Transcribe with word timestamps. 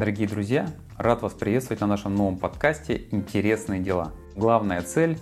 Дорогие 0.00 0.26
друзья, 0.26 0.66
рад 0.96 1.20
вас 1.20 1.34
приветствовать 1.34 1.82
на 1.82 1.86
нашем 1.86 2.14
новом 2.14 2.38
подкасте 2.38 3.02
«Интересные 3.10 3.82
дела». 3.82 4.12
Главная 4.34 4.80
цель 4.80 5.18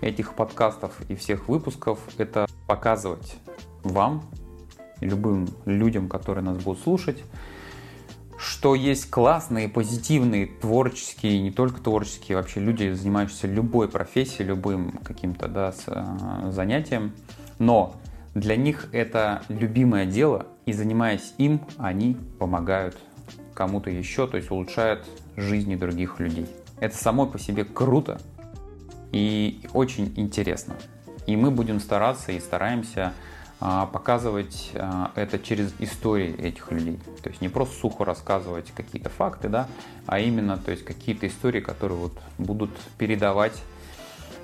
этих 0.00 0.32
подкастов 0.32 0.98
и 1.10 1.14
всех 1.14 1.48
выпусков– 1.48 1.98
это 2.16 2.46
показывать 2.66 3.36
вам 3.82 4.22
любым 5.02 5.48
людям, 5.66 6.08
которые 6.08 6.42
нас 6.42 6.56
будут 6.56 6.82
слушать, 6.82 7.22
что 8.38 8.74
есть 8.74 9.10
классные, 9.10 9.68
позитивные, 9.68 10.46
творческие, 10.46 11.38
не 11.42 11.50
только 11.50 11.82
творческие, 11.82 12.38
вообще 12.38 12.60
люди, 12.60 12.90
занимающиеся 12.90 13.48
любой 13.48 13.86
профессией, 13.86 14.46
любым 14.46 14.92
каким-то 15.04 15.46
да, 15.46 15.74
э, 15.86 16.50
занятием, 16.52 17.12
но 17.58 17.96
для 18.34 18.56
них 18.56 18.88
это 18.92 19.42
любимое 19.50 20.06
дело, 20.06 20.46
и 20.64 20.72
занимаясь 20.72 21.34
им, 21.36 21.60
они 21.76 22.16
помогают 22.38 22.96
кому-то 23.54 23.90
еще, 23.90 24.26
то 24.26 24.36
есть 24.36 24.50
улучшают 24.50 25.06
жизни 25.36 25.76
других 25.76 26.20
людей. 26.20 26.46
Это 26.80 26.96
само 26.96 27.26
по 27.26 27.38
себе 27.38 27.64
круто 27.64 28.20
и 29.12 29.60
очень 29.72 30.12
интересно. 30.16 30.74
И 31.26 31.36
мы 31.36 31.50
будем 31.50 31.78
стараться 31.80 32.32
и 32.32 32.40
стараемся 32.40 33.12
а, 33.60 33.86
показывать 33.86 34.72
а, 34.74 35.12
это 35.14 35.38
через 35.38 35.72
истории 35.78 36.34
этих 36.36 36.72
людей. 36.72 36.98
То 37.22 37.28
есть 37.28 37.40
не 37.40 37.48
просто 37.48 37.78
сухо 37.78 38.04
рассказывать 38.04 38.72
какие-то 38.72 39.08
факты, 39.08 39.48
да, 39.48 39.68
а 40.06 40.18
именно 40.18 40.58
то 40.58 40.72
есть 40.72 40.84
какие-то 40.84 41.28
истории, 41.28 41.60
которые 41.60 41.98
вот 41.98 42.18
будут 42.38 42.70
передавать 42.98 43.62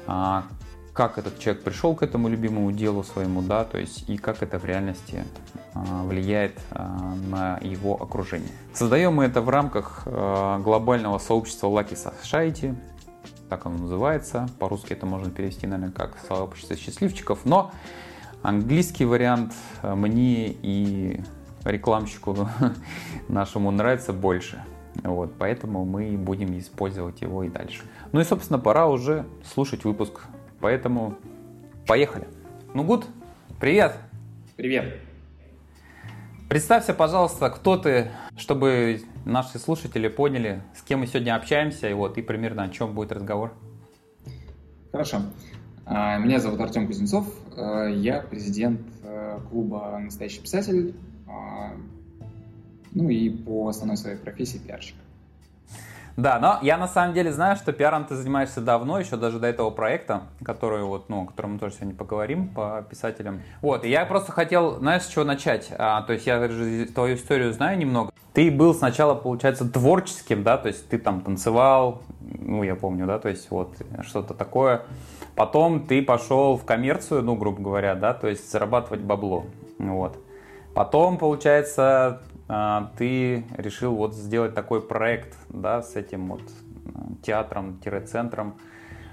а, 0.06 0.44
как 0.98 1.16
этот 1.16 1.38
человек 1.38 1.62
пришел 1.62 1.94
к 1.94 2.02
этому 2.02 2.26
любимому 2.28 2.72
делу 2.72 3.04
своему, 3.04 3.40
да, 3.40 3.64
то 3.64 3.78
есть 3.78 4.10
и 4.10 4.16
как 4.16 4.42
это 4.42 4.58
в 4.58 4.64
реальности 4.64 5.22
а, 5.72 6.02
влияет 6.02 6.58
а, 6.72 7.14
на 7.30 7.58
его 7.58 7.94
окружение. 8.02 8.50
Создаем 8.74 9.14
мы 9.14 9.26
это 9.26 9.40
в 9.40 9.48
рамках 9.48 10.02
а, 10.06 10.58
глобального 10.58 11.18
сообщества 11.18 11.68
Lucky 11.68 11.94
Society, 11.94 12.74
так 13.48 13.64
оно 13.64 13.78
называется, 13.78 14.48
по-русски 14.58 14.92
это 14.92 15.06
можно 15.06 15.30
перевести, 15.30 15.68
наверное, 15.68 15.92
как 15.92 16.16
сообщество 16.26 16.74
счастливчиков, 16.74 17.44
но 17.44 17.70
английский 18.42 19.04
вариант 19.04 19.54
мне 19.84 20.48
и 20.48 21.20
рекламщику 21.62 22.48
нашему 23.28 23.70
нравится 23.70 24.12
больше. 24.12 24.64
Вот, 25.04 25.32
поэтому 25.38 25.84
мы 25.84 26.16
будем 26.18 26.58
использовать 26.58 27.20
его 27.20 27.44
и 27.44 27.48
дальше. 27.48 27.84
Ну 28.10 28.18
и, 28.18 28.24
собственно, 28.24 28.58
пора 28.58 28.88
уже 28.88 29.26
слушать 29.54 29.84
выпуск 29.84 30.22
Поэтому 30.60 31.16
поехали. 31.86 32.26
Ну, 32.74 32.84
Гуд, 32.84 33.06
привет. 33.60 33.96
Привет. 34.56 35.00
Представься, 36.48 36.94
пожалуйста, 36.94 37.50
кто 37.50 37.76
ты, 37.76 38.10
чтобы 38.36 39.02
наши 39.24 39.58
слушатели 39.58 40.08
поняли, 40.08 40.62
с 40.74 40.82
кем 40.82 41.00
мы 41.00 41.06
сегодня 41.06 41.36
общаемся, 41.36 41.88
и 41.88 41.92
вот 41.92 42.16
и 42.16 42.22
примерно 42.22 42.64
о 42.64 42.68
чем 42.70 42.94
будет 42.94 43.12
разговор. 43.12 43.52
Хорошо. 44.90 45.20
А, 45.84 46.18
меня 46.18 46.40
зовут 46.40 46.60
Артем 46.60 46.86
Кузнецов, 46.86 47.26
а, 47.56 47.86
я 47.86 48.20
президент 48.20 48.80
а, 49.04 49.40
клуба 49.50 49.98
«Настоящий 49.98 50.40
писатель», 50.40 50.94
ну 52.92 53.10
и 53.10 53.28
по 53.28 53.68
основной 53.68 53.98
своей 53.98 54.16
профессии 54.16 54.58
пиарщик. 54.58 54.96
Да, 56.18 56.40
но 56.40 56.58
я 56.62 56.76
на 56.78 56.88
самом 56.88 57.14
деле 57.14 57.32
знаю, 57.32 57.54
что 57.54 57.72
пиаром 57.72 58.04
ты 58.04 58.16
занимаешься 58.16 58.60
давно, 58.60 58.98
еще 58.98 59.16
даже 59.16 59.38
до 59.38 59.46
этого 59.46 59.70
проекта, 59.70 60.22
который 60.42 60.82
вот, 60.82 61.08
ну, 61.08 61.22
о 61.22 61.26
котором 61.26 61.52
мы 61.52 61.58
тоже 61.60 61.76
сегодня 61.76 61.94
поговорим 61.94 62.48
по 62.48 62.84
писателям. 62.90 63.40
Вот, 63.62 63.84
и 63.84 63.88
я 63.88 64.04
просто 64.04 64.32
хотел, 64.32 64.80
знаешь, 64.80 65.04
с 65.04 65.06
чего 65.06 65.22
начать? 65.22 65.70
А, 65.78 66.02
то 66.02 66.14
есть 66.14 66.26
я 66.26 66.48
твою 66.92 67.14
историю 67.14 67.52
знаю 67.52 67.78
немного. 67.78 68.10
Ты 68.32 68.50
был 68.50 68.74
сначала, 68.74 69.14
получается, 69.14 69.70
творческим, 69.70 70.42
да, 70.42 70.58
то 70.58 70.66
есть 70.66 70.88
ты 70.88 70.98
там 70.98 71.20
танцевал, 71.20 72.02
ну, 72.20 72.64
я 72.64 72.74
помню, 72.74 73.06
да, 73.06 73.20
то 73.20 73.28
есть 73.28 73.48
вот 73.52 73.76
что-то 74.02 74.34
такое. 74.34 74.82
Потом 75.36 75.86
ты 75.86 76.02
пошел 76.02 76.56
в 76.56 76.64
коммерцию, 76.64 77.22
ну, 77.22 77.36
грубо 77.36 77.62
говоря, 77.62 77.94
да, 77.94 78.12
то 78.12 78.26
есть 78.26 78.50
зарабатывать 78.50 79.02
бабло, 79.02 79.46
вот. 79.78 80.18
Потом, 80.74 81.16
получается, 81.16 82.22
ты 82.48 83.44
решил 83.56 83.94
вот 83.94 84.14
сделать 84.14 84.54
такой 84.54 84.80
проект, 84.80 85.36
да, 85.50 85.82
с 85.82 85.96
этим 85.96 86.28
вот 86.28 86.42
театром-центром, 87.22 88.58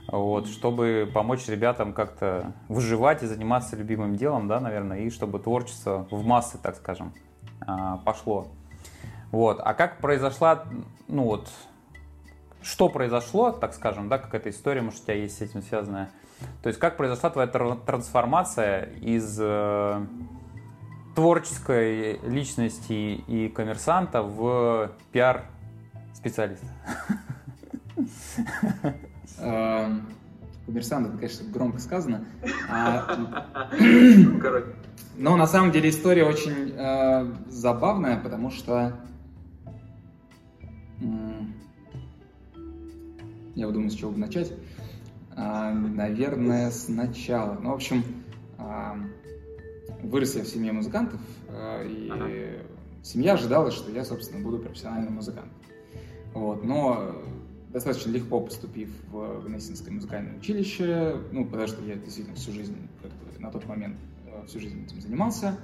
вот, 0.07 0.47
чтобы 0.47 1.09
помочь 1.13 1.47
ребятам 1.47 1.93
как-то 1.93 2.53
выживать 2.69 3.23
и 3.23 3.27
заниматься 3.27 3.75
любимым 3.75 4.15
делом, 4.15 4.47
да, 4.47 4.59
наверное, 4.59 4.99
и 4.99 5.09
чтобы 5.09 5.39
творчество 5.39 6.07
в 6.11 6.25
массы, 6.25 6.57
так 6.57 6.75
скажем, 6.75 7.13
а, 7.65 7.97
пошло. 7.97 8.47
Вот. 9.31 9.59
А 9.63 9.73
как 9.73 9.97
произошла, 9.97 10.63
ну 11.07 11.23
вот, 11.23 11.49
что 12.61 12.89
произошло, 12.89 13.51
так 13.51 13.73
скажем, 13.73 14.09
да, 14.09 14.17
как 14.17 14.33
эта 14.33 14.49
история, 14.49 14.81
может, 14.81 15.01
у 15.01 15.03
тебя 15.03 15.15
есть 15.15 15.37
с 15.37 15.41
этим 15.41 15.61
связанная. 15.61 16.09
То 16.61 16.67
есть 16.67 16.79
как 16.79 16.97
произошла 16.97 17.29
твоя 17.29 17.47
трансформация 17.47 18.85
из 19.01 19.37
э, 19.39 20.05
творческой 21.15 22.19
личности 22.27 23.23
и 23.27 23.49
коммерсанта 23.49 24.21
в 24.21 24.91
пиар-специалиста? 25.11 26.67
Эм, 29.39 30.07
коммерсант, 30.65 31.07
это, 31.07 31.17
конечно, 31.17 31.49
громко 31.49 31.79
сказано. 31.79 32.25
А, 32.69 33.17
но 35.17 35.37
на 35.37 35.47
самом 35.47 35.71
деле 35.71 35.89
история 35.89 36.25
очень 36.25 36.73
э, 36.75 37.33
забавная, 37.49 38.17
потому 38.17 38.51
что 38.51 38.93
я 43.55 43.67
думаю, 43.67 43.89
с 43.89 43.95
чего 43.95 44.11
бы 44.11 44.19
начать. 44.19 44.51
А, 45.35 45.73
наверное, 45.73 46.71
сначала. 46.71 47.57
Ну, 47.61 47.71
в 47.71 47.75
общем, 47.75 48.03
вырос 50.05 50.35
я 50.35 50.43
в 50.43 50.47
семье 50.47 50.71
музыкантов, 50.71 51.21
э, 51.49 51.87
и 51.87 52.09
ага. 52.09 52.29
семья 53.03 53.33
ожидала, 53.33 53.71
что 53.71 53.91
я, 53.91 54.05
собственно, 54.05 54.43
буду 54.43 54.59
профессиональным 54.59 55.15
музыкантом. 55.15 55.51
Вот, 56.33 56.63
но 56.63 57.15
достаточно 57.71 58.11
легко 58.11 58.39
поступив 58.41 58.89
в 59.09 59.45
Гнесинское 59.45 59.93
музыкальное 59.93 60.37
училище, 60.37 61.17
ну, 61.31 61.45
потому 61.45 61.67
что 61.67 61.83
я 61.83 61.95
действительно 61.95 62.35
всю 62.35 62.51
жизнь, 62.51 62.75
как 63.01 63.11
на 63.39 63.51
тот 63.51 63.65
момент, 63.67 63.97
э, 64.25 64.45
всю 64.47 64.59
жизнь 64.59 64.85
этим 64.85 65.01
занимался, 65.01 65.57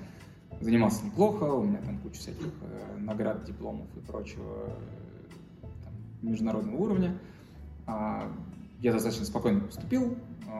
занимался 0.60 1.06
неплохо, 1.06 1.44
у 1.46 1.64
меня 1.64 1.80
там 1.80 1.98
куча 2.00 2.20
всяких 2.20 2.52
э, 2.62 2.98
наград, 3.00 3.44
дипломов 3.46 3.88
и 3.96 4.00
прочего 4.00 4.76
там, 5.62 5.94
международного 6.22 6.76
уровня. 6.76 7.18
А, 7.88 8.32
я 8.82 8.94
достаточно 8.94 9.26
спокойно 9.26 9.62
поступил, 9.62 10.18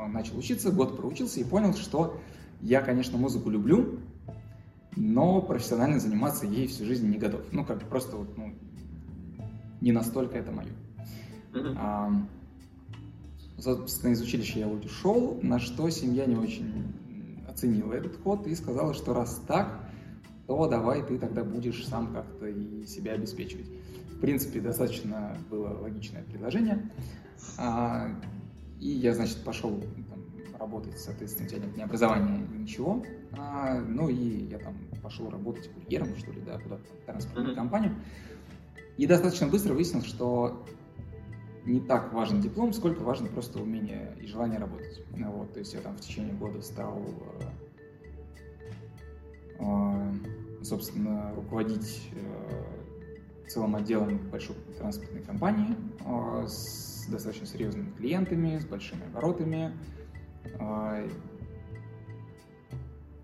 начал 0.08 0.38
учиться, 0.38 0.72
год 0.72 0.98
проучился 0.98 1.40
и 1.40 1.44
понял, 1.44 1.74
что 1.74 2.18
я, 2.62 2.82
конечно, 2.82 3.18
музыку 3.18 3.50
люблю, 3.50 4.00
но 4.96 5.42
профессионально 5.42 6.00
заниматься 6.00 6.46
ей 6.46 6.68
всю 6.68 6.86
жизнь 6.86 7.10
не 7.10 7.18
готов. 7.18 7.42
Ну, 7.52 7.66
как 7.66 7.84
просто 7.88 8.18
вот, 8.18 8.38
ну, 8.38 8.54
не 9.80 9.92
настолько 9.92 10.38
это 10.38 10.52
мое. 10.52 10.70
Mm-hmm. 11.54 11.76
А, 11.78 12.12
собственно, 13.58 14.12
из 14.12 14.22
училища 14.22 14.60
я 14.60 14.68
ушел, 14.68 15.40
на 15.42 15.60
что 15.60 15.90
семья 15.90 16.26
не 16.26 16.36
очень 16.36 16.94
оценила 17.50 17.94
этот 17.94 18.22
ход 18.22 18.48
и 18.48 18.56
сказала, 18.56 18.94
что 18.94 19.14
раз 19.14 19.42
так, 19.48 19.80
то 20.48 20.68
давай 20.68 21.04
ты 21.06 21.18
тогда 21.18 21.44
будешь 21.44 21.86
сам 21.86 22.14
как-то 22.14 22.48
и 22.48 22.86
себя 22.86 23.14
обеспечивать. 23.14 23.68
В 24.16 24.20
принципе, 24.20 24.60
достаточно 24.60 25.36
было 25.50 25.80
логичное 25.80 26.24
предложение. 26.24 26.92
А, 27.58 28.10
и 28.80 28.88
я, 28.88 29.14
значит, 29.16 29.44
пошел 29.44 29.84
работать, 30.62 30.98
соответственно, 30.98 31.48
у 31.48 31.50
тебя 31.50 31.66
нет 31.66 31.76
ни 31.78 31.82
образования, 31.82 32.48
ничего. 32.54 33.04
А, 33.38 33.80
ну 33.82 34.10
и 34.10 34.46
я 34.46 34.60
там 34.60 34.76
пошел 35.02 35.30
работать 35.30 35.70
курьером, 35.74 36.16
что 36.16 36.32
ли, 36.32 36.42
да, 36.42 36.60
куда-то 36.60 36.84
в 36.84 37.06
транспортную 37.06 37.52
mm-hmm. 37.52 37.56
компанию. 37.56 37.96
И 38.98 39.08
достаточно 39.08 39.48
быстро 39.48 39.74
выяснилось, 39.74 40.06
что 40.06 40.64
не 41.66 41.80
так 41.80 42.14
важен 42.14 42.42
диплом, 42.42 42.74
сколько 42.74 43.02
важно 43.04 43.28
просто 43.28 43.60
умение 43.60 44.16
и 44.22 44.28
желание 44.28 44.60
работать. 44.60 45.04
Ну, 45.16 45.32
вот, 45.32 45.54
то 45.54 45.60
есть 45.60 45.74
я 45.74 45.82
там 45.82 45.96
в 45.96 46.02
течение 46.02 46.34
года 46.34 46.62
стал, 46.62 47.02
э, 49.60 49.60
э, 49.60 50.64
собственно, 50.64 51.34
руководить 51.36 52.10
э, 52.14 53.48
целым 53.48 53.76
отделом 53.76 54.18
большой 54.30 54.56
транспортной 54.78 55.22
компании 55.22 55.76
с 56.48 57.08
достаточно 57.10 57.46
серьезными 57.46 57.92
клиентами, 57.92 58.58
с 58.58 58.66
большими 58.66 59.04
оборотами, 59.06 59.74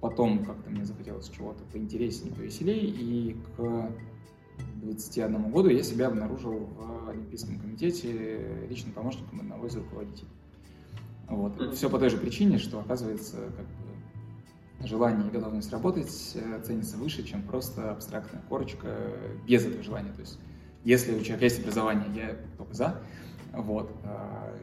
потом 0.01 0.45
как-то 0.45 0.69
мне 0.69 0.85
захотелось 0.85 1.29
чего-то 1.29 1.63
поинтереснее, 1.71 2.33
повеселее, 2.33 2.85
и 2.85 3.35
к 3.55 3.91
21 4.75 5.51
году 5.51 5.69
я 5.69 5.83
себя 5.83 6.07
обнаружил 6.07 6.59
в 6.59 7.09
Олимпийском 7.09 7.59
комитете 7.59 8.65
личным 8.69 8.93
помощником 8.93 9.41
одного 9.41 9.67
из 9.67 9.75
руководителей. 9.75 10.29
Вот. 11.27 11.73
Все 11.75 11.89
по 11.89 11.99
той 11.99 12.09
же 12.09 12.17
причине, 12.17 12.57
что, 12.57 12.79
оказывается, 12.79 13.37
как 13.55 13.65
бы 13.65 14.87
желание 14.87 15.27
и 15.27 15.31
готовность 15.31 15.71
работать 15.71 16.31
э, 16.35 16.61
ценится 16.63 16.97
выше, 16.97 17.23
чем 17.23 17.43
просто 17.43 17.91
абстрактная 17.91 18.41
корочка 18.47 19.11
без 19.45 19.65
этого 19.65 19.83
желания. 19.83 20.13
То 20.13 20.21
есть 20.21 20.39
если 20.83 21.13
у 21.13 21.19
человека 21.19 21.43
есть 21.43 21.59
образование, 21.59 22.07
я 22.15 22.37
только 22.57 22.73
за. 22.73 23.01
Вот. 23.53 23.91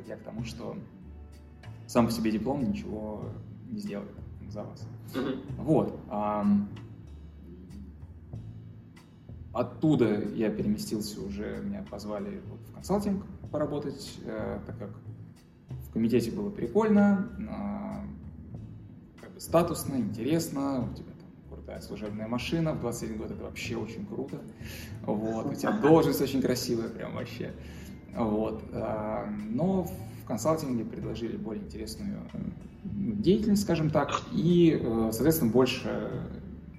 Я 0.06 0.16
к 0.16 0.22
тому, 0.22 0.44
что 0.44 0.76
сам 1.86 2.06
по 2.06 2.12
себе 2.12 2.30
диплом 2.30 2.64
ничего 2.64 3.24
не 3.70 3.78
сделает 3.78 4.10
за 4.48 4.64
вас. 4.64 4.86
Mm-hmm. 5.14 5.38
Вот. 5.58 6.00
Оттуда 9.52 10.20
я 10.34 10.50
переместился 10.50 11.20
уже, 11.20 11.62
меня 11.62 11.84
позвали 11.88 12.42
вот 12.50 12.60
в 12.68 12.74
консалтинг 12.74 13.24
поработать, 13.52 14.18
э, 14.24 14.58
так 14.66 14.76
как 14.76 14.90
в 15.68 15.92
комитете 15.92 16.32
было 16.32 16.50
прикольно, 16.50 17.30
как 19.20 19.32
бы 19.32 19.38
статусно, 19.38 19.94
интересно, 19.94 20.88
у 20.90 20.94
тебя 20.94 21.12
там 21.12 21.28
крутая 21.56 21.80
служебная 21.82 22.26
машина, 22.26 22.72
в 22.72 22.80
21 22.80 23.16
год 23.16 23.30
это 23.30 23.44
вообще 23.44 23.76
очень 23.76 24.04
круто, 24.06 24.40
вот, 25.02 25.46
у 25.46 25.54
тебя 25.54 25.70
должность 25.80 26.20
очень 26.20 26.42
красивая, 26.42 26.88
прям 26.88 27.14
вообще, 27.14 27.52
вот, 28.12 28.60
а, 28.72 29.32
но 29.50 29.86
в 30.24 30.26
консалтинге 30.26 30.84
предложили 30.84 31.36
более 31.36 31.62
интересную 31.62 32.22
деятельность, 32.82 33.62
скажем 33.62 33.90
так, 33.90 34.22
и, 34.32 34.78
э, 34.80 35.10
соответственно, 35.12 35.52
больше, 35.52 36.10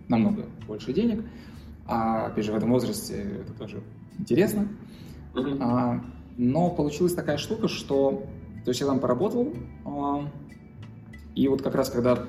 намного 0.08 0.48
больше 0.68 0.94
денег, 0.94 1.24
а, 1.86 2.26
опять 2.28 2.46
же, 2.46 2.52
в 2.52 2.56
этом 2.56 2.72
возрасте 2.72 3.42
это 3.42 3.54
тоже 3.54 3.84
интересно. 4.18 4.68
Mm-hmm. 5.36 5.58
А, 5.62 6.04
но 6.38 6.72
получилась 6.72 7.14
такая 7.14 7.38
штука, 7.38 7.68
что 7.68 8.26
то 8.64 8.70
есть 8.72 8.82
я 8.82 8.88
там 8.88 9.00
поработал, 9.00 9.54
а, 9.86 10.28
и 11.36 11.48
вот 11.48 11.62
как 11.62 11.76
раз 11.76 11.92
когда 11.92 12.26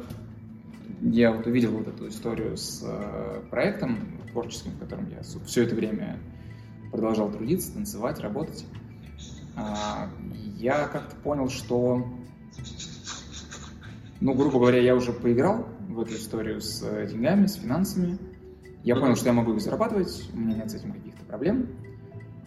я 1.01 1.33
вот 1.33 1.47
увидел 1.47 1.71
вот 1.71 1.89
эту 1.89 2.09
историю 2.09 2.59
с 2.59 2.83
а, 2.85 3.43
проектом 3.51 4.21
творческим, 4.33 4.73
в 4.73 4.79
котором 4.79 5.09
я 5.09 5.23
все 5.23 5.63
это 5.63 5.75
время 5.75 6.19
продолжал 6.91 7.31
трудиться, 7.31 7.73
танцевать, 7.73 8.21
работать, 8.21 8.67
а, 9.57 10.11
я 10.57 10.89
как-то 10.89 11.15
понял, 11.17 11.49
что, 11.49 12.07
ну, 14.21 14.35
грубо 14.35 14.59
говоря, 14.59 14.81
я 14.81 14.97
уже 14.97 15.13
поиграл 15.13 15.67
в 15.89 16.01
эту 16.01 16.15
историю 16.15 16.61
с 16.61 16.81
деньгами, 17.07 17.47
с 17.47 17.55
финансами, 17.55 18.19
я 18.83 18.97
понял, 18.97 19.17
что 19.17 19.27
я 19.27 19.33
могу 19.33 19.55
их 19.55 19.61
зарабатывать, 19.61 20.31
у 20.33 20.37
меня 20.39 20.57
нет 20.57 20.71
с 20.71 20.75
этим 20.75 20.93
каких-то 20.93 21.25
проблем, 21.25 21.69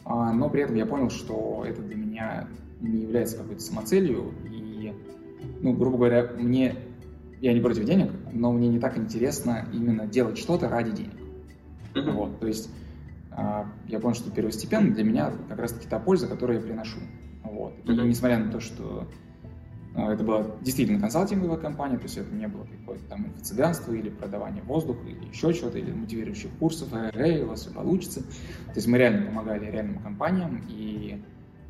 а, 0.05 0.31
но 0.31 0.49
при 0.49 0.63
этом 0.63 0.75
я 0.75 0.85
понял, 0.85 1.09
что 1.09 1.63
это 1.67 1.81
для 1.81 1.95
меня 1.95 2.47
не 2.81 3.01
является 3.01 3.37
какой-то 3.37 3.61
самоцелью, 3.61 4.33
и, 4.49 4.93
ну, 5.61 5.73
грубо 5.73 5.97
говоря, 5.97 6.31
мне, 6.37 6.75
я 7.41 7.53
не 7.53 7.61
против 7.61 7.85
денег, 7.85 8.11
но 8.31 8.51
мне 8.51 8.69
не 8.69 8.79
так 8.79 8.97
интересно 8.97 9.67
именно 9.71 10.07
делать 10.07 10.37
что-то 10.37 10.69
ради 10.69 10.91
денег. 10.91 11.13
Mm-hmm. 11.93 12.11
Вот, 12.11 12.39
то 12.39 12.47
есть 12.47 12.69
а, 13.31 13.67
я 13.87 13.99
понял, 13.99 14.15
что 14.15 14.31
первостепенно 14.31 14.93
для 14.93 15.03
меня 15.03 15.31
как 15.47 15.59
раз-таки 15.59 15.87
та 15.87 15.99
польза, 15.99 16.27
которую 16.27 16.59
я 16.59 16.65
приношу. 16.65 16.99
Вот. 17.59 17.73
И 17.83 17.91
несмотря 17.91 18.37
на 18.37 18.49
то, 18.49 18.61
что 18.61 19.05
а, 19.93 20.13
это 20.13 20.23
была 20.23 20.45
действительно 20.61 20.97
консалтинговая 21.01 21.57
компания, 21.57 21.97
то 21.97 22.03
есть 22.03 22.17
это 22.17 22.33
не 22.33 22.47
было 22.47 22.63
какое-то 22.63 23.03
там 23.09 23.25
инфо-цыганство 23.25 23.91
или 23.91 24.09
продавание 24.09 24.63
воздуха 24.63 25.05
или 25.05 25.27
еще 25.27 25.53
чего-то, 25.53 25.77
или 25.77 25.91
мотивирующих 25.91 26.51
курсов, 26.57 26.87
эй, 26.93 27.43
у 27.43 27.47
вас 27.47 27.61
все 27.61 27.71
получится. 27.71 28.21
То 28.21 28.75
есть 28.75 28.87
мы 28.87 28.97
реально 28.97 29.25
помогали 29.25 29.69
реальным 29.69 30.01
компаниям, 30.01 30.63
и 30.69 31.21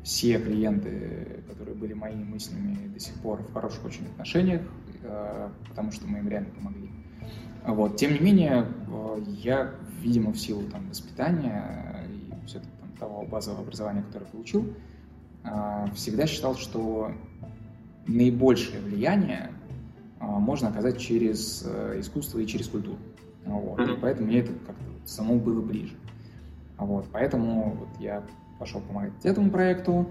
все 0.04 0.38
клиенты, 0.38 1.42
которые 1.48 1.74
были 1.74 1.92
моими 1.92 2.22
мыслями 2.22 2.86
до 2.86 3.00
сих 3.00 3.14
пор 3.14 3.42
в 3.42 3.52
хороших 3.52 3.84
очень 3.84 4.06
отношениях, 4.06 4.62
а, 5.02 5.50
потому 5.68 5.90
что 5.90 6.06
мы 6.06 6.18
им 6.18 6.28
реально 6.28 6.50
помогли. 6.50 6.88
Вот. 7.66 7.96
Тем 7.96 8.12
не 8.12 8.20
менее, 8.20 8.64
а, 8.86 9.20
я, 9.26 9.74
видимо, 10.00 10.32
в 10.32 10.38
силу 10.38 10.62
там, 10.70 10.88
воспитания 10.88 12.06
и 12.08 12.46
все-таки 12.46 12.70
там, 12.80 12.92
того 12.96 13.26
базового 13.26 13.62
образования, 13.62 14.02
которое 14.02 14.26
получил, 14.26 14.72
всегда 15.94 16.26
считал, 16.26 16.54
что 16.54 17.12
наибольшее 18.06 18.80
влияние 18.80 19.50
а, 20.18 20.38
можно 20.38 20.68
оказать 20.68 20.98
через 20.98 21.64
э, 21.66 22.00
искусство 22.00 22.38
и 22.38 22.46
через 22.46 22.68
культуру. 22.68 22.98
Вот. 23.44 23.80
И 23.80 23.96
поэтому 24.00 24.28
мне 24.28 24.40
это 24.40 24.52
как-то 24.52 24.84
самому 25.06 25.40
было 25.40 25.62
ближе. 25.62 25.94
Вот. 26.76 27.06
Поэтому 27.12 27.72
вот 27.72 27.88
я 27.98 28.22
пошел 28.58 28.80
помогать 28.80 29.12
этому 29.24 29.50
проекту. 29.50 30.08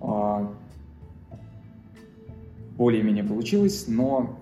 А, 0.00 0.54
более-менее 2.76 3.24
получилось, 3.24 3.86
но 3.88 4.38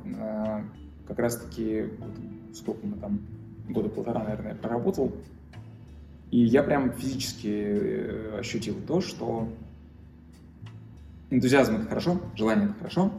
как 1.08 1.18
раз-таки 1.18 1.88
вот, 1.98 2.54
сколько 2.54 2.86
мы 2.86 2.96
там, 2.98 3.20
года 3.70 3.88
полтора, 3.88 4.22
наверное, 4.22 4.54
проработал, 4.54 5.12
и 6.36 6.40
я 6.40 6.62
прям 6.62 6.92
физически 6.92 7.48
э, 7.48 8.38
ощутил 8.40 8.76
то, 8.86 9.00
что 9.00 9.48
энтузиазм 11.30 11.76
это 11.76 11.86
хорошо, 11.86 12.20
желание 12.34 12.66
это 12.66 12.74
хорошо, 12.74 13.10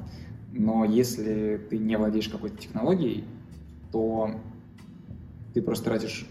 но 0.52 0.86
если 0.86 1.60
ты 1.68 1.80
не 1.80 1.98
владеешь 1.98 2.30
какой-то 2.30 2.58
технологией, 2.58 3.24
то 3.92 4.40
ты 5.56 5.64
просто 5.64 5.86
тратишь 5.86 6.28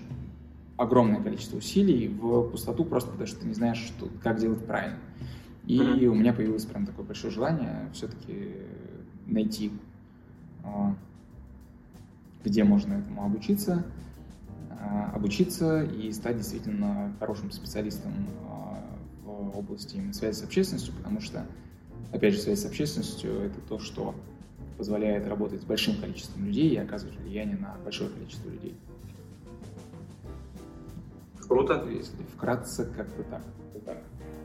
огромное 0.76 1.20
количество 1.20 1.56
усилий 1.56 2.06
в 2.06 2.50
пустоту 2.50 2.84
просто 2.84 3.10
потому, 3.10 3.26
что 3.26 3.40
ты 3.40 3.48
не 3.48 3.54
знаешь, 3.54 3.78
что, 3.78 4.08
как 4.22 4.38
делать 4.38 4.64
правильно. 4.64 5.00
И 5.66 5.80
mm-hmm. 5.80 6.06
у 6.06 6.14
меня 6.14 6.32
появилось 6.32 6.66
прям 6.66 6.86
такое 6.86 7.04
большое 7.04 7.32
желание 7.32 7.90
все-таки 7.94 8.52
найти, 9.26 9.72
а, 10.62 10.94
где 12.44 12.62
можно 12.62 12.94
этому 12.94 13.24
обучиться, 13.24 13.84
обучиться 15.14 15.82
и 15.82 16.12
стать 16.12 16.36
действительно 16.36 17.12
хорошим 17.18 17.50
специалистом 17.50 18.12
а, 18.48 18.78
в 19.24 19.58
области 19.58 19.96
именно 19.96 20.12
связи 20.12 20.36
с 20.38 20.44
общественностью, 20.44 20.94
потому 20.94 21.20
что 21.20 21.46
Опять 22.12 22.34
же, 22.34 22.40
связь 22.40 22.60
с 22.60 22.66
общественностью– 22.66 23.40
это 23.42 23.60
то, 23.68 23.78
что 23.78 24.14
позволяет 24.78 25.26
работать 25.26 25.62
с 25.62 25.64
большим 25.64 26.00
количеством 26.00 26.44
людей 26.46 26.70
и 26.70 26.76
оказывать 26.76 27.16
влияние 27.18 27.56
на 27.56 27.76
большое 27.84 28.10
количество 28.10 28.48
людей. 28.48 28.76
Круто. 31.46 31.84
Если 31.90 32.16
вкратце, 32.34 32.86
как 32.96 33.08
бы 33.16 33.24
так. 33.24 33.42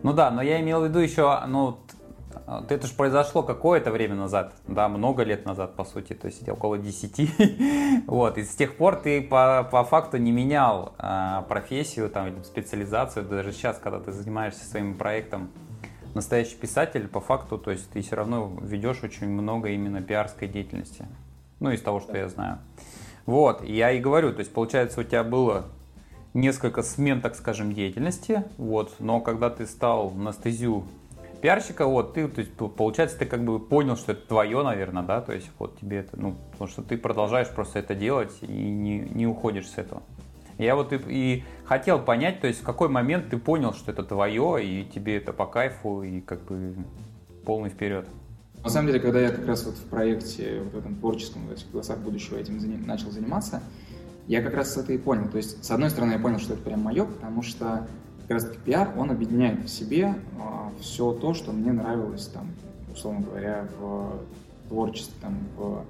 Ну 0.03 0.13
да, 0.13 0.31
но 0.31 0.41
я 0.41 0.59
имел 0.61 0.81
в 0.81 0.85
виду 0.87 0.99
еще, 0.99 1.39
ну, 1.47 1.77
это 2.69 2.87
же 2.87 2.93
произошло 2.93 3.43
какое-то 3.43 3.91
время 3.91 4.15
назад, 4.15 4.53
да, 4.67 4.87
много 4.87 5.23
лет 5.23 5.45
назад, 5.45 5.75
по 5.75 5.83
сути, 5.83 6.13
то 6.13 6.27
есть 6.27 6.47
около 6.47 6.77
10. 6.77 8.05
вот, 8.07 8.37
и 8.37 8.43
с 8.43 8.55
тех 8.55 8.75
пор 8.75 8.97
ты 8.97 9.21
по, 9.21 9.67
по 9.69 9.83
факту 9.83 10.17
не 10.17 10.31
менял 10.31 10.93
а, 10.97 11.43
профессию, 11.43 12.09
там, 12.09 12.43
специализацию, 12.43 13.25
даже 13.25 13.51
сейчас, 13.51 13.77
когда 13.77 13.99
ты 13.99 14.11
занимаешься 14.11 14.65
своим 14.65 14.95
проектом, 14.95 15.49
настоящий 16.13 16.55
писатель, 16.55 17.07
по 17.07 17.21
факту, 17.21 17.57
то 17.57 17.71
есть 17.71 17.89
ты 17.91 18.01
все 18.01 18.15
равно 18.15 18.51
ведешь 18.61 19.03
очень 19.03 19.29
много 19.29 19.69
именно 19.69 20.01
пиарской 20.01 20.47
деятельности. 20.47 21.05
Ну, 21.59 21.71
из 21.71 21.81
того, 21.81 21.99
что 21.99 22.17
я 22.17 22.27
знаю. 22.27 22.59
Вот, 23.25 23.63
я 23.63 23.91
и 23.91 23.99
говорю, 23.99 24.33
то 24.33 24.39
есть 24.39 24.51
получается 24.51 25.01
у 25.01 25.03
тебя 25.03 25.23
было 25.23 25.67
несколько 26.33 26.81
смен, 26.81 27.21
так 27.21 27.35
скажем, 27.35 27.73
деятельности, 27.73 28.43
вот, 28.57 28.95
но 28.99 29.21
когда 29.21 29.49
ты 29.49 29.67
стал 29.67 30.11
на 30.11 30.33
пиарщика, 31.41 31.85
вот, 31.85 32.13
ты, 32.13 32.27
то 32.27 32.41
есть, 32.41 32.53
получается, 32.53 33.17
ты 33.17 33.25
как 33.25 33.43
бы 33.43 33.59
понял, 33.59 33.95
что 33.95 34.11
это 34.13 34.27
твое, 34.27 34.63
наверное, 34.63 35.03
да, 35.03 35.21
то 35.21 35.33
есть 35.33 35.49
вот 35.59 35.79
тебе 35.79 35.97
это, 35.97 36.19
ну, 36.19 36.35
потому 36.51 36.69
что 36.69 36.81
ты 36.81 36.97
продолжаешь 36.97 37.49
просто 37.49 37.79
это 37.79 37.95
делать 37.95 38.31
и 38.41 38.45
не, 38.45 38.99
не 38.99 39.27
уходишь 39.27 39.67
с 39.67 39.77
этого. 39.77 40.03
Я 40.57 40.75
вот 40.75 40.93
и, 40.93 40.99
и 41.07 41.43
хотел 41.65 41.99
понять, 41.99 42.39
то 42.41 42.47
есть 42.47 42.61
в 42.61 42.63
какой 42.63 42.87
момент 42.87 43.29
ты 43.29 43.37
понял, 43.37 43.73
что 43.73 43.91
это 43.91 44.03
твое, 44.03 44.63
и 44.63 44.85
тебе 44.85 45.17
это 45.17 45.33
по 45.33 45.47
кайфу, 45.47 46.03
и 46.03 46.21
как 46.21 46.43
бы 46.43 46.75
полный 47.45 47.69
вперед. 47.69 48.07
На 48.63 48.69
самом 48.69 48.87
деле, 48.87 48.99
когда 48.99 49.19
я 49.19 49.31
как 49.31 49.47
раз 49.47 49.65
вот 49.65 49.75
в 49.75 49.85
проекте, 49.85 50.61
в 50.61 50.77
этом 50.77 50.95
творческом, 50.95 51.47
в 51.47 51.71
голосах 51.71 51.97
будущего 51.97 52.37
этим 52.37 52.59
заним, 52.59 52.85
начал 52.85 53.09
заниматься, 53.09 53.63
я 54.27 54.43
как 54.43 54.53
раз 54.53 54.77
это 54.77 54.93
и 54.93 54.99
понял. 54.99 55.27
То 55.29 55.37
есть, 55.37 55.65
с 55.65 55.71
одной 55.71 55.89
стороны, 55.89 56.11
я 56.11 56.19
понял, 56.19 56.37
что 56.37 56.53
это 56.53 56.61
прям 56.61 56.81
мое, 56.81 57.05
потому 57.05 57.41
что 57.41 57.87
как 58.27 58.31
раз 58.31 58.45
таки 58.45 58.59
пиар, 58.65 58.93
он 58.97 59.11
объединяет 59.11 59.63
в 59.65 59.69
себе 59.69 60.15
а, 60.39 60.71
все 60.79 61.11
то, 61.13 61.33
что 61.33 61.51
мне 61.51 61.71
нравилось, 61.71 62.27
там, 62.27 62.47
условно 62.93 63.21
говоря, 63.21 63.67
в 63.79 64.19
творчестве, 64.69 65.13
там, 65.21 65.37
в 65.57 65.85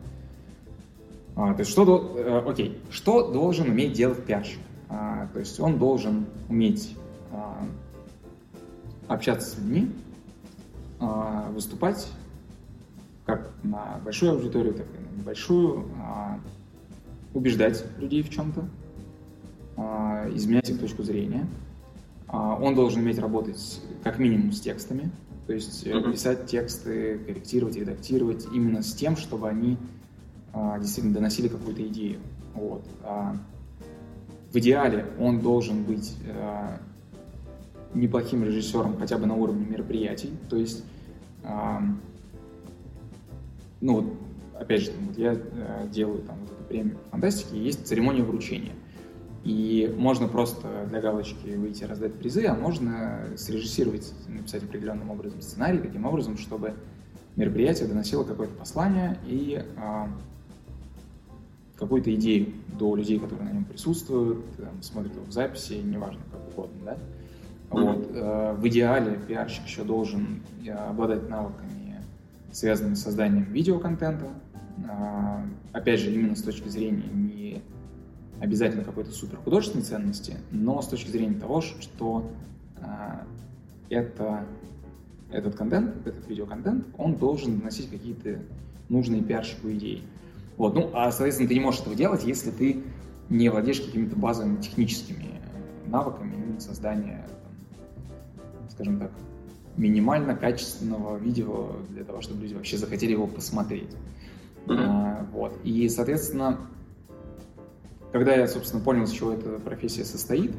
а, 1.36 1.54
то 1.54 1.60
есть 1.60 1.72
что, 1.72 2.16
э, 2.18 2.44
окей, 2.46 2.82
что 2.90 3.32
должен 3.32 3.70
уметь 3.70 3.94
делать 3.94 4.24
пиарщик? 4.26 4.60
А, 4.90 5.28
то 5.34 5.40
есть 5.40 5.60
он 5.60 5.80
должен 5.80 6.26
уметь 6.50 6.96
а, 7.32 7.66
общаться 9.08 9.52
с 9.52 9.58
людьми, 9.58 9.92
а, 11.00 11.50
выступать 11.52 12.08
как 13.26 13.52
на 13.64 14.00
большую 14.04 14.34
аудиторию, 14.34 14.74
так 14.74 14.86
и 14.88 15.16
на 15.16 15.20
небольшую, 15.20 15.86
а, 16.02 16.38
убеждать 17.34 17.86
людей 17.98 18.24
в 18.24 18.30
чем-то, 18.30 18.66
а, 19.78 20.30
изменять 20.34 20.70
их 20.70 20.80
точку 20.80 21.04
зрения. 21.04 21.48
А, 22.32 22.56
он 22.56 22.76
должен 22.76 23.02
уметь 23.02 23.20
работать 23.20 23.82
как 24.04 24.18
минимум 24.18 24.54
с 24.54 24.62
текстами, 24.62 25.12
то 25.48 25.54
есть 25.54 25.86
mm-hmm. 25.86 26.12
писать 26.14 26.46
тексты, 26.46 27.20
корректировать, 27.20 27.76
редактировать 27.76 28.48
именно 28.54 28.82
с 28.82 28.94
тем, 28.94 29.18
чтобы 29.18 29.50
они 29.50 29.78
а, 30.54 30.80
действительно 30.80 31.14
доносили 31.16 31.50
какую-то 31.50 31.86
идею. 31.88 32.20
Вот. 32.54 32.84
А, 33.04 33.36
в 34.52 34.56
идеале 34.58 35.06
он 35.20 35.42
должен 35.42 35.84
быть 35.84 36.16
а, 36.30 36.80
неплохим 37.94 38.46
режиссером 38.46 38.98
хотя 38.98 39.18
бы 39.18 39.26
на 39.26 39.36
уровне 39.36 39.66
мероприятий. 39.66 40.32
То 40.50 40.56
есть, 40.56 40.86
ну 43.82 43.96
вот, 43.96 44.06
опять 44.58 44.84
же, 44.84 44.92
вот 45.02 45.18
я 45.18 45.34
э, 45.34 45.88
делаю 45.92 46.22
там 46.22 46.38
вот 46.40 46.52
эту 46.52 46.64
премию 46.66 46.98
фантастики, 47.10 47.56
есть 47.56 47.86
церемония 47.86 48.24
вручения. 48.24 48.74
И 49.44 49.94
можно 49.98 50.28
просто 50.28 50.86
для 50.90 51.02
галочки 51.02 51.56
выйти 51.56 51.84
раздать 51.84 52.14
призы, 52.14 52.46
а 52.46 52.54
можно 52.54 53.22
срежиссировать, 53.38 54.14
написать 54.28 54.64
определенным 54.64 55.10
образом 55.10 55.42
сценарий, 55.42 55.80
таким 55.80 56.06
образом, 56.06 56.38
чтобы 56.38 56.76
мероприятие 57.36 57.88
доносило 57.88 58.24
какое-то 58.24 58.54
послание 58.54 59.18
и 59.26 59.64
э, 59.64 60.06
какую-то 61.76 62.14
идею 62.14 62.54
до 62.80 62.96
людей, 62.96 63.20
которые 63.20 63.50
на 63.50 63.54
нем 63.54 63.66
присутствуют, 63.66 64.46
там, 64.58 64.82
смотрят 64.84 65.16
его 65.16 65.26
в 65.26 65.32
записи, 65.32 65.74
неважно, 65.74 66.22
как 66.32 66.48
угодно, 66.50 66.78
да. 66.86 66.98
Вот. 67.72 68.12
Э, 68.14 68.54
в 68.54 68.68
идеале 68.68 69.18
пиарщик 69.28 69.66
еще 69.66 69.84
должен 69.84 70.42
э, 70.64 70.72
обладать 70.72 71.28
навыками, 71.30 72.02
связанными 72.52 72.94
с 72.94 73.02
созданием 73.02 73.46
видеоконтента. 73.46 74.28
Э, 74.78 75.44
опять 75.72 76.02
же, 76.02 76.14
именно 76.14 76.36
с 76.36 76.44
точки 76.44 76.68
зрения 76.68 77.10
не 77.14 77.62
обязательно 78.42 78.84
какой-то 78.84 79.12
супер 79.12 79.38
художественной 79.38 79.84
ценности, 79.84 80.36
но 80.52 80.82
с 80.82 80.88
точки 80.88 81.10
зрения 81.10 81.40
того, 81.40 81.62
что 81.62 82.30
это, 83.90 84.46
этот 85.32 85.56
контент, 85.56 85.96
этот 86.06 86.28
видеоконтент, 86.28 86.88
он 86.98 87.16
должен 87.16 87.60
доносить 87.60 87.90
какие-то 87.90 88.40
нужные 88.90 89.22
пиарщику 89.22 89.70
идеи. 89.72 90.04
Вот, 90.58 90.76
ну, 90.76 90.90
а, 90.94 91.12
соответственно, 91.12 91.48
ты 91.48 91.54
не 91.56 91.62
можешь 91.62 91.82
этого 91.82 91.96
делать, 91.96 92.24
если 92.26 92.52
ты 92.52 92.84
не 93.30 93.50
владеешь 93.50 93.80
какими-то 93.80 94.16
базовыми 94.16 94.62
техническими 94.62 95.40
навыками 95.88 96.60
создания 96.60 97.26
скажем 98.82 99.00
так, 99.00 99.12
минимально 99.78 100.36
качественного 100.36 101.18
видео 101.18 101.76
для 101.90 102.04
того, 102.04 102.22
чтобы 102.22 102.42
люди 102.42 102.56
вообще 102.56 102.78
захотели 102.78 103.12
его 103.12 103.28
посмотреть. 103.28 103.92
Mm-hmm. 104.66 104.86
А, 104.88 105.28
вот. 105.32 105.58
И, 105.64 105.88
соответственно, 105.90 106.60
когда 108.12 108.36
я, 108.36 108.48
собственно, 108.48 108.84
понял, 108.84 109.04
из 109.04 109.12
чего 109.12 109.34
эта 109.34 109.60
профессия 109.60 110.06
состоит, 110.06 110.52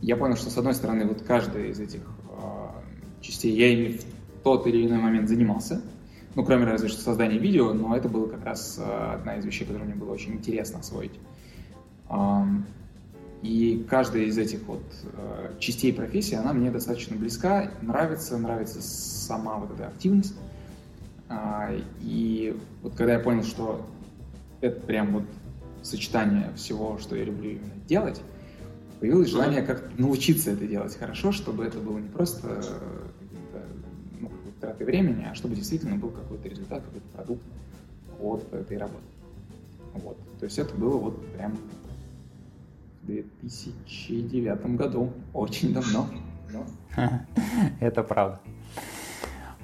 я 0.00 0.16
понял, 0.16 0.36
что, 0.36 0.50
с 0.50 0.58
одной 0.58 0.74
стороны, 0.74 1.06
вот 1.06 1.22
каждая 1.22 1.66
из 1.66 1.80
этих 1.80 2.00
э, 2.00 3.20
частей 3.20 3.54
я 3.56 3.72
ими 3.72 3.98
в 3.98 4.42
тот 4.42 4.66
или 4.66 4.86
иной 4.86 4.98
момент 4.98 5.28
занимался, 5.28 5.82
ну, 6.34 6.44
кроме 6.44 6.64
разве 6.64 6.88
что 6.88 7.00
создания 7.00 7.38
видео, 7.38 7.72
но 7.72 7.96
это 7.96 8.08
была 8.08 8.28
как 8.28 8.44
раз 8.44 8.78
э, 8.78 9.14
одна 9.14 9.36
из 9.36 9.44
вещей, 9.44 9.64
которую 9.64 9.90
мне 9.90 9.98
было 9.98 10.12
очень 10.12 10.34
интересно 10.34 10.78
освоить. 10.78 11.12
И 13.42 13.86
каждая 13.88 14.24
из 14.24 14.36
этих 14.36 14.62
вот 14.66 14.82
э, 15.12 15.52
частей 15.60 15.92
профессии, 15.92 16.34
она 16.34 16.52
мне 16.52 16.72
достаточно 16.72 17.16
близка, 17.16 17.70
нравится, 17.82 18.36
нравится 18.36 18.82
сама 18.82 19.58
вот 19.58 19.70
эта 19.70 19.86
активность. 19.86 20.34
А, 21.28 21.70
и 22.00 22.58
вот 22.82 22.94
когда 22.94 23.12
я 23.12 23.20
понял, 23.20 23.44
что 23.44 23.86
это 24.60 24.80
прям 24.80 25.12
вот 25.12 25.24
сочетание 25.82 26.52
всего, 26.56 26.98
что 26.98 27.16
я 27.16 27.24
люблю 27.24 27.50
именно 27.50 27.74
делать, 27.86 28.20
появилось 29.00 29.30
желание 29.30 29.62
как-то 29.62 29.90
научиться 30.00 30.50
это 30.50 30.66
делать 30.66 30.96
хорошо, 30.96 31.32
чтобы 31.32 31.64
это 31.64 31.78
было 31.78 31.98
не 31.98 32.08
просто 32.08 32.62
ну, 34.20 34.30
тратой 34.60 34.86
времени, 34.86 35.26
а 35.30 35.34
чтобы 35.34 35.54
действительно 35.54 35.96
был 35.96 36.10
какой-то 36.10 36.48
результат, 36.48 36.82
какой-то 36.82 37.08
продукт 37.08 37.42
от 38.20 38.52
этой 38.52 38.76
работы. 38.76 39.04
Вот. 39.94 40.18
То 40.38 40.44
есть 40.44 40.58
это 40.58 40.74
было 40.74 40.96
вот 40.96 41.32
прям 41.34 41.56
2009 43.02 44.76
году. 44.76 45.12
Очень 45.32 45.72
давно. 45.72 46.06
Это 47.80 48.02
правда. 48.02 48.40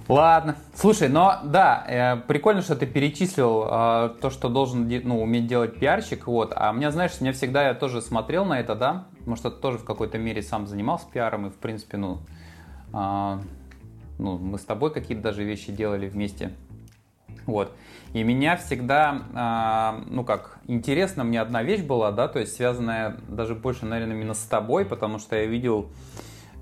Ладно. 0.07 0.57
Слушай, 0.75 1.09
но 1.09 1.41
да, 1.45 1.85
э, 1.89 2.17
прикольно, 2.29 2.61
что 2.61 2.77
ты 2.77 2.87
перечислил 2.87 3.65
э, 3.65 4.11
то, 4.21 4.29
что 4.31 4.51
должен 4.51 4.87
ну, 5.05 5.23
уметь 5.23 5.47
делать 5.47 5.79
пиарщик. 5.79 6.27
Вот. 6.27 6.53
А 6.55 6.73
меня, 6.73 6.91
знаешь, 6.91 7.19
меня 7.21 7.33
всегда 7.33 7.69
я 7.69 7.75
тоже 7.75 8.03
смотрел 8.03 8.45
на 8.45 8.61
это, 8.61 8.75
да. 8.75 9.07
Может, 9.25 9.47
это 9.47 9.57
тоже 9.57 9.79
в 9.79 9.85
какой-то 9.85 10.19
мере 10.19 10.43
сам 10.43 10.67
занимался 10.67 11.07
пиаром. 11.11 11.47
И, 11.47 11.51
в 11.51 11.57
принципе, 11.57 11.97
ну, 11.97 12.21
э, 12.93 13.39
ну 14.19 14.39
мы 14.39 14.59
с 14.59 14.65
тобой 14.65 14.93
какие-то 14.93 15.23
даже 15.23 15.43
вещи 15.43 15.73
делали 15.73 16.07
вместе. 16.07 16.53
Вот. 17.47 17.73
И 18.13 18.23
меня 18.23 18.57
всегда, 18.57 20.03
э, 20.03 20.05
ну 20.11 20.23
как, 20.23 20.59
интересно 20.67 21.25
мне 21.25 21.41
одна 21.41 21.63
вещь 21.63 21.83
была, 21.83 22.13
да, 22.13 22.29
то 22.29 22.41
есть 22.41 22.55
связанная 22.55 23.17
даже 23.29 23.55
больше, 23.55 23.87
наверное, 23.87 24.17
именно 24.17 24.35
с 24.35 24.45
тобой, 24.45 24.85
потому 24.85 25.19
что 25.19 25.35
я 25.35 25.47
видел, 25.47 25.91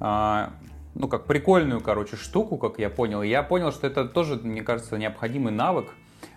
э, 0.00 0.46
ну 0.94 1.08
как 1.08 1.26
прикольную, 1.26 1.80
короче, 1.80 2.16
штуку, 2.16 2.58
как 2.58 2.78
я 2.78 2.90
понял. 2.90 3.22
И 3.22 3.28
я 3.28 3.42
понял, 3.42 3.72
что 3.72 3.86
это 3.86 4.06
тоже, 4.06 4.36
мне 4.36 4.62
кажется, 4.62 4.98
необходимый 4.98 5.52
навык 5.52 5.94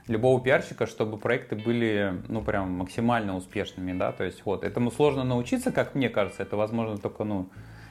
любого 0.08 0.42
пиарщика, 0.42 0.86
чтобы 0.86 1.18
проекты 1.18 1.56
были, 1.56 2.22
ну 2.28 2.42
прям 2.42 2.72
максимально 2.72 3.36
успешными, 3.36 3.98
да, 3.98 4.12
то 4.12 4.24
есть 4.24 4.44
вот, 4.46 4.64
этому 4.64 4.92
сложно 4.92 5.24
научиться, 5.24 5.72
как 5.72 5.96
мне 5.96 6.10
кажется, 6.10 6.44
это 6.44 6.56
возможно 6.56 6.98
только, 6.98 7.24
ну, 7.24 7.50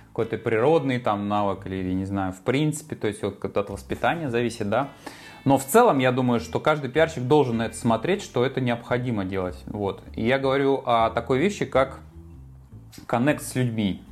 какой-то 0.08 0.38
природный 0.38 1.00
там 1.00 1.28
навык 1.28 1.66
или, 1.66 1.92
не 1.92 2.04
знаю, 2.04 2.32
в 2.32 2.42
принципе, 2.42 2.94
то 2.94 3.08
есть 3.08 3.22
вот 3.22 3.44
от 3.44 3.70
воспитания 3.70 4.30
зависит, 4.30 4.68
да, 4.68 4.90
но 5.44 5.58
в 5.58 5.64
целом 5.64 5.98
я 5.98 6.12
думаю, 6.12 6.38
что 6.38 6.60
каждый 6.60 6.88
пиарщик 6.88 7.24
должен 7.24 7.56
на 7.56 7.66
это 7.66 7.76
смотреть, 7.76 8.22
что 8.22 8.46
это 8.46 8.60
необходимо 8.60 9.24
делать. 9.24 9.62
Вот. 9.66 10.02
И 10.14 10.24
я 10.24 10.38
говорю 10.38 10.82
о 10.86 11.10
такой 11.10 11.38
вещи, 11.38 11.66
как 11.66 12.00
коннект 13.06 13.42
с 13.42 13.54
людьми. 13.54 14.03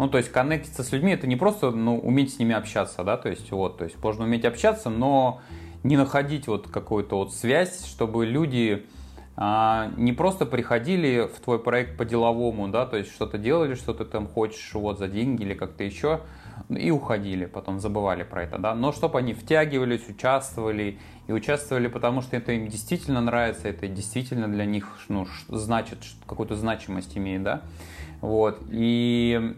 Ну, 0.00 0.08
то 0.08 0.16
есть 0.16 0.32
коннектиться 0.32 0.82
с 0.82 0.92
людьми 0.92 1.12
это 1.12 1.26
не 1.26 1.36
просто 1.36 1.72
ну, 1.72 1.98
уметь 1.98 2.32
с 2.32 2.38
ними 2.38 2.54
общаться, 2.54 3.04
да, 3.04 3.18
то 3.18 3.28
есть 3.28 3.50
вот, 3.50 3.76
то 3.76 3.84
есть 3.84 4.02
можно 4.02 4.24
уметь 4.24 4.46
общаться, 4.46 4.88
но 4.88 5.42
не 5.82 5.98
находить 5.98 6.46
вот 6.46 6.68
какую-то 6.68 7.16
вот 7.16 7.34
связь, 7.34 7.84
чтобы 7.84 8.24
люди 8.24 8.86
а, 9.36 9.90
не 9.98 10.14
просто 10.14 10.46
приходили 10.46 11.28
в 11.28 11.38
твой 11.40 11.58
проект 11.58 11.98
по-деловому, 11.98 12.68
да, 12.68 12.86
то 12.86 12.96
есть 12.96 13.12
что-то 13.12 13.36
делали, 13.36 13.74
что 13.74 13.92
ты 13.92 14.06
там 14.06 14.26
хочешь 14.26 14.72
вот 14.72 14.98
за 14.98 15.06
деньги 15.06 15.42
или 15.42 15.52
как-то 15.52 15.84
еще, 15.84 16.22
и 16.70 16.90
уходили, 16.90 17.44
потом 17.44 17.78
забывали 17.78 18.22
про 18.22 18.44
это, 18.44 18.56
да, 18.56 18.74
но 18.74 18.92
чтобы 18.92 19.18
они 19.18 19.34
втягивались, 19.34 20.08
участвовали, 20.08 20.98
и 21.26 21.32
участвовали, 21.32 21.88
потому 21.88 22.22
что 22.22 22.38
это 22.38 22.52
им 22.52 22.68
действительно 22.68 23.20
нравится, 23.20 23.68
это 23.68 23.86
действительно 23.86 24.48
для 24.48 24.64
них, 24.64 24.96
ну, 25.10 25.26
значит, 25.48 25.98
какую-то 26.26 26.56
значимость 26.56 27.18
имеет, 27.18 27.42
да, 27.42 27.60
вот, 28.22 28.62
и 28.70 29.56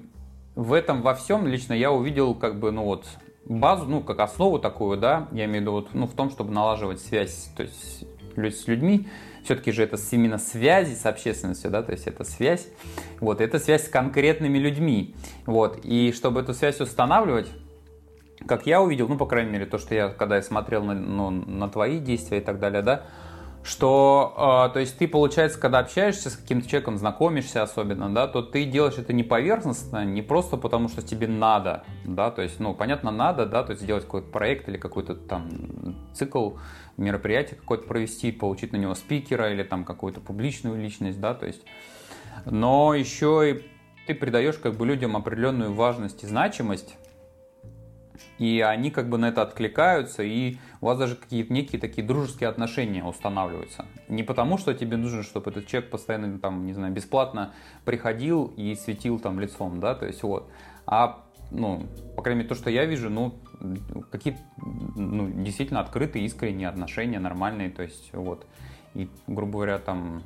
в 0.54 0.73
этом 0.73 1.02
во 1.02 1.14
всем 1.14 1.47
лично 1.47 1.73
я 1.73 1.90
увидел, 1.90 2.35
как 2.35 2.59
бы, 2.59 2.73
ну 2.73 2.85
вот, 2.85 3.06
базу, 3.44 3.87
ну, 3.87 4.02
как 4.02 4.21
основу 4.21 4.59
такую, 4.59 4.99
да, 4.99 5.28
я 5.32 5.47
имею 5.47 5.59
в 5.59 5.62
виду, 5.62 5.73
вот, 5.73 5.94
ну, 5.94 6.06
в 6.06 6.12
том, 6.12 6.30
чтобы 6.30 6.52
налаживать 6.52 7.00
связь, 7.00 7.50
то 7.56 7.62
есть 7.62 8.06
с 8.37 8.66
людьми, 8.66 9.09
все-таки 9.44 9.73
же 9.73 9.82
это 9.82 9.97
именно 10.12 10.38
связи 10.38 10.94
с 10.94 11.04
общественностью, 11.06 11.71
да, 11.71 11.82
то 11.82 11.92
есть 11.92 12.06
это 12.06 12.25
связь, 12.25 12.68
вот, 13.21 13.40
это 13.40 13.59
связь 13.59 13.87
с 13.87 13.88
конкретными 13.88 14.59
людьми, 14.59 15.14
вот, 15.47 15.80
и 15.85 16.12
чтобы 16.12 16.40
эту 16.40 16.54
связь 16.54 16.80
устанавливать, 16.80 17.49
как 18.47 18.66
я 18.66 18.80
увидел, 18.80 19.09
ну, 19.09 19.16
по 19.16 19.26
крайней 19.26 19.50
мере, 19.50 19.66
то, 19.66 19.78
что 19.78 19.94
я, 19.94 20.09
когда 20.09 20.37
я 20.37 20.42
смотрел 20.42 20.85
на, 20.85 20.94
ну, 20.94 21.30
на 21.30 21.68
твои 21.68 21.99
действия 21.99 22.38
и 22.38 22.42
так 22.42 22.59
далее, 22.59 22.82
да, 22.82 23.04
что, 23.64 24.66
э, 24.69 24.73
то 24.73 24.81
есть 24.81 24.99
ты, 24.99 25.07
получается, 25.07 25.59
когда 25.59 25.78
общаешься 25.78 26.31
с 26.31 26.37
каким-то 26.37 26.69
человеком, 26.69 26.99
знакомишься 26.99 27.62
особенно, 27.62 28.12
да, 28.12 28.26
то 28.26 28.42
ты 28.42 28.64
делаешь 28.64 28.99
это 28.99 29.12
не 29.12 29.23
поверхностно, 29.23 30.04
не 30.04 30.21
просто 30.21 30.57
потому, 30.57 30.88
что 30.88 31.02
тебе 31.02 31.28
надо, 31.28 31.85
да, 32.04 32.31
то 32.31 32.42
есть, 32.42 32.59
ну, 32.59 32.75
понятно, 32.75 33.11
надо, 33.11 33.47
да, 33.47 33.62
то 33.62 33.71
есть 33.71 33.83
сделать 33.83 34.04
какой-то 34.04 34.28
проект 34.28 34.69
или 34.69 34.76
какой-то 34.76 35.14
там 35.14 35.49
цикл 36.12 36.52
мероприятие 36.97 37.57
какое-то 37.57 37.87
провести, 37.87 38.33
получить 38.33 38.73
на 38.73 38.76
него 38.76 38.95
спикера 38.95 39.52
или 39.52 39.62
там 39.62 39.85
какую-то 39.85 40.21
публичную 40.21 40.81
личность, 40.81 41.21
да, 41.21 41.35
то 41.35 41.47
есть, 41.47 41.62
но 42.45 42.95
еще 42.95 43.50
и 43.50 43.66
ты 44.07 44.14
придаешь 44.14 44.57
как 44.57 44.75
бы 44.75 44.87
людям 44.87 45.16
определенную 45.16 45.73
важность 45.73 46.25
и 46.25 46.26
значимость, 46.26 46.97
и 48.38 48.61
они 48.61 48.91
как 48.91 49.09
бы 49.09 49.19
на 49.19 49.29
это 49.29 49.43
откликаются, 49.43 50.23
и 50.23 50.57
у 50.81 50.87
вас 50.87 50.99
даже 50.99 51.17
какие-то 51.17 51.52
некие 51.52 51.81
такие 51.81 52.07
дружеские 52.07 52.49
отношения 52.49 53.05
устанавливаются. 53.05 53.87
Не 54.09 54.23
потому, 54.23 54.59
что 54.59 54.75
тебе 54.75 54.97
нужно, 54.97 55.23
чтобы 55.23 55.50
этот 55.50 55.67
человек 55.67 55.91
постоянно 55.91 56.38
там, 56.38 56.67
не 56.67 56.73
знаю, 56.73 56.93
бесплатно 56.93 57.52
приходил 57.85 58.52
и 58.57 58.75
светил 58.75 59.19
там 59.19 59.38
лицом, 59.41 59.81
да, 59.81 59.95
то 59.95 60.07
есть 60.07 60.23
вот, 60.23 60.50
а 60.87 61.25
ну, 61.52 61.87
по 62.17 62.23
крайней 62.23 62.41
мере, 62.41 62.49
то, 62.49 62.55
что 62.55 62.71
я 62.71 62.87
вижу, 62.87 63.11
ну, 63.11 63.38
какие-то 64.11 64.41
ну, 64.97 65.29
действительно 65.31 65.81
открытые, 65.81 66.25
искренние 66.25 66.69
отношения, 66.69 67.19
нормальные, 67.19 67.71
то 67.71 67.83
есть 67.83 68.11
вот. 68.12 68.47
И, 68.95 69.09
грубо 69.26 69.52
говоря, 69.52 69.79
там, 69.79 70.23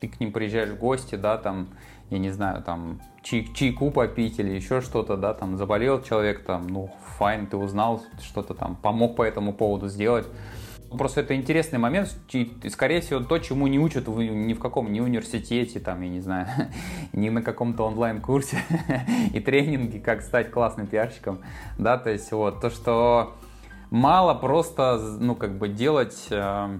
ты 0.00 0.08
к 0.08 0.20
ним 0.20 0.32
приезжаешь 0.32 0.70
в 0.70 0.78
гости, 0.78 1.14
да, 1.14 1.38
там, 1.38 1.68
я 2.10 2.18
не 2.18 2.30
знаю, 2.30 2.62
там, 2.62 3.00
чай, 3.28 3.48
чайку 3.54 3.90
попить 3.90 4.38
или 4.38 4.50
еще 4.50 4.80
что-то, 4.80 5.16
да, 5.16 5.34
там, 5.34 5.56
заболел 5.56 6.02
человек, 6.02 6.44
там, 6.44 6.66
ну, 6.66 6.90
файн, 7.18 7.46
ты 7.46 7.56
узнал 7.56 8.02
что-то 8.22 8.54
там, 8.54 8.76
помог 8.76 9.16
по 9.16 9.22
этому 9.22 9.52
поводу 9.52 9.88
сделать. 9.88 10.26
Просто 10.90 11.20
это 11.20 11.36
интересный 11.36 11.78
момент, 11.78 12.16
и, 12.32 12.50
скорее 12.70 13.02
всего, 13.02 13.20
то, 13.20 13.38
чему 13.38 13.66
не 13.66 13.78
учат 13.78 14.08
в, 14.08 14.22
ни 14.22 14.54
в 14.54 14.58
каком 14.58 14.90
ни 14.90 15.00
университете, 15.00 15.80
там, 15.80 16.00
я 16.00 16.08
не 16.08 16.20
знаю, 16.20 16.46
ни 17.12 17.28
на 17.28 17.42
каком-то 17.42 17.84
онлайн-курсе 17.84 18.58
и 19.34 19.40
тренинге, 19.40 20.00
как 20.00 20.22
стать 20.22 20.50
классным 20.50 20.86
пиарщиком, 20.86 21.40
да, 21.76 21.98
то 21.98 22.08
есть 22.08 22.32
вот, 22.32 22.62
то, 22.62 22.70
что 22.70 23.34
мало 23.90 24.32
просто, 24.32 24.98
ну, 25.20 25.34
как 25.34 25.58
бы 25.58 25.68
делать 25.68 26.28
э, 26.30 26.78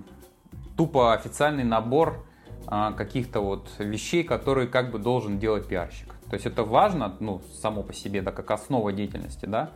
тупо 0.79 1.13
официальный 1.13 1.65
набор 1.65 2.25
э, 2.67 2.93
каких-то 2.97 3.41
вот 3.41 3.69
вещей, 3.79 4.25
которые 4.25 4.69
как 4.69 4.91
бы 4.91 4.99
должен 4.99 5.39
делать 5.39 5.69
пиарщик. 5.69 6.08
То 6.31 6.35
есть 6.35 6.47
это 6.47 6.63
важно, 6.63 7.17
ну, 7.21 7.41
само 7.61 7.83
по 7.83 7.93
себе, 7.93 8.23
да, 8.23 8.33
как 8.33 8.51
основа 8.51 8.93
деятельности, 8.93 9.47
да, 9.47 9.71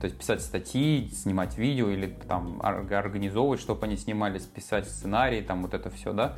то 0.00 0.04
есть 0.04 0.18
писать 0.18 0.42
статьи, 0.42 1.10
снимать 1.12 1.58
видео 1.58 1.90
или 1.90 2.06
там 2.06 2.60
организовывать, 2.62 3.60
чтобы 3.60 3.86
они 3.86 3.96
снимались, 3.96 4.42
писать 4.42 4.88
сценарий, 4.88 5.42
там 5.42 5.62
вот 5.62 5.74
это 5.74 5.90
все, 5.90 6.12
да. 6.12 6.36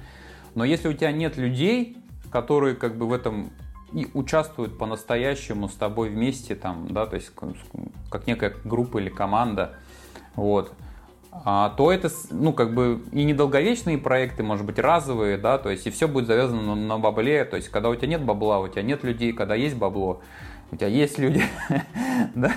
Но 0.55 0.65
если 0.65 0.89
у 0.89 0.93
тебя 0.93 1.13
нет 1.13 1.37
людей, 1.37 1.97
которые 2.31 2.75
как 2.75 2.97
бы 2.97 3.07
в 3.07 3.13
этом 3.13 3.53
и 3.93 4.09
участвуют 4.15 4.79
по-настоящему 4.79 5.69
с 5.69 5.75
тобой 5.75 6.11
вместе, 6.11 6.55
там, 6.55 6.89
да, 6.89 7.07
то 7.07 7.17
есть 7.17 7.33
как 8.09 8.27
некая 8.27 8.55
группа 8.65 8.99
или 8.99 9.09
команда, 9.09 9.75
вот, 10.37 10.73
то 11.31 11.93
это, 11.93 12.11
ну, 12.31 12.53
как 12.53 12.75
бы 12.75 13.03
и 13.13 13.23
недолговечные 13.23 13.99
проекты, 13.99 14.43
может 14.43 14.67
быть, 14.67 14.79
разовые, 14.79 15.39
да, 15.39 15.59
то 15.59 15.71
есть 15.71 15.87
и 15.87 15.91
все 15.91 16.09
будет 16.09 16.27
завязано 16.27 16.75
на, 16.75 16.99
бабле, 16.99 17.45
то 17.45 17.57
есть 17.57 17.69
когда 17.69 17.89
у 17.89 17.95
тебя 17.95 18.09
нет 18.09 18.25
бабла, 18.25 18.59
у 18.59 18.69
тебя 18.69 18.83
нет 18.83 19.05
людей, 19.05 19.33
когда 19.33 19.55
есть 19.55 19.77
бабло, 19.77 20.21
у 20.73 20.77
тебя 20.77 20.89
есть 20.89 21.19
люди, 21.19 21.45
да? 22.35 22.53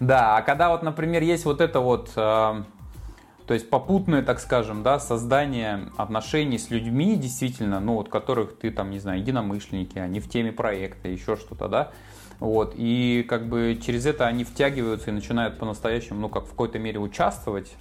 да, 0.00 0.36
а 0.38 0.42
когда 0.42 0.70
вот, 0.70 0.82
например, 0.82 1.22
есть 1.22 1.44
вот 1.44 1.60
это 1.60 1.80
вот, 1.80 2.10
э, 2.16 2.62
то 3.46 3.54
есть 3.54 3.68
попутное, 3.68 4.22
так 4.22 4.40
скажем, 4.40 4.82
да, 4.82 4.98
создание 4.98 5.90
отношений 5.98 6.58
с 6.58 6.70
людьми, 6.70 7.16
действительно, 7.16 7.80
ну 7.80 7.96
вот 7.96 8.08
которых 8.08 8.58
ты 8.58 8.70
там, 8.70 8.90
не 8.90 8.98
знаю, 8.98 9.20
единомышленники, 9.20 9.98
они 9.98 10.20
в 10.20 10.28
теме 10.28 10.52
проекта, 10.52 11.08
еще 11.08 11.36
что-то, 11.36 11.68
да, 11.68 11.92
вот, 12.38 12.72
и 12.76 13.26
как 13.28 13.46
бы 13.46 13.78
через 13.84 14.06
это 14.06 14.26
они 14.26 14.44
втягиваются 14.44 15.10
и 15.10 15.12
начинают 15.12 15.58
по-настоящему, 15.58 16.18
ну 16.18 16.28
как 16.30 16.46
в 16.46 16.50
какой-то 16.50 16.78
мере 16.78 16.98
участвовать 16.98 17.76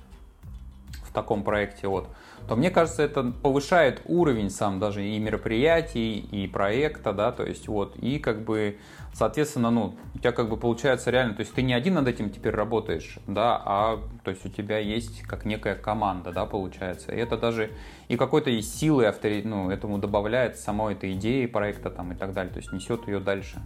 в 1.10 1.12
таком 1.12 1.44
проекте, 1.44 1.88
вот, 1.88 2.08
то 2.48 2.56
мне 2.56 2.70
кажется, 2.70 3.02
это 3.04 3.24
повышает 3.24 4.02
уровень 4.06 4.50
сам 4.50 4.80
даже 4.80 5.06
и 5.06 5.18
мероприятий, 5.20 6.20
и 6.20 6.48
проекта, 6.48 7.14
да, 7.14 7.32
то 7.32 7.44
есть 7.44 7.68
вот, 7.68 7.96
и 7.98 8.20
как 8.20 8.44
бы, 8.44 8.78
соответственно, 9.14 9.72
ну, 9.72 9.96
у 10.14 10.20
тебя 10.20 10.32
как 10.32 10.50
бы 10.50 10.58
получается 10.58 11.10
реально, 11.10 11.34
то 11.34 11.42
есть 11.42 11.54
ты 11.54 11.64
не 11.64 11.74
один 11.74 11.96
над 11.96 12.08
этим 12.08 12.30
теперь 12.30 12.54
работаешь, 12.54 13.18
да, 13.28 13.62
а 13.66 14.00
то 14.24 14.32
есть 14.32 14.46
у 14.46 14.50
тебя 14.50 14.78
есть 14.78 15.24
как 15.24 15.46
некая 15.46 15.76
команда, 15.76 16.32
да, 16.32 16.46
получается, 16.46 17.12
и 17.12 17.18
это 17.18 17.38
даже 17.38 17.72
и 18.08 18.16
какой-то 18.16 18.50
есть 18.50 18.78
силы 18.78 19.12
ну, 19.44 19.72
этому 19.72 19.98
добавляет 19.98 20.58
самой 20.58 20.94
этой 20.94 21.14
идеи 21.14 21.48
проекта 21.48 21.90
там 21.90 22.12
и 22.12 22.16
так 22.16 22.34
далее, 22.34 22.54
то 22.54 22.60
есть 22.60 22.72
несет 22.72 23.08
ее 23.08 23.20
дальше. 23.20 23.60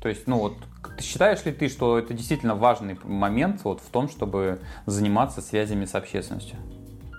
То 0.00 0.08
есть, 0.08 0.26
ну 0.26 0.38
вот, 0.38 0.56
считаешь 1.00 1.44
ли 1.44 1.52
ты, 1.52 1.68
что 1.68 1.98
это 1.98 2.14
действительно 2.14 2.54
важный 2.54 2.98
момент 3.04 3.60
вот 3.64 3.80
в 3.80 3.88
том, 3.90 4.08
чтобы 4.08 4.60
заниматься 4.86 5.40
связями 5.40 5.84
с 5.84 5.94
общественностью? 5.94 6.56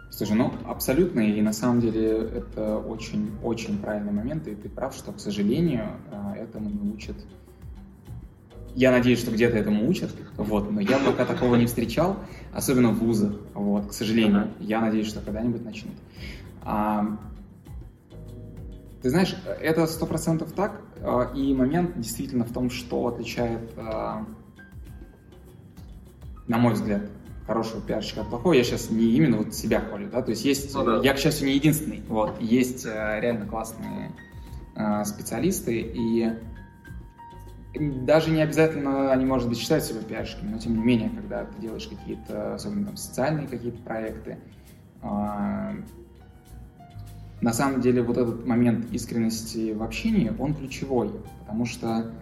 Слушай, 0.10 0.36
ну 0.36 0.53
абсолютно, 0.68 1.22
и 1.22 1.42
на 1.42 1.53
самом 1.53 1.82
деле 1.82 2.12
это 2.12 2.77
очень-очень 2.77 3.80
правильный 3.80 4.12
момент, 4.12 4.48
и 4.48 4.53
ты 4.53 4.70
прав, 4.70 4.96
что, 4.96 5.12
к 5.12 5.20
сожалению, 5.20 5.88
а, 6.12 6.36
этому 6.36 6.70
не 6.70 6.94
учат. 6.94 7.15
Я 8.75 8.92
надеюсь, 8.92 9.20
что 9.20 9.32
где-то 9.32 9.58
этому 9.58 9.89
учат, 9.89 10.12
вот, 10.38 10.72
но 10.72 10.82
я 10.82 11.00
пока 11.00 11.25
такого 11.25 11.56
не 11.56 11.65
встречал, 11.65 12.18
особенно 12.53 12.89
в 12.89 13.00
вузах, 13.00 13.34
вот, 13.53 13.88
к 13.88 13.94
сожалению. 13.94 14.50
Я 14.60 14.82
надеюсь, 14.82 15.08
что 15.08 15.20
когда-нибудь 15.20 15.65
начнут. 15.65 15.96
А, 16.62 17.18
ты 19.01 19.09
знаешь, 19.09 19.36
это 19.62 19.86
сто 19.88 20.05
процентов 20.05 20.53
так, 20.53 20.81
и 21.35 21.53
момент 21.53 22.00
действительно 22.00 22.46
в 22.46 22.53
том, 22.53 22.70
что 22.70 23.07
отличает, 23.07 23.72
а, 23.77 24.25
на 26.48 26.57
мой 26.57 26.74
взгляд, 26.74 27.01
хорошего 27.46 27.81
пиарщика 27.81 28.22
от 28.22 28.29
плохого. 28.29 28.53
Я 28.53 28.63
сейчас 28.63 28.89
не 28.89 29.05
именно 29.05 29.37
вот 29.37 29.53
себя 29.53 29.81
хвалю, 29.81 30.09
да, 30.09 30.22
то 30.22 30.31
есть 30.31 30.46
есть, 30.46 30.74
ну, 30.74 30.83
да. 30.85 31.01
я, 31.03 31.13
к 31.13 31.20
счастью, 31.20 31.48
не 31.48 31.55
единственный, 31.55 32.01
вот, 32.07 32.42
есть 32.42 32.85
э, 32.85 33.20
реально 33.20 33.46
классные 33.46 34.11
э, 34.75 35.03
специалисты, 35.03 35.81
и 35.81 36.31
даже 38.05 38.29
не 38.29 38.42
обязательно 38.42 39.11
они, 39.11 39.25
может 39.25 39.50
быть, 39.50 39.57
считают 39.57 39.83
себя 39.83 40.01
пиарщиками, 40.01 40.51
но 40.51 40.59
тем 40.59 40.75
не 40.77 40.83
менее, 40.83 41.09
когда 41.09 41.46
ты 41.46 41.59
делаешь 41.59 41.87
какие-то, 41.87 42.55
особенно 42.55 42.87
там 42.87 42.98
социальные 42.98 43.48
какие-то 43.48 43.81
проекты, 43.81 44.37
э, 45.01 45.72
на 47.44 47.51
самом 47.51 47.82
деле 47.82 48.01
вот 48.01 48.18
этот 48.18 48.48
момент 48.48 48.86
искренности 48.94 49.74
в 49.74 49.84
общении, 49.84 50.32
он 50.40 50.53
ключевой, 50.56 51.12
потому 51.42 51.66
что 51.66 52.14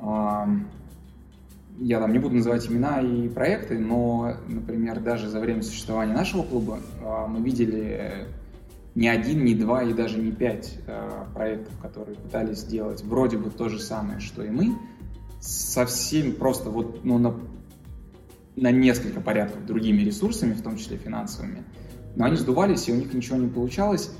э, 0.00 0.46
я 1.78 2.00
там 2.00 2.12
не 2.12 2.18
буду 2.18 2.34
называть 2.34 2.68
имена 2.68 3.00
и 3.00 3.28
проекты, 3.28 3.78
но, 3.78 4.34
например, 4.48 4.98
даже 4.98 5.28
за 5.28 5.38
время 5.38 5.62
существования 5.62 6.12
нашего 6.12 6.42
клуба 6.42 6.80
а, 7.04 7.28
мы 7.28 7.40
видели 7.40 8.26
не 8.96 9.08
один, 9.08 9.44
не 9.44 9.54
два 9.54 9.84
и 9.84 9.92
даже 9.92 10.18
не 10.18 10.32
пять 10.32 10.78
а, 10.88 11.28
проектов, 11.32 11.78
которые 11.80 12.16
пытались 12.16 12.58
сделать 12.58 13.04
вроде 13.04 13.38
бы 13.38 13.50
то 13.50 13.68
же 13.68 13.78
самое, 13.78 14.18
что 14.18 14.42
и 14.42 14.50
мы, 14.50 14.76
совсем 15.40 16.32
просто 16.32 16.70
вот 16.70 17.04
ну, 17.04 17.18
на, 17.18 17.36
на 18.56 18.72
несколько 18.72 19.20
порядков 19.20 19.66
другими 19.66 20.02
ресурсами, 20.02 20.54
в 20.54 20.62
том 20.62 20.78
числе 20.78 20.96
финансовыми. 20.96 21.62
Но 22.16 22.24
они 22.24 22.36
сдувались, 22.36 22.88
и 22.88 22.92
у 22.92 22.96
них 22.96 23.12
ничего 23.12 23.36
не 23.36 23.46
получалось, 23.46 24.10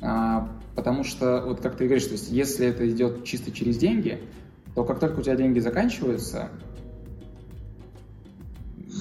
а, 0.00 0.48
потому 0.74 1.04
что, 1.04 1.42
вот 1.44 1.60
как 1.60 1.76
ты 1.76 1.84
говоришь, 1.84 2.04
то 2.04 2.12
есть 2.12 2.30
если 2.30 2.66
это 2.66 2.88
идет 2.88 3.24
чисто 3.24 3.52
через 3.52 3.76
деньги, 3.76 4.22
то 4.74 4.84
как 4.84 5.00
только 5.00 5.20
у 5.20 5.22
тебя 5.22 5.36
деньги 5.36 5.58
заканчиваются, 5.58 6.48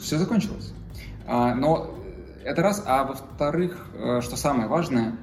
все 0.02 0.18
закончилось. 0.18 0.74
А, 1.26 1.56
но 1.56 1.96
это 2.44 2.62
раз. 2.62 2.84
А 2.86 3.04
во-вторых, 3.04 3.88
э, 3.94 4.22
что 4.22 4.36
самое 4.36 4.68
важное, 4.68 5.16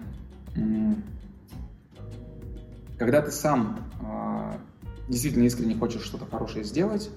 когда 2.99 3.23
ты 3.23 3.31
сам 3.31 3.79
а, 4.03 4.59
действительно 5.09 5.45
искренне 5.45 5.77
хочешь 5.77 6.03
что-то 6.03 6.27
хорошее 6.27 6.65
сделать, 6.65 7.11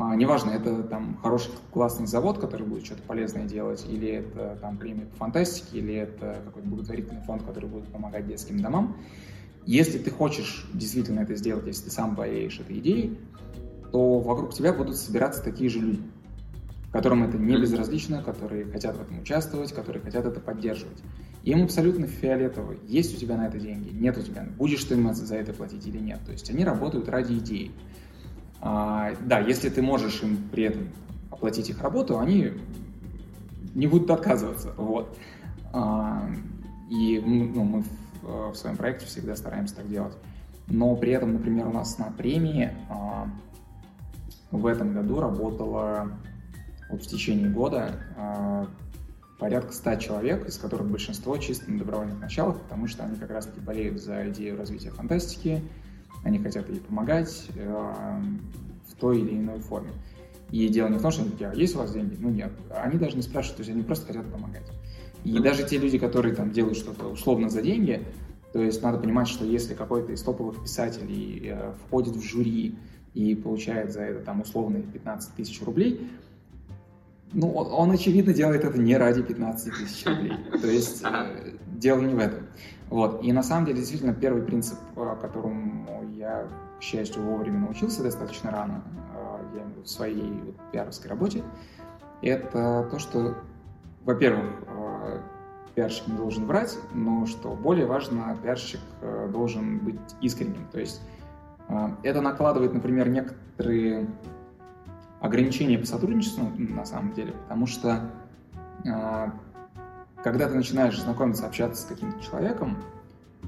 а, 0.00 0.16
неважно, 0.16 0.50
это 0.50 0.82
там 0.82 1.18
хороший 1.22 1.50
классный 1.72 2.06
завод, 2.06 2.38
который 2.38 2.66
будет 2.66 2.86
что-то 2.86 3.02
полезное 3.02 3.44
делать, 3.44 3.84
или 3.88 4.08
это 4.08 4.58
там 4.60 4.78
премия 4.78 5.06
по 5.06 5.16
фантастике, 5.16 5.78
или 5.78 5.94
это 5.94 6.40
какой-то 6.44 6.68
благотворительный 6.68 7.22
фонд, 7.22 7.42
который 7.42 7.68
будет 7.68 7.88
помогать 7.88 8.26
детским 8.26 8.60
домам. 8.60 8.96
Если 9.66 9.98
ты 9.98 10.10
хочешь 10.10 10.66
действительно 10.72 11.20
это 11.20 11.36
сделать, 11.36 11.66
если 11.66 11.84
ты 11.84 11.90
сам 11.90 12.14
болеешь 12.14 12.58
этой 12.58 12.78
идеей, 12.78 13.18
то 13.92 14.20
вокруг 14.20 14.54
тебя 14.54 14.72
будут 14.72 14.96
собираться 14.96 15.42
такие 15.42 15.68
же 15.68 15.80
люди 15.80 16.02
которым 16.92 17.22
это 17.22 17.38
не 17.38 17.56
безразлично, 17.56 18.22
которые 18.22 18.64
хотят 18.64 18.96
в 18.96 19.02
этом 19.02 19.20
участвовать, 19.20 19.72
которые 19.72 20.02
хотят 20.02 20.26
это 20.26 20.40
поддерживать. 20.40 20.98
Им 21.44 21.64
абсолютно 21.64 22.06
фиолетово, 22.06 22.74
есть 22.86 23.16
у 23.16 23.20
тебя 23.20 23.36
на 23.36 23.46
это 23.46 23.58
деньги, 23.58 23.90
нет 23.90 24.18
у 24.18 24.22
тебя, 24.22 24.46
будешь 24.58 24.84
ты 24.84 24.94
им 24.94 25.14
за 25.14 25.36
это 25.36 25.52
платить 25.52 25.86
или 25.86 25.98
нет. 25.98 26.20
То 26.26 26.32
есть 26.32 26.50
они 26.50 26.64
работают 26.64 27.08
ради 27.08 27.34
идеи. 27.34 27.70
А, 28.60 29.12
да, 29.24 29.38
если 29.38 29.68
ты 29.68 29.82
можешь 29.82 30.22
им 30.22 30.48
при 30.50 30.64
этом 30.64 30.88
оплатить 31.30 31.70
их 31.70 31.80
работу, 31.82 32.18
они 32.18 32.52
не 33.74 33.86
будут 33.86 34.10
отказываться. 34.10 34.72
Вот. 34.76 35.16
А, 35.72 36.28
и 36.90 37.22
ну, 37.24 37.64
мы 37.64 37.82
в, 38.22 38.52
в 38.52 38.54
своем 38.56 38.76
проекте 38.76 39.06
всегда 39.06 39.36
стараемся 39.36 39.76
так 39.76 39.88
делать. 39.88 40.14
Но 40.66 40.94
при 40.96 41.12
этом, 41.12 41.32
например, 41.32 41.66
у 41.66 41.72
нас 41.72 41.98
на 41.98 42.06
премии 42.06 42.72
а, 42.88 43.28
в 44.50 44.66
этом 44.66 44.92
году 44.92 45.20
работало 45.20 46.12
вот 46.90 47.02
в 47.02 47.06
течение 47.06 47.48
года 47.48 47.92
а, 48.16 48.66
порядка 49.38 49.72
100 49.72 49.94
человек, 49.96 50.46
из 50.46 50.58
которых 50.58 50.88
большинство 50.88 51.36
чисто 51.38 51.70
на 51.70 51.78
добровольных 51.78 52.20
началах, 52.20 52.60
потому 52.60 52.86
что 52.86 53.04
они 53.04 53.16
как 53.16 53.30
раз-таки 53.30 53.60
болеют 53.60 54.00
за 54.00 54.28
идею 54.30 54.58
развития 54.58 54.90
фантастики, 54.90 55.62
они 56.24 56.38
хотят 56.38 56.68
ей 56.68 56.80
помогать 56.80 57.48
э, 57.54 58.20
в 58.88 58.94
той 58.96 59.20
или 59.20 59.38
иной 59.38 59.60
форме. 59.60 59.90
И 60.50 60.68
дело 60.68 60.88
не 60.88 60.98
в 60.98 61.02
том, 61.02 61.10
что 61.10 61.22
они 61.22 61.30
такие, 61.30 61.50
а 61.50 61.54
есть 61.54 61.74
у 61.76 61.78
вас 61.78 61.92
деньги? 61.92 62.16
Ну 62.18 62.28
нет. 62.30 62.52
Они 62.70 62.98
даже 62.98 63.16
не 63.16 63.22
спрашивают, 63.22 63.58
то 63.58 63.60
есть 63.60 63.70
они 63.70 63.82
просто 63.82 64.06
хотят 64.06 64.30
помогать. 64.32 64.66
И 65.24 65.38
даже 65.38 65.66
те 65.66 65.78
люди, 65.78 65.98
которые 65.98 66.34
там 66.34 66.50
делают 66.50 66.76
что-то 66.76 67.06
условно 67.06 67.48
за 67.48 67.62
деньги, 67.62 68.04
то 68.52 68.60
есть 68.60 68.82
надо 68.82 68.98
понимать, 68.98 69.28
что 69.28 69.44
если 69.44 69.74
какой-то 69.74 70.12
из 70.12 70.22
топовых 70.22 70.62
писателей 70.62 71.40
э, 71.44 71.72
входит 71.86 72.16
в 72.16 72.22
жюри 72.22 72.74
и 73.14 73.34
получает 73.34 73.92
за 73.92 74.02
это 74.02 74.24
там 74.24 74.40
условные 74.40 74.82
15 74.82 75.34
тысяч 75.34 75.62
рублей, 75.62 76.10
ну, 77.32 77.52
он, 77.52 77.92
очевидно, 77.92 78.34
делает 78.34 78.64
это 78.64 78.76
не 78.76 78.96
ради 78.96 79.22
15 79.22 79.72
тысяч 79.72 80.04
рублей. 80.04 80.32
То 80.60 80.66
есть 80.66 81.02
э, 81.04 81.52
дело 81.76 82.00
не 82.00 82.14
в 82.14 82.18
этом. 82.18 82.46
Вот. 82.90 83.22
И 83.22 83.32
на 83.32 83.42
самом 83.42 83.66
деле, 83.66 83.78
действительно, 83.78 84.12
первый 84.12 84.42
принцип, 84.42 84.78
э, 84.96 85.16
которому 85.20 86.04
я, 86.12 86.48
к 86.78 86.82
счастью, 86.82 87.22
вовремя 87.22 87.60
научился 87.60 88.02
достаточно 88.02 88.50
рано, 88.50 88.82
э, 89.14 89.58
я 89.58 89.82
в 89.82 89.88
своей 89.88 90.32
вот, 90.40 90.56
пиаровской 90.72 91.08
работе, 91.08 91.44
это 92.20 92.88
то, 92.90 92.98
что, 92.98 93.36
во-первых, 94.04 94.44
пиарщик 95.74 96.08
не 96.08 96.16
должен 96.16 96.44
врать, 96.46 96.76
но 96.92 97.24
что 97.24 97.54
более 97.54 97.86
важно, 97.86 98.36
пиарщик 98.42 98.80
должен 99.32 99.78
быть 99.78 99.98
искренним. 100.20 100.66
То 100.70 100.80
есть 100.80 101.00
это 102.02 102.20
накладывает, 102.20 102.74
например, 102.74 103.08
некоторые 103.08 104.06
ограничения 105.20 105.78
по 105.78 105.86
сотрудничеству 105.86 106.50
на 106.58 106.84
самом 106.84 107.14
деле, 107.14 107.32
потому 107.32 107.66
что 107.66 108.10
когда 110.22 110.48
ты 110.48 110.54
начинаешь 110.54 111.00
знакомиться, 111.00 111.46
общаться 111.46 111.82
с 111.82 111.84
каким-то 111.86 112.20
человеком, 112.22 112.76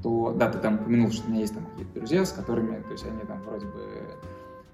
то, 0.02 0.32
да, 0.32 0.50
ты 0.50 0.58
там 0.58 0.76
упомянул, 0.76 1.10
что 1.10 1.26
у 1.26 1.30
меня 1.30 1.40
есть 1.40 1.54
там 1.54 1.64
какие-то 1.66 1.94
друзья, 1.94 2.24
с 2.24 2.32
которыми, 2.32 2.80
то 2.82 2.92
есть 2.92 3.04
они 3.06 3.20
там 3.20 3.42
вроде 3.42 3.66
бы 3.66 4.18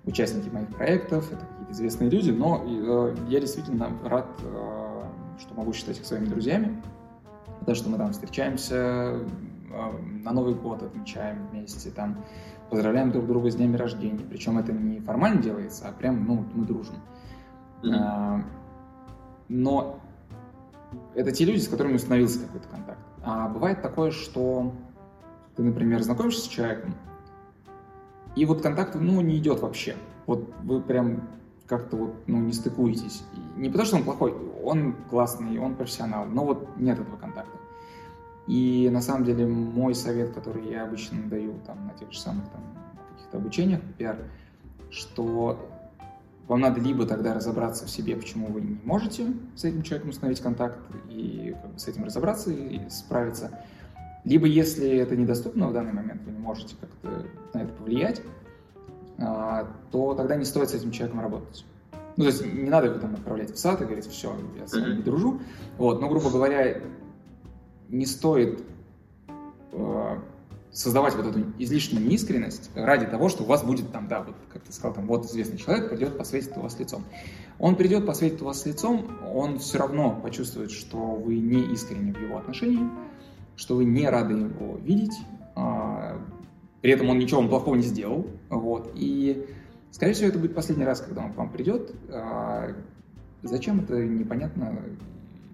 участники 0.05 0.49
моих 0.49 0.69
проектов, 0.69 1.31
это 1.31 1.45
какие-то 1.45 1.73
известные 1.73 2.11
люди, 2.11 2.31
но 2.31 2.63
э, 2.65 3.17
я 3.29 3.41
действительно 3.41 3.91
рад, 4.05 4.27
э, 4.43 5.03
что 5.41 5.55
могу 5.55 5.73
считать 5.73 5.99
их 5.99 6.07
своими 6.07 6.27
друзьями, 6.27 6.83
потому 7.61 7.77
что 7.77 7.91
мы 7.91 7.99
там 7.99 8.13
встречаемся, 8.13 8.75
э, 8.77 9.23
на 10.23 10.33
Новый 10.33 10.55
год 10.55 10.83
отмечаем 10.83 11.47
вместе, 11.49 11.91
там 11.91 12.25
поздравляем 12.71 13.13
друг 13.13 13.27
друга 13.27 13.51
с 13.51 13.57
днями 13.57 13.77
рождения, 13.77 14.25
причем 14.29 14.59
это 14.59 14.73
не 14.73 15.01
формально 15.01 15.43
делается, 15.43 15.89
а 15.89 15.93
прям, 15.93 16.25
ну, 16.27 16.45
мы 16.55 16.65
дружим. 16.65 16.97
Mm-hmm. 17.81 18.43
но 19.51 20.01
это 21.19 21.33
те 21.33 21.45
люди, 21.45 21.59
с 21.59 21.69
которыми 21.69 21.97
установился 21.97 22.39
какой-то 22.41 22.69
контакт. 22.69 23.01
А 23.23 23.49
бывает 23.49 23.83
такое, 23.83 24.13
что 24.13 24.73
ты, 25.57 25.65
например, 25.65 26.01
знакомишься 26.03 26.43
с 26.43 26.47
человеком, 26.47 26.95
и 28.37 28.45
вот 28.45 28.63
контакт, 28.63 28.95
ну, 28.95 29.21
не 29.21 29.37
идет 29.39 29.61
вообще. 29.61 29.97
Вот 30.27 30.49
вы 30.63 30.81
прям 30.81 31.29
как-то 31.67 31.97
вот, 31.97 32.15
ну, 32.29 32.39
не 32.39 32.53
стыкуетесь. 32.53 33.25
И 33.35 33.61
не 33.61 33.69
потому, 33.69 33.87
что 33.87 33.97
он 33.97 34.05
плохой, 34.05 34.35
он 34.63 34.95
классный, 35.11 35.59
он 35.59 35.75
профессионал, 35.75 36.25
но 36.27 36.45
вот 36.45 36.69
нет 36.77 37.01
этого 37.01 37.17
контакта. 37.17 37.59
И 38.47 38.89
на 38.93 39.03
самом 39.03 39.25
деле 39.25 39.45
мой 39.47 39.97
совет, 39.97 40.33
который 40.33 40.71
я 40.71 40.85
обычно 40.85 41.21
даю 41.29 41.55
там 41.67 41.85
на 41.87 41.95
тех 41.95 42.13
же 42.13 42.21
самых 42.21 42.49
там 42.51 42.63
каких-то 43.17 43.39
обучениях 43.39 43.81
пиар, 43.99 44.19
что 44.91 45.59
вам 46.49 46.61
надо 46.61 46.81
либо 46.81 47.07
тогда 47.07 47.35
разобраться 47.35 47.85
в 47.85 47.91
себе, 47.91 48.17
почему 48.17 48.49
вы 48.49 48.63
не 48.63 48.79
можете 48.85 49.27
с 49.55 49.65
этим 49.65 49.83
человеком 49.83 50.11
установить 50.11 50.41
контакт 50.41 50.79
и 51.11 51.55
как 51.63 51.73
бы 51.73 51.79
с 51.79 51.87
этим 51.87 52.05
разобраться 52.05 52.51
и 52.51 52.89
справиться, 52.89 53.51
либо, 54.25 54.47
если 54.47 54.89
это 54.89 55.17
недоступно 55.17 55.69
в 55.69 55.73
данный 55.73 55.93
момент, 55.93 56.23
вы 56.25 56.33
не 56.33 56.39
можете 56.39 56.75
как-то 56.81 57.27
на 57.55 57.63
это 57.63 57.73
повлиять, 57.73 58.23
а, 59.19 59.69
то 59.91 60.15
тогда 60.15 60.37
не 60.37 60.45
стоит 60.45 60.71
с 60.71 60.75
этим 60.75 60.91
человеком 60.91 61.21
работать. 61.21 61.65
Ну, 62.17 62.25
то 62.25 62.31
есть 62.31 62.45
не 62.45 62.69
надо 62.69 62.89
его 62.89 62.99
там 62.99 63.15
отправлять 63.15 63.53
в 63.53 63.59
сад 63.59 63.81
и 63.81 63.85
говорить, 63.85 64.07
все, 64.07 64.35
я 64.59 64.67
с 64.67 64.73
вами 64.73 64.97
не 64.97 65.03
дружу. 65.03 65.41
Вот, 65.77 66.01
но, 66.01 66.09
грубо 66.09 66.31
говоря, 66.31 66.83
не 67.89 68.07
стоит 68.07 68.63
а, 69.73 70.19
создавать 70.73 71.15
вот 71.15 71.27
эту 71.27 71.45
излишнюю 71.59 72.07
неискренность 72.07 72.71
ради 72.75 73.07
того, 73.07 73.29
что 73.29 73.43
у 73.43 73.47
вас 73.47 73.65
будет 73.65 73.91
там, 73.91 74.09
да, 74.09 74.23
вот 74.23 74.35
как 74.53 74.63
ты 74.63 74.73
сказал, 74.73 74.95
там, 74.95 75.07
вот 75.07 75.25
известный 75.27 75.59
человек 75.59 75.89
придет, 75.91 76.17
посветит 76.19 76.57
у 76.57 76.61
вас 76.61 76.79
лицом. 76.79 77.05
Он 77.59 77.75
придет, 77.77 78.07
посветит 78.07 78.43
у 78.43 78.45
вас 78.45 78.65
лицом, 78.67 79.07
он 79.35 79.59
все 79.59 79.79
равно 79.79 80.19
почувствует, 80.23 80.71
что 80.71 80.99
вы 80.99 81.39
не 81.39 81.73
искренне 81.73 82.13
в 82.13 82.21
его 82.21 82.39
отношении, 82.39 82.89
что 83.57 83.77
вы 83.77 83.85
не 83.85 84.09
рады 84.09 84.35
его 84.35 84.77
видеть, 84.79 85.17
а, 85.57 86.21
при 86.83 86.93
этом 86.93 87.09
он 87.09 87.19
ничего 87.19 87.41
вам 87.41 87.49
плохого 87.49 87.75
не 87.75 87.83
сделал, 87.83 88.27
вот, 88.49 88.93
и, 88.95 89.47
скорее 89.91 90.13
всего, 90.13 90.29
это 90.29 90.39
будет 90.39 90.55
последний 90.55 90.85
раз, 90.85 91.01
когда 91.01 91.25
он 91.25 91.33
к 91.33 91.37
вам 91.37 91.51
придет, 91.51 91.93
а, 92.11 92.73
зачем 93.43 93.81
это 93.81 93.97
непонятно, 94.05 94.81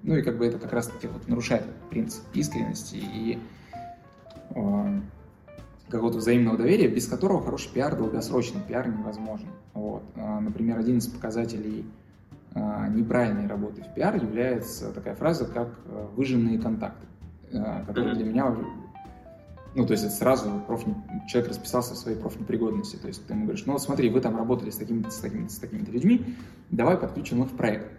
ну 0.03 0.16
и 0.16 0.22
как 0.22 0.37
бы 0.37 0.46
это 0.46 0.59
как 0.59 0.72
раз-таки 0.72 1.07
вот 1.07 1.27
нарушает 1.29 1.64
принцип 1.88 2.22
искренности 2.35 2.96
и 2.96 3.38
какого-то 5.89 6.19
взаимного 6.19 6.57
доверия, 6.57 6.89
без 6.89 7.07
которого 7.07 7.43
хороший 7.43 7.71
пиар, 7.73 7.97
долгосрочный 7.97 8.61
пиар 8.61 8.89
невозможен. 8.89 9.49
Вот. 9.75 10.03
Например, 10.17 10.79
один 10.79 10.99
из 10.99 11.07
показателей 11.07 11.85
неправильной 12.55 13.47
работы 13.47 13.83
в 13.83 13.95
пиар 13.95 14.17
является 14.17 14.93
такая 14.93 15.15
фраза, 15.15 15.45
как 15.45 15.69
«выжженные 16.17 16.59
контакты». 16.59 17.07
Э, 17.55 17.85
который 17.87 18.15
для 18.15 18.25
меня 18.25 18.57
ну, 19.77 19.85
то 19.87 19.93
есть 19.93 20.05
это 20.05 20.15
сразу 20.15 20.63
проф... 20.69 20.85
человек 21.27 21.51
расписался 21.51 21.95
в 21.95 21.97
своей 21.97 22.17
профнепригодности. 22.17 22.95
То 22.95 23.09
есть 23.09 23.27
ты 23.27 23.33
ему 23.33 23.45
говоришь, 23.47 23.67
ну, 23.67 23.73
вот 23.73 23.83
смотри, 23.83 24.09
вы 24.09 24.21
там 24.21 24.37
работали 24.37 24.71
с 24.71 24.77
такими-то, 24.77 25.11
с 25.11 25.19
такими-то, 25.19 25.53
с 25.53 25.59
такими-то 25.59 25.91
людьми, 25.91 26.37
давай 26.71 26.97
подключим 26.97 27.43
их 27.43 27.51
в 27.51 27.57
проект. 27.57 27.91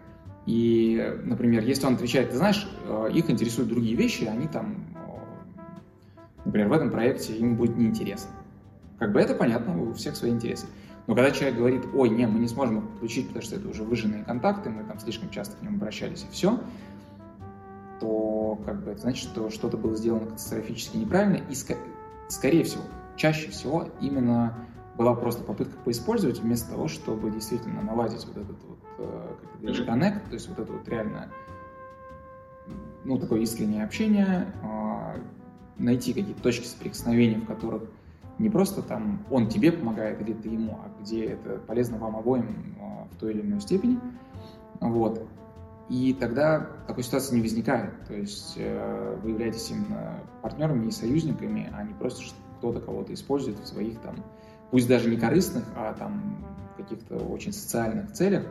И, 0.46 1.20
например, 1.24 1.64
если 1.64 1.84
он 1.86 1.94
отвечает, 1.94 2.30
ты 2.30 2.36
знаешь, 2.36 2.66
э, 2.86 3.10
их 3.12 3.28
интересуют 3.28 3.68
другие 3.68 3.94
вещи, 3.94 4.24
они 4.24 4.46
там, 4.46 4.86
например, 6.56 6.68
в 6.68 6.72
этом 6.72 6.90
проекте 6.90 7.34
им 7.34 7.56
будет 7.56 7.76
неинтересно. 7.76 8.30
Как 8.98 9.12
бы 9.12 9.20
это 9.20 9.34
понятно, 9.34 9.80
у 9.80 9.92
всех 9.92 10.16
свои 10.16 10.30
интересы. 10.30 10.66
Но 11.06 11.14
когда 11.14 11.30
человек 11.30 11.58
говорит, 11.58 11.82
ой, 11.94 12.08
не, 12.08 12.26
мы 12.26 12.38
не 12.40 12.48
сможем 12.48 12.78
их 12.78 12.88
подключить, 12.88 13.28
потому 13.28 13.42
что 13.42 13.56
это 13.56 13.68
уже 13.68 13.84
выжженные 13.84 14.24
контакты, 14.24 14.70
мы 14.70 14.82
там 14.84 14.98
слишком 14.98 15.30
часто 15.30 15.56
к 15.56 15.62
ним 15.62 15.76
обращались, 15.76 16.24
и 16.28 16.32
все, 16.32 16.58
то 18.00 18.58
как 18.64 18.82
бы 18.82 18.92
это 18.92 19.02
значит, 19.02 19.22
что 19.22 19.50
что-то 19.50 19.76
было 19.76 19.94
сделано 19.96 20.26
катастрофически 20.26 20.96
неправильно, 20.96 21.36
и 21.36 21.52
ск- 21.52 21.78
скорее 22.28 22.64
всего, 22.64 22.82
чаще 23.16 23.50
всего 23.50 23.88
именно 24.00 24.54
была 24.96 25.14
просто 25.14 25.44
попытка 25.44 25.76
поиспользовать 25.84 26.40
вместо 26.40 26.70
того, 26.70 26.88
чтобы 26.88 27.30
действительно 27.30 27.82
наладить 27.82 28.26
вот 28.26 28.38
этот 28.38 28.56
вот, 28.64 28.78
э, 28.98 29.34
как 29.42 29.52
ты 29.52 29.58
говоришь, 29.58 29.84
коннект, 29.84 30.24
то 30.24 30.34
есть 30.34 30.48
вот 30.48 30.58
это 30.58 30.72
вот 30.72 30.88
реально, 30.88 31.28
ну, 33.04 33.18
такое 33.18 33.40
искреннее 33.40 33.84
общение, 33.84 34.52
а, 34.64 34.85
найти 35.78 36.12
какие-то 36.12 36.42
точки 36.42 36.66
соприкосновения, 36.66 37.38
в 37.38 37.46
которых 37.46 37.82
не 38.38 38.50
просто 38.50 38.82
там 38.82 39.24
он 39.30 39.48
тебе 39.48 39.72
помогает 39.72 40.20
или 40.20 40.32
ты 40.32 40.48
ему, 40.50 40.78
а 40.82 41.02
где 41.02 41.24
это 41.24 41.58
полезно 41.58 41.98
вам 41.98 42.16
обоим 42.16 42.76
а, 42.80 43.08
в 43.10 43.16
той 43.18 43.32
или 43.32 43.40
иной 43.40 43.60
степени. 43.60 43.98
Вот. 44.80 45.26
И 45.88 46.14
тогда 46.18 46.68
такой 46.86 47.04
ситуации 47.04 47.36
не 47.36 47.42
возникает. 47.42 47.92
То 48.06 48.14
есть 48.14 48.54
э, 48.56 49.18
вы 49.22 49.30
являетесь 49.30 49.70
именно 49.70 50.18
партнерами 50.42 50.88
и 50.88 50.90
союзниками, 50.90 51.72
а 51.72 51.84
не 51.84 51.94
просто 51.94 52.24
кто-то 52.58 52.80
кого-то 52.80 53.14
использует 53.14 53.58
в 53.60 53.66
своих 53.66 54.00
там, 54.00 54.16
пусть 54.70 54.88
даже 54.88 55.08
не 55.08 55.16
корыстных, 55.16 55.64
а 55.76 55.94
там 55.94 56.44
каких-то 56.76 57.16
очень 57.16 57.52
социальных 57.52 58.12
целях. 58.12 58.44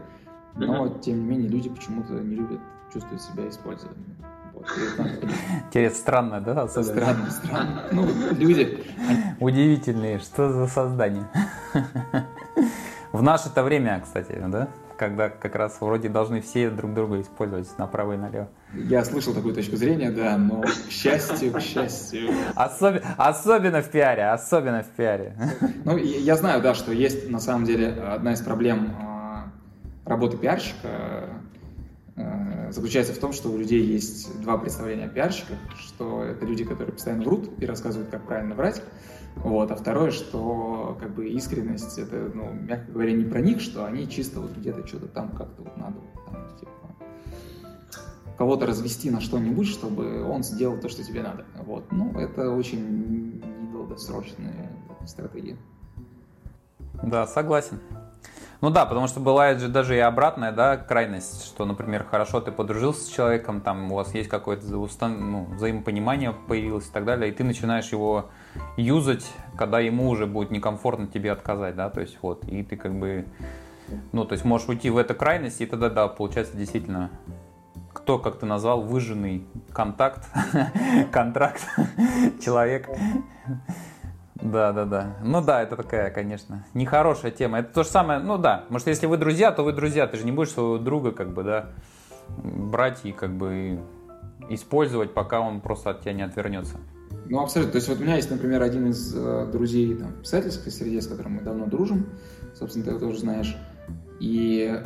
Но, 0.56 0.88
mm-hmm. 0.88 1.02
тем 1.02 1.20
не 1.20 1.26
менее, 1.26 1.50
люди 1.50 1.70
почему-то 1.70 2.14
не 2.14 2.36
любят 2.36 2.62
чувствовать 2.94 3.22
себя 3.22 3.50
использованными. 3.50 4.16
Интересно, 5.68 5.98
странно, 5.98 6.42
да? 6.42 6.64
Особенно? 6.64 7.02
Странно, 7.02 7.32
странно. 7.32 7.84
Ну, 7.92 8.08
люди... 8.32 8.84
Удивительные, 9.40 10.20
что 10.20 10.52
за 10.52 10.68
создание. 10.68 11.28
В 13.12 13.22
наше-то 13.22 13.64
время, 13.64 14.02
кстати, 14.04 14.38
да? 14.48 14.68
когда 14.98 15.30
как 15.30 15.56
раз 15.56 15.78
вроде 15.82 16.10
должны 16.10 16.42
все 16.42 16.70
друг 16.70 16.94
друга 16.94 17.22
использовать 17.22 17.68
направо 17.78 18.14
и 18.14 18.18
налево. 18.18 18.50
Я 18.74 19.04
слышал 19.04 19.34
такую 19.34 19.54
точку 19.54 19.76
зрения, 19.76 20.12
да, 20.12 20.38
но 20.38 20.62
к 20.62 20.90
счастью, 20.90 21.52
к 21.52 21.62
счастью. 21.62 22.30
Особенно, 22.56 23.02
особенно 23.18 23.82
в 23.82 23.90
пиаре, 23.90 24.30
особенно 24.30 24.84
в 24.84 24.88
пиаре. 24.88 25.36
Ну, 25.84 25.98
я 25.98 26.36
знаю, 26.36 26.62
да, 26.62 26.74
что 26.74 26.92
есть 26.92 27.30
на 27.30 27.40
самом 27.40 27.66
деле 27.66 27.90
одна 27.90 28.34
из 28.34 28.42
проблем 28.42 28.96
а, 29.00 29.48
работы 30.06 30.38
пиарщика 30.38 31.30
заключается 32.70 33.14
в 33.14 33.18
том, 33.18 33.34
что 33.34 33.50
у 33.50 33.58
людей 33.58 33.84
есть 33.84 34.42
два 34.42 34.58
представления 34.58 35.06
о 35.06 35.10
пиарщиках, 35.10 35.58
что 35.78 36.24
это 36.24 36.46
люди, 36.46 36.64
которые 36.64 36.94
постоянно 36.94 37.24
врут 37.24 37.50
и 37.60 37.66
рассказывают, 37.66 38.10
как 38.10 38.26
правильно 38.26 38.56
врать, 38.56 38.82
вот. 39.36 39.70
А 39.72 39.76
второе, 39.76 40.12
что 40.12 40.98
как 41.00 41.14
бы 41.14 41.28
искренность, 41.28 41.98
это, 42.00 42.32
ну, 42.34 42.54
мягко 42.54 42.92
говоря, 42.92 43.12
не 43.14 43.26
про 43.26 43.42
них, 43.42 43.60
что 43.60 43.86
они 43.86 44.08
чисто 44.10 44.40
вот 44.40 44.56
где-то 44.56 44.88
что-то 44.88 45.08
там 45.08 45.30
как-то 45.30 45.64
вот 45.64 45.78
надо 45.78 45.98
там, 46.32 46.58
типа, 46.58 46.72
кого-то 48.38 48.66
развести 48.66 49.10
на 49.10 49.20
что-нибудь, 49.20 49.68
чтобы 49.68 50.24
он 50.24 50.44
сделал 50.44 50.80
то, 50.80 50.90
что 50.90 51.04
тебе 51.04 51.22
надо. 51.22 51.46
Вот. 51.66 51.92
Ну, 51.92 52.18
это 52.18 52.50
очень 52.52 53.42
недолгосрочная 53.64 54.72
стратегия. 55.06 55.58
Да, 57.04 57.28
согласен. 57.28 57.80
Ну 58.66 58.72
да, 58.72 58.88
потому 58.88 59.06
что 59.06 59.20
бывает 59.20 59.60
же 59.60 59.68
даже 59.68 59.96
и 59.96 60.00
обратная 60.00 60.52
да, 60.52 60.76
крайность, 60.76 61.46
что, 61.46 61.66
например, 61.66 62.04
хорошо 62.04 62.42
ты 62.42 62.52
подружился 62.52 63.04
с 63.04 63.10
человеком, 63.10 63.62
там 63.62 63.92
у 63.92 63.96
вас 63.96 64.16
есть 64.16 64.28
какое-то 64.28 64.66
ну, 64.66 65.46
взаимопонимание 65.54 66.34
появилось 66.48 66.88
и 66.88 66.92
так 66.92 67.06
далее, 67.06 67.30
и 67.30 67.32
ты 67.32 67.44
начинаешь 67.44 67.92
его 67.92 68.32
юзать, 68.76 69.32
когда 69.56 69.80
ему 69.80 70.10
уже 70.10 70.26
будет 70.26 70.50
некомфортно 70.50 71.06
тебе 71.06 71.32
отказать, 71.32 71.76
да, 71.76 71.92
то 71.92 72.02
есть 72.02 72.18
вот, 72.24 72.44
и 72.46 72.64
ты 72.64 72.76
как 72.76 72.98
бы, 72.98 73.28
ну, 74.12 74.26
то 74.26 74.34
есть 74.34 74.44
можешь 74.44 74.68
уйти 74.68 74.90
в 74.90 74.98
эту 74.98 75.14
крайность, 75.14 75.62
и 75.62 75.68
тогда, 75.68 75.92
да, 75.92 76.08
получается 76.08 76.58
действительно 76.58 77.12
кто, 77.94 78.18
как 78.18 78.40
ты 78.40 78.48
назвал, 78.48 78.82
выжженный 78.82 79.46
контакт, 79.74 80.28
контракт, 81.12 81.62
человек. 82.44 82.90
Да, 84.36 84.74
да, 84.74 84.86
да. 84.86 85.16
Ну 85.24 85.42
да, 85.42 85.64
это 85.64 85.76
такая, 85.78 86.12
конечно, 86.12 86.66
нехорошая 86.74 87.32
тема. 87.32 87.60
Это 87.60 87.74
то 87.74 87.84
же 87.84 87.90
самое, 87.90 88.20
ну 88.20 88.38
да, 88.38 88.66
может, 88.70 88.88
если 88.88 89.06
вы 89.06 89.18
друзья, 89.18 89.52
то 89.52 89.64
вы 89.64 89.72
друзья. 89.72 90.08
Ты 90.08 90.18
же 90.18 90.26
не 90.26 90.32
будешь 90.32 90.52
своего 90.52 90.78
друга, 90.78 91.12
как 91.12 91.34
бы, 91.34 91.44
да, 91.44 91.70
брать 92.38 93.00
и 93.04 93.12
как 93.12 93.32
бы 93.32 93.80
использовать, 94.50 95.14
пока 95.14 95.40
он 95.40 95.62
просто 95.62 95.92
от 95.92 96.02
тебя 96.02 96.14
не 96.14 96.24
отвернется. 96.24 96.78
Ну, 97.28 97.40
абсолютно. 97.40 97.72
То 97.72 97.78
есть 97.78 97.88
вот 97.88 98.00
у 98.00 98.04
меня 98.04 98.18
есть, 98.18 98.30
например, 98.30 98.62
один 98.62 98.88
из 98.90 99.14
э, 99.16 99.48
друзей 99.52 99.96
там, 99.96 100.10
в 100.10 100.22
писательской 100.22 100.72
среде, 100.72 101.02
с 101.02 101.08
которым 101.08 101.34
мы 101.34 101.42
давно 101.42 101.66
дружим, 101.66 102.08
собственно, 102.54 102.86
ты 102.86 102.92
его 102.92 103.00
тоже 103.00 103.20
знаешь. 103.20 103.58
И, 104.20 104.82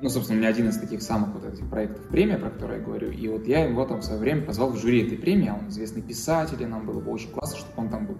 ну, 0.00 0.08
собственно, 0.08 0.38
у 0.38 0.40
меня 0.40 0.50
один 0.50 0.68
из 0.68 0.78
таких 0.78 1.02
самых 1.02 1.34
вот 1.34 1.44
этих 1.52 1.68
проектов 1.68 2.02
премия, 2.08 2.38
про 2.38 2.50
который 2.50 2.78
я 2.78 2.84
говорю. 2.84 3.10
И 3.10 3.28
вот 3.28 3.46
я 3.46 3.64
его 3.64 3.84
там 3.84 4.00
в 4.00 4.04
свое 4.04 4.20
время 4.20 4.42
позвал 4.42 4.70
в 4.70 4.78
жюри 4.78 5.06
этой 5.06 5.18
премии, 5.18 5.48
а 5.48 5.54
он 5.54 5.68
известный 5.68 6.02
писатель, 6.02 6.62
и 6.62 6.66
нам 6.66 6.86
было 6.86 7.00
бы 7.00 7.10
очень 7.10 7.30
классно, 7.30 7.58
чтобы 7.58 7.72
он 7.76 7.88
там 7.90 8.06
был. 8.06 8.18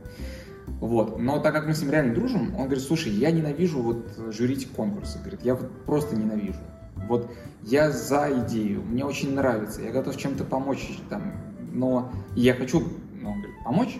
Вот. 0.80 1.18
Но 1.18 1.38
так 1.40 1.54
как 1.54 1.66
мы 1.66 1.74
с 1.74 1.80
ним 1.80 1.90
реально 1.90 2.14
дружим, 2.14 2.54
он 2.54 2.64
говорит, 2.64 2.82
слушай, 2.82 3.12
я 3.12 3.30
ненавижу 3.30 3.80
вот 3.80 4.18
жюрить 4.32 4.70
конкурсы. 4.70 5.18
Говорит, 5.18 5.40
я 5.42 5.54
вот 5.54 5.70
просто 5.84 6.16
ненавижу. 6.16 6.60
Вот 7.08 7.30
я 7.62 7.90
за 7.90 8.28
идею, 8.44 8.82
мне 8.82 9.04
очень 9.04 9.34
нравится, 9.34 9.80
я 9.80 9.90
готов 9.90 10.16
чем-то 10.16 10.44
помочь, 10.44 10.98
там, 11.08 11.32
но 11.72 12.12
я 12.36 12.54
хочу 12.54 12.82
ну, 13.20 13.30
он 13.30 13.38
говорит, 13.38 13.64
помочь, 13.64 13.98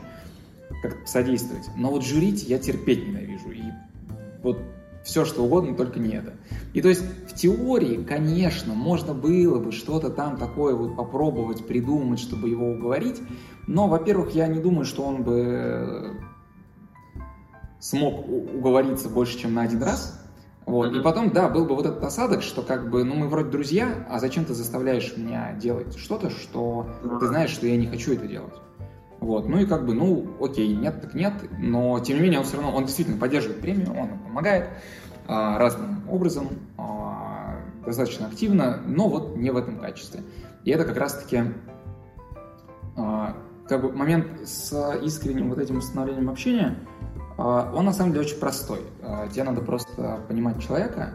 как-то 0.82 1.06
содействовать. 1.06 1.68
Но 1.76 1.90
вот 1.90 2.04
журить 2.04 2.44
я 2.44 2.58
терпеть 2.58 3.06
ненавижу. 3.06 3.50
И 3.50 3.62
вот 4.42 4.58
все, 5.04 5.24
что 5.24 5.44
угодно, 5.44 5.74
только 5.74 5.98
не 5.98 6.10
это. 6.10 6.34
И 6.74 6.82
то 6.82 6.88
есть 6.88 7.02
в 7.28 7.34
теории, 7.34 8.04
конечно, 8.04 8.74
можно 8.74 9.14
было 9.14 9.58
бы 9.58 9.72
что-то 9.72 10.10
там 10.10 10.36
такое 10.36 10.74
вот 10.74 10.96
попробовать 10.96 11.66
придумать, 11.66 12.20
чтобы 12.20 12.48
его 12.48 12.70
уговорить, 12.70 13.20
но, 13.66 13.88
во-первых, 13.88 14.34
я 14.34 14.46
не 14.46 14.60
думаю, 14.60 14.84
что 14.84 15.02
он 15.02 15.22
бы 15.22 16.16
смог 17.78 18.28
уговориться 18.28 19.08
больше, 19.08 19.38
чем 19.38 19.54
на 19.54 19.62
один 19.62 19.82
раз. 19.82 20.16
Вот. 20.66 20.94
И 20.94 21.00
потом, 21.00 21.30
да, 21.30 21.48
был 21.48 21.64
бы 21.64 21.74
вот 21.74 21.86
этот 21.86 22.04
осадок, 22.04 22.42
что 22.42 22.62
как 22.62 22.90
бы, 22.90 23.02
ну, 23.02 23.14
мы 23.14 23.28
вроде 23.28 23.50
друзья, 23.50 24.06
а 24.08 24.20
зачем 24.20 24.44
ты 24.44 24.54
заставляешь 24.54 25.16
меня 25.16 25.54
делать 25.54 25.96
что-то, 25.96 26.30
что 26.30 26.86
ты 27.18 27.26
знаешь, 27.26 27.50
что 27.50 27.66
я 27.66 27.76
не 27.76 27.86
хочу 27.86 28.12
это 28.12 28.28
делать. 28.28 28.54
Вот. 29.20 29.46
Ну 29.48 29.58
и 29.58 29.66
как 29.66 29.84
бы, 29.84 29.94
ну, 29.94 30.26
окей, 30.40 30.74
нет, 30.74 31.02
так 31.02 31.14
нет, 31.14 31.34
но 31.58 32.00
тем 32.00 32.16
не 32.16 32.22
менее 32.22 32.40
он 32.40 32.46
все 32.46 32.56
равно, 32.56 32.74
он 32.74 32.86
действительно 32.86 33.18
поддерживает 33.18 33.60
премию, 33.60 33.94
он 33.94 34.18
помогает 34.18 34.70
а, 35.28 35.58
разным 35.58 36.08
образом, 36.10 36.48
а, 36.78 37.60
достаточно 37.84 38.26
активно, 38.26 38.80
но 38.86 39.08
вот 39.08 39.36
не 39.36 39.50
в 39.50 39.56
этом 39.58 39.78
качестве. 39.78 40.22
И 40.64 40.70
это 40.70 40.84
как 40.84 40.96
раз-таки 40.96 41.42
а, 42.96 43.36
как 43.68 43.82
бы 43.82 43.92
момент 43.92 44.26
с 44.44 44.96
искренним 45.02 45.50
вот 45.50 45.58
этим 45.58 45.78
установлением 45.78 46.30
общения, 46.30 46.76
а, 47.36 47.70
он 47.74 47.84
на 47.84 47.92
самом 47.92 48.12
деле 48.12 48.24
очень 48.24 48.38
простой. 48.38 48.80
А, 49.02 49.28
тебе 49.28 49.44
надо 49.44 49.60
просто 49.60 50.20
понимать 50.28 50.62
человека 50.62 51.14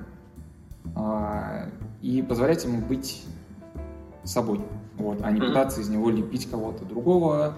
а, 0.96 1.70
и 2.02 2.22
позволять 2.22 2.64
ему 2.64 2.82
быть 2.82 3.26
собой, 4.24 4.62
вот, 4.98 5.20
а 5.24 5.32
не 5.32 5.40
пытаться 5.40 5.82
из 5.82 5.90
него 5.90 6.10
лепить 6.10 6.50
кого-то 6.50 6.86
другого, 6.86 7.56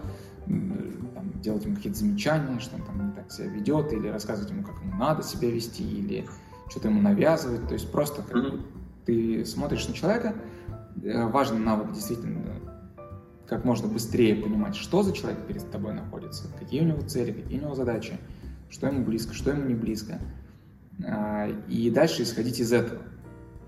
там, 0.47 1.41
делать 1.41 1.65
ему 1.65 1.75
какие-то 1.75 1.99
замечания, 1.99 2.59
что 2.59 2.75
он 2.75 2.83
там 2.83 3.07
не 3.07 3.13
так 3.13 3.31
себя 3.31 3.47
ведет, 3.47 3.91
или 3.93 4.07
рассказывать 4.07 4.51
ему, 4.51 4.63
как 4.63 4.75
ему 4.81 4.95
надо 4.95 5.23
себя 5.23 5.49
вести, 5.49 5.83
или 5.83 6.25
что-то 6.69 6.89
ему 6.89 7.01
навязывать. 7.01 7.67
То 7.67 7.73
есть 7.73 7.91
просто 7.91 8.21
как 8.21 8.41
бы, 8.41 8.61
ты 9.05 9.45
смотришь 9.45 9.87
на 9.87 9.93
человека, 9.93 10.35
э, 11.03 11.25
важный 11.27 11.59
навык 11.59 11.91
действительно 11.93 12.43
как 13.47 13.63
можно 13.63 13.87
быстрее 13.87 14.35
понимать, 14.35 14.75
что 14.75 15.03
за 15.03 15.13
человек 15.13 15.39
перед 15.47 15.69
тобой 15.71 15.93
находится, 15.93 16.47
какие 16.59 16.81
у 16.81 16.85
него 16.85 17.01
цели, 17.01 17.31
какие 17.31 17.59
у 17.59 17.61
него 17.63 17.75
задачи, 17.75 18.17
что 18.69 18.87
ему 18.87 19.05
близко, 19.05 19.33
что 19.33 19.51
ему 19.51 19.65
не 19.65 19.75
близко. 19.75 20.19
А, 21.05 21.47
и 21.69 21.89
дальше 21.89 22.23
исходить 22.23 22.59
из 22.59 22.73
этого 22.73 23.01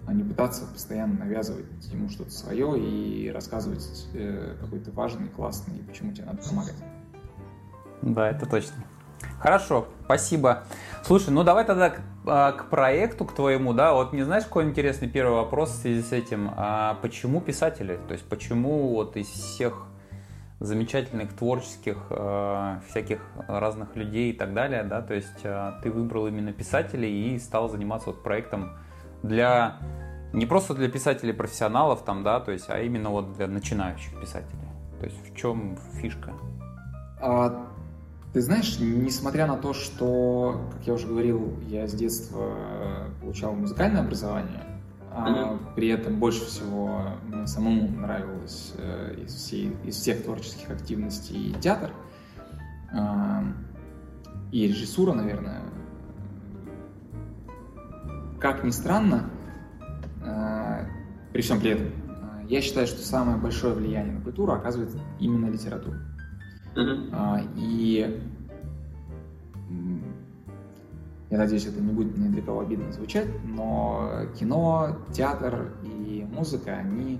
а 0.10 0.14
не 0.14 0.24
пытаться 0.24 0.66
постоянно 0.66 1.20
навязывать 1.20 1.66
ему 1.92 2.10
что-то 2.10 2.32
свое 2.32 2.80
и 2.80 3.30
рассказывать 3.30 4.08
э, 4.16 4.56
какой 4.60 4.80
то 4.80 4.90
важный, 4.92 5.28
классный, 5.30 5.78
и 5.78 5.84
почему 5.84 6.12
тебе 6.14 6.26
надо 6.26 6.40
помогать. 6.42 6.76
Да, 8.02 8.32
это 8.32 8.48
точно. 8.48 8.74
Хорошо, 9.40 9.88
спасибо. 10.06 10.64
Слушай, 11.04 11.30
ну 11.30 11.44
давай 11.44 11.64
тогда 11.64 11.92
к, 11.92 12.02
а, 12.26 12.54
к 12.54 12.70
проекту, 12.72 13.24
к 13.24 13.36
твоему, 13.36 13.74
да, 13.74 13.94
вот 13.94 14.12
не 14.12 14.24
знаешь, 14.24 14.46
какой 14.46 14.64
интересный 14.64 15.08
первый 15.08 15.36
вопрос 15.36 15.70
в 15.70 15.82
связи 15.82 16.02
с 16.02 16.12
этим, 16.12 16.50
а 16.58 16.98
почему 17.04 17.40
писатели? 17.40 18.00
То 18.08 18.14
есть 18.14 18.26
почему 18.28 18.96
вот 18.96 19.16
из 19.16 19.28
всех 19.28 19.86
замечательных 20.60 21.34
творческих 21.34 21.98
э, 22.10 22.80
всяких 22.90 23.22
разных 23.48 23.96
людей 23.96 24.32
и 24.32 24.34
так 24.34 24.56
далее, 24.56 24.84
да, 24.84 25.04
то 25.04 25.14
есть 25.14 25.40
э, 25.44 25.74
ты 25.84 25.92
выбрал 25.92 26.28
именно 26.28 26.52
писателей 26.52 27.36
и 27.36 27.40
стал 27.40 27.70
заниматься 27.70 28.08
вот 28.08 28.24
проектом 28.24 28.72
для 29.24 29.78
не 30.34 30.46
просто 30.46 30.74
для 30.74 30.90
писателей 30.90 31.34
профессионалов 31.34 32.04
там, 32.04 32.24
да, 32.24 32.40
то 32.40 32.52
есть, 32.52 32.70
а 32.70 32.80
именно 32.80 33.10
вот 33.10 33.34
для 33.34 33.48
начинающих 33.48 34.20
писателей. 34.20 34.60
То 35.00 35.06
есть 35.06 35.18
в 35.26 35.36
чем 35.36 35.78
фишка? 35.94 36.34
А, 37.20 37.68
ты 38.34 38.42
знаешь, 38.42 38.78
несмотря 38.80 39.48
на 39.48 39.58
то, 39.58 39.74
что, 39.74 40.62
как 40.72 40.86
я 40.86 40.94
уже 40.94 41.08
говорил, 41.08 41.58
я 41.68 41.88
с 41.88 41.94
детства 41.94 42.54
получал 43.22 43.54
музыкальное 43.54 44.02
образование, 44.02 44.64
а 45.12 45.58
при 45.76 45.88
этом 45.88 46.20
больше 46.20 46.46
всего 46.46 47.06
мне 47.26 47.48
самому 47.48 47.88
нравилось 47.88 48.74
э, 48.78 49.16
из, 49.26 49.34
всей, 49.34 49.76
из 49.84 49.96
всех 49.96 50.24
творческих 50.24 50.70
активностей 50.70 51.56
театр 51.60 51.92
э, 52.94 52.98
и 54.52 54.68
режиссура, 54.68 55.14
наверное, 55.14 55.62
как 58.40 58.64
ни 58.64 58.72
странно, 58.72 59.30
э, 60.24 60.86
при 61.34 61.42
всем 61.42 61.60
при 61.60 61.72
этом, 61.72 61.88
э, 61.88 62.46
я 62.48 62.62
считаю, 62.62 62.88
что 62.88 63.00
самое 63.00 63.38
большое 63.38 63.74
влияние 63.74 64.14
на 64.14 64.22
культуру 64.22 64.54
оказывает 64.54 64.90
именно 65.20 65.50
литература. 65.50 65.98
Mm-hmm. 66.76 67.50
И 67.58 68.22
я 71.30 71.38
надеюсь, 71.38 71.68
это 71.68 71.80
не 71.80 71.92
будет 71.92 72.18
ни 72.18 72.28
для 72.30 72.42
кого 72.42 72.62
обидно 72.62 72.92
звучать, 72.92 73.28
но 73.44 74.26
кино, 74.40 74.98
театр 75.12 75.74
и 75.84 76.26
музыка, 76.32 76.78
они 76.78 77.20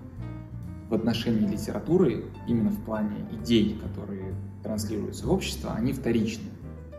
в 0.90 0.94
отношении 0.96 1.48
литературы, 1.48 2.26
именно 2.48 2.72
в 2.72 2.84
плане 2.84 3.28
идей, 3.32 3.80
которые 3.80 4.34
транслируются 4.64 5.28
в 5.28 5.32
общество, 5.32 5.74
они 5.74 5.94
вторичны. 5.94 6.50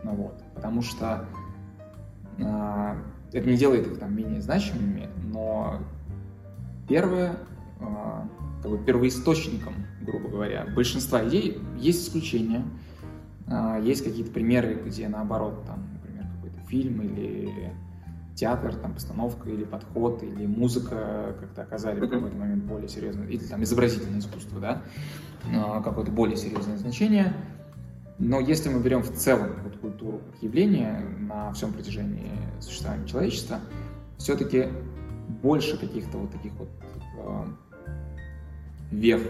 Ну 0.03 0.11
вот, 0.15 0.41
потому 0.55 0.81
что 0.81 1.25
это 3.33 3.49
не 3.49 3.57
делает 3.57 3.87
их 3.87 3.99
там 3.99 4.15
менее 4.15 4.41
значимыми, 4.41 5.09
но 5.23 5.79
первое, 6.87 7.37
а, 7.79 8.27
как 8.61 8.71
бы 8.71 8.77
первоисточником, 8.77 9.73
грубо 10.01 10.29
говоря, 10.29 10.67
большинства 10.75 11.27
идей 11.27 11.59
есть 11.77 12.07
исключения, 12.07 12.63
а, 13.47 13.79
есть 13.79 14.03
какие-то 14.03 14.31
примеры, 14.31 14.81
где 14.85 15.07
наоборот, 15.07 15.63
там, 15.65 15.87
например, 15.93 16.25
какой-то 16.35 16.59
фильм 16.67 17.01
или 17.01 17.73
театр, 18.35 18.75
там, 18.75 18.93
постановка 18.93 19.49
или 19.49 19.63
подход, 19.63 20.23
или 20.23 20.45
музыка 20.45 21.35
как-то 21.39 21.61
оказали 21.61 21.99
в 21.99 22.09
какой-то 22.09 22.35
момент 22.35 22.63
более 22.63 22.89
серьезное, 22.89 23.27
или 23.27 23.43
там 23.43 23.63
изобразительное 23.63 24.19
искусство, 24.19 24.59
да, 24.59 24.81
а, 25.53 25.81
какое-то 25.81 26.11
более 26.11 26.37
серьезное 26.37 26.77
значение– 26.77 27.33
но 28.21 28.39
если 28.39 28.69
мы 28.69 28.79
берем 28.81 29.01
в 29.01 29.11
целом 29.15 29.49
вот 29.63 29.77
культуру 29.77 30.21
как 30.31 30.43
явление 30.43 30.99
на 31.21 31.51
всем 31.53 31.73
протяжении 31.73 32.31
существования 32.59 33.07
человечества, 33.07 33.59
все-таки 34.19 34.67
больше 35.41 35.75
каких-то 35.75 36.19
вот 36.19 36.31
таких 36.31 36.53
вот 36.53 36.69
э, 37.17 37.45
вех, 38.91 39.23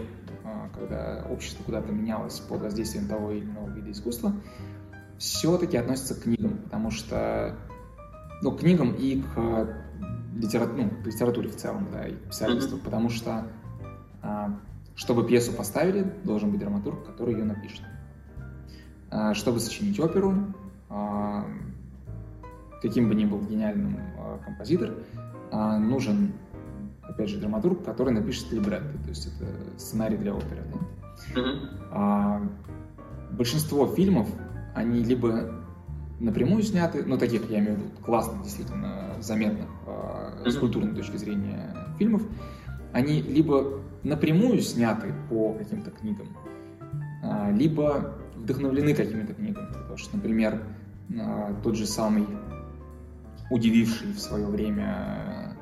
э, 0.44 0.68
когда 0.74 1.26
общество 1.30 1.64
куда-то 1.64 1.90
менялось 1.90 2.38
под 2.40 2.60
воздействием 2.60 3.08
того 3.08 3.30
или 3.30 3.46
иного 3.46 3.70
вида 3.70 3.90
искусства, 3.92 4.34
все-таки 5.16 5.78
относится 5.78 6.14
к 6.14 6.24
книгам, 6.24 6.58
потому 6.58 6.90
что 6.90 7.56
ну, 8.42 8.52
к 8.52 8.60
книгам 8.60 8.92
и 8.92 9.22
к, 9.22 9.74
литера... 10.36 10.66
ну, 10.66 10.90
к 11.02 11.06
литературе 11.06 11.48
в 11.48 11.56
целом, 11.56 11.88
да, 11.90 12.08
и 12.08 12.14
к 12.14 12.28
писательству, 12.28 12.76
потому 12.76 13.08
что 13.08 13.46
э, 14.22 14.48
чтобы 14.96 15.26
пьесу 15.26 15.50
поставили, 15.54 16.02
должен 16.24 16.50
быть 16.50 16.60
драматург, 16.60 17.06
который 17.06 17.32
ее 17.32 17.44
напишет. 17.44 17.80
А, 19.12 19.34
чтобы 19.34 19.60
сочинить 19.60 20.00
оперу, 20.00 20.34
а, 20.88 21.44
каким 22.80 23.10
бы 23.10 23.14
ни 23.14 23.26
был 23.26 23.40
гениальным 23.42 23.98
а, 24.18 24.38
композитор, 24.38 24.94
нужен, 25.52 26.32
опять 27.02 27.28
же, 27.28 27.38
драматург, 27.38 27.84
который 27.84 28.14
напишет 28.14 28.50
либретто, 28.52 28.96
то 29.04 29.08
есть 29.10 29.26
это 29.26 29.78
сценарий 29.78 30.16
для 30.16 30.32
оперы. 30.34 30.62
Да? 31.34 31.42
Mm-hmm. 31.92 32.48
Большинство 33.32 33.86
фильмов, 33.86 34.30
они 34.74 35.04
либо 35.04 35.62
напрямую 36.20 36.62
сняты, 36.62 37.04
ну, 37.04 37.18
таких, 37.18 37.50
я 37.50 37.58
имею 37.58 37.74
в 37.74 37.78
виду, 37.80 37.90
классных, 38.02 38.42
действительно, 38.44 39.10
заметных 39.20 39.68
mm-hmm. 39.86 40.50
с 40.50 40.56
культурной 40.56 40.94
точки 40.94 41.18
зрения 41.18 41.76
фильмов, 41.98 42.22
они 42.94 43.20
либо 43.20 43.78
напрямую 44.04 44.62
сняты 44.62 45.12
по 45.28 45.52
каким-то 45.52 45.90
книгам, 45.90 46.28
либо 47.50 48.14
вдохновлены 48.42 48.94
какими-то 48.94 49.34
книгами. 49.34 49.66
Потому 49.66 49.96
что, 49.96 50.16
например, 50.16 50.62
тот 51.62 51.76
же 51.76 51.86
самый 51.86 52.26
удививший 53.50 54.12
в 54.12 54.18
свое 54.18 54.46
время 54.46 55.56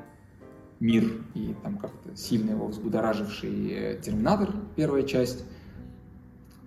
мир 0.79 1.03
и 1.35 1.55
там 1.61 1.77
как-то 1.77 2.15
сильно 2.15 2.51
его 2.51 2.67
взбудораживший 2.67 3.99
«Терминатор», 4.01 4.53
первая 4.75 5.03
часть, 5.03 5.45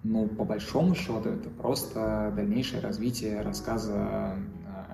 ну, 0.02 0.28
по 0.28 0.44
большому 0.44 0.94
счету, 0.94 1.30
это 1.30 1.48
просто 1.50 2.32
дальнейшее 2.36 2.80
развитие 2.80 3.40
рассказа 3.40 4.36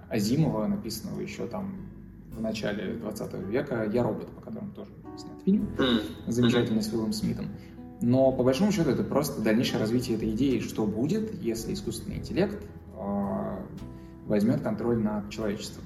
Азимова, 0.09 0.66
написанного 0.66 1.20
еще 1.20 1.46
там 1.46 1.90
в 2.30 2.40
начале 2.40 2.94
20 2.94 3.35
века 3.48 3.90
«Я 3.92 4.04
робот», 4.04 4.28
по 4.28 4.40
которому 4.40 4.70
тоже 4.72 4.90
снят 5.18 5.42
фильм, 5.44 5.68
замечательный 6.26 6.83
с 6.83 6.92
Уиллом 6.92 7.12
Смитом. 7.12 7.46
Но 8.03 8.33
по 8.33 8.43
большому 8.43 8.73
счету 8.73 8.91
это 8.91 9.05
просто 9.05 9.43
дальнейшее 9.43 9.79
развитие 9.79 10.17
этой 10.17 10.31
идеи, 10.31 10.61
что 10.61 10.87
будет, 10.87 11.35
если 11.43 11.75
искусственный 11.75 12.17
интеллект 12.17 12.65
э, 12.97 13.57
возьмет 14.27 14.63
контроль 14.63 14.99
над 14.99 15.29
человечеством. 15.29 15.85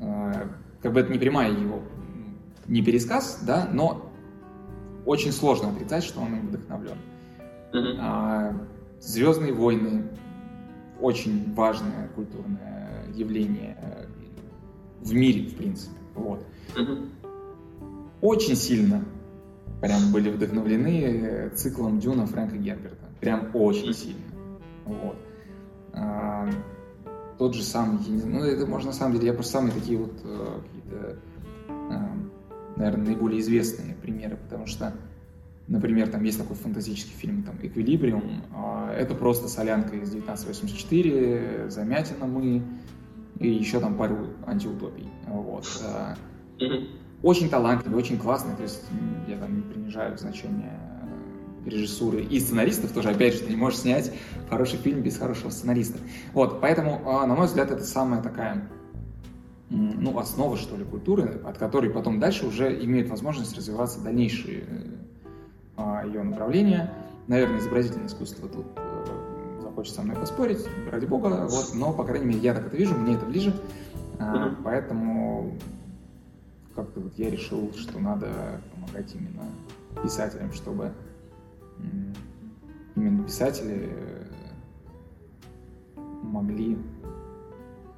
Э, 0.00 0.46
как 0.80 0.92
бы 0.92 1.00
это 1.00 1.12
не 1.12 1.18
прямая 1.18 1.52
его, 1.52 1.80
не 2.66 2.82
пересказ, 2.82 3.40
да, 3.46 3.68
но 3.70 4.10
очень 5.04 5.32
сложно 5.32 5.70
отрицать, 5.70 6.04
что 6.04 6.20
он 6.20 6.34
им 6.34 6.48
вдохновлен. 6.48 6.98
Mm-hmm. 7.72 7.96
А, 8.00 8.54
Звездные 9.00 9.52
войны 9.52 10.04
очень 11.00 11.54
важное 11.54 12.08
культурное 12.14 13.04
явление 13.14 13.76
в 15.00 15.14
мире, 15.14 15.48
в 15.48 15.56
принципе. 15.56 15.96
Вот. 16.14 16.44
Mm-hmm. 16.74 17.08
Очень 18.20 18.56
сильно 18.56 19.04
прям 19.80 20.12
были 20.12 20.30
вдохновлены 20.30 21.50
циклом 21.54 22.00
Дюна 22.00 22.26
Фрэнка 22.26 22.56
Герберта. 22.56 23.06
Прям 23.20 23.50
очень 23.54 23.94
сильно. 23.94 24.22
Вот. 24.84 25.16
А, 25.92 26.48
тот 27.38 27.54
же 27.54 27.62
самый, 27.62 28.00
ну 28.08 28.40
это 28.42 28.66
можно 28.66 28.88
на 28.88 28.94
самом 28.94 29.14
деле, 29.14 29.28
я 29.28 29.32
просто 29.32 29.52
самые 29.52 29.72
такие 29.72 29.98
вот 29.98 30.12
э, 30.24 30.60
какие-то, 30.62 31.18
э, 31.68 32.08
наверное, 32.76 33.06
наиболее 33.06 33.40
известные 33.40 33.94
примеры, 33.94 34.36
потому 34.36 34.66
что, 34.66 34.92
например, 35.68 36.08
там 36.08 36.24
есть 36.24 36.38
такой 36.38 36.56
фантастический 36.56 37.14
фильм, 37.14 37.44
там, 37.44 37.56
«Эквилибриум», 37.62 38.42
э, 38.54 38.90
это 38.98 39.14
просто 39.14 39.48
солянка 39.48 39.96
из 39.96 40.10
1984, 40.10 41.70
«Замятина 41.70 42.26
мы», 42.26 42.62
и 43.38 43.48
еще 43.48 43.78
там 43.78 43.96
пару 43.96 44.18
антиутопий, 44.44 45.08
вот. 45.28 45.64
Э, 45.84 46.16
очень 47.22 47.48
талантливый, 47.48 47.98
очень 47.98 48.18
классный, 48.18 48.54
то 48.54 48.62
есть 48.62 48.84
я 49.26 49.36
там 49.38 49.56
не 49.56 49.62
принижаю 49.62 50.16
значение 50.18 50.78
режиссуры 51.64 52.22
и 52.22 52.40
сценаристов 52.40 52.92
тоже, 52.92 53.10
опять 53.10 53.34
же, 53.34 53.40
ты 53.40 53.50
не 53.50 53.56
можешь 53.56 53.80
снять 53.80 54.12
хороший 54.48 54.78
фильм 54.78 55.02
без 55.02 55.18
хорошего 55.18 55.50
сценариста. 55.50 55.98
Вот, 56.32 56.60
поэтому, 56.60 57.02
а, 57.04 57.26
на 57.26 57.34
мой 57.34 57.46
взгляд, 57.46 57.70
это 57.70 57.84
самая 57.84 58.22
такая, 58.22 58.68
ну, 59.68 60.18
основа, 60.18 60.56
что 60.56 60.76
ли, 60.76 60.84
культуры, 60.84 61.40
от 61.44 61.58
которой 61.58 61.90
потом 61.90 62.20
дальше 62.20 62.46
уже 62.46 62.82
имеют 62.84 63.08
возможность 63.08 63.56
развиваться 63.56 64.00
дальнейшие 64.00 64.64
а, 65.76 66.04
ее 66.06 66.22
направления. 66.22 66.92
Наверное, 67.26 67.58
изобразительное 67.58 68.06
искусство 68.06 68.48
тут 68.48 68.64
э, 68.76 69.60
захочет 69.60 69.94
со 69.94 70.00
мной 70.00 70.16
поспорить, 70.16 70.66
ради 70.90 71.04
бога, 71.04 71.46
вот, 71.50 71.72
но, 71.74 71.92
по 71.92 72.04
крайней 72.04 72.24
мере, 72.24 72.40
я 72.40 72.54
так 72.54 72.68
это 72.68 72.76
вижу, 72.78 72.94
мне 72.94 73.16
это 73.16 73.26
ближе, 73.26 73.54
mm-hmm. 74.18 74.56
поэтому 74.64 75.58
как-то 76.78 77.00
вот 77.00 77.18
я 77.18 77.28
решил, 77.28 77.72
что 77.74 77.98
надо 77.98 78.60
помогать 78.72 79.12
именно 79.12 79.50
писателям, 80.00 80.52
чтобы 80.52 80.92
именно 82.94 83.24
писатели 83.24 83.90
э, 83.90 84.24
могли 86.22 86.78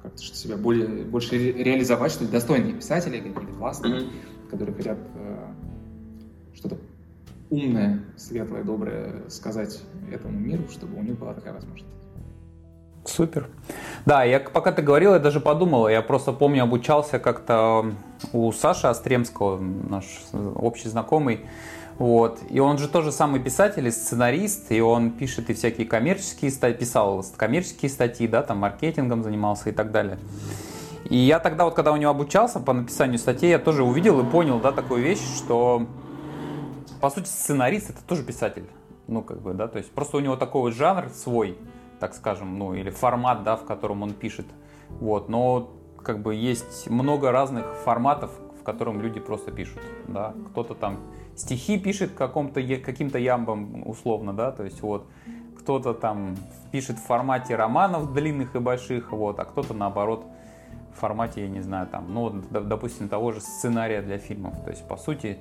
как-то 0.01 0.17
себя 0.17 0.57
более, 0.57 1.05
больше 1.05 1.37
реализовать, 1.37 2.11
что 2.11 2.23
ли, 2.23 2.31
достойные 2.31 2.73
писатели, 2.73 3.17
какие-то 3.17 3.53
классные, 3.53 4.01
mm-hmm. 4.01 4.49
которые 4.49 4.75
хотят 4.75 4.97
э, 5.13 5.53
что-то 6.55 6.79
умное, 7.51 8.03
светлое, 8.17 8.63
доброе 8.63 9.29
сказать 9.29 9.79
этому 10.11 10.39
миру, 10.39 10.67
чтобы 10.69 10.97
у 10.97 11.03
них 11.03 11.19
была 11.19 11.35
такая 11.35 11.53
возможность. 11.53 12.00
Супер. 13.05 13.49
Да, 14.05 14.23
я 14.23 14.39
пока 14.39 14.71
ты 14.71 14.81
говорил, 14.81 15.13
я 15.13 15.19
даже 15.19 15.39
подумал, 15.39 15.87
я 15.87 16.01
просто 16.01 16.33
помню, 16.33 16.63
обучался 16.63 17.19
как-то 17.19 17.93
у 18.31 18.51
Саши 18.51 18.87
Остремского, 18.87 19.59
наш 19.59 20.05
общий 20.55 20.87
знакомый, 20.87 21.45
вот. 21.97 22.39
И 22.49 22.59
он 22.59 22.77
же 22.77 22.87
тоже 22.87 23.11
самый 23.11 23.39
писатель 23.39 23.87
и 23.87 23.91
сценарист, 23.91 24.71
и 24.71 24.81
он 24.81 25.11
пишет 25.11 25.49
и 25.49 25.53
всякие 25.53 25.85
коммерческие 25.87 26.51
статьи, 26.51 26.79
писал 26.79 27.23
коммерческие 27.37 27.89
статьи, 27.89 28.27
да, 28.27 28.41
там 28.43 28.59
маркетингом 28.59 29.23
занимался 29.23 29.69
и 29.69 29.71
так 29.71 29.91
далее. 29.91 30.17
И 31.09 31.17
я 31.17 31.39
тогда 31.39 31.65
вот, 31.65 31.73
когда 31.73 31.91
у 31.91 31.97
него 31.97 32.11
обучался 32.11 32.59
по 32.59 32.73
написанию 32.73 33.19
статей, 33.19 33.49
я 33.49 33.59
тоже 33.59 33.83
увидел 33.83 34.19
и 34.19 34.23
понял, 34.23 34.59
да, 34.59 34.71
такую 34.71 35.03
вещь, 35.03 35.21
что 35.37 35.85
по 37.01 37.09
сути 37.09 37.27
сценарист 37.27 37.89
это 37.89 37.99
тоже 38.07 38.23
писатель. 38.23 38.65
Ну, 39.07 39.21
как 39.21 39.41
бы, 39.41 39.53
да, 39.53 39.67
то 39.67 39.77
есть 39.77 39.91
просто 39.91 40.17
у 40.17 40.19
него 40.21 40.37
такой 40.37 40.61
вот 40.61 40.73
жанр 40.73 41.09
свой, 41.13 41.57
так 42.01 42.15
скажем, 42.15 42.57
ну, 42.57 42.73
или 42.73 42.89
формат, 42.89 43.43
да, 43.43 43.55
в 43.55 43.63
котором 43.63 44.01
он 44.01 44.13
пишет. 44.13 44.47
Вот, 44.89 45.29
но 45.29 45.71
как 46.03 46.21
бы 46.23 46.33
есть 46.33 46.89
много 46.89 47.31
разных 47.31 47.65
форматов, 47.85 48.31
в 48.59 48.63
котором 48.63 48.99
люди 48.99 49.19
просто 49.19 49.51
пишут, 49.51 49.79
да. 50.07 50.33
Кто-то 50.49 50.73
там 50.73 50.97
стихи 51.35 51.79
пишет 51.79 52.11
каком-то, 52.11 52.59
каким-то 52.79 53.19
ямбом 53.19 53.87
условно, 53.87 54.33
да, 54.33 54.51
то 54.51 54.63
есть 54.63 54.81
вот 54.81 55.05
кто-то 55.59 55.93
там 55.93 56.35
пишет 56.71 56.97
в 56.97 57.03
формате 57.03 57.55
романов 57.55 58.13
длинных 58.13 58.55
и 58.55 58.59
больших, 58.59 59.11
вот, 59.11 59.39
а 59.39 59.45
кто-то 59.45 59.75
наоборот 59.75 60.25
в 60.95 60.99
формате, 60.99 61.43
я 61.43 61.49
не 61.49 61.61
знаю, 61.61 61.85
там, 61.85 62.11
ну, 62.11 62.41
допустим, 62.49 63.09
того 63.09 63.31
же 63.31 63.41
сценария 63.41 64.01
для 64.01 64.17
фильмов. 64.17 64.59
То 64.63 64.71
есть, 64.71 64.87
по 64.87 64.97
сути, 64.97 65.37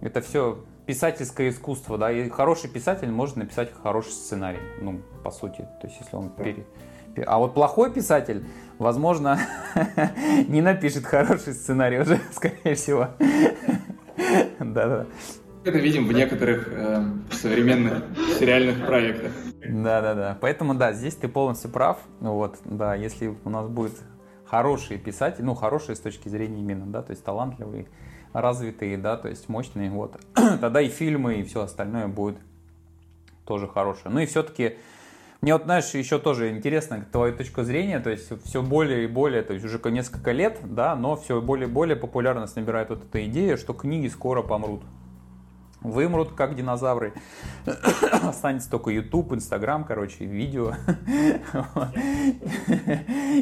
это 0.00 0.22
все 0.22 0.58
писательское 0.88 1.50
искусство, 1.50 1.98
да, 1.98 2.10
и 2.10 2.30
хороший 2.30 2.70
писатель 2.70 3.10
может 3.10 3.36
написать 3.36 3.70
хороший 3.82 4.12
сценарий, 4.12 4.58
ну, 4.80 5.02
по 5.22 5.30
сути, 5.30 5.58
то 5.82 5.86
есть, 5.86 6.00
если 6.00 6.16
он 6.16 6.30
пере... 6.30 6.64
А 7.26 7.38
вот 7.38 7.52
плохой 7.52 7.92
писатель, 7.92 8.46
возможно, 8.78 9.38
не 10.48 10.62
напишет 10.62 11.04
хороший 11.04 11.52
сценарий 11.52 11.98
уже, 11.98 12.18
скорее 12.32 12.74
всего. 12.74 13.08
Да-да. 14.60 15.04
Это 15.62 15.76
видим 15.76 16.06
в 16.06 16.12
некоторых 16.12 16.68
э, 16.72 17.04
современных 17.32 18.04
сериальных 18.38 18.86
проектах. 18.86 19.32
Да-да-да. 19.68 20.38
Поэтому, 20.40 20.74
да, 20.74 20.94
здесь 20.94 21.16
ты 21.16 21.28
полностью 21.28 21.70
прав. 21.70 21.98
Вот, 22.20 22.56
да, 22.64 22.94
если 22.94 23.36
у 23.44 23.50
нас 23.50 23.68
будет 23.68 23.92
хорошие 24.48 24.98
писатели, 24.98 25.42
ну, 25.44 25.54
хорошие 25.54 25.96
с 25.96 26.00
точки 26.00 26.28
зрения 26.28 26.60
именно, 26.60 26.86
да, 26.86 27.02
то 27.02 27.10
есть 27.10 27.24
талантливые, 27.24 27.86
развитые, 28.32 28.96
да, 28.96 29.16
то 29.16 29.28
есть 29.28 29.48
мощные, 29.48 29.90
вот, 29.90 30.16
тогда 30.34 30.80
и 30.80 30.88
фильмы, 30.88 31.40
и 31.40 31.42
все 31.44 31.62
остальное 31.62 32.08
будет 32.08 32.38
тоже 33.44 33.66
хорошее. 33.68 34.10
Ну 34.10 34.20
и 34.20 34.26
все-таки 34.26 34.76
мне 35.40 35.52
вот, 35.52 35.64
знаешь, 35.64 35.94
еще 35.94 36.18
тоже 36.18 36.50
интересно 36.50 37.06
твоя 37.12 37.32
точка 37.32 37.62
зрения, 37.62 38.00
то 38.00 38.10
есть 38.10 38.30
все 38.44 38.62
более 38.62 39.04
и 39.04 39.06
более, 39.06 39.42
то 39.42 39.54
есть 39.54 39.64
уже 39.64 39.80
несколько 39.90 40.32
лет, 40.32 40.58
да, 40.64 40.96
но 40.96 41.16
все 41.16 41.40
более 41.40 41.68
и 41.68 41.70
более 41.70 41.96
популярность 41.96 42.56
набирает 42.56 42.90
вот 42.90 43.04
эта 43.04 43.24
идея, 43.26 43.56
что 43.56 43.72
книги 43.72 44.08
скоро 44.08 44.42
помрут. 44.42 44.82
Вымрут, 45.80 46.32
как 46.32 46.56
динозавры. 46.56 47.12
Останется 48.22 48.70
только 48.70 48.90
YouTube, 48.90 49.32
Instagram, 49.32 49.84
короче, 49.84 50.24
видео. 50.24 50.74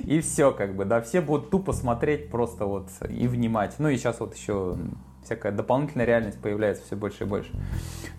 И 0.04 0.20
все, 0.20 0.52
как 0.52 0.76
бы, 0.76 0.84
да, 0.84 1.00
все 1.00 1.20
будут 1.20 1.50
тупо 1.50 1.72
смотреть 1.72 2.30
просто 2.30 2.66
вот 2.66 2.88
и 3.08 3.26
внимать. 3.26 3.76
Ну 3.78 3.88
и 3.88 3.96
сейчас 3.96 4.20
вот 4.20 4.34
еще 4.34 4.76
всякая 5.24 5.52
дополнительная 5.52 6.06
реальность 6.06 6.40
появляется 6.40 6.84
все 6.84 6.96
больше 6.96 7.24
и 7.24 7.26
больше. 7.26 7.50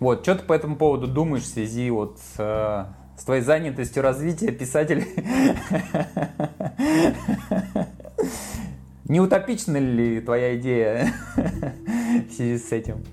Вот, 0.00 0.22
что 0.22 0.34
ты 0.34 0.44
по 0.44 0.52
этому 0.52 0.76
поводу 0.76 1.06
думаешь 1.06 1.44
в 1.44 1.46
связи 1.46 1.90
вот 1.90 2.18
с 2.18 2.34
э, 2.38 2.84
с 3.18 3.24
твоей 3.24 3.42
занятостью 3.42 4.02
развития 4.02 4.52
писателей. 4.52 5.08
Не 9.08 9.20
утопична 9.20 9.78
ли 9.78 10.20
твоя 10.20 10.56
идея 10.56 11.12
в 12.28 12.32
связи 12.32 12.58
с 12.58 12.72
этим? 12.72 13.04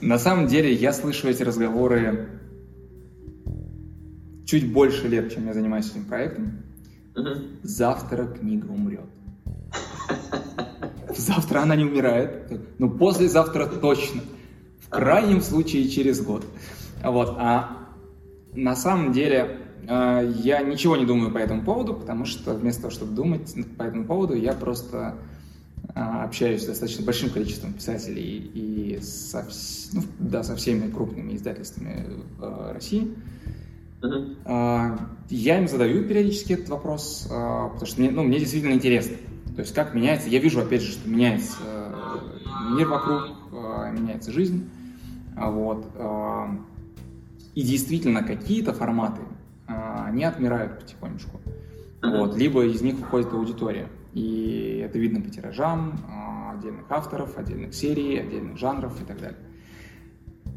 На 0.00 0.18
самом 0.18 0.46
деле 0.46 0.72
я 0.72 0.92
слышу 0.92 1.28
эти 1.28 1.42
разговоры 1.42 2.28
чуть 4.46 4.72
больше 4.72 5.08
лет, 5.08 5.32
чем 5.32 5.46
я 5.46 5.54
занимаюсь 5.54 5.90
этим 5.90 6.04
проектом. 6.04 6.62
Завтра 7.62 8.26
книга 8.26 8.66
умрет. 8.66 9.06
Завтра 11.16 11.60
она 11.60 11.76
не 11.76 11.84
умирает. 11.84 12.50
Ну, 12.78 12.90
послезавтра 12.90 13.66
точно. 13.66 14.22
В 14.80 14.88
крайнем 14.88 15.40
случае 15.40 15.88
через 15.88 16.20
год. 16.20 16.44
Вот. 17.04 17.36
А 17.38 17.88
на 18.54 18.74
самом 18.74 19.12
деле 19.12 19.60
э, 19.86 20.32
я 20.42 20.62
ничего 20.62 20.96
не 20.96 21.06
думаю 21.06 21.32
по 21.32 21.38
этому 21.38 21.62
поводу, 21.62 21.94
потому 21.94 22.24
что 22.24 22.54
вместо 22.54 22.82
того, 22.82 22.92
чтобы 22.92 23.14
думать 23.14 23.54
по 23.76 23.82
этому 23.84 24.04
поводу, 24.04 24.34
я 24.34 24.52
просто 24.52 25.16
общаюсь 25.94 26.62
с 26.62 26.66
достаточно 26.66 27.04
большим 27.04 27.30
количеством 27.30 27.72
писателей 27.72 28.50
и 28.54 29.00
со, 29.02 29.46
ну, 29.92 30.02
да, 30.18 30.42
со 30.42 30.54
всеми 30.56 30.90
крупными 30.90 31.34
издательствами 31.34 32.06
в 32.38 32.72
России. 32.72 33.14
Uh-huh. 34.00 34.98
Я 35.28 35.58
им 35.58 35.68
задаю 35.68 36.04
периодически 36.08 36.54
этот 36.54 36.70
вопрос, 36.70 37.26
потому 37.28 37.86
что 37.86 38.00
мне, 38.00 38.10
ну, 38.10 38.22
мне 38.22 38.38
действительно 38.38 38.72
интересно. 38.72 39.16
То 39.54 39.60
есть 39.60 39.74
как 39.74 39.94
меняется, 39.94 40.28
я 40.28 40.38
вижу 40.38 40.60
опять 40.60 40.82
же, 40.82 40.92
что 40.92 41.08
меняется 41.08 41.56
мир 42.76 42.88
вокруг, 42.88 43.22
меняется 43.92 44.32
жизнь. 44.32 44.70
Вот. 45.36 45.86
И 47.54 47.62
действительно 47.62 48.22
какие-то 48.22 48.72
форматы, 48.72 49.20
они 49.66 50.24
отмирают 50.24 50.80
потихонечку. 50.80 51.40
Вот. 52.02 52.36
Либо 52.36 52.64
из 52.64 52.80
них 52.80 52.96
выходит 52.96 53.32
аудитория. 53.32 53.88
И 54.12 54.82
это 54.84 54.98
видно 54.98 55.20
по 55.20 55.30
тиражам 55.30 56.00
отдельных 56.52 56.90
авторов, 56.90 57.38
отдельных 57.38 57.74
серий, 57.74 58.18
отдельных 58.18 58.58
жанров 58.58 59.00
и 59.00 59.04
так 59.04 59.20
далее. 59.20 59.38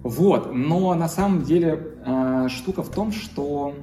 Вот, 0.02 0.54
но 0.54 0.94
на 0.96 1.08
самом 1.08 1.44
деле 1.44 1.96
э, 2.06 2.48
штука 2.50 2.84
в 2.84 2.90
том, 2.90 3.12
что 3.12 3.74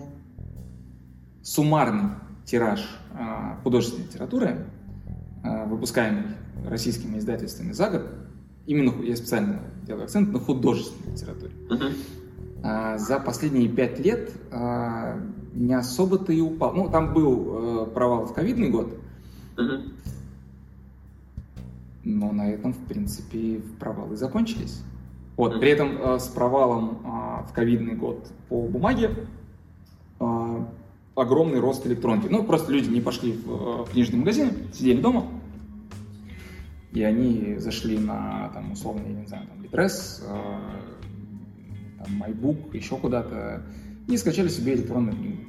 суммарный 1.42 2.10
тираж 2.44 2.80
э, 3.14 3.62
художественной 3.62 4.06
литературы, 4.06 4.66
выпускаемый 5.42 6.24
российскими 6.66 7.16
издательствами 7.18 7.72
за 7.72 7.88
год, 7.88 8.02
именно 8.66 9.02
я 9.02 9.16
специально 9.16 9.60
делаю 9.86 10.04
акцент 10.04 10.30
на 10.32 10.38
художественной 10.38 11.12
литературе, 11.14 11.52
uh-huh. 11.70 12.98
за 12.98 13.20
последние 13.20 13.70
пять 13.70 13.98
лет 14.00 14.30
не 15.54 15.74
особо-то 15.74 16.32
и 16.32 16.40
упал. 16.40 16.74
Ну, 16.74 16.90
там 16.90 17.12
был 17.12 17.84
э, 17.84 17.86
провал 17.86 18.26
в 18.26 18.34
ковидный 18.34 18.70
год, 18.70 18.98
но 22.04 22.32
на 22.32 22.50
этом, 22.50 22.72
в 22.72 22.84
принципе, 22.86 23.60
провалы 23.78 24.16
закончились. 24.16 24.82
Вот, 25.36 25.58
при 25.60 25.70
этом 25.70 25.96
э, 25.98 26.18
с 26.18 26.28
провалом 26.28 26.98
э, 27.02 27.48
в 27.48 27.52
ковидный 27.54 27.94
год 27.94 28.30
по 28.48 28.66
бумаге 28.66 29.10
э, 30.18 30.64
огромный 31.14 31.60
рост 31.60 31.86
электронки. 31.86 32.26
Ну, 32.28 32.44
просто 32.44 32.72
люди 32.72 32.88
не 32.88 33.00
пошли 33.00 33.32
в, 33.32 33.48
э, 33.48 33.84
в 33.84 33.90
книжные 33.90 34.20
магазины, 34.20 34.52
сидели 34.72 35.00
дома, 35.00 35.26
и 36.92 37.02
они 37.02 37.56
зашли 37.58 37.98
на, 37.98 38.50
там, 38.52 38.72
условно, 38.72 39.02
я 39.06 39.14
не 39.14 39.26
знаю, 39.26 39.46
там, 39.46 39.62
Litres, 39.62 40.22
э, 40.26 42.04
там, 42.04 42.22
MyBook, 42.22 42.76
еще 42.76 42.96
куда-то, 42.96 43.62
и 44.08 44.16
скачали 44.16 44.48
себе 44.48 44.74
электронную 44.74 45.16
книгу. 45.16 45.42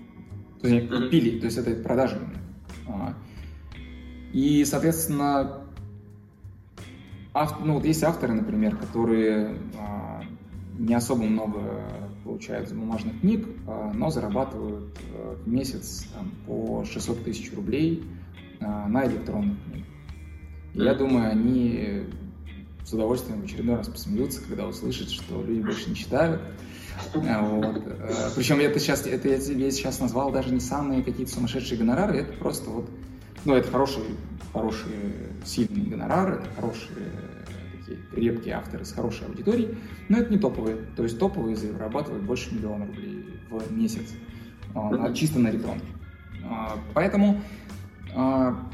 То 0.62 0.68
есть 0.68 0.92
они 0.92 1.04
купили, 1.04 1.40
то 1.40 1.46
есть 1.48 1.58
это 1.58 1.72
продажи. 1.84 2.20
И, 4.34 4.64
соответственно, 4.66 5.62
Ав, 7.34 7.64
ну, 7.64 7.76
вот 7.76 7.86
есть 7.86 8.04
авторы, 8.04 8.34
например, 8.34 8.76
которые 8.76 9.56
а, 9.78 10.22
не 10.78 10.94
особо 10.94 11.24
много 11.24 11.62
получают 12.24 12.68
за 12.68 12.76
бумажных 12.76 13.22
книг, 13.22 13.48
а, 13.68 13.92
но 13.94 14.10
зарабатывают 14.10 14.98
а, 15.14 15.36
в 15.36 15.48
месяц 15.48 16.08
там, 16.14 16.32
по 16.46 16.84
600 16.84 17.24
тысяч 17.24 17.54
рублей 17.54 18.04
а, 18.60 18.88
на 18.88 19.06
электронных 19.06 19.58
книгах. 19.64 19.88
И 20.74 20.82
я 20.82 20.94
думаю, 20.94 21.32
они 21.32 22.04
с 22.86 22.94
удовольствием 22.94 23.42
в 23.42 23.46
очередной 23.46 23.76
раз 23.76 23.88
посмеются, 23.88 24.42
когда 24.42 24.68
услышат, 24.68 25.10
что 25.10 25.42
люди 25.42 25.62
больше 25.62 25.90
не 25.90 25.96
читают. 25.96 26.42
А, 27.16 27.42
вот. 27.46 27.84
А, 27.88 28.32
Причем 28.36 28.60
это 28.60 28.80
сейчас, 28.80 29.06
это 29.06 29.30
я 29.30 29.40
тебе 29.40 29.72
сейчас 29.72 30.00
назвал 30.00 30.32
даже 30.32 30.54
не 30.54 30.60
самые 30.60 31.04
какие-то 31.04 31.32
сумасшедшие 31.32 31.78
гонорары, 31.78 32.18
это 32.18 32.34
просто 32.34 32.70
вот, 32.70 32.90
ну, 33.46 33.56
это 33.56 33.70
хороший 33.72 34.04
хорошие, 34.54 35.30
сильные 35.46 35.86
гонорары, 35.86 36.36
это 36.36 36.50
хорошие 36.56 36.98
такие 37.72 37.98
крепкие 38.12 38.56
авторы 38.56 38.86
с 38.86 38.92
хорошей 38.92 39.28
аудиторией, 39.28 39.78
но 40.10 40.18
это 40.18 40.32
не 40.32 40.40
топовые. 40.40 40.78
То 40.96 41.04
есть 41.04 41.20
топовые 41.20 41.56
зарабатывают 41.56 42.24
больше 42.24 42.54
миллиона 42.54 42.86
рублей 42.86 43.40
в 43.50 43.72
месяц, 43.72 44.14
а, 44.76 45.12
чисто 45.14 45.40
на 45.40 45.50
электронке. 45.50 45.86
А, 46.44 46.78
поэтому 46.94 47.42
а, 48.16 48.70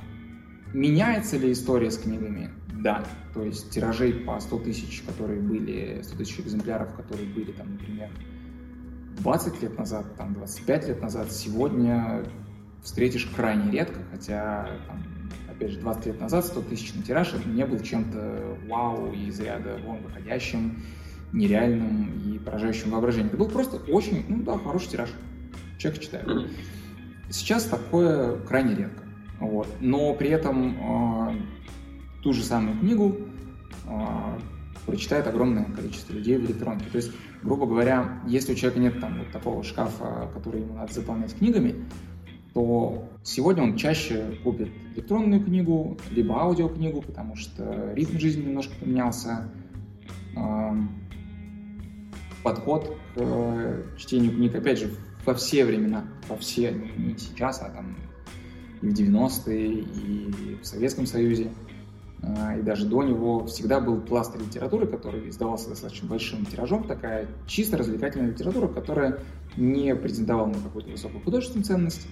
меняется 0.74 1.38
ли 1.38 1.52
история 1.52 1.92
с 1.92 1.98
книгами? 1.98 2.50
Да. 2.82 3.04
То 3.34 3.44
есть 3.44 3.72
тиражей 3.72 4.14
по 4.14 4.40
100 4.40 4.60
тысяч, 4.60 5.04
которые 5.06 5.42
были, 5.42 6.02
100 6.04 6.18
тысяч 6.18 6.40
экземпляров, 6.40 6.94
которые 6.96 7.28
были, 7.30 7.52
там, 7.52 7.74
например, 7.74 8.10
20 9.20 9.62
лет 9.64 9.78
назад, 9.78 10.16
там, 10.16 10.34
25 10.34 10.88
лет 10.88 11.02
назад, 11.02 11.32
сегодня 11.32 12.24
встретишь 12.88 13.28
крайне 13.36 13.70
редко, 13.70 14.00
хотя 14.12 14.70
там, 14.88 15.04
опять 15.50 15.72
же, 15.72 15.80
20 15.82 16.06
лет 16.06 16.22
назад 16.22 16.46
100 16.46 16.62
тысяч 16.62 16.94
на 16.94 17.04
тираж 17.04 17.34
это 17.34 17.48
не 17.48 17.66
был 17.66 17.82
чем-то 17.82 18.58
вау 18.66 19.12
и 19.12 19.28
из 19.28 19.38
ряда 19.42 19.78
вон 19.86 19.98
выходящим, 20.04 20.82
нереальным 21.34 22.14
и 22.26 22.40
поражающим 22.40 22.92
воображение. 22.92 23.28
Это 23.28 23.36
был 23.36 23.50
просто 23.50 23.76
очень, 23.92 24.24
ну 24.30 24.42
да, 24.44 24.58
хороший 24.58 24.92
тираж. 24.92 25.10
Человек 25.78 26.02
читает. 26.02 26.50
Сейчас 27.30 27.66
такое 27.66 28.40
крайне 28.40 28.74
редко. 28.74 29.04
Вот. 29.42 29.68
Но 29.82 30.14
при 30.14 30.30
этом 30.30 30.78
э, 30.80 31.42
ту 32.24 32.32
же 32.32 32.42
самую 32.42 32.80
книгу 32.80 33.18
э, 33.86 34.40
прочитает 34.86 35.28
огромное 35.28 35.66
количество 35.66 36.14
людей 36.14 36.38
в 36.38 36.46
электронке. 36.46 36.86
То 36.90 36.96
есть, 36.96 37.12
грубо 37.44 37.66
говоря, 37.66 38.22
если 38.26 38.54
у 38.54 38.56
человека 38.56 38.80
нет 38.80 39.02
там 39.02 39.20
вот 39.20 39.32
такого 39.34 39.62
шкафа, 39.66 40.30
который 40.34 40.62
ему 40.62 40.76
надо 40.76 40.94
заполнять 40.94 41.36
книгами, 41.36 41.86
то 42.54 43.08
сегодня 43.24 43.64
он 43.64 43.76
чаще 43.76 44.38
купит 44.44 44.70
электронную 44.96 45.44
книгу, 45.44 45.98
либо 46.12 46.42
аудиокнигу, 46.42 47.02
потому 47.02 47.36
что 47.36 47.94
ритм 47.94 48.18
жизни 48.18 48.44
немножко 48.44 48.74
поменялся, 48.80 49.50
подход 52.44 52.96
к 53.14 53.18
э, 53.18 53.84
чтению 53.98 54.32
книг, 54.32 54.56
опять 54.56 54.80
же, 54.80 54.92
во 55.26 55.34
все 55.34 55.66
времена, 55.66 56.06
во 56.30 56.38
все, 56.38 56.72
не 56.72 57.18
сейчас, 57.18 57.62
а 57.62 57.70
там 57.70 57.98
и 58.82 58.88
в 58.88 58.94
90-е, 58.94 59.72
и 59.82 60.58
в 60.62 60.66
Советском 60.66 61.06
Союзе, 61.06 61.52
а, 62.22 62.56
и 62.58 62.62
даже 62.62 62.86
до 62.86 63.04
него 63.04 63.46
всегда 63.48 63.80
был 63.80 64.00
пласт 64.00 64.36
литературы, 64.40 64.88
который 64.88 65.28
издавался 65.30 65.70
достаточно 65.70 66.08
большим 66.08 66.46
тиражом, 66.46 66.86
такая 66.86 67.28
чисто 67.48 67.78
развлекательная 67.78 68.32
литература, 68.32 68.68
которая 68.68 69.20
не 69.58 69.96
претендовала 69.96 70.48
на 70.48 70.62
какую-то 70.62 70.90
высокую 70.90 71.22
художественную 71.24 71.66
ценность, 71.66 72.08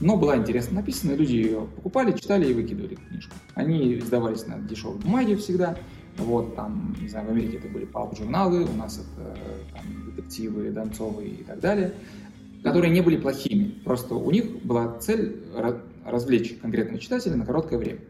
но 0.00 0.16
была 0.16 0.36
интересно 0.36 0.76
написана, 0.76 1.12
люди 1.12 1.34
ее 1.34 1.66
покупали, 1.76 2.12
читали 2.12 2.48
и 2.50 2.54
выкидывали 2.54 2.94
книжку. 2.94 3.34
Они 3.54 3.98
издавались 3.98 4.46
на 4.46 4.58
дешевой 4.58 4.98
бумаге 4.98 5.36
всегда. 5.36 5.76
Вот, 6.16 6.56
там, 6.56 6.96
не 7.00 7.08
знаю, 7.08 7.26
в 7.26 7.30
Америке 7.30 7.58
это 7.58 7.68
были 7.68 7.84
палп-журналы, 7.84 8.64
у 8.64 8.76
нас 8.76 8.98
это 8.98 9.36
там, 9.72 10.06
детективы, 10.06 10.70
Донцовые 10.70 11.30
и 11.30 11.44
так 11.44 11.60
далее, 11.60 11.92
которые 12.62 12.90
не 12.90 13.00
были 13.02 13.16
плохими. 13.16 13.80
Просто 13.84 14.14
у 14.14 14.30
них 14.30 14.64
была 14.64 14.98
цель 14.98 15.44
развлечь 16.04 16.56
конкретного 16.60 16.98
читателя 16.98 17.36
на 17.36 17.46
короткое 17.46 17.78
время. 17.78 18.00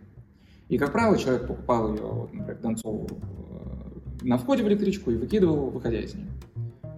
И, 0.68 0.78
как 0.78 0.92
правило, 0.92 1.18
человек 1.18 1.46
покупал 1.46 1.94
ее, 1.94 2.02
вот, 2.02 2.32
например, 2.32 2.60
Донцову 2.60 3.08
э, 3.10 4.26
на 4.26 4.36
входе 4.36 4.62
в 4.62 4.68
электричку 4.68 5.10
и 5.10 5.16
выкидывал, 5.16 5.70
выходя 5.70 6.00
из 6.00 6.14
нее. 6.14 6.28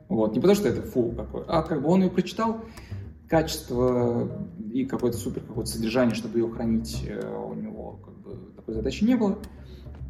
Вот. 0.08 0.34
Не 0.34 0.40
потому 0.40 0.56
что 0.56 0.68
это 0.68 0.82
фу 0.82 1.12
какой, 1.16 1.44
а 1.46 1.62
как 1.62 1.82
бы 1.82 1.88
он 1.88 2.02
ее 2.02 2.10
прочитал, 2.10 2.64
качество 3.30 4.28
и 4.72 4.84
какое-то 4.84 5.16
супер 5.16 5.42
какое-то 5.42 5.70
содержание, 5.70 6.16
чтобы 6.16 6.40
ее 6.40 6.50
хранить, 6.50 7.04
э, 7.06 7.32
у 7.32 7.54
него 7.54 8.00
как 8.04 8.14
бы 8.18 8.36
такой 8.56 8.74
задачи 8.74 9.04
не 9.04 9.14
было. 9.14 9.38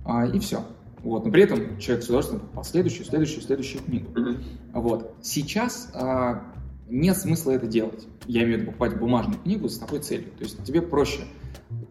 А, 0.06 0.26
и 0.26 0.38
все. 0.38 0.64
Вот. 1.02 1.26
Но 1.26 1.30
при 1.30 1.42
этом 1.42 1.78
человек 1.78 2.04
удовольствием 2.04 2.40
покупал 2.40 2.64
следующую, 2.64 3.04
следующую, 3.04 3.42
следующую 3.42 3.84
книгу. 3.84 4.10
Mm-hmm. 4.12 4.42
Вот. 4.72 5.14
Сейчас 5.20 5.90
а, 5.94 6.42
нет 6.88 7.16
смысла 7.16 7.52
это 7.52 7.66
делать. 7.66 8.06
Я 8.26 8.42
имею 8.44 8.56
в 8.56 8.60
виду 8.62 8.70
покупать 8.72 8.98
бумажную 8.98 9.38
книгу 9.40 9.68
с 9.68 9.78
такой 9.78 10.00
целью. 10.00 10.30
То 10.38 10.44
есть 10.44 10.64
тебе 10.64 10.80
проще 10.80 11.24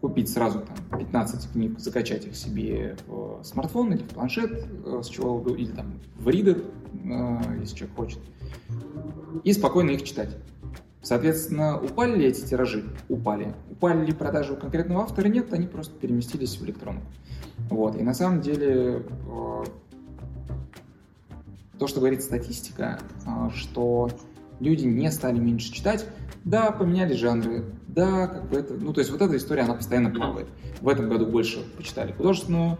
купить 0.00 0.28
сразу 0.28 0.60
там 0.90 0.98
15 0.98 1.52
книг, 1.52 1.78
закачать 1.78 2.26
их 2.26 2.34
себе 2.34 2.96
в 3.06 3.42
смартфон 3.44 3.92
или 3.92 4.02
в 4.02 4.08
планшет, 4.08 4.66
э, 4.84 5.00
с 5.02 5.08
чего 5.08 5.44
или 5.54 5.70
там 5.70 6.00
в 6.16 6.28
ридер, 6.28 6.64
э, 7.04 7.38
если 7.60 7.76
человек 7.76 7.96
хочет, 7.96 8.18
и 9.44 9.52
спокойно 9.52 9.90
их 9.90 10.02
читать. 10.02 10.36
Соответственно, 11.02 11.80
упали 11.80 12.16
ли 12.16 12.26
эти 12.26 12.42
тиражи? 12.42 12.84
Упали. 13.08 13.54
Упали 13.70 14.04
ли 14.04 14.12
продажи 14.12 14.52
у 14.52 14.56
конкретного 14.56 15.02
автора? 15.02 15.28
Нет, 15.28 15.52
они 15.52 15.66
просто 15.66 15.98
переместились 15.98 16.58
в 16.58 16.64
электронку. 16.64 17.06
Вот. 17.70 17.96
И 17.96 18.02
на 18.02 18.12
самом 18.12 18.42
деле 18.42 19.02
э, 19.02 19.64
то, 21.78 21.86
что 21.86 22.00
говорит 22.00 22.22
статистика, 22.22 23.00
э, 23.26 23.50
что 23.54 24.10
люди 24.60 24.84
не 24.84 25.10
стали 25.10 25.38
меньше 25.38 25.72
читать, 25.72 26.06
да, 26.44 26.70
поменяли 26.70 27.14
жанры, 27.14 27.64
да, 27.88 28.26
как 28.26 28.50
бы 28.50 28.58
это, 28.58 28.74
ну, 28.74 28.92
то 28.92 29.00
есть 29.00 29.10
вот 29.10 29.22
эта 29.22 29.36
история, 29.38 29.62
она 29.62 29.74
постоянно 29.74 30.10
плавает. 30.10 30.48
В 30.82 30.88
этом 30.88 31.08
году 31.08 31.26
больше 31.26 31.64
почитали 31.78 32.12
художественную, 32.12 32.78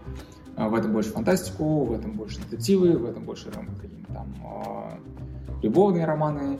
э, 0.57 0.67
в 0.67 0.75
этом 0.75 0.93
больше 0.93 1.09
фантастику, 1.09 1.85
в 1.85 1.93
этом 1.93 2.11
больше 2.11 2.39
детективы, 2.39 2.97
в 2.99 3.05
этом 3.05 3.23
больше 3.23 3.49
какие-то 3.49 4.13
там 4.13 4.35
любовные 5.63 6.05
романы, 6.05 6.59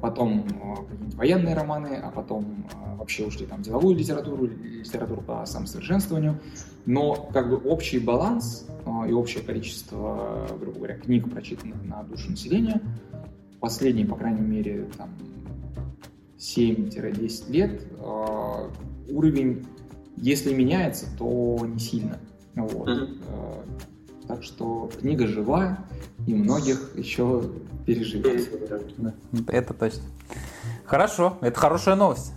потом 0.00 0.46
а, 0.62 0.76
какие-нибудь 0.76 1.14
военные 1.14 1.54
романы, 1.54 2.00
а 2.02 2.10
потом 2.10 2.66
а, 2.74 2.96
вообще 2.96 3.26
ушли 3.26 3.46
там 3.46 3.62
деловую 3.62 3.96
литературу, 3.96 4.46
литературу 4.46 5.20
по 5.20 5.44
самосовершенствованию. 5.44 6.40
Но 6.86 7.14
как 7.32 7.50
бы 7.50 7.56
общий 7.56 7.98
баланс 7.98 8.66
и 9.08 9.12
общее 9.12 9.44
количество, 9.44 10.48
грубо 10.58 10.78
говоря, 10.78 10.96
книг, 10.96 11.30
прочитанных 11.30 11.82
на 11.84 12.02
душу 12.02 12.30
населения, 12.30 12.80
последние, 13.60 14.06
по 14.06 14.16
крайней 14.16 14.40
мере, 14.40 14.88
там, 14.96 15.10
7-10 16.38 17.52
лет 17.52 17.82
уровень, 19.08 19.64
если 20.16 20.52
меняется, 20.52 21.06
то 21.16 21.64
не 21.64 21.78
сильно. 21.78 22.18
Вот. 22.56 22.88
Mm-hmm. 22.88 24.26
Так 24.26 24.42
что 24.42 24.90
книга 24.98 25.26
жива 25.26 25.78
и 26.26 26.34
многих 26.34 26.96
еще 26.96 27.42
переживет. 27.86 28.48
Это 29.48 29.74
точно. 29.74 30.02
Хорошо, 30.84 31.38
это 31.40 31.58
хорошая 31.58 31.96
новость. 31.96 32.32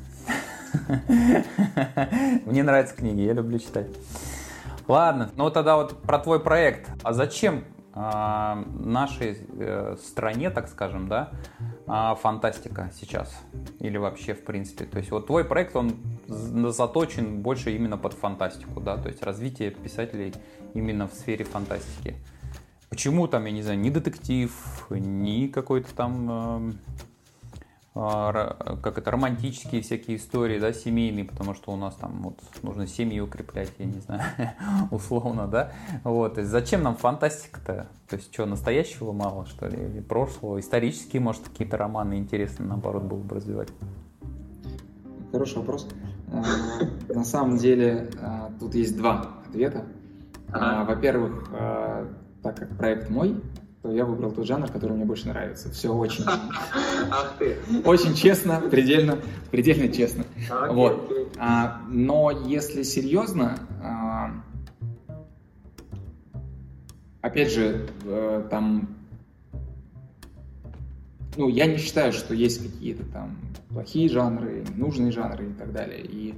Мне 2.45 2.63
нравятся 2.63 2.95
книги, 2.95 3.21
я 3.21 3.33
люблю 3.33 3.59
читать. 3.59 3.88
Ладно, 4.88 5.31
ну 5.36 5.49
тогда 5.49 5.77
вот 5.77 6.01
про 6.01 6.19
твой 6.19 6.39
проект. 6.39 6.89
А 7.03 7.13
зачем 7.13 7.63
э, 7.93 8.63
нашей 8.79 9.38
э, 9.57 9.97
стране, 10.03 10.51
так 10.51 10.67
скажем, 10.67 11.07
да, 11.07 11.31
э, 11.88 12.15
фантастика 12.21 12.91
сейчас? 12.99 13.36
Или 13.79 13.97
вообще, 13.97 14.36
в 14.36 14.43
принципе? 14.43 14.86
То 14.86 14.99
есть 14.99 15.09
вот 15.11 15.27
твой 15.27 15.43
проект, 15.43 15.75
он 15.75 15.95
заточен 16.27 17.41
больше 17.41 17.75
именно 17.75 17.97
под 17.97 18.13
фантастику, 18.13 18.79
да, 18.79 18.97
то 18.97 19.09
есть 19.09 19.23
развитие 19.23 19.71
писателей 19.71 20.33
именно 20.73 21.07
в 21.07 21.13
сфере 21.13 21.45
фантастики. 21.45 22.15
Почему 22.89 23.27
там, 23.27 23.45
я 23.45 23.51
не 23.51 23.61
знаю, 23.61 23.79
ни 23.79 23.89
детектив, 23.89 24.51
ни 24.89 25.47
какой-то 25.47 25.93
там 25.95 26.29
э, 26.29 26.71
как 27.95 28.97
это, 28.97 29.09
романтические 29.09 29.81
всякие 29.81 30.17
истории, 30.17 30.59
да, 30.59 30.73
семейные, 30.73 31.23
потому 31.23 31.53
что 31.53 31.71
у 31.71 31.77
нас 31.77 31.95
там 31.95 32.21
вот 32.23 32.39
нужно 32.61 32.88
семьи 32.88 33.21
укреплять, 33.21 33.71
я 33.79 33.86
не 33.86 33.99
знаю, 34.01 34.21
условно, 34.91 35.47
да, 35.47 35.71
вот, 36.03 36.38
и 36.38 36.43
зачем 36.43 36.83
нам 36.83 36.97
фантастика-то, 36.97 37.88
то 38.09 38.15
есть 38.17 38.33
что, 38.33 38.45
настоящего 38.45 39.13
мало, 39.13 39.45
что 39.45 39.67
ли, 39.67 39.77
или 39.77 40.01
прошлого, 40.01 40.59
исторические, 40.59 41.21
может, 41.21 41.43
какие-то 41.43 41.77
романы 41.77 42.17
интересные, 42.17 42.67
наоборот, 42.67 43.03
было 43.03 43.19
бы 43.19 43.36
развивать? 43.36 43.69
Хороший 45.31 45.59
вопрос. 45.59 45.88
Э, 46.33 47.13
на 47.13 47.23
самом 47.23 47.57
деле, 47.57 48.09
э, 48.19 48.49
тут 48.59 48.75
есть 48.75 48.97
два 48.97 49.39
ответа. 49.47 49.86
Во-первых, 50.47 51.49
так 52.45 52.59
как 52.59 52.77
проект 52.77 53.09
мой, 53.09 53.41
то 53.81 53.91
я 53.91 54.05
выбрал 54.05 54.31
тот 54.31 54.45
жанр, 54.45 54.71
который 54.71 54.95
мне 54.95 55.03
больше 55.03 55.27
нравится. 55.27 55.71
Все 55.71 55.91
очень, 55.91 56.23
Ах 56.27 57.33
ты. 57.39 57.57
очень 57.83 58.13
честно, 58.13 58.61
предельно, 58.61 59.17
предельно 59.49 59.91
честно. 59.91 60.25
Окей, 60.51 60.75
вот. 60.75 61.05
Окей. 61.05 61.27
А, 61.39 61.81
но 61.89 62.29
если 62.29 62.83
серьезно, 62.83 63.57
а, 63.81 64.43
опять 67.21 67.51
же, 67.51 67.87
а, 68.05 68.47
там, 68.47 68.95
ну, 71.35 71.49
я 71.49 71.65
не 71.65 71.77
считаю, 71.77 72.13
что 72.13 72.35
есть 72.35 72.61
какие-то 72.61 73.03
там 73.05 73.39
плохие 73.69 74.07
жанры, 74.07 74.63
ненужные 74.69 75.11
жанры 75.11 75.49
и 75.49 75.53
так 75.53 75.73
далее. 75.73 76.01
И 76.03 76.35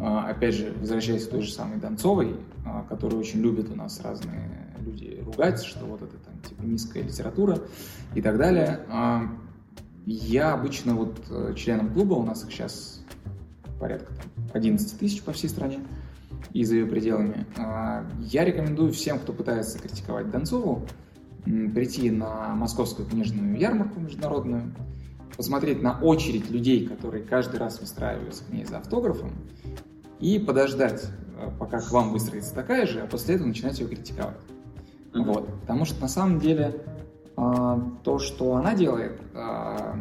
опять 0.00 0.54
же, 0.54 0.74
возвращаясь 0.78 1.26
к 1.26 1.30
той 1.30 1.42
же 1.42 1.52
самой 1.52 1.78
Донцовой, 1.78 2.36
а, 2.66 2.84
которую 2.88 3.20
очень 3.20 3.40
любят 3.40 3.70
у 3.70 3.74
нас 3.74 4.00
разные 4.02 4.50
люди 4.80 5.22
ругать, 5.24 5.62
что 5.62 5.84
вот 5.86 6.02
это 6.02 6.16
там 6.18 6.34
типа 6.40 6.62
низкая 6.62 7.02
литература 7.02 7.58
и 8.14 8.22
так 8.22 8.36
далее. 8.36 8.80
А, 8.88 9.22
я 10.06 10.52
обычно 10.52 10.94
вот 10.94 11.18
э, 11.30 11.54
членом 11.56 11.90
клуба, 11.92 12.14
у 12.14 12.24
нас 12.24 12.44
их 12.44 12.50
сейчас 12.50 13.02
порядка 13.80 14.12
там, 14.14 14.26
11 14.52 14.98
тысяч 14.98 15.22
по 15.22 15.32
всей 15.32 15.48
стране 15.48 15.80
и 16.52 16.62
за 16.64 16.74
ее 16.76 16.86
пределами, 16.86 17.46
я 18.20 18.44
рекомендую 18.44 18.92
всем, 18.92 19.18
кто 19.18 19.32
пытается 19.32 19.78
критиковать 19.78 20.30
Донцову, 20.30 20.86
прийти 21.44 22.10
на 22.10 22.54
московскую 22.54 23.08
книжную 23.08 23.58
ярмарку 23.58 24.00
международную, 24.00 24.72
посмотреть 25.36 25.82
на 25.82 25.98
очередь 26.00 26.50
людей, 26.50 26.86
которые 26.86 27.24
каждый 27.24 27.56
раз 27.56 27.80
выстраиваются 27.80 28.44
к 28.44 28.50
ней 28.50 28.64
за 28.64 28.78
автографом, 28.78 29.32
и 30.20 30.38
подождать, 30.38 31.04
э, 31.38 31.50
пока 31.58 31.80
к 31.80 31.90
вам 31.90 32.12
выстроится 32.12 32.54
такая 32.54 32.86
же, 32.86 33.00
а 33.00 33.06
после 33.06 33.34
этого 33.34 33.48
начинать 33.48 33.78
ее 33.78 33.88
критиковать. 33.88 34.36
Mm-hmm. 35.12 35.24
Вот. 35.24 35.60
Потому 35.60 35.84
что 35.84 36.00
на 36.00 36.08
самом 36.08 36.38
деле 36.38 36.82
э, 37.36 37.80
то, 38.02 38.18
что 38.18 38.54
она 38.54 38.74
делает, 38.74 39.20
э, 39.34 39.94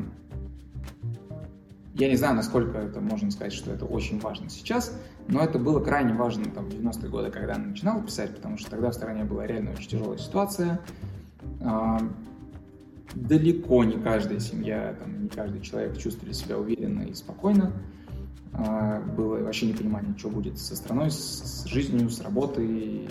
я 1.95 2.09
не 2.09 2.15
знаю, 2.15 2.36
насколько 2.36 2.77
это 2.77 3.01
можно 3.01 3.29
сказать, 3.31 3.53
что 3.53 3.71
это 3.71 3.86
очень 3.86 4.19
важно 4.19 4.49
сейчас, 4.49 4.97
но 5.27 5.41
это 5.41 5.59
было 5.59 5.79
крайне 5.79 6.13
важно 6.13 6.45
там, 6.45 6.65
в 6.65 6.69
90-е 6.69 7.09
годы, 7.09 7.31
когда 7.31 7.55
она 7.55 7.65
начинала 7.65 8.01
писать, 8.01 8.36
потому 8.36 8.57
что 8.57 8.71
тогда 8.71 8.89
в 8.89 8.93
стране 8.93 9.23
была 9.23 9.45
реально 9.45 9.71
очень 9.71 9.89
тяжелая 9.89 10.17
ситуация 10.17 10.79
далеко 13.16 13.84
не 13.84 13.99
каждая 13.99 14.39
семья, 14.39 14.95
там, 14.99 15.24
не 15.24 15.30
каждый 15.30 15.61
человек 15.61 15.97
чувствовали 15.97 16.34
себя 16.34 16.57
уверенно 16.57 17.03
и 17.03 17.14
спокойно. 17.14 17.72
А, 18.53 19.01
было 19.01 19.39
вообще 19.39 19.68
непонимание, 19.68 20.14
что 20.18 20.30
будет 20.30 20.59
со 20.59 20.76
страной, 20.76 21.11
с 21.11 21.66
жизнью, 21.66 22.09
с 22.09 22.22
работой. 22.22 23.09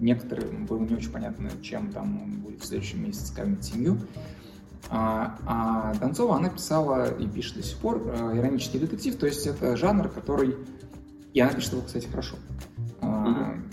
Некоторым 0.00 0.66
было 0.66 0.80
не 0.80 0.94
очень 0.94 1.10
понятно, 1.10 1.50
чем 1.62 1.92
там 1.92 2.40
будет 2.42 2.62
в 2.62 2.66
следующем 2.66 3.04
месяце 3.04 3.34
кормить 3.34 3.64
семью. 3.64 3.98
А, 4.90 5.38
а 5.46 5.94
Донцова, 5.94 6.36
она 6.36 6.48
писала 6.48 7.14
и 7.14 7.26
пишет 7.26 7.56
до 7.56 7.62
сих 7.62 7.78
пор 7.78 8.02
а, 8.06 8.36
иронический 8.36 8.80
детектив, 8.80 9.16
то 9.16 9.26
есть 9.26 9.46
это 9.46 9.76
жанр, 9.76 10.08
который... 10.08 10.56
И 11.32 11.40
она 11.40 11.52
пишет 11.52 11.72
его, 11.72 11.82
кстати, 11.82 12.06
хорошо. 12.06 12.36
Mm-hmm 13.00 13.71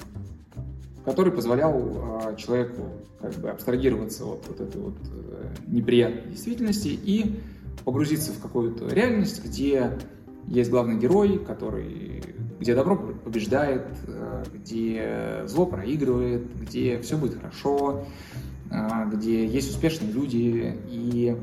который 1.05 1.31
позволял 1.31 2.31
э, 2.31 2.35
человеку 2.37 2.91
как 3.19 3.33
бы 3.35 3.49
абстрагироваться 3.49 4.25
от 4.25 4.47
вот 4.47 4.61
этой 4.61 4.81
вот 4.81 4.95
э, 5.11 5.47
неприятной 5.67 6.31
действительности 6.31 6.87
и 6.87 7.39
погрузиться 7.85 8.31
в 8.31 8.39
какую-то 8.39 8.87
реальность, 8.87 9.43
где 9.43 9.97
есть 10.47 10.69
главный 10.69 10.97
герой, 10.97 11.39
который, 11.39 12.23
где 12.59 12.75
добро 12.75 12.97
побеждает, 12.97 13.87
э, 14.07 14.43
где 14.53 15.43
зло 15.47 15.65
проигрывает, 15.65 16.47
где 16.59 16.99
все 17.01 17.17
будет 17.17 17.37
хорошо, 17.37 18.05
э, 18.71 18.77
где 19.13 19.45
есть 19.45 19.71
успешные 19.71 20.11
люди, 20.11 20.77
и 20.89 21.35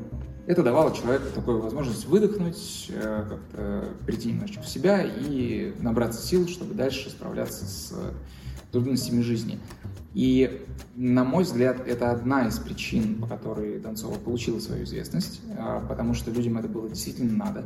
это 0.45 0.63
давало 0.63 0.95
человеку 0.95 1.25
такую 1.35 1.61
возможность 1.61 2.05
выдохнуть, 2.05 2.89
как-то 3.03 3.89
прийти 4.05 4.29
немножечко 4.31 4.63
в 4.63 4.69
себя 4.69 5.03
и 5.03 5.73
набраться 5.81 6.25
сил, 6.25 6.47
чтобы 6.47 6.73
дальше 6.73 7.09
справляться 7.09 7.65
с 7.65 7.93
трудностями 8.71 9.21
жизни. 9.21 9.59
И, 10.13 10.65
на 10.95 11.23
мой 11.23 11.43
взгляд, 11.43 11.87
это 11.87 12.11
одна 12.11 12.47
из 12.47 12.57
причин, 12.57 13.21
по 13.21 13.27
которой 13.27 13.79
Донцова 13.79 14.15
получила 14.17 14.59
свою 14.59 14.83
известность, 14.83 15.41
а, 15.57 15.79
потому 15.87 16.13
что 16.13 16.31
людям 16.31 16.57
это 16.57 16.67
было 16.67 16.89
действительно 16.89 17.45
надо. 17.45 17.65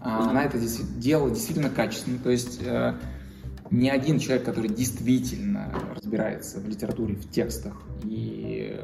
А, 0.00 0.30
она 0.30 0.44
это 0.44 0.58
делала 0.96 1.30
действительно 1.30 1.70
качественно, 1.70 2.18
то 2.18 2.30
есть 2.30 2.60
э, 2.64 2.94
ни 3.70 3.88
один 3.88 4.18
человек, 4.18 4.44
который 4.44 4.68
действительно 4.68 5.72
разбирается 5.96 6.60
в 6.60 6.68
литературе, 6.68 7.14
в 7.14 7.30
текстах 7.30 7.82
и 8.04 8.80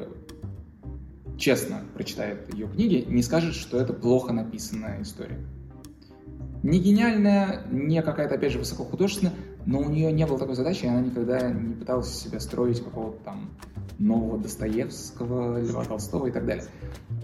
честно 1.36 1.82
прочитает 1.94 2.52
ее 2.52 2.68
книги, 2.68 3.04
не 3.08 3.22
скажет, 3.22 3.54
что 3.54 3.78
это 3.78 3.92
плохо 3.92 4.32
написанная 4.32 5.02
история. 5.02 5.38
Не 6.62 6.80
гениальная, 6.80 7.62
не 7.70 8.02
какая-то, 8.02 8.34
опять 8.34 8.52
же, 8.52 8.58
высокохудожественная, 8.58 9.34
но 9.68 9.80
у 9.80 9.90
нее 9.90 10.10
не 10.12 10.24
было 10.24 10.38
такой 10.38 10.54
задачи, 10.54 10.86
и 10.86 10.88
она 10.88 11.02
никогда 11.02 11.50
не 11.50 11.74
пыталась 11.74 12.08
себя 12.08 12.40
строить 12.40 12.82
какого-то 12.82 13.18
там 13.22 13.50
нового 13.98 14.38
Достоевского, 14.38 15.60
Льва 15.60 15.84
Толстого 15.84 16.28
и 16.28 16.30
так 16.30 16.46
далее. 16.46 16.64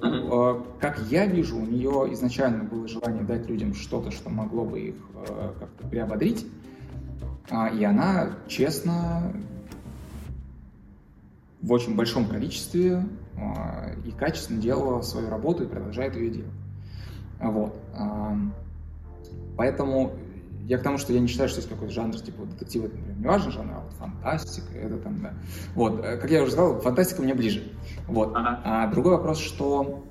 Uh-huh. 0.03 0.63
Как 0.79 0.99
я 1.11 1.25
вижу, 1.25 1.57
у 1.57 1.65
нее 1.65 2.13
изначально 2.13 2.65
было 2.65 2.87
желание 2.87 3.23
дать 3.23 3.49
людям 3.49 3.73
что-то, 3.73 4.11
что 4.11 4.29
могло 4.29 4.67
бы 4.67 4.79
их 4.79 4.95
э, 5.27 5.53
как-то 5.59 5.89
приободрить, 5.89 6.47
а, 7.49 7.69
и 7.69 7.83
она 7.83 8.33
честно 8.47 9.33
в 11.63 11.73
очень 11.73 11.97
большом 11.97 12.27
количестве 12.27 13.07
а, 13.39 13.93
и 14.05 14.11
качественно 14.11 14.61
делала 14.61 15.01
свою 15.01 15.31
работу 15.31 15.65
и 15.65 15.67
продолжает 15.67 16.15
ее 16.15 16.29
делать. 16.29 16.53
Вот. 17.41 17.75
Поэтому 19.57 20.13
я 20.67 20.79
к 20.79 20.83
тому, 20.83 20.99
что 20.99 21.13
я 21.13 21.21
не 21.21 21.27
считаю, 21.27 21.49
что 21.49 21.59
есть 21.59 21.69
какой-то 21.69 21.93
жанр, 21.93 22.19
типа 22.19 22.47
детектив, 22.47 22.85
это, 22.85 22.97
например, 22.97 23.19
не 23.19 23.27
важно 23.27 23.51
жанр, 23.51 23.73
а 23.75 23.81
вот 23.81 23.93
фантастика, 23.95 24.73
это 24.79 24.97
там, 24.97 25.21
да. 25.21 25.35
Вот, 25.75 26.03
э, 26.03 26.17
как 26.17 26.31
я 26.31 26.43
уже 26.43 26.53
сказал, 26.53 26.81
фантастика 26.81 27.23
мне 27.23 27.35
ближе. 27.35 27.73
Вот. 28.09 28.33
Ага. 28.35 28.61
А 28.65 28.91
другой 28.91 29.13
вопрос, 29.13 29.39
что, 29.39 30.05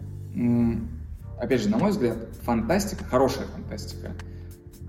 опять 1.39 1.61
же, 1.61 1.69
на 1.69 1.77
мой 1.77 1.89
взгляд, 1.91 2.17
фантастика, 2.43 3.03
хорошая 3.03 3.47
фантастика, 3.47 4.11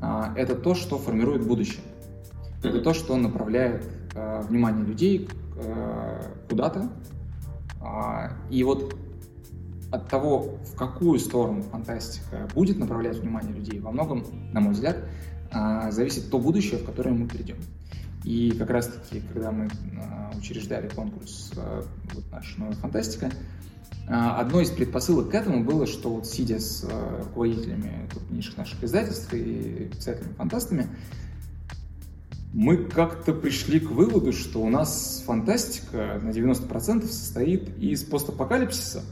а, 0.01 0.33
это 0.37 0.55
то, 0.55 0.75
что 0.75 0.99
формирует 0.99 1.47
будущее. 1.47 1.83
Это 2.62 2.81
то, 2.81 2.93
что 2.95 3.17
направляет 3.17 3.85
э, 4.15 4.43
внимание 4.43 4.85
людей 4.85 5.29
э, 5.57 6.23
куда-то. 6.49 6.91
А, 7.81 8.33
и 8.51 8.62
вот 8.65 8.97
от 9.91 10.09
того, 10.09 10.59
в 10.73 10.77
какую 10.77 11.19
сторону 11.19 11.62
фантастика 11.62 12.49
будет 12.55 12.79
направлять 12.79 13.19
внимание 13.19 13.55
людей, 13.55 13.79
во 13.81 13.93
многом, 13.93 14.25
на 14.53 14.61
мой 14.61 14.73
взгляд, 14.73 14.97
зависит 15.91 16.31
то 16.31 16.39
будущее, 16.39 16.79
в 16.79 16.85
которое 16.85 17.11
мы 17.11 17.27
придем. 17.27 17.57
И 18.25 18.53
как 18.53 18.71
раз-таки, 18.71 19.23
когда 19.33 19.53
мы 19.53 19.69
а, 20.01 20.33
учреждали 20.37 20.89
конкурс 20.89 21.53
а, 21.57 21.85
вот 22.15 22.25
наша 22.33 22.59
новая 22.59 22.77
фантастика, 22.77 23.31
А, 24.07 24.41
одной 24.41 24.65
из 24.65 24.71
предпосылок 24.71 25.31
к 25.31 25.35
этому 25.35 25.65
было, 25.65 25.87
что 25.87 26.11
вот 26.11 26.27
сидя 26.27 26.59
с 26.59 26.87
руководителями 27.21 28.09
крупнейших 28.11 28.57
наших 28.57 28.83
издательств 28.85 29.33
и 29.33 29.91
писателями-фантастами, 29.97 30.89
мы 32.53 32.77
как-то 32.77 33.33
пришли 33.33 33.81
к 33.81 33.91
выводу, 33.91 34.33
что 34.33 34.61
у 34.61 34.69
нас 34.69 35.23
фантастика 35.27 36.21
на 36.23 36.31
90% 36.31 37.07
состоит 37.07 37.79
из 37.79 38.05
постапокалипсиса. 38.05 39.03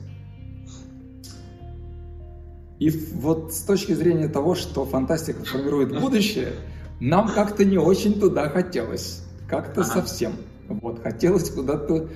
И 2.82 2.90
вот 2.90 3.54
с 3.54 3.60
точки 3.60 3.92
зрения 3.92 4.26
того, 4.26 4.56
что 4.56 4.84
фантастика 4.84 5.44
формирует 5.44 6.00
будущее, 6.00 6.54
нам 6.98 7.28
как-то 7.32 7.64
не 7.64 7.78
очень 7.78 8.18
туда 8.18 8.48
хотелось. 8.48 9.22
Как-то 9.46 9.84
совсем. 9.84 10.32
Вот, 10.66 11.00
хотелось 11.00 11.48
куда-то 11.50 12.08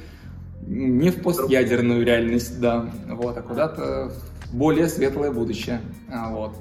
не 0.67 1.11
в 1.11 1.23
постядерную 1.23 2.05
реальность, 2.05 2.59
да, 2.59 2.93
вот, 3.07 3.37
а 3.37 3.43
куда-то 3.43 4.11
в 4.47 4.57
более 4.57 4.89
светлое 4.89 5.31
будущее, 5.31 5.81
а, 6.11 6.33
вот. 6.33 6.57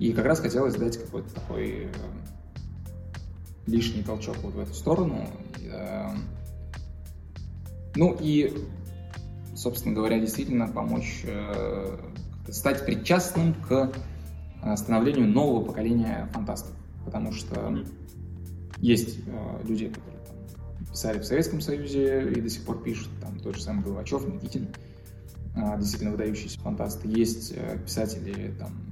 И 0.00 0.12
как 0.12 0.24
раз 0.24 0.40
хотелось 0.40 0.74
дать 0.74 0.98
какой-то 0.98 1.32
такой 1.32 1.68
э, 1.68 1.86
лишний 3.68 4.02
толчок 4.02 4.36
вот 4.42 4.54
в 4.54 4.58
эту 4.58 4.74
сторону. 4.74 5.28
Э, 5.62 6.08
ну 7.94 8.16
и, 8.18 8.52
собственно 9.54 9.94
говоря, 9.94 10.18
действительно 10.18 10.66
помочь 10.66 11.22
э, 11.22 11.98
стать 12.52 12.84
причастным 12.84 13.54
к 13.54 13.92
становлению 14.76 15.28
нового 15.28 15.64
поколения 15.64 16.28
фантастов. 16.32 16.74
Потому 17.04 17.32
что 17.32 17.84
есть 18.78 19.20
люди, 19.64 19.88
которые 19.88 20.18
писали 20.90 21.18
в 21.18 21.24
Советском 21.24 21.60
Союзе 21.60 22.30
и 22.30 22.40
до 22.40 22.48
сих 22.48 22.64
пор 22.64 22.82
пишут, 22.82 23.08
там 23.20 23.38
тот 23.38 23.56
же 23.56 23.62
самый 23.62 23.84
Головачев, 23.84 24.26
Никитин, 24.26 24.68
а, 25.54 25.76
действительно 25.76 26.12
выдающиеся 26.12 26.58
фантасты. 26.60 27.08
Есть 27.08 27.52
э, 27.54 27.78
писатели 27.84 28.54
там 28.58 28.88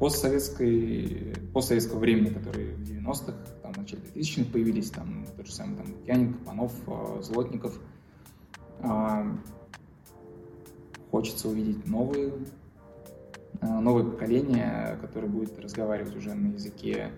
постсоветской, 0.00 1.34
постсоветского 1.52 2.00
времени, 2.00 2.30
которые 2.30 2.74
в 2.74 2.82
90-х, 2.82 3.32
там, 3.62 3.72
в 3.72 3.76
начале 3.78 4.02
2000-х 4.02 4.50
появились, 4.52 4.90
там, 4.90 5.26
тот 5.36 5.46
же 5.46 5.52
самый 5.52 5.76
там, 5.76 5.86
Лукьяненко, 5.92 6.38
Панов, 6.44 6.72
э, 6.86 7.22
Злотников. 7.22 7.78
Хочется 11.10 11.48
увидеть 11.48 11.86
новые, 11.86 12.32
новое 13.62 14.04
поколение, 14.04 14.98
которое 15.00 15.28
будет 15.28 15.58
разговаривать 15.58 16.14
уже 16.16 16.34
на 16.34 16.54
языке 16.54 17.10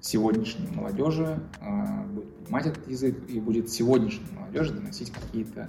сегодняшней 0.00 0.68
молодежи, 0.68 1.40
а, 1.60 2.04
будет 2.04 2.34
понимать 2.36 2.66
этот 2.66 2.88
язык 2.88 3.18
и 3.28 3.40
будет 3.40 3.70
сегодняшней 3.70 4.26
молодежи 4.38 4.72
доносить 4.72 5.10
какие-то 5.10 5.68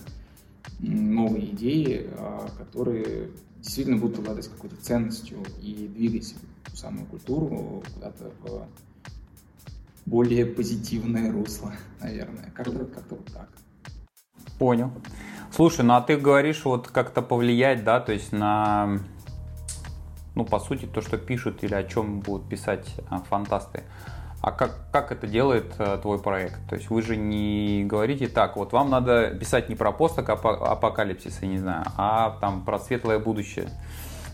новые 0.79 1.51
идеи, 1.51 2.09
а, 2.17 2.47
которые 2.57 3.31
действительно 3.57 3.97
будут 3.97 4.19
обладать 4.19 4.47
какой-то 4.47 4.75
ценностью 4.77 5.39
и 5.61 5.87
двигать 5.87 6.35
ту 6.65 6.75
самую 6.75 7.05
культуру 7.07 7.83
куда-то 7.93 8.31
в 8.43 8.67
более 10.05 10.45
позитивное 10.45 11.31
русло, 11.31 11.73
наверное. 12.01 12.51
Как-то 12.55 12.85
как 12.85 13.09
вот 13.09 13.25
так. 13.25 13.49
Понял. 14.57 14.91
Слушай, 15.51 15.83
ну 15.83 15.95
а 15.95 16.01
ты 16.01 16.15
говоришь 16.17 16.63
вот 16.65 16.87
как-то 16.87 17.21
повлиять, 17.21 17.83
да, 17.83 17.99
то 17.99 18.11
есть 18.11 18.31
на, 18.31 18.99
ну, 20.35 20.45
по 20.45 20.59
сути, 20.59 20.85
то, 20.85 21.01
что 21.01 21.17
пишут 21.17 21.63
или 21.63 21.73
о 21.73 21.83
чем 21.83 22.19
будут 22.19 22.47
писать 22.47 22.95
а, 23.09 23.19
фантасты. 23.19 23.83
А 24.41 24.51
как, 24.51 24.89
как 24.91 25.11
это 25.11 25.27
делает 25.27 25.73
э, 25.79 25.97
твой 26.01 26.17
проект? 26.17 26.59
То 26.69 26.75
есть 26.75 26.89
вы 26.89 27.01
же 27.01 27.17
не 27.17 27.83
говорите 27.83 28.27
так, 28.27 28.55
вот 28.55 28.71
вам 28.71 28.89
надо 28.89 29.31
писать 29.31 29.67
не 29.67 29.75
про 29.75 29.91
постапокалипсис, 29.91 31.39
я 31.41 31.47
не 31.47 31.57
знаю, 31.57 31.83
а 31.97 32.37
там 32.39 32.63
про 32.63 32.79
светлое 32.79 33.19
будущее. 33.19 33.69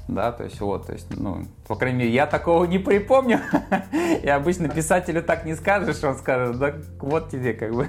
Да, 0.07 0.31
то 0.31 0.43
есть 0.43 0.61
вот, 0.61 0.85
то 0.85 0.93
есть, 0.93 1.07
ну, 1.17 1.45
по 1.67 1.75
крайней 1.75 1.99
мере, 1.99 2.11
я 2.11 2.27
такого 2.27 2.65
не 2.65 2.77
припомню. 2.77 3.39
И 4.23 4.27
обычно 4.27 4.69
писателю 4.69 5.23
так 5.23 5.45
не 5.45 5.55
скажешь, 5.55 6.03
он 6.03 6.15
скажет, 6.15 6.59
да 6.59 6.75
вот 6.99 7.29
тебе 7.29 7.53
как 7.53 7.73
бы. 7.73 7.87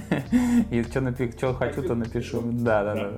И 0.70 0.82
что, 0.82 1.00
напи- 1.00 1.36
что 1.36 1.54
хочу, 1.54 1.82
то 1.82 1.94
напишу. 1.94 2.42
Да, 2.42 2.82
да, 2.82 2.94
да. 2.94 3.10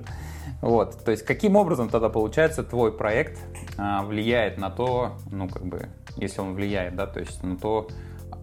Вот, 0.61 1.03
то 1.03 1.09
есть 1.09 1.25
каким 1.25 1.55
образом 1.55 1.89
тогда 1.89 2.09
получается 2.09 2.63
твой 2.63 2.95
проект 2.95 3.39
а, 3.77 4.03
влияет 4.03 4.59
на 4.59 4.69
то, 4.69 5.17
ну 5.31 5.49
как 5.49 5.65
бы, 5.65 5.89
если 6.17 6.41
он 6.41 6.53
влияет, 6.53 6.95
да, 6.95 7.07
то 7.07 7.19
есть 7.19 7.43
на 7.43 7.57
то, 7.57 7.87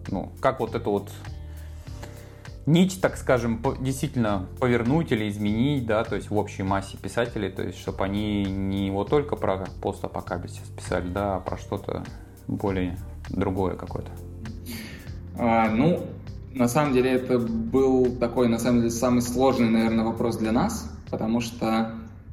ну, 0.09 0.33
как 0.41 0.59
вот 0.59 0.75
эту 0.75 0.91
вот 0.91 1.09
нить, 2.69 3.01
так 3.01 3.17
скажем, 3.17 3.61
действительно 3.79 4.47
повернуть 4.59 5.11
или 5.11 5.27
изменить, 5.29 5.85
да, 5.85 6.03
то 6.03 6.15
есть 6.15 6.29
в 6.29 6.37
общей 6.37 6.63
массе 6.63 6.97
писателей, 6.97 7.49
то 7.49 7.63
есть 7.63 7.79
чтобы 7.79 8.03
они 8.03 8.43
не 8.43 8.91
вот 8.91 9.09
только 9.09 9.35
про 9.35 9.65
постапокалипсис 9.81 10.67
писали, 10.77 11.09
да, 11.09 11.37
а 11.37 11.39
про 11.39 11.57
что-то 11.57 12.03
более 12.47 12.97
другое 13.29 13.75
какое-то. 13.75 14.11
А, 15.37 15.69
ну, 15.69 16.05
на 16.53 16.67
самом 16.67 16.93
деле 16.93 17.11
это 17.11 17.39
был 17.39 18.17
такой, 18.17 18.47
на 18.47 18.59
самом 18.59 18.79
деле, 18.79 18.91
самый 18.91 19.21
сложный, 19.21 19.69
наверное, 19.69 20.05
вопрос 20.05 20.37
для 20.37 20.51
нас, 20.51 20.91
потому 21.09 21.41
что 21.41 21.91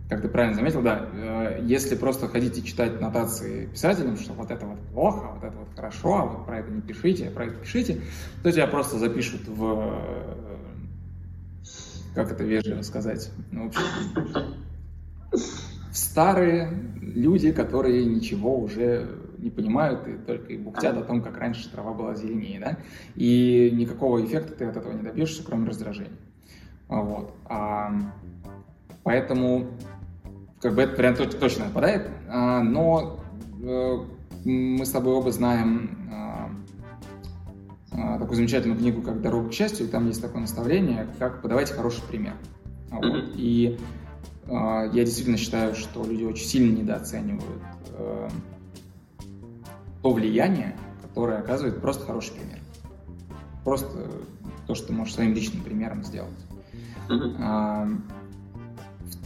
как 0.09 0.23
ты 0.23 0.29
правильно 0.29 0.55
заметил, 0.55 0.83
да, 0.83 1.09
э, 1.13 1.61
если 1.65 1.97
просто 1.97 2.29
ходите 2.29 2.63
читать 2.63 3.01
нотации 3.01 3.67
писателям, 3.67 4.17
что 4.17 4.35
вот 4.35 4.51
это 4.51 4.65
вот 4.67 4.79
плохо, 4.93 5.33
вот 5.35 5.43
это 5.43 5.57
вот 5.57 5.69
хорошо, 5.75 6.15
а 6.15 6.27
вот 6.27 6.47
про 6.47 6.61
это 6.61 6.71
не 6.71 6.81
пишите, 6.81 7.29
а 7.29 7.31
про 7.33 7.47
это 7.47 7.57
пишите, 7.57 8.01
то 8.43 8.53
тебя 8.53 8.69
просто 8.69 8.99
запишут 8.99 9.49
в, 9.49 9.65
э, 9.65 10.57
как 12.15 12.31
это 12.31 12.45
вежливо 12.45 12.83
сказать, 12.83 13.31
ну, 13.51 13.65
в 13.65 13.67
общем, 13.69 13.83
в 15.91 15.97
старые 15.97 16.71
люди, 17.01 17.53
которые 17.53 18.05
ничего 18.05 18.59
уже 18.59 19.09
не 19.39 19.51
понимают 19.51 20.07
и 20.07 20.13
только 20.15 20.53
и 20.53 20.57
бухтят 20.57 20.97
о 20.97 21.03
том, 21.03 21.23
как 21.23 21.37
раньше 21.39 21.69
трава 21.69 21.93
была 21.93 22.15
зеленее, 22.15 22.61
да, 22.61 22.79
и 23.17 23.71
никакого 23.73 24.25
эффекта 24.25 24.55
ты 24.55 24.65
от 24.67 24.77
этого 24.77 24.93
не 24.93 25.03
добьешься, 25.03 25.43
кроме 25.45 25.69
раздражения. 25.69 26.17
Вот. 26.89 27.35
А, 27.47 27.93
поэтому 29.03 29.67
как 30.61 30.75
бы 30.75 30.83
этот 30.83 30.97
вариант 30.99 31.39
точно 31.39 31.67
отпадает, 31.67 32.09
а, 32.29 32.63
но 32.63 33.21
э, 33.63 33.99
мы 34.45 34.87
с 34.87 34.91
тобой 34.91 35.15
оба 35.15 35.31
знаем 35.31 36.09
а, 36.13 36.51
а, 37.93 38.19
такую 38.19 38.37
замечательную 38.37 38.79
книгу, 38.79 39.03
как 39.03 39.21
«Дорога 39.21 39.51
к 39.51 39.53
счастью», 39.53 39.89
там 39.89 40.07
есть 40.07 40.23
такое 40.23 40.41
наставление, 40.41 41.09
как 41.19 41.43
подавайте 41.43 41.75
хороший 41.75 42.03
пример. 42.03 42.35
Вот. 42.91 43.33
И 43.35 43.79
я 44.49 44.89
действительно 44.93 45.39
считаю, 45.39 45.75
что 45.75 46.05
люди 46.05 46.23
очень 46.23 46.47
сильно 46.47 46.79
недооценивают 46.79 47.63
э, 47.99 48.29
то 50.03 50.13
влияние, 50.13 50.77
которое 51.03 51.41
оказывает 51.41 51.81
просто 51.81 52.07
хороший 52.07 52.35
пример. 52.35 52.61
Просто 53.65 54.09
то, 54.69 54.77
что 54.77 54.87
ты 54.87 54.93
можешь 54.93 55.15
своим 55.15 55.35
личным 55.35 55.65
примером 55.65 56.05
сделать. 56.05 56.39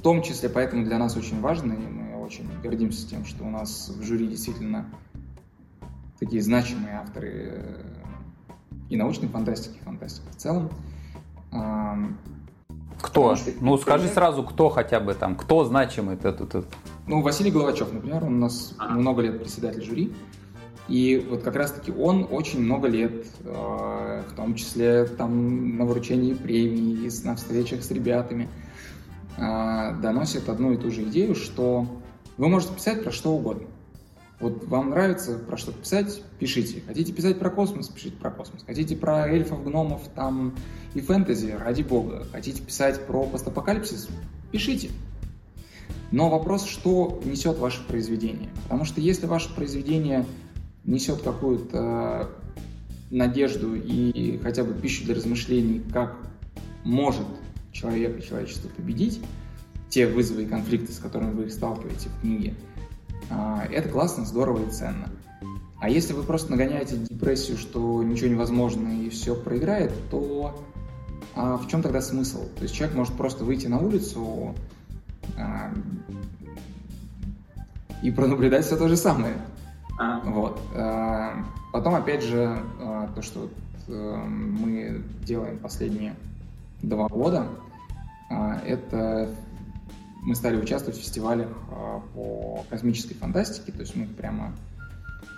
В 0.00 0.02
том 0.02 0.22
числе 0.22 0.48
поэтому 0.48 0.82
для 0.82 0.96
нас 0.96 1.14
очень 1.14 1.42
важно, 1.42 1.74
и 1.74 1.76
мы 1.76 2.16
очень 2.24 2.48
гордимся 2.62 3.06
тем, 3.06 3.26
что 3.26 3.44
у 3.44 3.50
нас 3.50 3.92
в 3.94 4.02
жюри 4.02 4.28
действительно 4.28 4.86
такие 6.18 6.40
значимые 6.40 6.94
авторы 6.94 7.30
э, 7.52 7.82
и 8.88 8.96
научной 8.96 9.28
фантастики, 9.28 9.76
и 9.76 9.84
фантастики 9.84 10.26
в 10.30 10.36
целом. 10.36 10.70
Кто? 13.02 13.36
Что, 13.36 13.50
ну, 13.60 13.76
скажи 13.76 14.04
пример... 14.04 14.14
сразу, 14.14 14.42
кто 14.42 14.70
хотя 14.70 15.00
бы 15.00 15.12
там, 15.12 15.36
кто 15.36 15.66
значимый 15.66 16.14
этот, 16.14 16.40
этот. 16.40 16.66
Ну, 17.06 17.20
Василий 17.20 17.50
Головачев, 17.50 17.92
например, 17.92 18.24
он 18.24 18.36
у 18.36 18.38
нас 18.38 18.74
а. 18.78 18.88
много 18.88 19.20
лет 19.20 19.38
председатель 19.38 19.82
жюри. 19.82 20.14
И 20.88 21.22
вот 21.28 21.42
как 21.42 21.56
раз-таки 21.56 21.92
он 21.92 22.26
очень 22.30 22.62
много 22.62 22.88
лет, 22.88 23.26
э, 23.44 24.22
в 24.30 24.34
том 24.34 24.54
числе 24.54 25.04
там 25.04 25.76
на 25.76 25.84
вручении 25.84 26.32
премий, 26.32 27.10
на 27.22 27.36
встречах 27.36 27.84
с 27.84 27.90
ребятами, 27.90 28.48
а, 29.40 29.92
доносит 29.92 30.48
одну 30.48 30.72
и 30.72 30.76
ту 30.76 30.90
же 30.90 31.04
идею, 31.04 31.34
что 31.34 31.86
вы 32.36 32.48
можете 32.48 32.74
писать 32.74 33.02
про 33.02 33.10
что 33.10 33.32
угодно. 33.32 33.66
Вот 34.38 34.66
вам 34.66 34.90
нравится 34.90 35.38
про 35.38 35.56
что 35.56 35.72
писать, 35.72 36.22
пишите. 36.38 36.82
Хотите 36.86 37.12
писать 37.12 37.38
про 37.38 37.50
космос, 37.50 37.88
пишите 37.88 38.16
про 38.16 38.30
космос. 38.30 38.62
Хотите 38.66 38.96
про 38.96 39.28
эльфов, 39.28 39.64
гномов 39.64 40.02
там 40.14 40.54
и 40.94 41.00
фэнтези, 41.00 41.56
ради 41.58 41.82
бога. 41.82 42.26
Хотите 42.32 42.62
писать 42.62 43.06
про 43.06 43.24
постапокалипсис, 43.24 44.08
пишите. 44.50 44.90
Но 46.10 46.28
вопрос, 46.28 46.66
что 46.66 47.20
несет 47.24 47.58
ваше 47.58 47.86
произведение. 47.86 48.50
Потому 48.64 48.84
что 48.84 49.00
если 49.00 49.26
ваше 49.26 49.54
произведение 49.54 50.26
несет 50.84 51.22
какую-то 51.22 52.30
надежду 53.10 53.74
и 53.74 54.38
хотя 54.38 54.64
бы 54.64 54.74
пищу 54.74 55.04
для 55.04 55.14
размышлений, 55.14 55.82
как 55.92 56.16
может 56.84 57.26
человека 57.72 58.18
и 58.18 58.26
человечество 58.26 58.68
победить, 58.68 59.20
те 59.88 60.06
вызовы 60.06 60.44
и 60.44 60.46
конфликты, 60.46 60.92
с 60.92 60.98
которыми 60.98 61.32
вы 61.32 61.44
их 61.44 61.52
сталкиваете 61.52 62.08
в 62.08 62.20
книге, 62.20 62.54
а, 63.30 63.66
это 63.70 63.88
классно, 63.88 64.24
здорово 64.24 64.66
и 64.66 64.70
ценно. 64.70 65.08
А 65.80 65.88
если 65.88 66.12
вы 66.12 66.22
просто 66.22 66.50
нагоняете 66.50 66.96
депрессию, 66.96 67.56
что 67.56 68.02
ничего 68.02 68.28
невозможно 68.28 68.88
и 68.88 69.08
все 69.08 69.34
проиграет, 69.34 69.92
то 70.10 70.62
а 71.34 71.56
в 71.56 71.68
чем 71.68 71.82
тогда 71.82 72.00
смысл? 72.00 72.48
То 72.56 72.62
есть 72.62 72.74
человек 72.74 72.96
может 72.96 73.14
просто 73.14 73.44
выйти 73.44 73.66
на 73.66 73.78
улицу, 73.78 74.54
А, 75.36 75.72
и 78.02 78.10
пронаблюдать 78.10 78.64
все 78.64 78.76
то 78.76 78.88
же 78.88 78.96
самое. 78.96 79.34
А. 79.98 80.20
Вот. 80.24 80.60
А, 80.74 81.44
потом, 81.72 81.94
опять 81.94 82.22
же, 82.22 82.58
а, 82.80 83.08
то, 83.14 83.22
что 83.22 83.48
э, 83.88 84.24
мы 84.26 85.02
делаем 85.24 85.58
последние 85.58 86.14
два 86.82 87.08
года, 87.08 87.48
это 88.28 89.34
мы 90.22 90.34
стали 90.34 90.56
участвовать 90.56 90.98
в 90.98 91.02
фестивалях 91.02 91.48
по 92.14 92.64
космической 92.68 93.14
фантастике, 93.14 93.72
то 93.72 93.80
есть 93.80 93.96
мы 93.96 94.06
прямо 94.06 94.52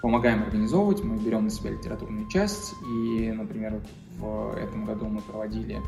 помогаем 0.03 0.43
организовывать, 0.43 1.03
мы 1.03 1.16
берем 1.18 1.45
на 1.45 1.51
себя 1.51 1.70
литературную 1.70 2.28
часть, 2.28 2.74
и, 2.88 3.30
например, 3.32 3.80
в 4.18 4.57
этом 4.57 4.84
году 4.84 5.07
мы 5.07 5.20
проводили 5.20 5.80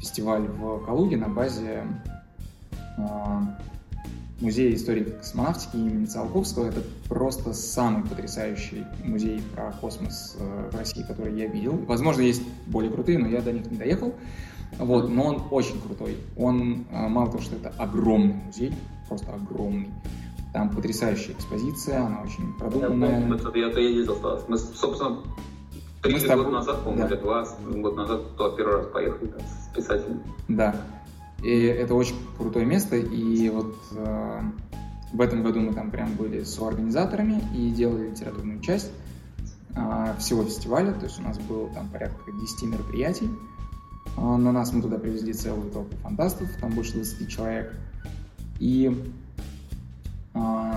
фестиваль 0.00 0.42
в 0.42 0.84
Калуге 0.84 1.16
на 1.16 1.28
базе 1.28 1.84
Музей 4.38 4.74
истории 4.74 5.04
космонавтики 5.04 5.76
имени 5.76 6.04
Циолковского. 6.04 6.68
Это 6.68 6.82
просто 7.08 7.54
самый 7.54 8.06
потрясающий 8.06 8.84
музей 9.02 9.40
про 9.54 9.72
космос 9.72 10.36
э, 10.38 10.70
в 10.70 10.76
России, 10.76 11.02
который 11.02 11.38
я 11.38 11.46
видел. 11.46 11.72
Возможно, 11.86 12.20
есть 12.20 12.42
более 12.66 12.92
крутые, 12.92 13.18
но 13.18 13.28
я 13.28 13.40
до 13.40 13.50
них 13.50 13.70
не 13.70 13.78
доехал. 13.78 14.14
Вот, 14.78 15.08
но 15.08 15.24
он 15.24 15.42
очень 15.50 15.80
крутой. 15.80 16.16
Он, 16.36 16.84
э, 16.90 17.08
мало 17.08 17.30
того, 17.30 17.42
что 17.42 17.56
это 17.56 17.72
огромный 17.78 18.34
музей, 18.34 18.72
просто 19.08 19.32
огромный, 19.32 19.90
там 20.52 20.70
потрясающая 20.70 21.34
экспозиция, 21.34 22.04
она 22.04 22.22
очень 22.22 22.52
продуманная. 22.54 23.20
Я, 23.20 23.36
помню, 23.36 23.60
я, 23.60 23.68
я 23.68 23.88
ездил, 23.88 24.18
мы, 24.48 24.58
собственно, 24.58 25.18
три 26.02 26.14
мы 26.14 26.36
года 26.36 26.50
назад, 26.50 26.82
по-моему, 26.82 27.08
да. 27.08 27.14
или 27.14 27.22
два 27.22 27.46
года 27.74 27.96
назад, 27.96 28.36
то 28.36 28.50
первый 28.50 28.76
раз 28.76 28.86
поехали 28.86 29.28
там, 29.28 29.40
с 29.40 29.74
писателем. 29.74 30.22
Да, 30.48 30.74
и 31.42 31.50
это 31.50 31.94
очень 31.94 32.16
крутое 32.38 32.64
место, 32.64 32.96
и 32.96 33.48
вот 33.50 33.76
э, 33.92 34.40
в 35.12 35.20
этом 35.20 35.42
году 35.42 35.60
мы 35.60 35.72
там 35.74 35.90
прям 35.90 36.14
были 36.14 36.42
с 36.42 36.58
организаторами 36.60 37.42
и 37.54 37.70
делали 37.70 38.10
литературную 38.10 38.60
часть 38.60 38.90
э, 39.74 40.14
всего 40.18 40.44
фестиваля, 40.44 40.92
то 40.92 41.04
есть 41.04 41.20
у 41.20 41.22
нас 41.22 41.38
было 41.38 41.68
там 41.70 41.88
порядка 41.88 42.32
10 42.32 42.62
мероприятий. 42.62 43.28
Э, 44.16 44.36
на 44.36 44.52
нас 44.52 44.72
мы 44.72 44.82
туда 44.82 44.98
привезли 44.98 45.32
целую 45.32 45.70
толпу 45.70 45.96
фантастов, 45.96 46.48
там 46.60 46.72
больше 46.72 46.94
20 46.94 47.28
человек. 47.28 47.74
И 48.58 49.10
э, 50.34 50.72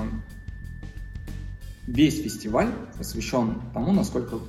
весь 1.87 2.21
фестиваль 2.21 2.69
посвящен 2.97 3.61
тому, 3.73 3.93
насколько 3.93 4.35
э, 4.35 4.39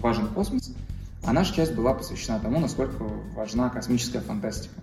важен 0.00 0.28
космос, 0.28 0.74
а 1.22 1.32
наша 1.32 1.54
часть 1.54 1.74
была 1.74 1.94
посвящена 1.94 2.40
тому, 2.40 2.60
насколько 2.60 3.04
важна 3.34 3.68
космическая 3.68 4.20
фантастика. 4.20 4.80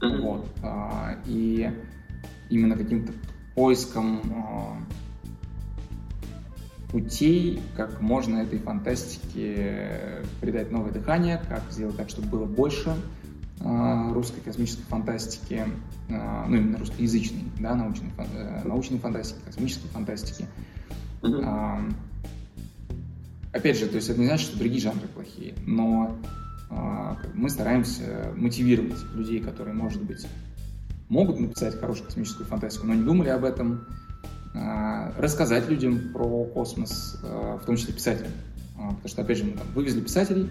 Mm-hmm. 0.00 0.20
Вот. 0.20 0.46
А, 0.62 1.16
и 1.26 1.70
именно 2.50 2.76
каким-то 2.76 3.12
поиском 3.54 4.20
а, 4.34 4.76
путей, 6.94 7.60
как 7.76 8.00
можно 8.00 8.36
этой 8.36 8.60
фантастике 8.60 10.22
придать 10.40 10.70
новое 10.70 10.92
дыхание, 10.92 11.42
как 11.48 11.64
сделать 11.72 11.96
так, 11.96 12.08
чтобы 12.08 12.28
было 12.28 12.44
больше 12.44 12.94
а, 13.60 14.12
русской 14.14 14.40
космической 14.40 14.84
фантастики, 14.84 15.64
ну 16.08 16.54
именно 16.54 16.78
русскоязычной, 16.78 17.46
да, 17.58 17.74
научной, 17.74 18.12
э, 18.16 18.62
научной 18.64 19.00
фантастики, 19.00 19.40
космической 19.44 19.88
фантастики. 19.88 20.46
Mm-hmm. 21.22 21.94
Опять 23.52 23.76
же, 23.76 23.88
то 23.88 23.96
есть 23.96 24.08
это 24.08 24.20
не 24.20 24.26
значит, 24.26 24.46
что 24.46 24.58
другие 24.60 24.80
жанры 24.80 25.08
плохие, 25.08 25.54
но 25.66 26.16
а, 26.70 27.18
мы 27.34 27.50
стараемся 27.50 28.32
мотивировать 28.36 29.02
людей, 29.14 29.40
которые, 29.40 29.74
может 29.74 30.00
быть, 30.00 30.24
могут 31.08 31.40
написать 31.40 31.74
хорошую 31.80 32.06
космическую 32.06 32.46
фантастику, 32.46 32.86
но 32.86 32.94
не 32.94 33.02
думали 33.02 33.30
об 33.30 33.42
этом, 33.42 33.84
рассказать 34.54 35.68
людям 35.68 36.12
про 36.12 36.44
космос, 36.44 37.18
а, 37.22 37.58
в 37.58 37.64
том 37.66 37.76
числе 37.76 37.92
писателям. 37.92 38.32
Потому 38.76 39.08
что, 39.08 39.22
опять 39.22 39.38
же, 39.38 39.44
мы 39.44 39.52
там 39.52 39.66
вывезли 39.74 40.00
писателей, 40.00 40.48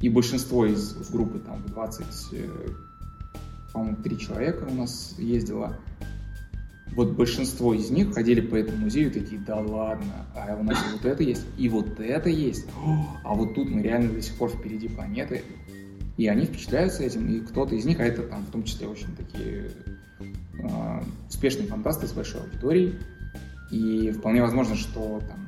и 0.00 0.08
большинство 0.08 0.66
из 0.66 1.10
группы, 1.10 1.38
там, 1.40 1.64
20, 1.66 2.06
э, 2.32 2.48
по-моему, 3.72 3.96
3 3.96 4.18
человека 4.18 4.64
у 4.70 4.74
нас 4.74 5.14
ездило, 5.18 5.76
вот 6.94 7.12
большинство 7.12 7.74
из 7.74 7.90
них 7.90 8.14
ходили 8.14 8.40
по 8.40 8.56
этому 8.56 8.78
музею 8.78 9.10
такие, 9.10 9.40
да 9.40 9.56
ладно, 9.56 10.26
а 10.34 10.56
у 10.56 10.62
нас 10.62 10.78
вот 10.92 11.04
это 11.04 11.22
есть, 11.22 11.44
и 11.56 11.68
вот 11.68 12.00
это 12.00 12.28
есть, 12.28 12.66
а 13.24 13.34
вот 13.34 13.54
тут 13.54 13.68
мы 13.68 13.82
реально 13.82 14.12
до 14.12 14.22
сих 14.22 14.36
пор 14.36 14.50
впереди 14.50 14.88
планеты. 14.88 15.42
И 16.16 16.26
они 16.26 16.46
впечатляются 16.46 17.04
этим, 17.04 17.28
и 17.28 17.40
кто-то 17.40 17.76
из 17.76 17.84
них, 17.84 18.00
а 18.00 18.04
это 18.04 18.22
там 18.22 18.44
в 18.44 18.50
том 18.50 18.64
числе 18.64 18.88
очень 18.88 19.14
такие 19.14 19.70
э, 20.58 21.02
успешные 21.28 21.68
фантасты 21.68 22.06
с 22.06 22.12
большой 22.12 22.42
аудиторией, 22.42 22.98
и 23.70 24.10
вполне 24.10 24.42
возможно, 24.42 24.74
что 24.74 25.20
там 25.28 25.46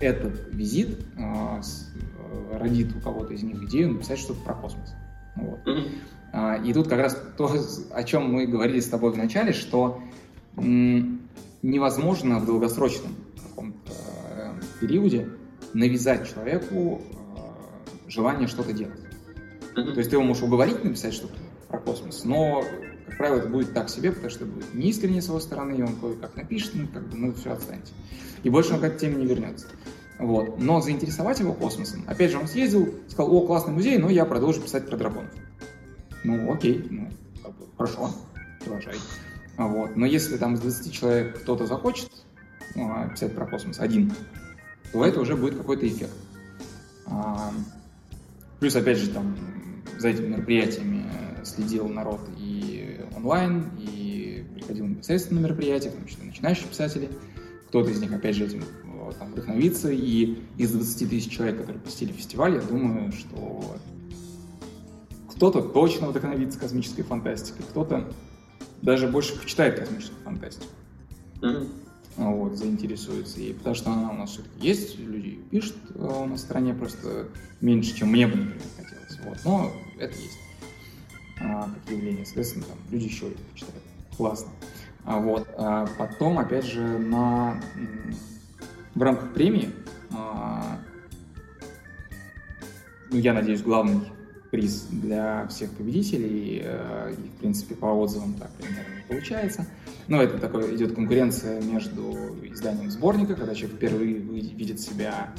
этот 0.00 0.52
визит 0.52 0.98
э, 1.16 1.60
родит 2.52 2.94
у 2.96 3.00
кого-то 3.00 3.32
из 3.32 3.42
них 3.42 3.62
идею 3.64 3.92
написать 3.92 4.18
что-то 4.18 4.40
про 4.40 4.54
космос. 4.54 4.94
Вот. 5.36 5.60
А, 6.32 6.56
и 6.56 6.72
тут 6.72 6.88
как 6.88 6.98
раз 6.98 7.16
то, 7.36 7.50
о 7.92 8.04
чем 8.04 8.32
мы 8.32 8.46
говорили 8.46 8.80
с 8.80 8.88
тобой 8.88 9.12
в 9.12 9.16
начале, 9.16 9.52
что 9.52 10.02
невозможно 10.56 12.38
в 12.38 12.46
долгосрочном 12.46 13.14
каком-то 13.48 13.92
э, 14.30 14.52
периоде 14.80 15.28
навязать 15.72 16.28
человеку 16.28 17.00
э, 17.00 18.10
желание 18.10 18.48
что-то 18.48 18.72
делать. 18.72 19.00
То 19.74 19.82
есть 19.82 20.10
ты 20.10 20.16
его 20.16 20.24
можешь 20.24 20.42
уговорить 20.42 20.84
написать 20.84 21.14
что-то 21.14 21.34
про 21.68 21.78
космос, 21.78 22.24
но, 22.24 22.62
как 23.06 23.18
правило, 23.18 23.38
это 23.38 23.48
будет 23.48 23.74
так 23.74 23.90
себе, 23.90 24.12
потому 24.12 24.30
что 24.30 24.46
будет 24.46 24.72
неискренне 24.74 25.20
с 25.20 25.26
его 25.26 25.40
стороны, 25.40 25.76
и 25.76 25.82
он 25.82 25.96
кое-как 25.96 26.36
напишет, 26.36 26.72
ну, 26.74 26.86
как 26.88 27.06
бы, 27.06 27.16
ну, 27.16 27.34
все, 27.34 27.52
отстаньте. 27.52 27.92
И 28.42 28.50
больше 28.50 28.74
он 28.74 28.80
к 28.80 28.84
этой 28.84 28.98
теме 28.98 29.16
не 29.16 29.26
вернется. 29.26 29.66
Вот. 30.18 30.58
Но 30.58 30.80
заинтересовать 30.80 31.40
его 31.40 31.52
космосом, 31.52 32.04
опять 32.06 32.30
же, 32.30 32.38
он 32.38 32.46
съездил, 32.46 32.94
сказал, 33.08 33.34
о, 33.34 33.46
классный 33.46 33.72
музей, 33.72 33.98
но 33.98 34.08
я 34.10 34.24
продолжу 34.24 34.60
писать 34.62 34.86
про 34.88 34.96
драконов. 34.96 35.30
Ну, 36.22 36.52
окей, 36.52 36.86
ну, 36.90 37.08
хорошо, 37.76 38.10
продолжай. 38.60 38.94
Вот. 39.58 39.96
Но 39.96 40.06
если 40.06 40.36
там 40.36 40.54
из 40.54 40.60
20 40.60 40.92
человек 40.92 41.40
кто-то 41.40 41.66
захочет 41.66 42.10
ну, 42.74 42.90
а, 42.90 43.08
писать 43.08 43.34
про 43.34 43.46
космос 43.46 43.80
один, 43.80 44.12
то 44.92 45.04
это 45.04 45.20
уже 45.20 45.36
будет 45.36 45.56
какой-то 45.56 45.86
эффект. 45.86 46.14
А, 47.06 47.52
плюс, 48.60 48.74
опять 48.76 48.98
же, 48.98 49.10
там 49.10 49.36
за 49.98 50.08
этими 50.08 50.28
мероприятиями 50.28 51.04
следил 51.44 51.88
народ 51.88 52.20
онлайн, 53.24 53.70
и 53.78 54.44
приходил 54.54 54.86
непосредственно 54.86 55.40
на 55.40 55.46
мероприятия, 55.46 55.90
в 55.90 55.94
том 55.94 56.06
числе 56.06 56.24
начинающие 56.24 56.68
писатели. 56.68 57.08
Кто-то 57.68 57.90
из 57.90 58.00
них, 58.00 58.12
опять 58.12 58.36
же, 58.36 58.44
этим 58.44 58.62
там, 59.18 59.32
вдохновится. 59.32 59.90
И 59.90 60.38
из 60.58 60.72
20 60.72 61.10
тысяч 61.10 61.30
человек, 61.30 61.58
которые 61.58 61.80
посетили 61.80 62.12
фестиваль, 62.12 62.54
я 62.54 62.60
думаю, 62.60 63.10
что 63.12 63.76
кто-то 65.28 65.62
точно 65.62 66.08
вдохновится 66.08 66.58
космической 66.58 67.02
фантастикой, 67.02 67.64
кто-то 67.70 68.12
даже 68.82 69.08
больше 69.08 69.40
почитает 69.40 69.78
космическую 69.78 70.22
фантастику. 70.22 70.66
Mm-hmm. 71.40 71.68
Вот, 72.16 72.56
заинтересуется 72.56 73.40
ей. 73.40 73.54
Потому 73.54 73.74
что 73.74 73.90
она 73.90 74.10
у 74.10 74.14
нас 74.14 74.30
все-таки 74.30 74.68
есть, 74.68 74.98
люди 74.98 75.40
пишут 75.50 75.76
а 75.96 76.20
у 76.22 76.26
нас 76.26 76.40
в 76.40 76.44
стране 76.44 76.74
просто 76.74 77.28
меньше, 77.60 77.96
чем 77.96 78.10
мне 78.10 78.26
бы, 78.28 78.36
например, 78.36 78.62
хотелось. 78.76 79.18
Вот. 79.24 79.38
Но 79.44 79.72
это 79.98 80.14
есть 80.16 80.38
а, 81.44 81.70
как 81.70 81.92
явление. 81.92 82.24
Соответственно, 82.24 82.64
там 82.66 82.78
люди 82.90 83.04
еще 83.04 83.28
это 83.28 83.38
почитают. 83.52 83.82
Классно. 84.16 84.50
А 85.04 85.18
вот. 85.18 85.48
А 85.56 85.86
потом, 85.98 86.38
опять 86.38 86.64
же, 86.64 86.82
на, 86.98 87.60
в 88.94 89.02
рамках 89.02 89.34
премии, 89.34 89.70
а, 90.12 90.78
ну, 93.10 93.18
я 93.18 93.34
надеюсь, 93.34 93.62
главный 93.62 94.00
приз 94.50 94.86
для 94.88 95.48
всех 95.48 95.70
победителей, 95.72 96.62
э, 96.64 97.12
и, 97.18 97.28
в 97.28 97.40
принципе, 97.40 97.74
по 97.74 97.86
отзывам 97.86 98.34
так 98.34 98.50
примерно 98.52 99.02
получается. 99.08 99.66
Но 100.06 100.22
это 100.22 100.38
такое, 100.38 100.74
идет 100.76 100.94
конкуренция 100.94 101.60
между 101.60 102.12
изданием 102.44 102.88
сборника, 102.88 103.34
когда 103.34 103.52
человек 103.54 103.78
впервые 103.78 104.14
видит 104.14 104.78
себя, 104.78 105.34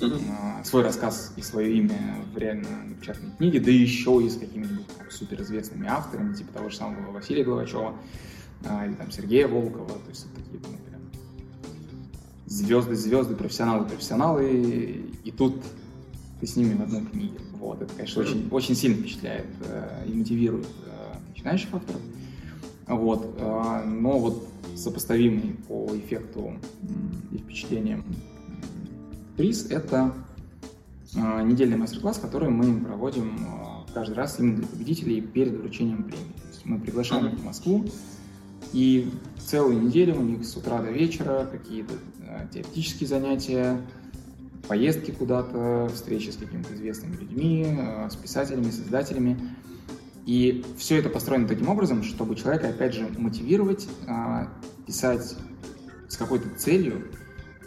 mm-hmm. 0.00 0.64
свой 0.64 0.82
рассказ 0.82 1.32
и 1.36 1.42
свое 1.42 1.76
имя 1.78 1.98
в 2.32 2.38
реально 2.38 2.68
напечатанной 2.84 3.36
книге, 3.36 3.60
да 3.60 3.70
еще 3.70 4.22
и 4.24 4.28
с 4.28 4.36
какими-нибудь 4.36 4.86
суперизвестными 5.10 5.88
авторами, 5.88 6.34
типа 6.34 6.52
того 6.52 6.70
же 6.70 6.76
самого 6.76 7.12
Василия 7.12 7.44
Головачева 7.44 7.94
а, 8.64 8.86
или 8.86 8.94
там 8.94 9.10
Сергея 9.10 9.48
Волкова, 9.48 9.88
то 9.88 10.08
есть 10.08 10.26
такие 10.34 10.60
ну, 10.62 10.78
прям 10.88 11.00
звезды-звезды, 12.46 13.34
профессионалы-профессионалы, 13.36 15.04
и 15.24 15.30
тут 15.30 15.62
ты 16.40 16.46
с 16.46 16.56
ними 16.56 16.74
в 16.74 16.82
одной 16.82 17.04
книге. 17.06 17.38
Вот, 17.58 17.80
это, 17.82 17.92
конечно, 17.94 18.22
очень, 18.22 18.48
очень 18.50 18.74
сильно 18.74 18.96
впечатляет 18.98 19.46
э, 19.64 20.04
и 20.06 20.12
мотивирует 20.12 20.66
э, 20.86 21.16
начинающих 21.30 21.72
авторов. 21.72 22.00
Вот, 22.86 23.34
э, 23.38 23.84
но 23.86 24.18
вот 24.18 24.48
сопоставимый 24.76 25.56
по 25.66 25.88
эффекту 25.96 26.52
и 27.32 27.38
впечатлениям 27.38 28.04
приз— 29.36 29.66
это 29.70 30.14
э, 31.14 31.42
недельный 31.42 31.76
мастер-класс, 31.76 32.18
который 32.18 32.48
мы 32.48 32.80
проводим 32.84 33.36
э, 33.36 33.92
каждый 33.92 34.14
раз 34.14 34.40
именно 34.40 34.58
для 34.58 34.66
победителей 34.66 35.20
перед 35.20 35.58
вручением 35.58 36.04
премии. 36.04 36.32
То 36.42 36.48
есть 36.48 36.64
мы 36.64 36.80
приглашаем 36.80 37.28
их 37.28 37.38
в 37.38 37.44
Москву, 37.44 37.84
и 38.72 39.10
целую 39.38 39.82
неделю 39.82 40.16
у 40.16 40.22
них 40.22 40.44
с 40.44 40.56
утра 40.56 40.80
до 40.82 40.90
вечера 40.90 41.46
какие-то 41.50 41.94
э, 42.20 42.46
теоретические 42.52 43.08
занятия, 43.08 43.80
поездки 44.68 45.12
куда-то, 45.12 45.88
встречи 45.94 46.30
с 46.30 46.36
какими-то 46.36 46.74
известными 46.74 47.16
людьми, 47.16 47.78
с 48.10 48.16
писателями, 48.16 48.70
с 48.70 48.80
издателями. 48.80 49.38
И 50.24 50.64
все 50.76 50.96
это 50.96 51.08
построено 51.08 51.46
таким 51.46 51.68
образом, 51.68 52.02
чтобы 52.02 52.34
человека, 52.34 52.70
опять 52.70 52.94
же, 52.94 53.08
мотивировать, 53.16 53.86
писать 54.84 55.36
с 56.08 56.16
какой-то 56.16 56.48
целью. 56.58 57.04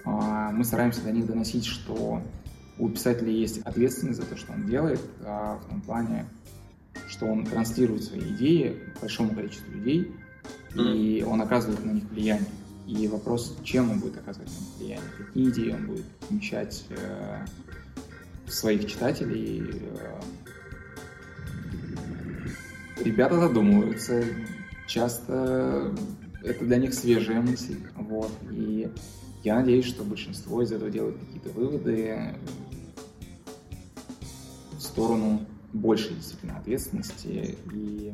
Мы 0.06 0.64
стараемся 0.64 1.02
до 1.04 1.12
них 1.12 1.26
доносить, 1.26 1.66
что 1.66 2.22
у 2.78 2.89
писателя 2.89 3.32
есть 3.32 3.60
ответственность 3.60 4.20
за 4.20 4.26
то, 4.26 4.38
что 4.38 4.54
он 4.54 4.66
делает, 4.66 5.02
в 5.20 5.62
том 5.70 5.82
плане, 5.82 6.26
что 7.08 7.26
он 7.26 7.45
транслирует 7.45 8.04
свои 8.04 8.22
идеи 8.22 8.78
большому 9.02 9.36
количеству 9.36 9.72
людей, 9.72 10.12
и 10.76 11.26
он 11.28 11.41
оказывает 11.41 11.84
на 11.84 11.91
них 11.91 12.04
влияние. 12.10 12.50
И 12.88 13.08
вопрос, 13.08 13.56
чем 13.64 13.91
он 13.91 14.00
будет 14.00 14.18
оказывать 14.18 14.50
на 14.50 14.60
них 14.60 14.78
влияние, 14.80 15.12
какие 15.18 15.50
идеи 15.50 15.72
он 15.74 15.86
будет 15.86 16.06
помещать 16.28 16.86
э, 16.89 17.45
в 18.47 18.52
своих 18.52 18.88
читателей. 18.88 19.64
Э, 19.70 20.20
ребята 23.04 23.39
задумываются, 23.39 24.24
часто 24.88 25.93
это 26.43 26.66
для 26.66 26.78
них 26.78 26.95
свежая 26.95 27.41
мысль. 27.41 27.78
Вот. 27.95 28.32
И 28.50 28.89
я 29.43 29.55
надеюсь, 29.55 29.85
что 29.85 30.03
большинство 30.03 30.61
из 30.61 30.71
этого 30.71 30.89
делают 30.89 31.17
какие-то 31.17 31.49
выводы 31.49 32.35
в 34.73 34.81
сторону 34.81 35.45
большей 35.73 36.15
действительно 36.15 36.57
ответственности 36.57 37.57
и 37.73 38.13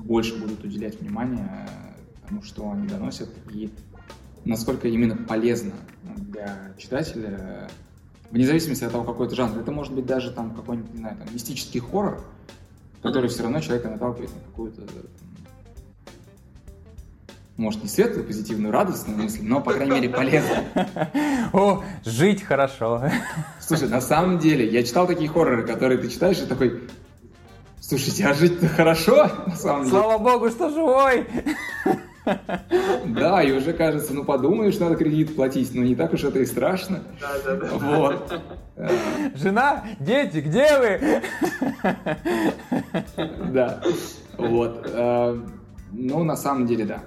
больше 0.00 0.38
будут 0.38 0.62
уделять 0.64 1.00
внимание 1.00 1.68
тому, 2.26 2.42
что 2.42 2.70
они 2.70 2.86
доносят, 2.86 3.30
и 3.50 3.70
насколько 4.44 4.88
именно 4.88 5.16
полезно 5.16 5.72
для 6.16 6.74
читателя, 6.78 7.68
вне 8.30 8.46
зависимости 8.46 8.84
от 8.84 8.92
того, 8.92 9.04
какой 9.04 9.26
это 9.26 9.36
жанр. 9.36 9.58
Это 9.58 9.72
может 9.72 9.94
быть 9.94 10.06
даже 10.06 10.30
там 10.30 10.54
какой-нибудь, 10.54 10.92
не 10.92 10.98
знаю, 10.98 11.16
там, 11.16 11.26
мистический 11.32 11.80
хоррор, 11.80 12.24
который 13.02 13.28
все 13.28 13.42
равно 13.42 13.60
человека 13.60 13.88
наталкивает 13.88 14.34
на 14.34 14.40
какую-то 14.40 14.82
может, 17.58 17.82
не 17.82 17.88
светлую, 17.88 18.24
позитивную, 18.24 18.72
радостную 18.72 19.18
мысль, 19.18 19.40
но, 19.42 19.60
по 19.60 19.74
крайней 19.74 19.94
мере, 19.94 20.08
полезную. 20.08 20.64
О, 21.52 21.84
жить 22.04 22.42
хорошо. 22.42 23.10
Слушай, 23.60 23.88
на 23.88 24.00
самом 24.00 24.38
деле, 24.38 24.66
я 24.66 24.82
читал 24.84 25.06
такие 25.06 25.28
хорроры, 25.28 25.66
которые 25.66 25.98
ты 25.98 26.08
читаешь 26.08 26.38
и 26.38 26.46
такой, 26.46 26.80
Слушайте, 27.80 28.26
а 28.26 28.34
жить-то 28.34 28.68
хорошо, 28.68 29.30
на 29.46 29.56
самом 29.56 29.84
деле. 29.84 29.90
Слава 29.90 30.18
богу, 30.18 30.50
что 30.50 30.68
живой! 30.68 31.26
Да, 33.06 33.42
и 33.42 33.52
уже 33.52 33.72
кажется, 33.72 34.12
ну 34.12 34.24
подумаешь, 34.24 34.78
надо 34.78 34.96
кредит 34.96 35.34
платить, 35.34 35.74
но 35.74 35.82
не 35.82 35.94
так 35.94 36.12
уж 36.12 36.24
это 36.24 36.40
и 36.40 36.44
страшно. 36.44 37.02
Да, 37.18 37.30
да, 37.44 37.56
да. 37.56 37.68
Вот. 37.72 38.42
Жена, 39.36 39.84
дети, 40.00 40.38
где 40.38 40.78
вы? 40.78 41.22
Да, 43.52 43.80
вот. 44.36 44.90
Э, 44.92 45.40
ну, 45.92 46.24
на 46.24 46.36
самом 46.36 46.66
деле, 46.66 46.84
да. 46.84 47.00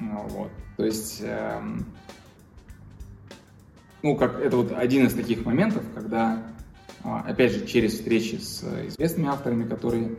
Вот. 0.00 0.50
То 0.76 0.84
есть, 0.84 1.20
эм, 1.22 1.84
ну, 4.02 4.16
как 4.16 4.40
это 4.40 4.56
вот 4.56 4.72
один 4.72 5.06
из 5.06 5.14
таких 5.14 5.44
моментов, 5.44 5.84
когда 5.94 6.42
а, 7.02 7.20
опять 7.20 7.52
же, 7.52 7.66
через 7.66 7.94
встречи 7.94 8.36
с 8.36 8.62
известными 8.88 9.28
авторами, 9.28 9.68
которые 9.68 10.16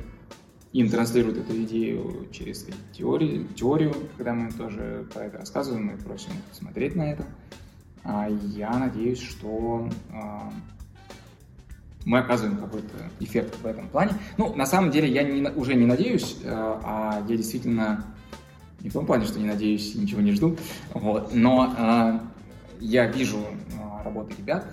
им 0.73 0.89
транслируют 0.89 1.37
эту 1.37 1.61
идею 1.63 2.27
через 2.31 2.65
теорию, 2.93 3.47
теорию, 3.55 3.93
когда 4.17 4.33
мы 4.33 4.51
тоже 4.51 5.05
про 5.13 5.25
это 5.25 5.39
рассказываем, 5.39 5.87
мы 5.87 5.97
просим 5.97 6.31
их 6.31 6.55
смотреть 6.55 6.95
на 6.95 7.11
это. 7.11 7.25
А, 8.03 8.27
я 8.29 8.71
надеюсь, 8.71 9.21
что 9.21 9.89
а, 10.11 10.51
мы 12.05 12.19
оказываем 12.19 12.57
какой-то 12.57 12.97
эффект 13.19 13.57
в 13.61 13.65
этом 13.65 13.87
плане. 13.89 14.13
Ну, 14.37 14.55
на 14.55 14.65
самом 14.65 14.89
деле, 14.89 15.07
я 15.11 15.23
не, 15.23 15.47
уже 15.49 15.75
не 15.75 15.85
надеюсь, 15.85 16.37
а 16.43 17.23
я 17.27 17.37
действительно 17.37 18.05
не 18.81 18.89
в 18.89 18.93
том 18.93 19.05
плане, 19.05 19.25
что 19.25 19.39
не 19.39 19.45
надеюсь 19.45 19.95
ничего 19.95 20.21
не 20.21 20.31
жду, 20.31 20.57
вот, 20.93 21.33
но 21.33 22.21
я 22.79 23.07
вижу 23.07 23.37
работы 24.03 24.35
ребят, 24.37 24.65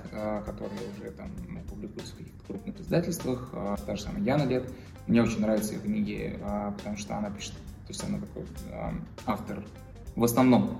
которые 0.44 0.80
уже 0.98 1.10
там 1.12 1.30
публикуется 1.78 2.14
в 2.14 2.18
каких-то 2.18 2.44
крупных 2.46 2.80
издательствах. 2.80 3.50
А, 3.52 3.76
та 3.86 3.96
же 3.96 4.02
самая 4.02 4.22
Яна 4.22 4.44
Лет. 4.44 4.64
Мне 5.06 5.22
очень 5.22 5.40
нравятся 5.40 5.74
ее 5.74 5.80
книги, 5.80 6.38
а, 6.42 6.72
потому 6.72 6.96
что 6.96 7.16
она 7.16 7.30
пишет, 7.30 7.52
то 7.52 7.88
есть 7.88 8.02
она 8.04 8.18
такой 8.18 8.44
а, 8.72 8.94
автор 9.26 9.64
в 10.16 10.24
основном 10.24 10.78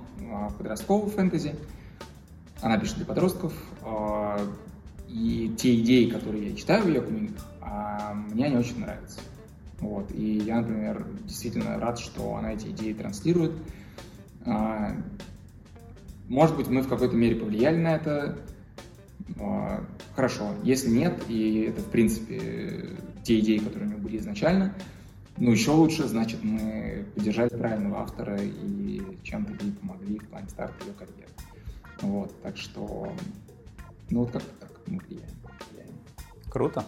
подросткового 0.57 1.09
фэнтези. 1.09 1.55
Она 2.61 2.77
пишет 2.77 2.97
для 2.97 3.05
подростков. 3.05 3.53
И 5.07 5.55
те 5.57 5.79
идеи, 5.79 6.09
которые 6.09 6.49
я 6.49 6.55
читаю 6.55 6.83
в 6.83 6.87
ее 6.89 7.01
книгах, 7.01 7.45
мне 8.33 8.45
они 8.47 8.57
очень 8.57 8.79
нравятся. 8.79 9.21
Вот. 9.79 10.11
И 10.11 10.37
я, 10.37 10.61
например, 10.61 11.07
действительно 11.23 11.79
рад, 11.79 11.99
что 11.99 12.35
она 12.35 12.53
эти 12.53 12.67
идеи 12.67 12.93
транслирует. 12.93 13.53
Может 16.27 16.57
быть, 16.57 16.67
мы 16.67 16.81
в 16.81 16.87
какой-то 16.87 17.15
мере 17.15 17.35
повлияли 17.35 17.77
на 17.77 17.95
это. 17.95 18.37
А, 19.39 19.83
хорошо. 20.15 20.53
Если 20.63 20.89
нет, 20.89 21.23
и 21.27 21.61
это, 21.61 21.81
в 21.81 21.89
принципе, 21.91 22.97
те 23.23 23.39
идеи, 23.39 23.57
которые 23.57 23.89
у 23.89 23.91
него 23.93 24.01
были 24.01 24.17
изначально, 24.17 24.73
ну, 25.37 25.51
еще 25.51 25.71
лучше, 25.71 26.07
значит, 26.07 26.43
мы 26.43 27.05
поддержали 27.15 27.49
правильного 27.49 28.01
автора 28.01 28.37
и 28.41 29.01
чем-то 29.23 29.53
ей 29.63 29.71
помогли 29.73 30.19
в 30.19 30.27
плане 30.27 30.49
старта 30.49 30.85
ее 30.85 30.93
карьеры. 30.93 31.29
Вот, 32.01 32.41
так 32.41 32.57
что, 32.57 33.13
ну, 34.09 34.19
вот 34.19 34.31
как-то 34.31 34.51
так 34.59 34.71
мы 34.87 34.99
влияем. 34.99 35.29
Круто. 36.49 36.83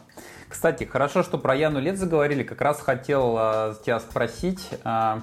Кстати, 0.52 0.84
хорошо, 0.84 1.24
что 1.24 1.38
про 1.38 1.56
Яну 1.56 1.80
Лет 1.80 1.98
заговорили. 1.98 2.44
Как 2.44 2.62
раз 2.62 2.82
хотел 2.82 3.38
uh, 3.38 3.76
тебя 3.84 4.00
спросить. 4.00 4.70
Uh, 4.84 5.22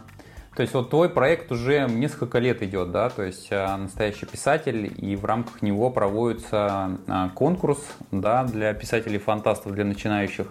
то 0.58 0.62
есть 0.62 0.74
вот 0.74 0.90
твой 0.90 1.08
проект 1.08 1.52
уже 1.52 1.86
несколько 1.88 2.40
лет 2.40 2.64
идет, 2.64 2.90
да, 2.90 3.10
то 3.10 3.22
есть 3.22 3.46
а, 3.52 3.76
настоящий 3.76 4.26
писатель, 4.26 4.92
и 4.96 5.14
в 5.14 5.24
рамках 5.24 5.62
него 5.62 5.88
проводится 5.88 6.98
а, 7.06 7.28
конкурс, 7.28 7.78
да, 8.10 8.42
для 8.42 8.74
писателей-фантастов, 8.74 9.72
для 9.72 9.84
начинающих. 9.84 10.48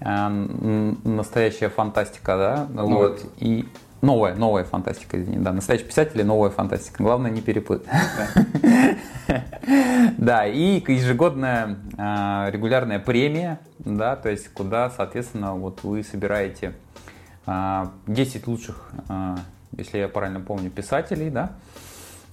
А, 0.00 0.28
настоящая 0.30 1.70
фантастика, 1.70 2.36
да, 2.36 2.66
ну, 2.70 2.86
вот, 2.86 3.24
и 3.38 3.66
новая, 4.02 4.34
новая 4.34 4.64
фантастика, 4.64 5.20
извини, 5.20 5.38
да, 5.38 5.52
настоящий 5.52 5.84
писатель 5.84 6.20
и 6.20 6.24
новая 6.24 6.50
фантастика, 6.50 7.02
главное 7.02 7.30
не 7.30 7.40
перепутать. 7.40 7.86
Да, 10.18 10.46
и 10.46 10.82
ежегодная 10.86 11.76
регулярная 12.50 13.00
премия, 13.00 13.58
да, 13.78 14.14
то 14.14 14.28
есть 14.28 14.48
куда, 14.52 14.90
соответственно, 14.90 15.54
вот 15.54 15.82
вы 15.82 16.04
собираете 16.04 16.74
10 17.46 17.46
а, 17.46 17.92
лучших, 18.46 18.90
а, 19.08 19.38
если 19.76 19.98
я 19.98 20.08
правильно 20.08 20.40
помню, 20.40 20.70
писателей, 20.70 21.30
да, 21.30 21.52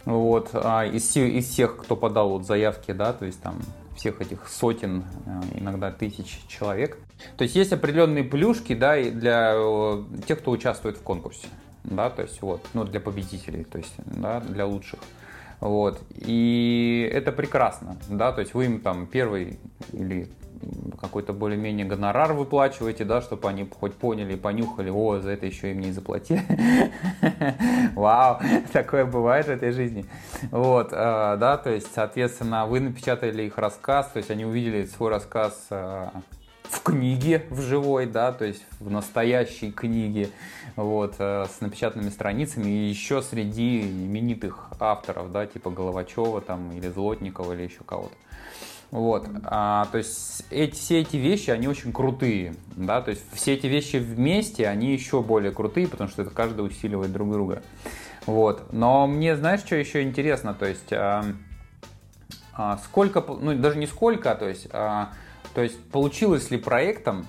вот, 0.06 0.50
а, 0.54 0.86
из, 0.86 1.16
из 1.16 1.48
всех, 1.48 1.78
кто 1.78 1.96
подал 1.96 2.30
вот 2.30 2.46
заявки, 2.46 2.92
да, 2.92 3.14
то 3.14 3.26
есть 3.26 3.42
там 3.42 3.60
всех 3.96 4.22
этих 4.22 4.48
сотен, 4.48 5.06
иногда 5.54 5.92
тысяч 5.92 6.42
человек. 6.48 6.98
То 7.38 7.44
есть 7.44 7.56
есть 7.56 7.72
определенные 7.72 8.24
плюшки, 8.24 8.74
да, 8.74 9.02
для 9.02 9.56
тех, 10.28 10.40
кто 10.40 10.52
участвует 10.52 10.98
в 10.98 11.02
конкурсе, 11.02 11.48
да, 11.84 12.10
то 12.10 12.24
есть 12.24 12.42
вот, 12.42 12.66
ну, 12.74 12.84
для 12.84 13.00
победителей, 13.00 13.64
то 13.64 13.78
есть, 13.78 13.94
да, 13.98 14.40
для 14.42 14.66
лучших. 14.66 15.00
Вот. 15.60 16.02
И 16.16 17.10
это 17.14 17.32
прекрасно, 17.32 17.98
да, 18.10 18.34
то 18.34 18.42
есть 18.42 18.54
вы 18.54 18.66
им 18.66 18.82
там 18.82 19.08
первый 19.08 19.60
или 19.94 20.30
какой-то 21.00 21.34
более-менее 21.34 21.86
гонорар 21.86 22.34
выплачиваете, 22.34 23.06
да, 23.06 23.22
чтобы 23.22 23.48
они 23.50 23.68
хоть 23.80 23.94
поняли, 23.94 24.36
понюхали, 24.36 24.90
о, 24.90 25.20
за 25.20 25.32
это 25.32 25.46
еще 25.46 25.72
им 25.72 25.80
не 25.80 25.92
заплатили. 25.92 26.42
Вау, 27.96 28.40
такое 28.72 29.06
бывает 29.06 29.48
в 29.48 29.50
этой 29.50 29.72
жизни. 29.72 30.06
Вот, 30.52 30.90
э, 30.92 30.96
да, 31.40 31.58
то 31.58 31.70
есть, 31.70 31.88
соответственно, 31.94 32.66
вы 32.66 32.80
напечатали 32.80 33.44
их 33.44 33.58
рассказ, 33.58 34.10
то 34.14 34.18
есть 34.18 34.32
они 34.32 34.46
увидели 34.46 34.86
свой 34.86 35.12
рассказ 35.12 35.68
э, 35.70 36.08
в 36.64 36.82
книге 36.82 37.46
в 37.50 37.62
живой, 37.62 38.06
да, 38.06 38.32
то 38.32 38.46
есть 38.46 38.64
в 38.80 38.90
настоящей 38.90 39.72
книге, 39.72 40.30
вот, 40.76 41.16
э, 41.20 41.46
с 41.46 41.62
напечатанными 41.62 42.10
страницами, 42.10 42.70
и 42.70 42.90
еще 42.90 43.22
среди 43.22 43.82
именитых 43.82 44.70
авторов, 44.80 45.32
да, 45.32 45.46
типа 45.46 45.70
Головачева 45.70 46.42
там, 46.42 46.72
или 46.72 46.90
Злотникова, 46.90 47.54
или 47.54 47.64
еще 47.64 47.84
кого-то. 47.86 48.16
Вот, 48.94 49.28
а, 49.46 49.88
то 49.92 49.98
есть 49.98 50.46
эти, 50.52 50.76
все 50.76 51.00
эти 51.00 51.18
вещи, 51.18 51.50
они 51.50 51.68
очень 51.68 51.92
крутые, 51.92 52.54
да, 52.76 53.02
то 53.02 53.10
есть 53.10 53.24
все 53.34 53.56
эти 53.56 53.66
вещи 53.66 53.96
вместе, 53.96 54.68
они 54.68 54.94
еще 54.94 55.24
более 55.24 55.52
крутые, 55.52 55.88
потому 55.88 56.12
что 56.12 56.22
это 56.22 56.30
каждый 56.30 56.64
усиливает 56.64 57.12
друг 57.12 57.32
друга. 57.32 57.64
Вот, 58.28 58.72
но 58.72 59.08
мне, 59.08 59.36
знаешь, 59.36 59.62
что 59.62 59.76
еще 59.76 60.04
интересно, 60.04 60.54
то 60.54 60.68
есть 60.68 60.94
а, 60.94 61.26
а, 62.54 62.78
сколько, 62.86 63.22
ну 63.28 63.58
даже 63.58 63.80
не 63.80 63.88
сколько, 63.88 64.36
то 64.36 64.48
есть, 64.48 64.68
а, 64.72 65.10
то 65.56 65.64
есть 65.64 65.84
получилось 65.90 66.52
ли 66.52 66.60
проектом 66.60 67.26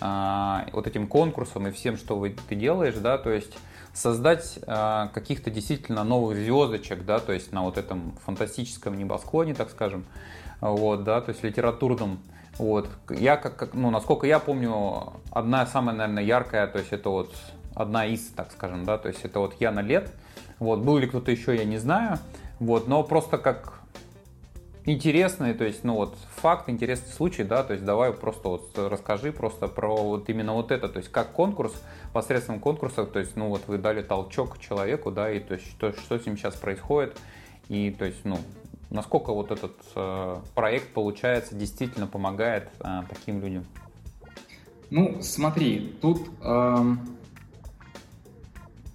а, 0.00 0.66
вот 0.72 0.88
этим 0.88 1.06
конкурсом 1.06 1.68
и 1.68 1.70
всем, 1.70 1.98
что 1.98 2.18
вы, 2.18 2.34
ты 2.48 2.56
делаешь, 2.56 2.96
да, 2.96 3.16
то 3.16 3.30
есть 3.30 3.56
создать 3.94 4.58
а, 4.66 5.06
каких-то 5.14 5.52
действительно 5.52 6.02
новых 6.02 6.36
звездочек, 6.36 7.04
да, 7.04 7.20
то 7.20 7.32
есть 7.32 7.52
на 7.52 7.62
вот 7.62 7.78
этом 7.78 8.18
фантастическом 8.24 8.98
небосклоне, 8.98 9.54
так 9.54 9.70
скажем, 9.70 10.04
вот, 10.60 11.04
да, 11.04 11.20
то 11.20 11.30
есть 11.30 11.42
литературном, 11.42 12.20
вот. 12.58 12.88
Я, 13.10 13.36
как, 13.36 13.56
как, 13.56 13.74
ну, 13.74 13.90
насколько 13.90 14.26
я 14.26 14.38
помню, 14.38 15.12
одна 15.30 15.66
самая, 15.66 15.94
наверное, 15.94 16.22
яркая, 16.22 16.66
то 16.66 16.78
есть 16.78 16.92
это 16.92 17.10
вот 17.10 17.34
одна 17.74 18.06
из, 18.06 18.26
так 18.28 18.50
скажем, 18.52 18.84
да, 18.84 18.98
то 18.98 19.08
есть 19.08 19.24
это 19.24 19.40
вот 19.40 19.60
Яна 19.60 19.80
Лет, 19.80 20.10
вот, 20.58 20.80
был 20.80 20.96
ли 20.98 21.06
кто-то 21.06 21.30
еще, 21.30 21.56
я 21.56 21.64
не 21.64 21.78
знаю, 21.78 22.18
вот, 22.58 22.88
но 22.88 23.02
просто 23.04 23.36
как 23.36 23.80
интересный, 24.86 25.52
то 25.52 25.64
есть, 25.64 25.84
ну 25.84 25.94
вот, 25.94 26.16
факт, 26.36 26.68
интересный 26.68 27.12
случай, 27.12 27.42
да, 27.42 27.62
то 27.64 27.74
есть 27.74 27.84
давай 27.84 28.12
просто 28.12 28.48
вот 28.48 28.70
расскажи 28.78 29.32
просто 29.32 29.68
про 29.68 29.94
вот 29.94 30.30
именно 30.30 30.54
вот 30.54 30.70
это, 30.70 30.88
то 30.88 30.98
есть 30.98 31.10
как 31.10 31.32
конкурс, 31.32 31.74
посредством 32.12 32.60
конкурса, 32.60 33.04
то 33.04 33.18
есть, 33.18 33.36
ну 33.36 33.48
вот 33.48 33.62
вы 33.66 33.78
дали 33.78 34.00
толчок 34.00 34.58
человеку, 34.58 35.10
да, 35.10 35.30
и 35.30 35.40
то 35.40 35.54
есть 35.54 35.68
что, 35.68 35.92
что 35.92 36.18
с 36.18 36.24
ним 36.24 36.38
сейчас 36.38 36.54
происходит, 36.54 37.18
и 37.68 37.90
то 37.90 38.04
есть, 38.04 38.24
ну, 38.24 38.38
насколько 38.90 39.32
вот 39.32 39.50
этот 39.50 39.76
э, 39.94 40.40
проект, 40.54 40.92
получается, 40.92 41.54
действительно 41.54 42.06
помогает 42.06 42.68
э, 42.80 43.02
таким 43.08 43.40
людям? 43.40 43.64
Ну, 44.90 45.18
смотри, 45.20 45.96
тут, 46.00 46.28
э, 46.42 46.94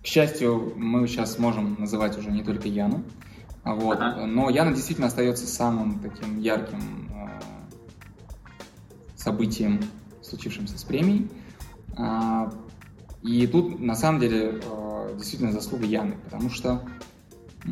к 0.02 0.06
счастью, 0.06 0.74
мы 0.76 1.08
сейчас 1.08 1.38
можем 1.38 1.76
называть 1.80 2.18
уже 2.18 2.32
не 2.32 2.44
только 2.44 2.68
Яну, 2.68 3.04
вот, 3.64 3.98
ага. 4.00 4.26
но 4.26 4.50
Яна 4.50 4.74
действительно 4.74 5.08
остается 5.08 5.46
самым 5.46 6.00
таким 6.00 6.40
ярким 6.40 7.12
э, 7.14 7.42
событием, 9.16 9.82
случившимся 10.22 10.78
с 10.78 10.84
премией. 10.84 11.30
Э, 11.98 12.50
и 13.22 13.46
тут, 13.48 13.80
на 13.80 13.96
самом 13.96 14.20
деле, 14.20 14.62
э, 14.64 15.14
действительно 15.18 15.52
заслуга 15.52 15.86
Яны, 15.86 16.16
потому 16.24 16.50
что 16.50 16.82
э, 17.66 17.70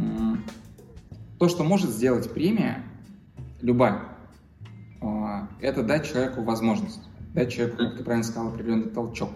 то, 1.40 1.48
что 1.48 1.64
может 1.64 1.90
сделать 1.90 2.30
премия, 2.32 2.84
любая, 3.62 4.02
а, 5.02 5.48
это 5.62 5.84
дать 5.84 6.06
человеку 6.06 6.44
возможность, 6.44 7.02
дать 7.34 7.52
человеку, 7.54 7.78
как 7.78 7.98
ты 7.98 8.04
правильно 8.04 8.26
сказал, 8.26 8.50
определенный 8.50 8.90
толчок. 8.90 9.30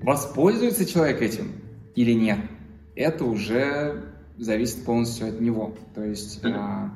Воспользуется 0.00 0.86
человек 0.86 1.20
этим 1.20 1.52
или 1.94 2.12
нет, 2.12 2.38
это 2.96 3.24
уже 3.24 4.14
зависит 4.38 4.84
полностью 4.84 5.28
от 5.28 5.40
него. 5.40 5.74
То 5.94 6.02
есть, 6.02 6.42
mm 6.42 6.90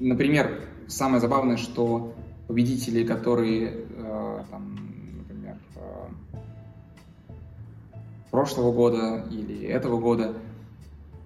например, 0.00 0.62
самое 0.86 1.20
забавное, 1.20 1.56
что 1.56 2.14
победители, 2.46 3.04
которые, 3.04 3.84
а, 3.96 4.44
там, 4.48 4.76
например, 5.18 5.56
прошлого 8.30 8.72
года 8.72 9.26
или 9.30 9.66
этого 9.66 9.98
года 9.98 10.36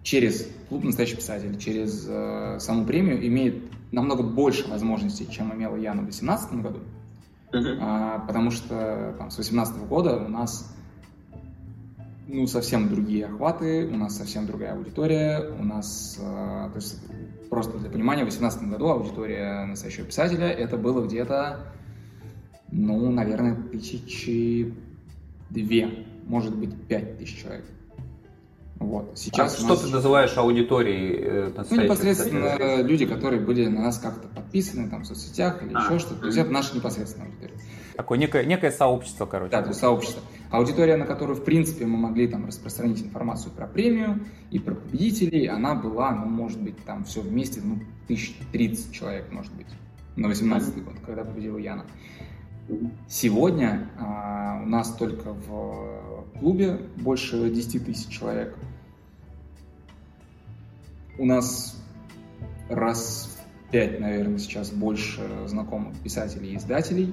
через 0.02 0.48
клуб 0.68 0.84
«Настоящий 0.84 1.16
писатель», 1.16 1.58
через 1.58 2.06
э, 2.08 2.58
саму 2.60 2.84
премию 2.84 3.26
имеет 3.26 3.62
намного 3.92 4.22
больше 4.22 4.68
возможностей, 4.68 5.28
чем 5.30 5.54
имела 5.54 5.76
Яна 5.76 6.02
в 6.02 6.04
2018 6.04 6.54
году. 6.54 6.80
Uh-huh. 7.52 7.78
А, 7.80 8.18
потому 8.20 8.50
что 8.50 9.14
там, 9.18 9.30
с 9.30 9.36
2018 9.36 9.86
года 9.86 10.16
у 10.16 10.28
нас 10.28 10.74
ну, 12.26 12.46
совсем 12.46 12.88
другие 12.88 13.26
охваты, 13.26 13.86
у 13.86 13.96
нас 13.96 14.16
совсем 14.16 14.46
другая 14.46 14.74
аудитория, 14.74 15.50
у 15.58 15.62
нас, 15.62 16.18
э, 16.18 16.22
то 16.72 16.76
есть, 16.76 16.98
просто 17.50 17.78
для 17.78 17.90
понимания, 17.90 18.22
в 18.22 18.30
2018 18.30 18.70
году 18.70 18.88
аудитория 18.88 19.66
настоящего 19.66 20.06
писателя 20.06 20.48
это 20.48 20.78
было 20.78 21.06
где-то, 21.06 21.72
ну, 22.70 23.10
наверное, 23.10 23.54
тысячи 23.54 24.72
две, 25.50 26.06
может 26.26 26.56
быть, 26.56 26.74
пять 26.86 27.18
тысяч 27.18 27.42
человек. 27.42 27.66
Вот. 28.82 29.12
Сейчас 29.14 29.58
а 29.58 29.58
что 29.58 29.76
ты 29.76 29.88
называешь 29.88 30.36
аудиторией 30.36 31.16
э, 31.22 31.64
Ну, 31.70 31.82
непосредственно 31.82 32.50
кстати? 32.50 32.82
люди, 32.86 33.06
которые 33.06 33.40
были 33.40 33.66
на 33.66 33.82
нас 33.82 33.98
как-то 33.98 34.28
подписаны 34.28 34.88
там, 34.88 35.02
в 35.02 35.06
соцсетях 35.06 35.62
или 35.62 35.72
а, 35.74 35.84
еще 35.84 35.98
что-то. 35.98 36.20
То 36.20 36.26
есть 36.26 36.38
это 36.38 36.50
наша 36.50 36.74
непосредственная 36.74 37.28
аудитория. 37.28 37.54
Такое 37.96 38.18
некое, 38.18 38.44
некое 38.44 38.72
сообщество, 38.72 39.26
короче. 39.26 39.52
Да, 39.52 39.62
то 39.62 39.68
есть 39.68 39.80
сообщество. 39.80 40.22
Аудитория, 40.50 40.96
на 40.96 41.06
которую, 41.06 41.36
в 41.36 41.44
принципе, 41.44 41.86
мы 41.86 41.96
могли 41.96 42.26
там 42.26 42.46
распространить 42.46 43.02
информацию 43.02 43.52
про 43.52 43.66
премию 43.66 44.24
и 44.50 44.58
про 44.58 44.74
победителей, 44.74 45.46
она 45.46 45.74
была, 45.74 46.10
ну, 46.12 46.26
может 46.26 46.60
быть, 46.60 46.82
там 46.84 47.04
все 47.04 47.20
вместе, 47.20 47.60
ну, 47.62 47.78
тысяч 48.08 48.36
тридцать 48.50 48.92
человек, 48.92 49.30
может 49.30 49.52
быть, 49.54 49.68
на 50.16 50.28
18 50.28 50.84
год, 50.84 50.94
когда 51.06 51.24
победила 51.24 51.58
Яна. 51.58 51.84
Сегодня 53.08 53.90
а, 53.98 54.60
у 54.64 54.68
нас 54.68 54.92
только 54.94 55.32
в 55.32 56.24
клубе 56.38 56.80
больше 56.96 57.50
10 57.50 57.86
тысяч 57.86 58.08
человек– 58.08 58.56
у 61.18 61.24
нас 61.24 61.80
раз 62.68 63.36
в 63.36 63.70
пять, 63.70 64.00
наверное, 64.00 64.38
сейчас 64.38 64.70
больше 64.70 65.22
знакомых 65.46 65.96
писателей 65.98 66.52
и 66.52 66.56
издателей. 66.56 67.12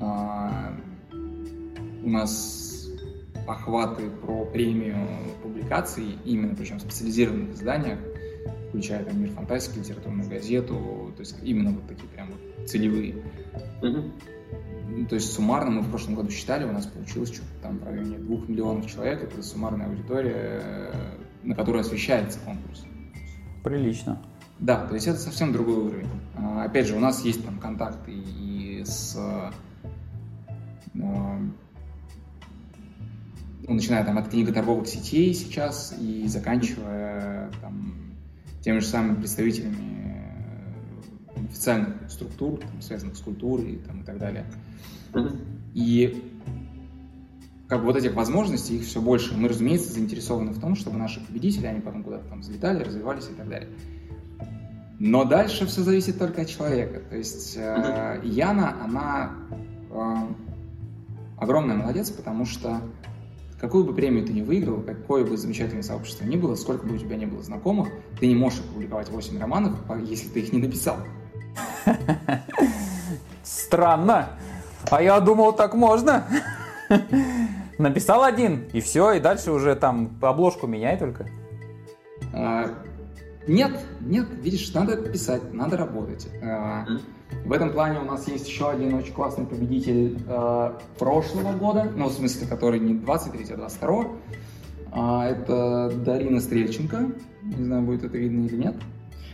А, 0.00 0.74
у 2.02 2.08
нас 2.08 2.88
охваты 3.46 4.10
про 4.10 4.44
премию 4.46 4.96
публикаций, 5.42 6.18
именно 6.24 6.54
причем 6.54 6.78
в 6.78 6.82
специализированных 6.82 7.54
изданиях, 7.54 7.98
включая 8.68 9.04
там 9.04 9.20
«Мир 9.20 9.30
фантастики», 9.32 9.78
литературную 9.78 10.28
газету, 10.28 11.12
то 11.16 11.20
есть 11.20 11.36
именно 11.42 11.72
вот 11.72 11.86
такие 11.86 12.08
прям 12.08 12.28
вот 12.30 12.68
целевые. 12.68 13.22
Mm-hmm. 13.82 15.06
То 15.08 15.14
есть 15.14 15.32
суммарно 15.32 15.70
мы 15.70 15.80
в 15.82 15.90
прошлом 15.90 16.14
году 16.14 16.30
считали, 16.30 16.64
у 16.64 16.72
нас 16.72 16.86
получилось 16.86 17.32
что-то 17.32 17.48
там 17.62 17.78
в 17.78 17.84
районе 17.84 18.18
двух 18.18 18.48
миллионов 18.48 18.90
человек, 18.90 19.22
это 19.22 19.42
суммарная 19.42 19.86
аудитория 19.86 20.92
на 21.42 21.54
которой 21.54 21.82
освещается 21.82 22.38
конкурс. 22.40 22.84
Прилично. 23.62 24.20
Да, 24.58 24.86
то 24.86 24.94
есть 24.94 25.06
это 25.06 25.18
совсем 25.18 25.52
другой 25.52 25.76
уровень. 25.76 26.08
А, 26.36 26.64
опять 26.64 26.86
же, 26.86 26.96
у 26.96 27.00
нас 27.00 27.24
есть 27.24 27.44
там 27.44 27.58
контакты 27.58 28.12
и 28.12 28.82
с 28.84 29.16
а, 29.16 29.52
ну, 30.92 31.50
начиная 33.74 34.04
там 34.04 34.18
от 34.18 34.28
книготорговых 34.28 34.86
сетей 34.86 35.32
сейчас 35.34 35.94
и 35.98 36.26
заканчивая 36.26 37.50
там, 37.60 37.94
теми 38.62 38.80
же 38.80 38.86
самыми 38.86 39.16
представителями 39.16 40.14
э, 41.36 41.44
официальных 41.46 42.10
структур, 42.10 42.58
там, 42.58 42.82
связанных 42.82 43.16
с 43.16 43.20
культурой 43.20 43.80
там, 43.86 44.02
и 44.02 44.04
так 44.04 44.18
далее. 44.18 44.44
И 45.74 46.29
как 47.70 47.78
бы 47.80 47.86
вот 47.86 47.96
этих 47.96 48.14
возможностей, 48.14 48.78
их 48.78 48.84
все 48.84 49.00
больше. 49.00 49.36
Мы, 49.36 49.48
разумеется, 49.48 49.92
заинтересованы 49.92 50.50
в 50.50 50.60
том, 50.60 50.74
чтобы 50.74 50.98
наши 50.98 51.24
победители, 51.24 51.66
они 51.66 51.80
потом 51.80 52.02
куда-то 52.02 52.28
там 52.28 52.40
взлетали, 52.40 52.82
развивались 52.82 53.28
и 53.30 53.34
так 53.34 53.48
далее. 53.48 53.68
Но 54.98 55.24
дальше 55.24 55.66
все 55.66 55.82
зависит 55.82 56.18
только 56.18 56.42
от 56.42 56.48
человека. 56.48 57.00
То 57.08 57.16
есть 57.16 57.56
э, 57.56 58.20
Яна, 58.24 58.74
она 58.82 59.30
э, 59.88 60.14
огромная 61.38 61.76
молодец, 61.76 62.10
потому 62.10 62.44
что 62.44 62.80
какую 63.60 63.84
бы 63.84 63.94
премию 63.94 64.26
ты 64.26 64.32
ни 64.32 64.42
выиграл, 64.42 64.82
какое 64.82 65.24
бы 65.24 65.36
замечательное 65.36 65.84
сообщество 65.84 66.24
ни 66.24 66.34
было, 66.34 66.56
сколько 66.56 66.84
бы 66.84 66.96
у 66.96 66.98
тебя 66.98 67.14
ни 67.14 67.24
было 67.24 67.40
знакомых, 67.40 67.88
ты 68.18 68.26
не 68.26 68.34
можешь 68.34 68.60
опубликовать 68.60 69.10
8 69.10 69.38
романов, 69.38 69.76
если 70.04 70.28
ты 70.28 70.40
их 70.40 70.52
не 70.52 70.58
написал. 70.58 70.96
Странно. 73.44 74.30
А 74.90 75.00
я 75.00 75.20
думал, 75.20 75.52
так 75.52 75.74
можно. 75.74 76.26
Написал 77.80 78.24
один, 78.24 78.68
и 78.74 78.80
все, 78.80 79.12
и 79.12 79.20
дальше 79.20 79.52
уже 79.52 79.74
там 79.74 80.18
обложку 80.20 80.66
меняй 80.66 80.98
только. 80.98 81.26
А, 82.34 82.66
нет, 83.48 83.72
нет, 84.00 84.28
видишь, 84.42 84.74
надо 84.74 84.98
писать, 84.98 85.54
надо 85.54 85.78
работать. 85.78 86.28
А, 86.42 86.86
в 87.42 87.50
этом 87.50 87.72
плане 87.72 88.00
у 88.00 88.04
нас 88.04 88.28
есть 88.28 88.46
еще 88.46 88.68
один 88.68 88.92
очень 88.92 89.14
классный 89.14 89.46
победитель 89.46 90.18
а, 90.28 90.78
прошлого 90.98 91.52
года, 91.54 91.90
ну, 91.96 92.08
в 92.08 92.12
смысле, 92.12 92.46
который 92.46 92.80
не 92.80 92.94
23, 92.94 93.54
а 93.54 93.56
22 93.56 94.04
а, 94.92 95.26
это 95.26 95.90
Дарина 96.04 96.40
Стрельченко. 96.40 97.12
Не 97.42 97.64
знаю, 97.64 97.82
будет 97.82 98.04
это 98.04 98.18
видно 98.18 98.44
или 98.44 98.56
нет. 98.56 98.74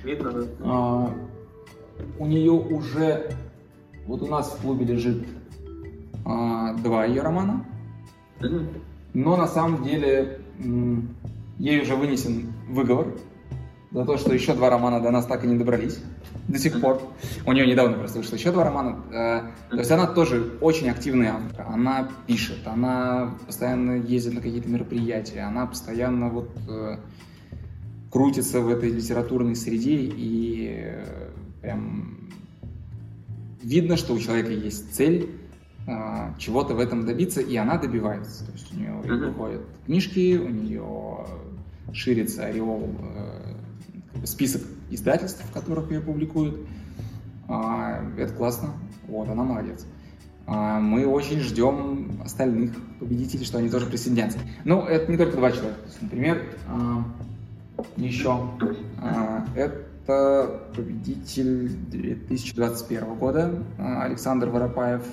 Видно, 0.05 0.31
да. 0.31 0.47
А, 0.61 1.15
у 2.21 2.27
нее 2.27 2.53
уже, 2.53 3.33
вот 4.07 4.23
у 4.23 4.27
нас 4.27 4.53
в 4.53 4.61
клубе 4.61 4.85
лежит 4.85 5.27
а, 6.25 6.75
два 6.75 7.07
ее 7.07 7.23
романа. 7.23 7.65
Но 9.15 9.37
на 9.37 9.47
самом 9.47 9.85
деле 9.85 10.41
ей 11.59 11.83
уже 11.83 11.97
вынесен 11.97 12.53
выговор 12.69 13.09
за 13.93 14.05
то, 14.05 14.19
что 14.19 14.35
еще 14.35 14.55
два 14.55 14.69
романа 14.69 15.01
до 15.01 15.11
нас 15.11 15.27
так 15.27 15.45
и 15.45 15.47
не 15.47 15.57
добрались 15.57 15.99
до 16.49 16.59
сих 16.59 16.81
пор. 16.81 17.01
У 17.47 17.53
нее 17.53 17.67
недавно 17.67 17.97
просто 17.97 18.19
вышло 18.19 18.37
еще 18.37 18.53
два 18.53 18.65
романа. 18.65 19.01
Э, 19.11 19.43
то 19.71 19.79
есть 19.79 19.91
она 19.91 20.07
тоже 20.07 20.59
очень 20.61 20.91
активный 20.91 21.29
автор. 21.29 21.67
Она 21.69 22.09
пишет, 22.27 22.67
она 22.67 23.35
постоянно 23.47 23.93
ездит 23.93 24.35
на 24.35 24.41
какие-то 24.41 24.69
мероприятия, 24.69 25.41
она 25.41 25.67
постоянно 25.67 26.29
вот 26.29 26.51
э, 26.69 26.99
крутится 28.11 28.61
в 28.61 28.69
этой 28.69 28.91
литературной 28.91 29.57
среде 29.57 29.97
и 29.97 30.85
э, 30.85 31.31
прям 31.63 32.31
видно, 33.63 33.97
что 33.97 34.15
у 34.15 34.19
человека 34.19 34.53
есть 34.53 34.95
цель 34.95 35.31
чего-то 36.39 36.75
в 36.75 36.81
этом 36.81 37.07
добиться, 37.07 37.41
и 37.41 37.55
она 37.57 37.79
добивается. 37.79 38.45
То 38.45 38.53
есть 38.53 38.73
у 38.75 38.77
нее 38.77 39.01
uh-huh. 39.05 39.29
выходят 39.29 39.63
книжки, 39.87 40.37
у 40.37 40.49
нее 40.49 41.27
ширится 41.93 42.47
ореол, 42.47 42.91
э, 43.15 44.27
список 44.27 44.63
издательств, 44.91 45.45
в 45.45 45.53
которых 45.53 45.91
ее 45.91 46.01
публикуют. 46.01 46.67
А, 47.49 48.03
это 48.17 48.33
классно. 48.33 48.71
Вот, 49.09 49.29
она 49.29 49.45
молодец. 49.45 49.87
А, 50.47 50.81
мы 50.81 51.07
очень 51.07 51.41
ждем 51.41 52.21
остальных 52.25 52.73
победителей, 52.99 53.45
что 53.45 53.59
они 53.59 53.69
тоже 53.69 53.87
присоединятся. 53.87 54.39
Ну, 54.65 54.83
это 54.83 55.11
не 55.11 55.19
только 55.19 55.37
два 55.37 55.53
человека. 55.53 55.79
Например, 56.01 56.43
а, 56.69 57.05
еще 57.97 58.51
это 59.55 59.86
победитель 60.07 61.69
2021 61.91 63.15
года 63.15 63.63
Александр 63.79 64.49
Воропаев. 64.49 65.05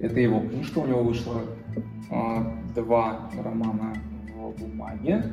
Это 0.00 0.20
его 0.20 0.40
книжка, 0.40 0.78
у 0.78 0.86
него 0.86 1.02
вышло 1.02 1.42
два 2.74 3.30
романа 3.42 3.94
в 4.34 4.60
бумаге. 4.60 5.32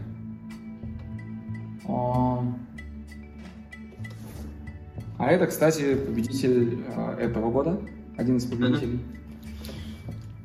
А 5.21 5.27
это, 5.27 5.45
кстати, 5.45 5.93
победитель 5.93 6.79
э, 6.87 7.17
этого 7.19 7.51
года, 7.51 7.79
один 8.17 8.37
из 8.37 8.45
победителей. 8.45 8.99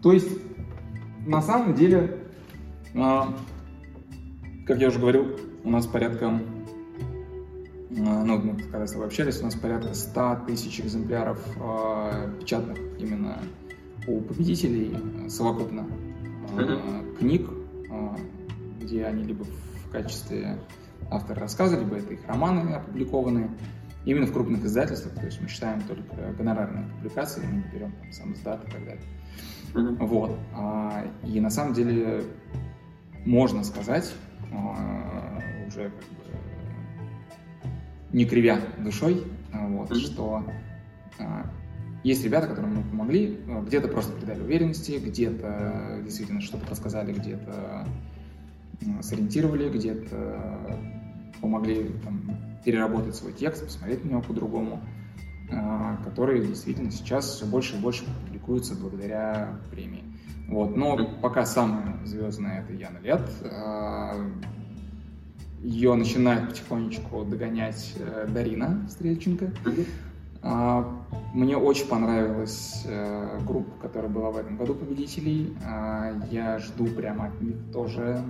То 0.03 0.13
есть, 0.13 0.29
на 1.27 1.41
самом 1.41 1.75
деле, 1.75 2.19
э, 2.93 3.21
как 4.67 4.79
я 4.79 4.89
уже 4.89 4.99
говорил, 4.99 5.35
у 5.65 5.71
нас 5.71 5.87
порядка, 5.87 6.27
э, 6.27 6.56
ну, 7.91 8.39
мы 8.39 8.57
когда 8.63 8.87
с 8.87 8.93
тобой 8.93 9.07
общались, 9.07 9.41
у 9.41 9.45
нас 9.45 9.55
порядка 9.55 9.95
100 9.95 10.45
тысяч 10.47 10.81
экземпляров 10.81 11.39
печатных 12.41 12.79
именно 12.99 13.39
у 14.07 14.21
победителей 14.21 15.29
совокупно 15.29 15.87
mm-hmm. 16.55 17.17
книг, 17.19 17.49
где 18.81 19.05
они 19.07 19.25
либо 19.25 19.45
в 19.45 19.91
качестве 19.91 20.59
автора 21.11 21.41
рассказа, 21.41 21.79
либо 21.79 21.97
это 21.97 22.15
их 22.15 22.27
романы 22.27 22.75
опубликованные 22.75 23.51
именно 24.05 24.27
в 24.27 24.33
крупных 24.33 24.65
издательствах, 24.65 25.15
то 25.15 25.25
есть 25.25 25.41
мы 25.41 25.49
считаем 25.49 25.81
только 25.83 26.33
гонорарные 26.39 26.89
публикации, 26.97 27.43
мы 27.45 27.57
не 27.57 27.65
берем 27.73 27.93
там 27.93 28.13
сам 28.13 28.33
издат 28.35 28.65
и 28.67 28.71
так 28.71 28.85
далее. 28.85 29.03
Mm-hmm. 29.75 30.07
Вот. 30.07 30.39
А, 30.55 31.05
и 31.25 31.41
на 31.41 31.51
самом 31.51 31.75
деле 31.75 32.23
можно 33.25 33.65
сказать, 33.65 34.13
уже 35.67 35.91
не 38.13 38.25
кривя 38.25 38.61
душой, 38.79 39.25
а, 39.53 39.67
вот, 39.69 39.91
mm-hmm. 39.91 39.95
что 39.97 40.45
есть 42.05 42.25
ребята, 42.25 42.47
которым 42.47 42.77
мы 42.77 42.83
помогли, 42.83 43.41
где-то 43.67 43.89
просто 43.89 44.13
придали 44.13 44.41
уверенности, 44.41 45.01
где-то 45.05 46.01
действительно 46.05 46.41
что-то 46.41 46.67
подсказали, 46.67 47.13
где-то 47.13 47.87
сориентировали, 49.01 49.69
где-то 49.69 50.79
помогли 51.41 51.91
там, 52.05 52.23
переработать 52.65 53.15
свой 53.15 53.33
текст, 53.33 53.65
посмотреть 53.65 54.05
на 54.05 54.11
него 54.11 54.23
по-другому, 54.23 54.81
а, 55.51 55.97
которые 56.05 56.45
действительно 56.45 56.91
сейчас 56.91 57.27
все 57.27 57.47
больше 57.47 57.77
и 57.77 57.81
больше 57.81 58.05
публикуются 58.05 58.75
благодаря 58.75 59.59
премии. 59.71 60.05
Вот. 60.49 60.77
Но 60.77 60.97
пока 61.21 61.45
самая 61.45 61.97
звездная 62.05 62.63
это 62.63 62.73
Яна 62.73 62.99
Лет. 62.99 63.23
А, 63.45 64.15
Ее 65.63 65.95
начинает 65.95 66.49
потихонечку 66.49 67.25
догонять 67.25 67.95
э, 67.99 68.29
Дарина 68.29 68.87
Стрельченко. 68.89 69.51
А, 70.43 71.05
мне 71.35 71.57
очень 71.57 71.89
понравилась 71.89 72.83
э, 72.85 73.41
группа, 73.47 73.71
которая 73.81 74.11
была 74.11 74.31
в 74.31 74.37
этом 74.37 74.57
году 74.57 74.75
победителей. 74.75 75.57
Я 76.31 76.59
жду 76.59 76.87
прямо 76.87 77.27
от 77.27 77.41
них 77.41 77.57
тоже 77.73 78.23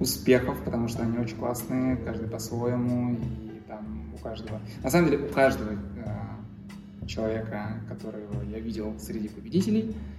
успехов, 0.00 0.56
потому 0.64 0.88
что 0.88 1.02
они 1.02 1.18
очень 1.18 1.36
классные, 1.36 1.96
каждый 1.96 2.28
по-своему, 2.28 3.14
и 3.14 3.60
там 3.66 4.12
у 4.14 4.18
каждого... 4.18 4.60
На 4.82 4.90
самом 4.90 5.10
деле, 5.10 5.24
у 5.24 5.28
каждого 5.28 5.72
э, 5.72 7.06
человека, 7.06 7.80
которого 7.88 8.42
я 8.44 8.60
видел 8.60 8.94
среди 8.98 9.28
победителей, 9.28 9.90
э, 9.90 10.17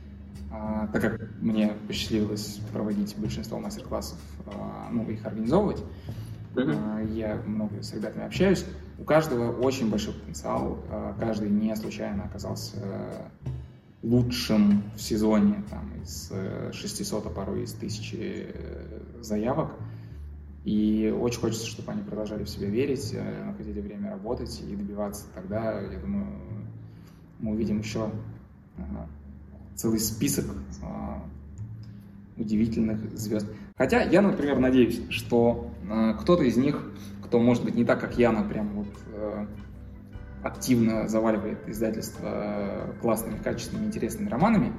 так 0.49 1.01
как 1.01 1.29
мне 1.41 1.73
посчастливилось 1.87 2.59
проводить 2.71 3.15
большинство 3.17 3.59
мастер-классов, 3.59 4.17
э, 4.45 4.51
ну, 4.91 5.03
их 5.09 5.25
организовывать, 5.25 5.83
э, 6.55 7.07
я 7.13 7.35
много 7.45 7.81
с 7.81 7.93
ребятами 7.93 8.25
общаюсь, 8.25 8.65
у 8.97 9.03
каждого 9.03 9.51
очень 9.51 9.89
большой 9.89 10.13
потенциал, 10.13 10.79
э, 10.89 11.13
каждый 11.19 11.49
не 11.49 11.75
случайно 11.75 12.23
оказался 12.23 12.77
лучшим 14.01 14.83
в 14.95 15.01
сезоне 15.01 15.63
там, 15.69 15.91
из 16.01 16.31
600, 16.71 17.25
а 17.25 17.29
порой 17.29 17.63
из 17.63 17.73
1000 17.73 18.17
э, 18.17 19.01
заявок. 19.21 19.71
И 20.65 21.13
очень 21.17 21.39
хочется, 21.39 21.65
чтобы 21.65 21.91
они 21.91 22.03
продолжали 22.03 22.43
в 22.43 22.49
себя 22.49 22.67
верить, 22.67 23.11
э, 23.13 23.43
находили 23.45 23.79
время 23.79 24.11
работать 24.11 24.61
и 24.61 24.75
добиваться. 24.75 25.25
Тогда, 25.33 25.79
я 25.81 25.99
думаю, 25.99 26.27
мы 27.39 27.51
увидим 27.51 27.79
еще 27.79 28.11
целый 29.79 29.99
список 29.99 30.45
удивительных 32.37 32.99
звезд. 33.17 33.47
Хотя 33.77 34.01
я, 34.03 34.21
например, 34.21 34.59
надеюсь, 34.59 35.01
что 35.09 35.71
кто-то 36.21 36.43
из 36.43 36.57
них, 36.57 36.91
кто, 37.23 37.39
может 37.39 37.63
быть, 37.63 37.75
не 37.75 37.85
так, 37.85 37.99
как 37.99 38.17
Яна, 38.17 38.43
прям 38.43 38.69
вот 38.73 38.87
активно 40.43 41.07
заваливает 41.07 41.67
издательство 41.67 42.95
классными, 43.01 43.37
качественными, 43.37 43.87
интересными 43.87 44.29
романами, 44.29 44.73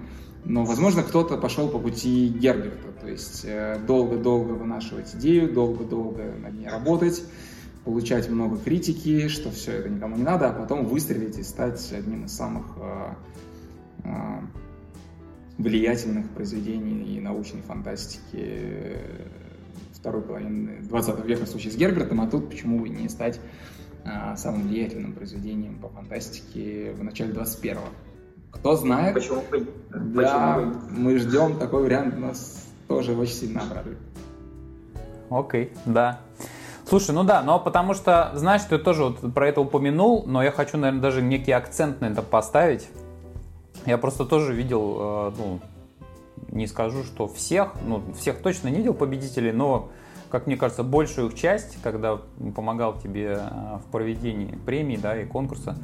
но, 0.45 0.65
возможно, 0.65 1.03
кто-то 1.03 1.37
пошел 1.37 1.69
по 1.69 1.79
пути 1.79 2.29
Герберта, 2.29 2.93
то 2.99 3.09
есть 3.09 3.45
э, 3.45 3.79
долго-долго 3.87 4.53
вынашивать 4.53 5.15
идею, 5.15 5.53
долго-долго 5.53 6.35
над 6.43 6.55
ней 6.55 6.67
работать, 6.67 7.23
получать 7.85 8.31
много 8.31 8.57
критики, 8.57 9.29
что 9.29 9.51
все 9.51 9.73
это 9.73 9.91
никому 9.91 10.17
не 10.17 10.23
надо, 10.23 10.49
а 10.49 10.53
потом 10.53 10.87
выстрелить 10.87 11.39
и 11.39 11.43
стать 11.43 11.93
одним 11.93 12.25
из 12.25 12.33
самых 12.33 12.65
э, 12.79 13.15
э, 14.05 14.41
влиятельных 15.63 16.31
произведений 16.31 17.17
и 17.17 17.21
научной 17.21 17.63
фантастики 17.63 18.97
второй 19.93 20.23
половины 20.23 20.81
20 20.83 21.25
века 21.25 21.45
в 21.45 21.49
случае 21.49 21.73
с 21.73 21.77
Гербертом, 21.77 22.21
а 22.21 22.27
тут 22.27 22.49
почему 22.49 22.81
бы 22.81 22.89
не 22.89 23.09
стать 23.09 23.39
а, 24.05 24.37
самым 24.37 24.63
влиятельным 24.69 25.13
произведением 25.13 25.79
по 25.79 25.89
фантастике 25.89 26.93
в 26.93 27.05
начале 27.05 27.33
21-го. 27.33 27.81
Кто 28.51 28.77
знает, 28.77 29.15
Почему 29.15 29.43
Да, 29.91 30.55
Почему 30.55 30.75
мы 30.91 31.19
ждем 31.19 31.59
такой 31.59 31.83
вариант, 31.83 32.19
нас 32.19 32.67
тоже 32.89 33.15
очень 33.15 33.35
сильно 33.35 33.61
обрадует. 33.63 33.99
Окей, 35.29 35.73
да. 35.85 36.21
Слушай, 36.89 37.15
ну 37.15 37.23
да, 37.23 37.43
но 37.43 37.61
потому 37.61 37.95
что, 37.95 38.33
знаешь, 38.35 38.63
ты 38.69 38.77
тоже 38.79 39.05
вот 39.05 39.33
про 39.33 39.49
это 39.49 39.61
упомянул, 39.61 40.25
но 40.27 40.43
я 40.43 40.51
хочу, 40.51 40.77
наверное, 40.77 41.01
даже 41.01 41.23
некий 41.23 41.53
акцент 41.53 42.01
на 42.01 42.07
это 42.07 42.23
поставить. 42.23 42.89
Я 43.87 43.99
просто 43.99 44.25
тоже 44.25 44.55
видел, 44.55 44.97
э, 44.99 45.33
ну, 45.39 45.61
не 46.49 46.67
скажу, 46.67 47.05
что 47.05 47.29
всех, 47.29 47.75
ну, 47.87 48.03
всех 48.19 48.43
точно 48.43 48.69
не 48.69 48.77
видел 48.77 48.95
победителей, 48.95 49.53
но 49.53 49.91
как 50.31 50.47
мне 50.47 50.57
кажется, 50.57 50.85
большую 50.85 51.29
их 51.29 51.35
часть, 51.35 51.83
когда 51.83 52.21
помогал 52.55 52.99
тебе 52.99 53.39
э, 53.41 53.79
в 53.85 53.91
проведении 53.91 54.57
премии, 54.65 54.97
да, 54.97 55.21
и 55.21 55.27
конкурса. 55.27 55.77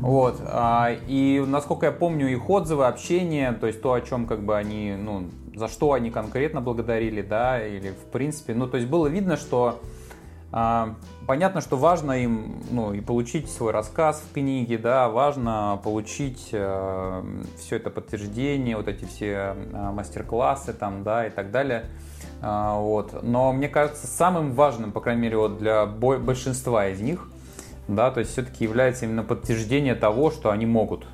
Вот. 0.00 0.40
А, 0.44 0.90
и 1.08 1.42
насколько 1.46 1.86
я 1.86 1.92
помню 1.92 2.28
их 2.28 2.48
отзывы, 2.48 2.86
общение, 2.86 3.52
то 3.52 3.66
есть 3.66 3.82
то, 3.82 3.92
о 3.92 4.00
чем 4.00 4.26
как 4.26 4.44
бы 4.44 4.56
они, 4.56 4.94
ну, 4.96 5.24
за 5.54 5.66
что 5.66 5.92
они 5.92 6.10
конкретно 6.10 6.60
благодарили, 6.60 7.20
да, 7.20 7.64
или 7.64 7.90
в 7.90 8.10
принципе, 8.12 8.54
ну, 8.54 8.68
то 8.68 8.76
есть 8.76 8.88
было 8.88 9.08
видно, 9.08 9.36
что 9.36 9.80
понятно, 10.50 11.60
что 11.60 11.76
важно 11.76 12.12
им, 12.12 12.62
ну, 12.70 12.92
и 12.94 13.00
получить 13.00 13.50
свой 13.50 13.72
рассказ 13.72 14.22
в 14.28 14.32
книге, 14.32 14.78
да, 14.78 15.08
важно 15.08 15.80
получить 15.84 16.48
э, 16.52 17.22
все 17.58 17.76
это 17.76 17.90
подтверждение, 17.90 18.76
вот 18.76 18.88
эти 18.88 19.04
все 19.04 19.54
э, 19.56 19.90
мастер-классы 19.92 20.72
там, 20.72 21.02
да, 21.02 21.26
и 21.26 21.30
так 21.30 21.50
далее. 21.50 21.84
А, 22.40 22.78
вот. 22.78 23.22
Но 23.22 23.52
мне 23.52 23.68
кажется, 23.68 24.06
самым 24.06 24.52
важным, 24.52 24.92
по 24.92 25.00
крайней 25.00 25.22
мере, 25.22 25.36
вот 25.36 25.58
для 25.58 25.86
большинства 25.86 26.88
из 26.88 27.00
них, 27.00 27.28
да, 27.86 28.10
то 28.10 28.20
есть 28.20 28.32
все-таки 28.32 28.64
является 28.64 29.04
именно 29.04 29.22
подтверждение 29.22 29.94
того, 29.94 30.30
что 30.30 30.50
они 30.50 30.66
могут. 30.66 31.06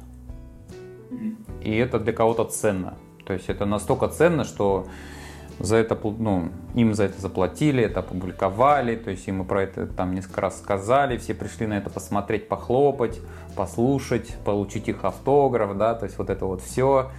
И 1.60 1.74
это 1.76 1.98
для 1.98 2.12
кого-то 2.12 2.44
ценно. 2.44 2.94
То 3.24 3.32
есть 3.32 3.48
это 3.48 3.64
настолько 3.64 4.08
ценно, 4.08 4.44
что 4.44 4.86
за 5.60 5.76
это, 5.76 5.98
ну, 6.18 6.50
им 6.74 6.94
за 6.94 7.04
это 7.04 7.20
заплатили, 7.20 7.82
это 7.82 8.00
опубликовали, 8.00 8.96
то 8.96 9.10
есть 9.10 9.26
им 9.28 9.38
мы 9.38 9.44
про 9.44 9.62
это 9.62 9.86
там 9.86 10.14
несколько 10.14 10.40
раз 10.40 10.58
сказали, 10.58 11.16
все 11.16 11.34
пришли 11.34 11.66
на 11.66 11.78
это 11.78 11.90
посмотреть, 11.90 12.48
похлопать, 12.48 13.20
послушать, 13.56 14.36
получить 14.44 14.88
их 14.88 15.04
автограф, 15.04 15.76
да, 15.76 15.94
то 15.94 16.04
есть 16.04 16.18
вот 16.18 16.30
это 16.30 16.46
вот 16.46 16.62
все. 16.62 17.10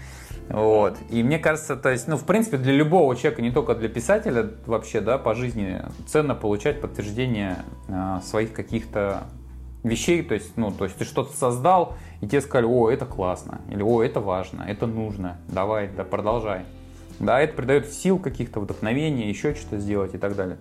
Вот. 0.50 0.98
И 1.10 1.24
мне 1.24 1.40
кажется, 1.40 1.76
то 1.76 1.90
есть, 1.90 2.08
ну, 2.08 2.18
в 2.18 2.26
принципе, 2.26 2.58
для 2.58 2.74
любого 2.74 3.16
человека, 3.16 3.42
не 3.42 3.52
только 3.52 3.74
для 3.74 3.90
писателя, 3.90 4.52
вообще, 4.68 5.02
да, 5.02 5.18
по 5.18 5.34
жизни 5.34 5.82
ценно 6.08 6.36
получать 6.36 6.82
подтверждение 6.82 7.58
э, 7.88 8.20
своих 8.24 8.54
каких-то 8.54 9.24
вещей, 9.84 10.22
то 10.22 10.34
есть, 10.36 10.56
ну, 10.56 10.72
то 10.72 10.86
есть 10.86 10.98
ты 10.98 11.06
что-то 11.06 11.36
создал, 11.36 11.96
и 12.22 12.28
тебе 12.28 12.42
сказали, 12.42 12.66
о, 12.68 12.90
это 12.90 13.06
классно, 13.06 13.62
или 13.70 13.82
о, 13.82 14.04
это 14.04 14.20
важно, 14.20 14.64
это 14.68 14.86
нужно, 14.88 15.38
давай, 15.48 15.88
да, 15.88 16.04
продолжай. 16.04 16.66
Да, 17.20 17.40
это 17.40 17.54
придает 17.56 17.92
сил 17.92 18.20
каких-то, 18.20 18.60
вдохновения, 18.60 19.30
еще 19.30 19.56
что-то 19.56 19.78
сделать 19.78 20.14
и 20.16 20.18
так 20.18 20.36
далее. 20.36 20.58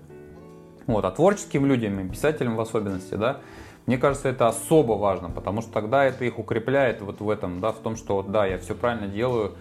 Вот, 0.86 1.04
а 1.04 1.10
творческим 1.10 1.66
людям, 1.66 2.08
писателям 2.08 2.56
в 2.56 2.60
особенности, 2.60 3.14
да, 3.14 3.40
мне 3.86 3.98
кажется, 3.98 4.28
это 4.28 4.48
особо 4.48 4.92
важно, 4.92 5.30
потому 5.30 5.60
что 5.60 5.72
тогда 5.72 6.04
это 6.04 6.24
их 6.24 6.38
укрепляет 6.38 7.02
вот 7.02 7.20
в 7.20 7.28
этом, 7.28 7.60
да, 7.60 7.72
в 7.72 7.78
том, 7.78 7.96
что 7.96 8.22
да, 8.22 8.46
я 8.46 8.58
все 8.58 8.74
правильно 8.74 9.08
делаю, 9.08 9.54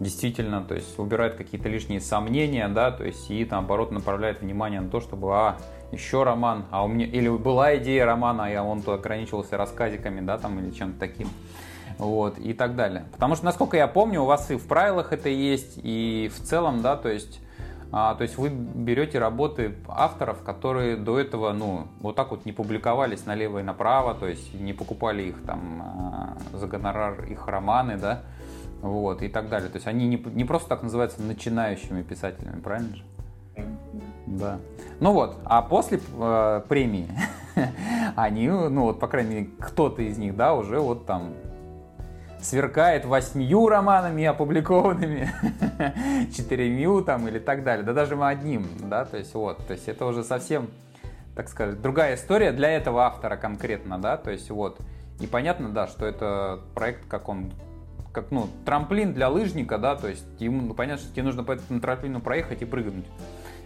действительно, 0.00 0.62
то 0.62 0.74
есть 0.74 0.98
убирает 0.98 1.34
какие-то 1.34 1.68
лишние 1.68 2.00
сомнения, 2.00 2.68
да, 2.68 2.90
то 2.90 3.04
есть 3.04 3.30
и 3.30 3.46
наоборот 3.48 3.90
направляет 3.90 4.42
внимание 4.42 4.80
на 4.80 4.90
то, 4.90 5.00
чтобы, 5.00 5.28
а, 5.32 5.56
еще 5.92 6.24
роман, 6.24 6.66
а 6.70 6.84
у 6.84 6.88
меня, 6.88 7.06
или 7.06 7.28
была 7.28 7.76
идея 7.76 8.04
романа, 8.04 8.46
а 8.46 8.62
он 8.62 8.82
то 8.82 8.94
ограничивался 8.94 9.56
рассказиками, 9.56 10.20
да, 10.20 10.38
там, 10.38 10.58
или 10.58 10.70
чем-то 10.70 10.98
таким, 10.98 11.28
вот, 11.98 12.38
и 12.38 12.52
так 12.52 12.76
далее. 12.76 13.04
Потому 13.12 13.36
что, 13.36 13.44
насколько 13.44 13.76
я 13.76 13.86
помню, 13.86 14.22
у 14.22 14.26
вас 14.26 14.50
и 14.50 14.56
в 14.56 14.66
правилах 14.66 15.12
это 15.12 15.28
есть, 15.28 15.78
и 15.82 16.30
в 16.34 16.42
целом, 16.42 16.82
да, 16.82 16.96
то 16.96 17.08
есть 17.08 17.40
а, 17.96 18.16
то 18.16 18.22
есть 18.22 18.36
вы 18.38 18.48
берете 18.48 19.20
работы 19.20 19.76
авторов, 19.86 20.42
которые 20.42 20.96
до 20.96 21.20
этого, 21.20 21.52
ну, 21.52 21.86
вот 22.00 22.16
так 22.16 22.32
вот 22.32 22.44
не 22.44 22.50
публиковались 22.50 23.24
налево 23.24 23.60
и 23.60 23.62
направо, 23.62 24.16
то 24.16 24.26
есть 24.26 24.52
не 24.52 24.72
покупали 24.72 25.22
их 25.22 25.40
там 25.46 25.80
а, 25.80 26.56
за 26.56 26.66
гонорар, 26.66 27.24
их 27.26 27.46
романы, 27.46 27.96
да, 27.96 28.22
вот, 28.82 29.22
и 29.22 29.28
так 29.28 29.48
далее. 29.48 29.68
То 29.68 29.76
есть 29.76 29.86
они 29.86 30.08
не, 30.08 30.16
не 30.16 30.44
просто 30.44 30.70
так 30.70 30.82
называются 30.82 31.22
начинающими 31.22 32.02
писателями, 32.02 32.58
правильно 32.58 32.96
же? 32.96 33.04
Да. 34.26 34.58
Ну 34.98 35.12
вот, 35.12 35.36
а 35.44 35.62
после 35.62 36.00
э, 36.18 36.62
премии 36.68 37.08
они, 38.16 38.48
ну 38.48 38.86
вот, 38.86 38.98
по 38.98 39.06
крайней 39.06 39.34
мере, 39.34 39.50
кто-то 39.60 40.02
из 40.02 40.18
них, 40.18 40.34
да, 40.34 40.54
уже 40.54 40.80
вот 40.80 41.06
там 41.06 41.34
сверкает 42.44 43.06
восьмью 43.06 43.68
романами 43.68 44.24
опубликованными, 44.24 45.32
четырьмю 46.36 47.02
там 47.02 47.26
или 47.26 47.38
так 47.38 47.64
далее, 47.64 47.84
да 47.84 47.94
даже 47.94 48.16
мы 48.16 48.28
одним, 48.28 48.66
да, 48.82 49.06
то 49.06 49.16
есть 49.16 49.34
вот, 49.34 49.66
то 49.66 49.72
есть 49.72 49.88
это 49.88 50.04
уже 50.04 50.22
совсем, 50.22 50.68
так 51.34 51.48
сказать, 51.48 51.80
другая 51.80 52.16
история 52.16 52.52
для 52.52 52.70
этого 52.70 53.04
автора 53.04 53.36
конкретно, 53.36 53.98
да, 53.98 54.18
то 54.18 54.30
есть 54.30 54.50
вот, 54.50 54.78
и 55.20 55.26
понятно, 55.26 55.70
да, 55.70 55.86
что 55.86 56.04
это 56.04 56.60
проект, 56.74 57.08
как 57.08 57.30
он, 57.30 57.50
как, 58.12 58.30
ну, 58.30 58.48
трамплин 58.66 59.14
для 59.14 59.30
лыжника, 59.30 59.78
да, 59.78 59.96
то 59.96 60.08
есть 60.08 60.26
ему, 60.38 60.60
ну, 60.60 60.74
понятно, 60.74 61.02
что 61.02 61.12
тебе 61.12 61.22
нужно 61.22 61.44
по 61.44 61.52
этому 61.52 61.80
трамплину 61.80 62.20
проехать 62.20 62.60
и 62.60 62.66
прыгнуть, 62.66 63.06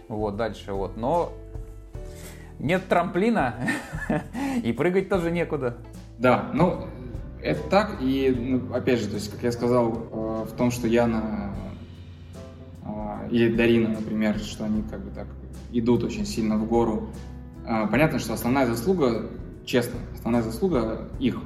вот, 0.07 0.37
дальше, 0.37 0.71
вот, 0.71 0.95
но 0.95 1.33
нет 2.59 2.87
трамплина, 2.87 3.55
и 4.63 4.71
прыгать 4.71 5.09
тоже 5.09 5.31
некуда. 5.31 5.75
Да, 6.17 6.49
ну, 6.53 6.87
это 7.41 7.61
так, 7.69 7.97
и 8.01 8.33
ну, 8.37 8.73
опять 8.73 8.99
же, 8.99 9.07
то 9.07 9.15
есть, 9.15 9.31
как 9.31 9.43
я 9.43 9.51
сказал, 9.51 9.91
э, 9.91 10.45
в 10.49 10.51
том, 10.55 10.71
что 10.71 10.87
Яна 10.87 11.53
э, 12.83 13.29
или 13.31 13.55
Дарина, 13.55 13.89
например, 13.89 14.37
что 14.39 14.65
они 14.65 14.83
как 14.83 15.01
бы 15.01 15.11
так 15.11 15.27
идут 15.71 16.03
очень 16.03 16.25
сильно 16.25 16.57
в 16.57 16.67
гору. 16.67 17.09
Э, 17.65 17.87
понятно, 17.89 18.19
что 18.19 18.33
основная 18.33 18.65
заслуга, 18.65 19.29
честно, 19.65 19.99
основная 20.13 20.41
заслуга 20.41 21.09
их, 21.19 21.41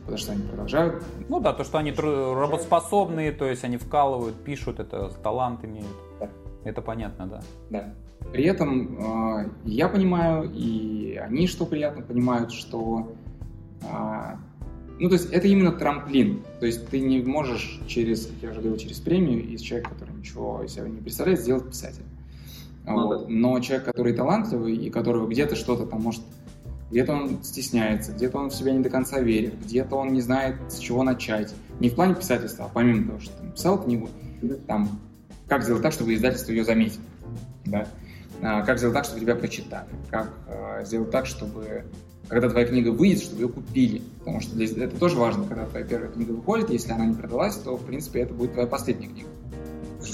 потому 0.00 0.18
что 0.18 0.32
они 0.32 0.42
продолжают. 0.42 1.02
Ну 1.28 1.40
да, 1.40 1.52
то, 1.52 1.64
что 1.64 1.78
они 1.78 1.92
работоспособные, 1.92 3.32
то 3.32 3.44
есть 3.44 3.64
они 3.64 3.76
вкалывают, 3.76 4.36
пишут, 4.44 4.78
это 4.78 5.10
талант 5.22 5.64
имеют. 5.64 5.88
Да. 6.20 6.28
Это 6.64 6.82
понятно, 6.82 7.26
да. 7.26 7.40
Да. 7.70 7.94
При 8.32 8.44
этом 8.44 9.40
э, 9.40 9.50
я 9.64 9.88
понимаю, 9.88 10.50
и 10.52 11.16
они, 11.16 11.46
что 11.46 11.66
приятно, 11.66 12.02
понимают, 12.02 12.52
что 12.52 13.12
э, 13.82 14.36
ну, 14.98 15.08
то 15.08 15.14
есть 15.14 15.30
это 15.30 15.46
именно 15.46 15.72
трамплин. 15.72 16.42
То 16.60 16.66
есть 16.66 16.88
ты 16.88 17.00
не 17.00 17.20
можешь 17.20 17.80
через, 17.86 18.26
как 18.26 18.34
я 18.42 18.50
уже 18.50 18.60
говорил, 18.60 18.78
через 18.78 18.98
премию 18.98 19.44
из 19.44 19.60
человека, 19.60 19.90
который 19.90 20.14
ничего 20.14 20.62
из 20.62 20.72
себя 20.72 20.88
не 20.88 21.00
представляет, 21.00 21.40
сделать 21.40 21.68
писателя. 21.68 22.04
Ну, 22.84 23.06
вот. 23.06 23.28
Но 23.28 23.58
человек, 23.60 23.86
который 23.86 24.14
талантливый 24.14 24.76
и 24.76 24.90
которого 24.90 25.26
где-то 25.26 25.56
что-то 25.56 25.86
там 25.86 26.02
может... 26.02 26.22
Где-то 26.90 27.14
он 27.14 27.42
стесняется, 27.42 28.12
где-то 28.12 28.38
он 28.38 28.50
в 28.50 28.54
себя 28.54 28.72
не 28.72 28.80
до 28.80 28.88
конца 28.88 29.20
верит, 29.20 29.60
где-то 29.64 29.96
он 29.96 30.12
не 30.12 30.20
знает, 30.20 30.56
с 30.68 30.78
чего 30.78 31.02
начать. 31.02 31.52
Не 31.80 31.90
в 31.90 31.96
плане 31.96 32.14
писательства, 32.14 32.66
а 32.66 32.68
помимо 32.72 33.08
того, 33.08 33.18
что 33.18 33.36
ты 33.36 33.42
написал 33.42 33.82
книгу, 33.82 34.08
там, 34.68 35.00
как 35.48 35.64
сделать 35.64 35.82
так, 35.82 35.92
чтобы 35.92 36.14
издательство 36.14 36.52
ее 36.52 36.64
заметило. 36.64 37.02
Да? 37.64 37.88
А, 38.40 38.62
как 38.62 38.78
сделать 38.78 38.94
так, 38.94 39.04
чтобы 39.04 39.20
тебя 39.20 39.34
прочитали, 39.34 39.88
как 40.10 40.32
а, 40.46 40.84
сделать 40.84 41.10
так, 41.10 41.26
чтобы 41.26 41.84
когда 42.28 42.48
твоя 42.48 42.66
книга 42.66 42.90
выйдет, 42.90 43.22
чтобы 43.22 43.42
ее 43.42 43.48
купили. 43.48 44.02
Потому 44.20 44.40
что 44.40 44.54
для, 44.56 44.66
это 44.84 44.98
тоже 44.98 45.16
важно, 45.16 45.44
когда 45.46 45.66
твоя 45.66 45.84
первая 45.84 46.10
книга 46.10 46.32
выходит, 46.32 46.70
если 46.70 46.92
она 46.92 47.06
не 47.06 47.14
продалась, 47.14 47.56
то, 47.56 47.76
в 47.76 47.84
принципе, 47.84 48.20
это 48.20 48.34
будет 48.34 48.52
твоя 48.52 48.66
последняя 48.66 49.08
книга. 49.08 49.28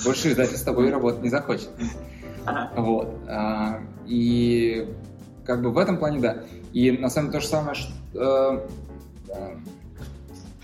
Больше 0.04 0.30
издатель 0.30 0.56
с 0.56 0.62
тобой 0.62 0.90
работать 0.90 1.22
не 1.22 1.30
захочет. 1.30 1.68
Вот. 2.76 3.08
А, 3.28 3.80
и 4.06 4.88
как 5.44 5.62
бы 5.62 5.70
в 5.70 5.78
этом 5.78 5.98
плане, 5.98 6.20
да. 6.20 6.44
И 6.72 6.90
на 6.90 7.08
самом 7.08 7.30
деле 7.30 7.40
то 7.40 7.44
же 7.44 7.48
самое, 7.48 7.74
что, 7.74 8.68
э, 9.28 9.56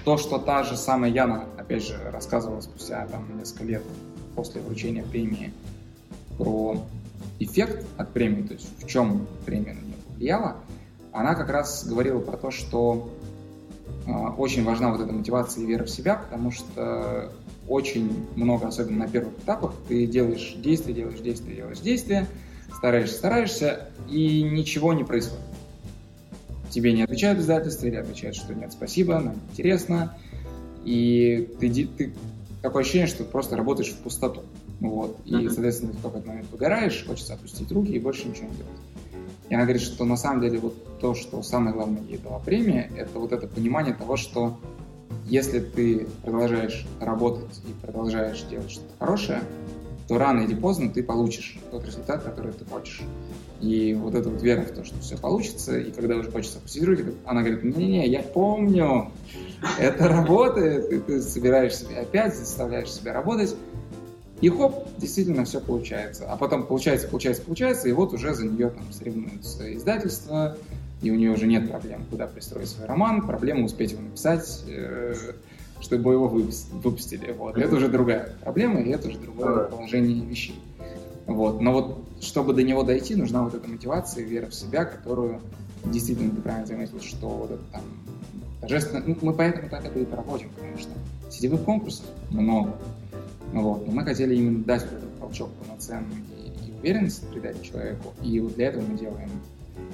то, 0.04 0.16
что 0.16 0.38
та 0.38 0.64
же 0.64 0.76
самая 0.76 1.10
Яна, 1.10 1.44
опять 1.56 1.86
же, 1.86 1.98
рассказывала 2.10 2.60
спустя 2.60 3.06
там 3.06 3.26
несколько 3.38 3.64
лет 3.64 3.82
после 4.34 4.60
вручения 4.60 5.04
премии 5.04 5.52
про 6.36 6.78
эффект 7.38 7.86
от 7.96 8.12
премии, 8.12 8.42
то 8.42 8.54
есть 8.54 8.82
в 8.82 8.86
чем 8.86 9.26
премия 9.44 9.74
на 9.74 9.80
нее 9.80 9.96
повлияла, 10.08 10.56
она 11.18 11.34
как 11.34 11.50
раз 11.50 11.86
говорила 11.86 12.20
про 12.20 12.36
то, 12.36 12.50
что 12.50 13.10
э, 14.06 14.10
очень 14.12 14.64
важна 14.64 14.90
вот 14.90 15.00
эта 15.00 15.12
мотивация 15.12 15.64
и 15.64 15.66
вера 15.66 15.84
в 15.84 15.90
себя, 15.90 16.16
потому 16.16 16.50
что 16.50 17.32
очень 17.68 18.26
много, 18.36 18.68
особенно 18.68 18.98
на 18.98 19.08
первых 19.08 19.34
этапах, 19.38 19.72
ты 19.88 20.06
делаешь 20.06 20.54
действия, 20.56 20.94
делаешь 20.94 21.20
действия, 21.20 21.54
делаешь 21.54 21.80
действия, 21.80 22.26
стараешься, 22.74 23.16
стараешься, 23.16 23.88
и 24.08 24.42
ничего 24.42 24.92
не 24.92 25.04
происходит. 25.04 25.44
Тебе 26.70 26.92
не 26.92 27.02
отвечают 27.02 27.40
издательства 27.40 27.86
или 27.86 27.96
отвечают, 27.96 28.36
что 28.36 28.54
нет, 28.54 28.72
спасибо, 28.72 29.18
нам 29.18 29.36
интересно, 29.50 30.16
и 30.84 31.50
ты, 31.60 31.86
ты 31.86 32.14
такое 32.62 32.82
ощущение, 32.82 33.08
что 33.08 33.24
ты 33.24 33.30
просто 33.30 33.56
работаешь 33.56 33.90
в 33.90 33.98
пустоту. 33.98 34.42
Вот. 34.80 35.18
И, 35.24 35.48
соответственно, 35.48 35.92
ты 35.92 35.98
в 35.98 36.02
какой-то 36.02 36.28
момент 36.28 36.46
выгораешь, 36.52 37.04
хочется 37.06 37.34
опустить 37.34 37.70
руки 37.72 37.92
и 37.92 37.98
больше 37.98 38.28
ничего 38.28 38.46
не 38.48 38.56
делать. 38.56 38.78
И 39.48 39.54
она 39.54 39.64
говорит, 39.64 39.82
что 39.82 40.04
на 40.04 40.16
самом 40.16 40.42
деле 40.42 40.58
вот 40.58 40.98
то, 40.98 41.14
что 41.14 41.42
самое 41.42 41.74
главное 41.74 42.02
ей 42.02 42.18
дала 42.18 42.38
премия, 42.38 42.90
это 42.96 43.18
вот 43.18 43.32
это 43.32 43.46
понимание 43.46 43.94
того, 43.94 44.16
что 44.16 44.58
если 45.26 45.60
ты 45.60 46.06
продолжаешь 46.22 46.86
работать 47.00 47.60
и 47.68 47.72
продолжаешь 47.84 48.42
делать 48.42 48.70
что-то 48.70 48.92
хорошее, 48.98 49.42
то 50.08 50.16
рано 50.16 50.40
или 50.40 50.54
поздно 50.54 50.88
ты 50.90 51.02
получишь 51.02 51.58
тот 51.70 51.84
результат, 51.84 52.22
который 52.22 52.52
ты 52.52 52.64
хочешь. 52.64 53.02
И 53.60 53.94
вот 53.94 54.14
эта 54.14 54.30
вот 54.30 54.40
вера 54.42 54.62
в 54.62 54.70
то, 54.70 54.84
что 54.84 54.98
все 55.00 55.18
получится, 55.18 55.78
и 55.78 55.90
когда 55.90 56.16
уже 56.16 56.30
хочется 56.30 56.58
опустить 56.58 56.84
руки, 56.84 57.04
она 57.26 57.42
говорит, 57.42 57.64
не-не, 57.64 58.06
я 58.08 58.22
помню, 58.22 59.10
это 59.78 60.08
работает, 60.08 60.90
и 60.90 60.98
ты 60.98 61.20
собираешь 61.20 61.76
себя 61.76 62.00
опять, 62.00 62.36
заставляешь 62.36 62.90
себя 62.90 63.12
работать, 63.12 63.54
и 64.40 64.48
хоп, 64.48 64.86
действительно 64.98 65.44
все 65.44 65.60
получается. 65.60 66.30
А 66.30 66.36
потом 66.36 66.66
получается, 66.66 67.08
получается, 67.08 67.42
получается, 67.42 67.88
и 67.88 67.92
вот 67.92 68.12
уже 68.12 68.34
за 68.34 68.46
нее 68.46 68.70
там 68.70 68.92
соревнуются 68.92 69.74
издательства, 69.74 70.56
и 71.02 71.10
у 71.10 71.14
нее 71.14 71.32
уже 71.32 71.46
нет 71.46 71.70
проблем, 71.70 72.04
куда 72.10 72.26
пристроить 72.26 72.68
свой 72.68 72.86
роман, 72.86 73.26
проблема 73.26 73.64
успеть 73.64 73.92
его 73.92 74.02
написать, 74.02 74.64
э, 74.68 75.14
чтобы 75.80 76.12
его 76.12 76.28
выпустили. 76.28 77.32
Вот. 77.32 77.56
Это 77.56 77.76
уже 77.76 77.88
другая 77.88 78.34
проблема, 78.42 78.80
и 78.80 78.90
это 78.90 79.08
уже 79.08 79.18
другое 79.18 79.64
положение 79.64 80.24
вещей. 80.24 80.58
Вот. 81.26 81.60
Но 81.60 81.72
вот 81.72 82.04
чтобы 82.20 82.52
до 82.52 82.62
него 82.62 82.82
дойти, 82.82 83.14
нужна 83.14 83.42
вот 83.42 83.54
эта 83.54 83.68
мотивация, 83.68 84.24
вера 84.24 84.46
в 84.46 84.54
себя, 84.54 84.84
которую 84.84 85.40
действительно 85.84 86.30
ты 86.30 86.40
правильно 86.40 86.66
заметил, 86.66 87.00
что 87.00 87.28
вот 87.28 87.50
это 87.50 87.62
там 87.72 87.82
торжественно... 88.60 89.02
Ну, 89.06 89.16
мы 89.20 89.32
поэтому 89.32 89.68
так 89.68 89.84
это 89.84 89.98
и 89.98 90.04
проводим, 90.04 90.50
потому 90.50 90.78
что 90.78 90.90
сетевых 91.30 91.62
конкурсов 91.62 92.06
много. 92.30 92.74
Вот. 93.52 93.86
Но 93.86 93.92
мы 93.92 94.04
хотели 94.04 94.34
именно 94.34 94.64
дать 94.64 94.82
вот 94.82 94.92
этот 94.92 95.18
толчок 95.18 95.50
полноценный 95.54 96.16
и, 96.66 96.72
уверенность 96.78 97.28
придать 97.30 97.62
человеку. 97.62 98.14
И 98.22 98.38
вот 98.40 98.54
для 98.54 98.68
этого 98.68 98.84
мы 98.86 98.98
делаем, 98.98 99.30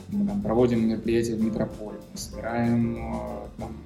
мы 0.08 0.26
там 0.26 0.42
проводим 0.42 0.88
мероприятия 0.88 1.34
в 1.34 1.42
метрополе, 1.42 1.98
мы 2.12 2.18
собираем 2.18 2.96
э, 2.96 3.46
там, 3.58 3.76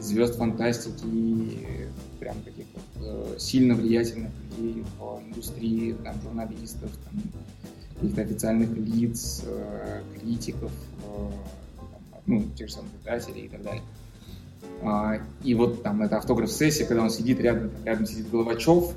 звезд 0.00 0.36
фантастики, 0.36 1.88
прям 2.20 2.36
каких-то 2.44 2.80
э, 3.00 3.36
сильно 3.38 3.74
влиятельных 3.74 4.30
людей 4.56 4.84
в 4.98 5.20
индустрии, 5.28 5.96
там, 6.04 6.20
журналистов, 6.22 6.90
там, 7.04 7.22
каких-то 7.94 8.22
официальных 8.22 8.70
лиц, 8.76 9.42
э, 9.44 10.02
критиков, 10.18 10.72
ну, 12.26 12.44
тех 12.56 12.68
же 12.68 12.74
самых 12.74 12.90
издателей 13.00 13.46
и 13.46 13.48
так 13.48 13.62
далее. 13.62 13.82
А, 14.82 15.18
и 15.42 15.54
вот 15.54 15.82
там 15.82 16.02
это 16.02 16.18
автограф-сессия, 16.18 16.84
когда 16.84 17.02
он 17.02 17.10
сидит 17.10 17.40
рядом, 17.40 17.70
там, 17.70 17.84
рядом 17.84 18.06
сидит 18.06 18.30
Головачев, 18.30 18.92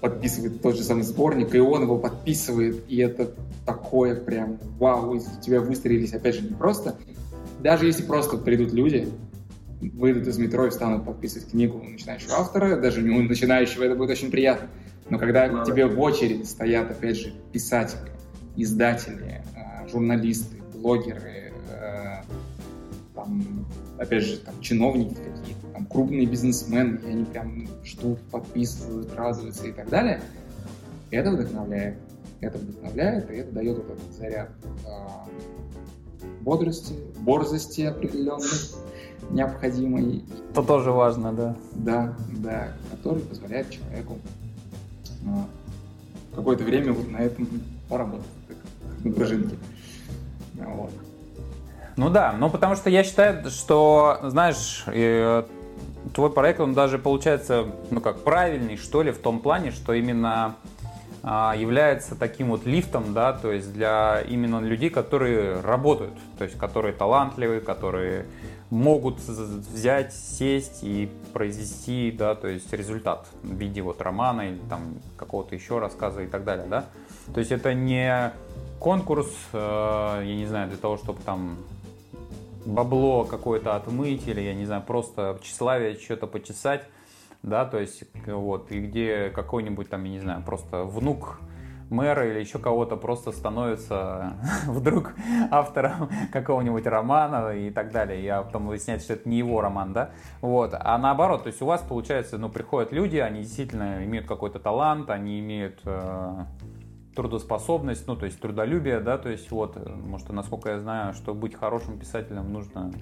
подписывает 0.00 0.62
тот 0.62 0.76
же 0.76 0.82
самый 0.82 1.02
сборник, 1.02 1.54
и 1.54 1.58
он 1.58 1.82
его 1.82 1.98
подписывает, 1.98 2.82
и 2.88 2.98
это 2.98 3.32
такое 3.66 4.14
прям 4.14 4.58
вау, 4.78 5.14
из 5.14 5.24
тебя 5.42 5.60
выстрелились, 5.60 6.12
опять 6.12 6.36
же, 6.36 6.42
не 6.42 6.54
просто. 6.54 6.96
Даже 7.60 7.86
если 7.86 8.02
просто 8.02 8.36
придут 8.38 8.72
люди, 8.72 9.08
выйдут 9.80 10.26
из 10.26 10.38
метро 10.38 10.66
и 10.66 10.70
станут 10.70 11.04
подписывать 11.04 11.50
книгу 11.50 11.82
начинающего 11.82 12.34
автора, 12.34 12.76
даже 12.80 13.00
у 13.02 13.22
начинающего 13.22 13.84
это 13.84 13.94
будет 13.94 14.10
очень 14.10 14.30
приятно. 14.30 14.68
Но 15.08 15.18
когда 15.18 15.48
к 15.48 15.64
тебе 15.64 15.86
в 15.86 15.98
очереди 16.00 16.44
стоят, 16.44 16.90
опять 16.90 17.16
же, 17.16 17.32
писатели, 17.52 18.12
издатели, 18.56 19.42
э, 19.56 19.88
журналисты, 19.88 20.56
блогеры, 20.74 21.52
э, 21.68 22.22
там, 23.14 23.59
опять 24.00 24.24
же, 24.24 24.38
там, 24.38 24.58
чиновники 24.60 25.14
какие-то, 25.14 25.66
там, 25.74 25.86
крупные 25.86 26.26
бизнесмены, 26.26 26.98
и 27.04 27.10
они 27.10 27.24
прям 27.26 27.68
ждут, 27.84 28.18
подписывают, 28.30 29.14
радуются 29.14 29.66
и 29.66 29.72
так 29.72 29.88
далее, 29.90 30.20
это 31.10 31.30
вдохновляет. 31.30 31.98
Это 32.40 32.56
вдохновляет, 32.56 33.30
и 33.30 33.34
это 33.34 33.52
дает 33.52 33.76
вот 33.76 33.90
этот 33.90 34.16
заряд 34.16 34.48
э, 34.86 36.22
бодрости, 36.40 36.94
борзости 37.18 37.82
определенной, 37.82 38.48
необходимой. 39.30 40.24
Это 40.50 40.62
тоже 40.62 40.90
важно, 40.90 41.34
да. 41.34 41.56
Да, 41.74 42.16
да, 42.38 42.72
который 42.90 43.22
позволяет 43.22 43.68
человеку 43.68 44.16
э, 45.26 46.34
какое-то 46.34 46.64
время 46.64 46.94
вот 46.94 47.10
на 47.10 47.18
этом 47.18 47.46
поработать, 47.90 48.26
как 48.48 49.04
на 49.04 49.12
пружинке. 49.12 49.56
Вот. 50.54 50.92
Ну 51.96 52.10
да, 52.10 52.34
ну 52.38 52.50
потому 52.50 52.76
что 52.76 52.90
я 52.90 53.04
считаю, 53.04 53.50
что, 53.50 54.20
знаешь, 54.24 54.84
э, 54.86 55.44
твой 56.14 56.30
проект, 56.30 56.60
он 56.60 56.74
даже 56.74 56.98
получается, 56.98 57.66
ну 57.90 58.00
как, 58.00 58.22
правильный, 58.22 58.76
что 58.76 59.02
ли, 59.02 59.12
в 59.12 59.18
том 59.18 59.40
плане, 59.40 59.70
что 59.70 59.92
именно 59.92 60.56
а, 61.22 61.54
является 61.56 62.14
таким 62.14 62.48
вот 62.48 62.64
лифтом, 62.64 63.12
да, 63.12 63.32
то 63.32 63.52
есть 63.52 63.72
для 63.72 64.22
именно 64.22 64.60
людей, 64.60 64.90
которые 64.90 65.60
работают, 65.60 66.14
то 66.38 66.44
есть 66.44 66.56
которые 66.56 66.94
талантливые, 66.94 67.60
которые 67.60 68.26
могут 68.70 69.18
взять, 69.18 70.14
сесть 70.14 70.78
и 70.82 71.10
произвести, 71.32 72.14
да, 72.16 72.34
то 72.34 72.48
есть 72.48 72.72
результат 72.72 73.26
в 73.42 73.54
виде 73.54 73.82
вот 73.82 74.00
романа 74.00 74.48
или 74.48 74.60
там 74.70 74.94
какого-то 75.16 75.54
еще 75.54 75.78
рассказа 75.78 76.22
и 76.22 76.26
так 76.26 76.44
далее, 76.44 76.66
да. 76.68 76.86
То 77.34 77.40
есть 77.40 77.52
это 77.52 77.74
не 77.74 78.32
конкурс, 78.78 79.28
э, 79.52 80.22
я 80.24 80.36
не 80.36 80.46
знаю, 80.46 80.68
для 80.68 80.78
того, 80.78 80.96
чтобы 80.96 81.20
там 81.20 81.58
бабло 82.64 83.24
какое-то 83.24 83.76
отмыть 83.76 84.26
или, 84.26 84.40
я 84.40 84.54
не 84.54 84.66
знаю, 84.66 84.82
просто 84.82 85.38
тщеславие 85.42 85.94
что-то 85.94 86.26
почесать, 86.26 86.86
да, 87.42 87.64
то 87.64 87.78
есть 87.78 88.04
вот, 88.26 88.70
и 88.70 88.80
где 88.80 89.30
какой-нибудь 89.30 89.88
там, 89.88 90.04
я 90.04 90.10
не 90.10 90.20
знаю, 90.20 90.42
просто 90.44 90.84
внук 90.84 91.40
мэра 91.90 92.28
или 92.30 92.38
еще 92.38 92.58
кого-то 92.58 92.96
просто 92.96 93.32
становится 93.32 94.34
вдруг 94.66 95.12
автором 95.50 96.08
какого-нибудь 96.32 96.86
романа 96.86 97.50
и 97.50 97.70
так 97.70 97.90
далее, 97.92 98.24
и 98.24 98.44
потом 98.44 98.68
выясняется, 98.68 99.06
что 99.06 99.14
это 99.14 99.28
не 99.28 99.38
его 99.38 99.60
роман, 99.60 99.92
да, 99.92 100.10
вот, 100.40 100.74
а 100.78 100.96
наоборот, 100.98 101.44
то 101.44 101.48
есть 101.48 101.60
у 101.62 101.66
вас 101.66 101.82
получается, 101.82 102.38
ну, 102.38 102.48
приходят 102.48 102.92
люди, 102.92 103.16
они 103.16 103.40
действительно 103.40 104.04
имеют 104.04 104.26
какой-то 104.26 104.58
талант, 104.58 105.10
они 105.10 105.40
имеют 105.40 105.80
э, 105.84 106.44
трудоспособность, 107.14 108.06
ну, 108.06 108.16
то 108.16 108.26
есть 108.26 108.40
трудолюбие, 108.40 109.00
да, 109.00 109.18
то 109.18 109.28
есть 109.28 109.50
вот, 109.50 109.76
может, 109.88 110.28
насколько 110.30 110.70
я 110.70 110.78
знаю, 110.78 111.14
что 111.14 111.34
быть 111.34 111.54
хорошим 111.54 111.98
писателем 111.98 112.52
нужно 112.52 112.92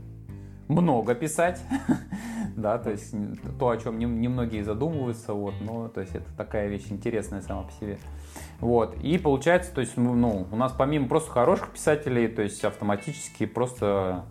много 0.69 1.15
писать, 1.15 1.61
да, 2.57 2.79
то 2.79 2.91
есть 2.91 3.15
то, 3.59 3.71
о 3.71 3.77
чем 3.77 3.99
немногие 3.99 4.65
задумываются, 4.65 5.33
вот, 5.33 5.55
но, 5.61 5.89
то 5.89 6.01
есть 6.01 6.15
это 6.15 6.31
такая 6.37 6.69
вещь 6.69 6.87
интересная 6.91 7.43
сама 7.43 7.63
по 7.63 7.73
себе. 7.73 7.99
Вот, 8.61 8.97
и 9.03 9.19
получается, 9.19 9.75
то 9.75 9.81
есть, 9.81 9.97
ну, 9.97 10.47
у 10.51 10.57
нас 10.57 10.73
помимо 10.77 11.09
просто 11.09 11.31
хороших 11.31 11.71
писателей, 11.71 12.29
то 12.29 12.43
есть 12.43 12.65
автоматически 12.65 13.47
просто 13.47 14.25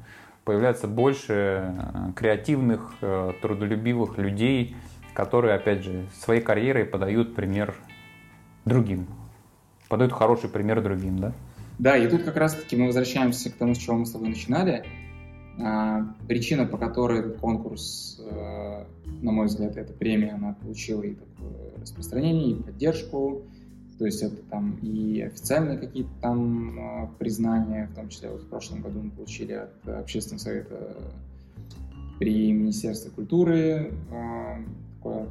появляется 0.43 0.87
больше 0.87 1.73
э, 1.73 2.11
креативных, 2.15 2.95
э, 3.01 3.33
трудолюбивых 3.41 4.17
людей, 4.17 4.75
которые, 5.13 5.55
опять 5.55 5.83
же, 5.83 6.05
своей 6.13 6.41
карьерой 6.41 6.85
подают 6.85 7.35
пример 7.35 7.75
другим 8.65 9.07
подают 9.87 10.13
хороший 10.13 10.49
пример 10.49 10.81
другим, 10.81 11.19
да? 11.19 11.33
Да, 11.79 11.95
и 11.97 12.09
тут 12.09 12.23
как 12.23 12.37
раз-таки 12.37 12.75
мы 12.75 12.87
возвращаемся 12.87 13.51
к 13.51 13.55
тому, 13.55 13.75
с 13.75 13.77
чего 13.77 13.97
мы 13.97 14.05
с 14.05 14.11
тобой 14.11 14.29
начинали. 14.29 14.83
А, 15.59 16.07
причина, 16.27 16.65
по 16.65 16.77
которой 16.77 17.19
этот 17.19 17.37
конкурс, 17.37 18.19
э, 18.19 18.83
на 19.21 19.31
мой 19.31 19.47
взгляд, 19.47 19.77
эта 19.77 19.93
премия, 19.93 20.33
она 20.33 20.53
получила 20.53 21.01
и 21.01 21.15
такое 21.15 21.71
распространение, 21.81 22.51
и 22.51 22.61
поддержку, 22.61 23.43
то 23.97 24.05
есть 24.05 24.21
это 24.21 24.35
там 24.49 24.77
и 24.83 25.21
официальные 25.21 25.79
какие-то 25.79 26.11
там 26.21 26.79
э, 26.79 27.07
признания, 27.17 27.87
в 27.91 27.95
том 27.95 28.09
числе 28.09 28.29
вот 28.29 28.43
в 28.43 28.47
прошлом 28.47 28.81
году 28.81 29.01
мы 29.01 29.11
получили 29.11 29.53
от 29.53 29.87
Общественного 29.87 30.39
совета 30.39 30.97
при 32.19 32.51
Министерстве 32.51 33.09
культуры 33.11 33.91
э, 34.11 34.55
такое 34.97 35.27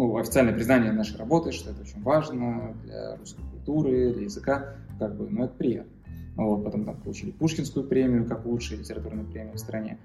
ну, 0.00 0.16
официальное 0.16 0.54
признание 0.54 0.92
нашей 0.92 1.18
работы, 1.18 1.52
что 1.52 1.72
это 1.72 1.82
очень 1.82 2.00
важно 2.02 2.74
для 2.84 3.16
русской 3.16 3.42
культуры, 3.50 4.14
для 4.14 4.22
языка, 4.22 4.76
как 4.98 5.14
бы, 5.14 5.28
ну, 5.28 5.44
это 5.44 5.54
приятно. 5.54 5.92
Вот, 6.36 6.64
потом 6.64 6.86
там 6.86 6.96
получили 7.02 7.32
Пушкинскую 7.32 7.86
премию, 7.86 8.24
как 8.24 8.46
лучшая 8.46 8.78
литературная 8.78 9.24
премия 9.24 9.52
в 9.52 9.58
стране. 9.58 9.98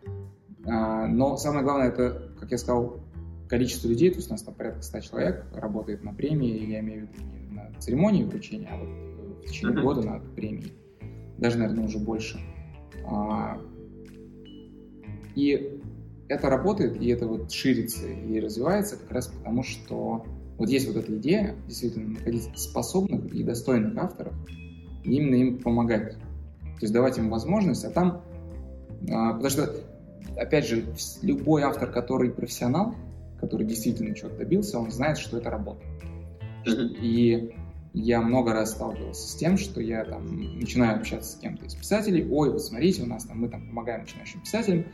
А, 0.66 1.08
но 1.08 1.38
самое 1.38 1.64
главное, 1.64 1.88
это, 1.88 2.30
как 2.38 2.52
я 2.52 2.58
сказал, 2.58 3.00
количество 3.48 3.88
людей, 3.88 4.10
то 4.10 4.18
есть 4.18 4.28
у 4.28 4.34
нас 4.34 4.44
там 4.44 4.54
порядка 4.54 4.82
100 4.82 5.00
человек 5.00 5.46
работает 5.54 6.04
на 6.04 6.14
премии, 6.14 6.70
я 6.70 6.82
имею 6.82 7.08
в 7.08 7.12
виду 7.12 7.24
не 7.32 7.56
на 7.56 7.72
церемонии 7.80 8.26
вручения, 8.26 8.68
а 8.70 8.78
вот 8.78 8.90
в 8.90 9.48
течение 9.48 9.82
года 9.82 10.02
на 10.02 10.20
премии. 10.20 10.74
Даже, 11.38 11.58
наверное, 11.58 11.86
уже 11.86 12.00
больше. 12.00 12.38
А, 13.08 13.62
и 15.36 15.75
это 16.28 16.50
работает, 16.50 17.02
и 17.02 17.08
это 17.08 17.28
вот 17.28 17.52
ширится 17.52 18.08
и 18.08 18.40
развивается 18.40 18.98
как 18.98 19.12
раз 19.12 19.28
потому, 19.28 19.64
что 19.64 20.26
вот 20.58 20.70
есть 20.70 20.88
вот 20.88 20.98
эта 20.98 21.16
идея 21.18 21.56
действительно 21.68 22.10
находить 22.10 22.50
способных 22.56 23.34
и 23.34 23.44
достойных 23.44 23.98
авторов, 23.98 24.34
и 25.04 25.16
именно 25.16 25.36
им 25.36 25.60
помогать. 25.60 26.14
То 26.14 26.82
есть 26.82 26.94
давать 26.94 27.18
им 27.18 27.30
возможность, 27.30 27.86
а 27.86 27.90
там... 27.90 28.22
А, 29.10 29.34
потому 29.34 29.50
что, 29.50 29.76
опять 30.38 30.68
же, 30.68 30.86
любой 31.22 31.64
автор, 31.64 31.92
который 31.92 32.32
профессионал, 32.32 32.96
который 33.40 33.68
действительно 33.68 34.16
чего-то 34.16 34.38
добился, 34.38 34.80
он 34.80 34.92
знает, 34.92 35.18
что 35.18 35.38
это 35.38 35.50
работа. 35.50 35.82
И 36.66 37.54
я 37.94 38.22
много 38.22 38.54
раз 38.54 38.72
сталкивался 38.72 39.28
с 39.28 39.36
тем, 39.36 39.58
что 39.58 39.80
я 39.80 40.04
там 40.04 40.60
начинаю 40.60 40.98
общаться 40.98 41.34
с 41.34 41.36
кем-то 41.36 41.66
из 41.66 41.76
писателей, 41.76 42.28
ой, 42.30 42.52
вот 42.52 42.62
смотрите, 42.62 43.04
у 43.04 43.06
нас 43.06 43.26
там, 43.26 43.40
мы 43.40 43.48
там 43.48 43.68
помогаем 43.68 44.02
начинающим 44.02 44.42
писателям, 44.42 44.86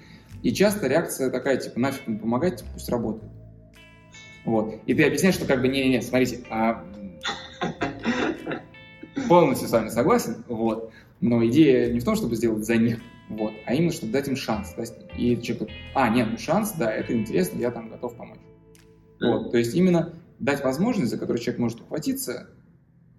и 0.43 0.53
часто 0.53 0.87
реакция 0.87 1.29
такая, 1.29 1.57
типа, 1.57 1.79
нафиг 1.79 2.07
ему 2.07 2.19
помогать, 2.19 2.63
пусть 2.73 2.89
работает. 2.89 3.31
Вот. 4.45 4.75
И 4.85 4.93
ты 4.93 5.03
объясняешь, 5.05 5.35
что 5.35 5.45
как 5.45 5.61
бы, 5.61 5.67
не-не-не, 5.67 6.01
смотрите, 6.01 6.43
а... 6.49 6.83
полностью 9.29 9.67
с 9.67 9.71
вами 9.71 9.89
согласен, 9.89 10.43
вот. 10.47 10.91
Но 11.19 11.45
идея 11.45 11.91
не 11.91 11.99
в 11.99 12.03
том, 12.03 12.15
чтобы 12.15 12.35
сделать 12.35 12.65
за 12.65 12.77
них, 12.77 12.99
вот, 13.29 13.53
а 13.65 13.75
именно, 13.75 13.93
чтобы 13.93 14.11
дать 14.11 14.27
им 14.27 14.35
шанс. 14.35 14.73
То 14.73 14.81
есть, 14.81 14.95
и 15.17 15.39
человек, 15.41 15.69
а, 15.93 16.09
нет, 16.09 16.27
ну 16.31 16.37
шанс, 16.37 16.73
да, 16.73 16.91
это 16.91 17.13
интересно, 17.13 17.59
я 17.59 17.71
там 17.71 17.89
готов 17.89 18.15
помочь. 18.15 18.39
Вот, 19.21 19.51
то 19.51 19.57
есть 19.57 19.75
именно 19.75 20.13
дать 20.39 20.63
возможность, 20.63 21.11
за 21.11 21.17
которую 21.17 21.39
человек 21.39 21.59
может 21.59 21.81
ухватиться 21.81 22.47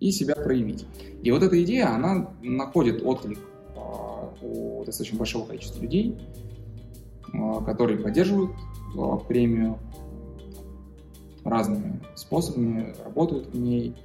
и 0.01 0.11
себя 0.11 0.35
проявить. 0.35 0.85
И 1.23 1.31
вот 1.31 1.44
эта 1.44 1.62
идея, 1.62 1.94
она 1.94 2.35
находит 2.43 3.03
отклик 3.05 3.39
а, 3.77 4.35
у 4.43 4.85
достаточно 4.85 5.19
большого 5.19 5.47
количества 5.47 5.81
людей, 5.81 6.19
которые 7.33 7.99
поддерживают 7.99 8.53
а, 8.97 9.17
премию 9.17 9.79
разными 11.45 12.01
способами, 12.15 12.95
работают 13.05 13.49
в 13.49 13.59
ней, 13.59 13.97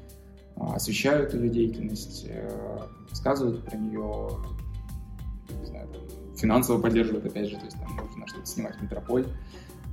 а, 0.56 0.76
освещают 0.76 1.34
ее 1.34 1.50
деятельность, 1.50 2.26
э, 2.28 2.80
рассказывают 3.10 3.64
про 3.64 3.78
нее, 3.78 4.30
знаю, 5.64 5.88
финансово 6.36 6.82
поддерживают, 6.82 7.26
опять 7.26 7.50
же, 7.50 7.58
то 7.58 7.66
есть 7.66 7.78
там 7.80 7.96
нужно 7.96 8.28
что-то 8.28 8.46
снимать 8.46 8.82
Метрополь. 8.82 9.28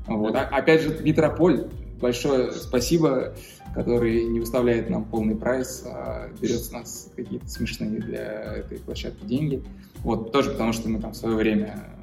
Вот. 0.07 0.35
А, 0.35 0.43
опять 0.43 0.83
же, 0.83 1.03
Метрополь, 1.03 1.69
большое 2.01 2.53
спасибо, 2.53 3.35
который 3.75 4.25
не 4.25 4.41
выставляет 4.41 4.89
нам 4.89 5.05
полный 5.05 5.35
прайс, 5.35 5.83
а 5.87 6.31
берет 6.41 6.61
с 6.61 6.71
нас 6.71 7.11
какие-то 7.15 7.49
смешные 7.49 8.01
для 8.01 8.55
этой 8.55 8.79
площадки 8.79 9.25
деньги. 9.25 9.63
Вот, 9.99 10.33
тоже 10.33 10.51
потому 10.53 10.73
что 10.73 10.89
мы 10.89 11.01
там 11.01 11.13
в 11.13 11.17
свое 11.17 11.35
время 11.35 11.95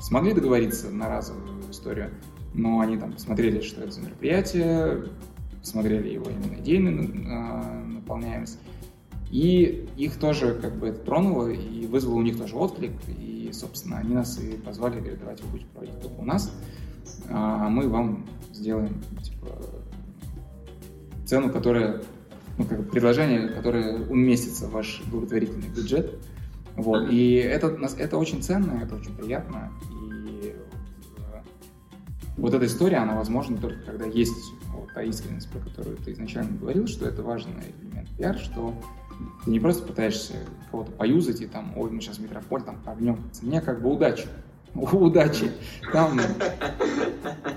смогли 0.00 0.32
договориться 0.32 0.90
на 0.90 1.08
разовую 1.08 1.70
историю, 1.70 2.10
но 2.54 2.80
они 2.80 2.96
там 2.96 3.12
посмотрели, 3.12 3.60
что 3.60 3.82
это 3.82 3.92
за 3.92 4.00
мероприятие, 4.00 5.04
посмотрели 5.60 6.08
его 6.08 6.30
именно 6.30 6.60
идейную 6.60 7.04
э, 7.04 7.84
наполняемость, 7.84 8.58
и 9.30 9.88
их 9.96 10.16
тоже 10.18 10.54
как 10.54 10.76
бы 10.76 10.88
это 10.88 11.00
тронуло 11.00 11.48
и 11.48 11.86
вызвало 11.86 12.16
у 12.16 12.22
них 12.22 12.36
тоже 12.36 12.56
отклик, 12.56 12.92
и, 13.06 13.50
собственно, 13.52 13.98
они 13.98 14.14
нас 14.14 14.38
и 14.38 14.56
позвали, 14.56 14.98
говорят, 14.98 15.20
давайте 15.20 15.44
вы 15.44 15.50
будете 15.50 15.68
проводить 15.68 16.00
только 16.00 16.20
у 16.20 16.24
нас, 16.24 16.52
а 17.28 17.68
мы 17.68 17.88
вам 17.88 18.26
сделаем 18.52 19.00
типа, 19.22 19.46
цену, 21.26 21.50
которая, 21.52 22.02
ну, 22.58 22.64
как 22.64 22.78
бы 22.78 22.84
предложение, 22.84 23.48
которое 23.48 24.04
уместится 24.06 24.66
в 24.66 24.72
ваш 24.72 25.02
благотворительный 25.06 25.68
бюджет, 25.68 26.18
Вот. 26.76 27.10
И 27.10 27.34
это, 27.34 27.76
это 27.98 28.16
очень 28.16 28.42
ценно, 28.42 28.80
это 28.82 28.96
очень 28.96 29.14
приятно. 29.14 29.72
И 29.92 30.54
э, 31.16 31.40
вот 32.36 32.54
эта 32.54 32.66
история, 32.66 32.98
она 32.98 33.14
возможна 33.14 33.56
только 33.58 33.80
когда 33.82 34.06
есть 34.06 34.52
вот 34.74 34.92
та 34.94 35.02
искренность, 35.02 35.50
про 35.50 35.60
которую 35.60 35.96
ты 35.96 36.12
изначально 36.12 36.56
говорил, 36.58 36.86
что 36.86 37.06
это 37.06 37.22
важный 37.22 37.74
элемент 37.82 38.08
пиар, 38.16 38.38
что 38.38 38.74
ты 39.44 39.50
не 39.50 39.60
просто 39.60 39.86
пытаешься 39.86 40.34
кого-то 40.70 40.92
поюзать 40.92 41.40
и 41.40 41.46
там, 41.46 41.72
ой, 41.76 41.90
мы 41.90 42.00
сейчас 42.00 42.18
в 42.18 42.22
метрополь 42.22 42.62
там 42.62 42.80
погнем. 42.84 43.18
Мне 43.42 43.60
как 43.60 43.82
бы 43.82 43.92
удачи. 43.92 44.26
Удачи. 44.74 45.50
Там 45.92 46.20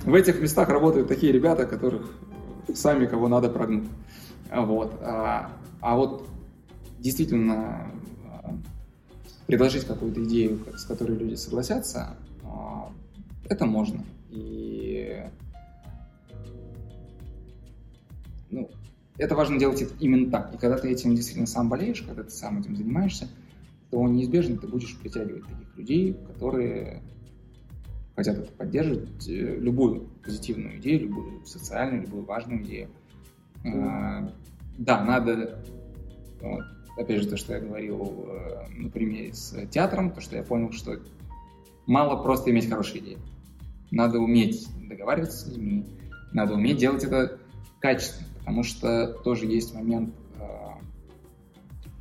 в 0.04 0.14
этих 0.16 0.42
местах 0.42 0.70
работают 0.70 1.08
такие 1.08 1.32
ребята, 1.32 1.66
которых 1.66 2.12
сами 2.74 3.06
кого 3.06 3.28
надо 3.28 3.50
прогнуть. 3.50 3.88
Вот. 4.52 4.98
А, 5.02 5.52
а 5.80 5.96
вот 5.96 6.28
действительно 7.00 7.92
предложить 9.48 9.86
какую-то 9.86 10.24
идею, 10.24 10.60
с 10.76 10.86
которой 10.86 11.18
люди 11.18 11.36
согласятся, 11.36 12.16
а, 12.44 12.92
это 13.50 13.66
можно. 13.66 14.04
И 14.30 15.24
ну, 18.50 18.70
это 19.18 19.36
важно 19.36 19.60
делать 19.60 19.84
именно 20.00 20.30
так. 20.32 20.54
И 20.54 20.58
когда 20.58 20.78
ты 20.78 20.90
этим 20.90 21.16
действительно 21.16 21.48
сам 21.48 21.70
болеешь, 21.70 22.02
когда 22.02 22.24
ты 22.24 22.30
сам 22.30 22.60
этим 22.60 22.76
занимаешься, 22.76 23.28
то 23.92 24.08
неизбежно 24.08 24.58
ты 24.58 24.68
будешь 24.68 24.98
притягивать 24.98 25.44
таких 25.44 25.78
людей, 25.78 26.14
которые 26.14 27.02
хотят 28.16 28.38
это 28.38 28.52
поддерживать, 28.52 29.28
э, 29.28 29.58
любую 29.60 30.08
позитивную 30.24 30.78
идею, 30.80 31.02
любую 31.02 31.46
социальную, 31.46 32.04
любую 32.04 32.26
важную 32.26 32.64
идею. 32.64 32.90
А, 33.66 34.32
да, 34.78 35.04
надо, 35.04 35.64
опять 36.98 37.22
же, 37.22 37.28
то, 37.28 37.38
что 37.38 37.54
я 37.54 37.60
говорил 37.60 38.26
э, 38.28 38.68
на 38.76 38.90
примере 38.90 39.34
с 39.34 39.66
театром, 39.68 40.12
то, 40.12 40.22
что 40.22 40.36
я 40.36 40.44
понял, 40.44 40.72
что 40.72 41.00
мало 41.86 42.22
просто 42.22 42.52
иметь 42.52 42.70
хорошие 42.70 43.04
идеи. 43.04 43.18
Надо 43.92 44.20
уметь 44.20 44.68
договариваться 44.88 45.38
с 45.38 45.48
людьми, 45.48 45.86
надо 46.32 46.54
уметь 46.54 46.78
делать 46.78 47.04
это 47.04 47.40
качественно, 47.80 48.28
потому 48.40 48.64
что 48.64 49.08
тоже 49.24 49.46
есть 49.46 49.74
момент, 49.74 50.14
э, 50.40 50.44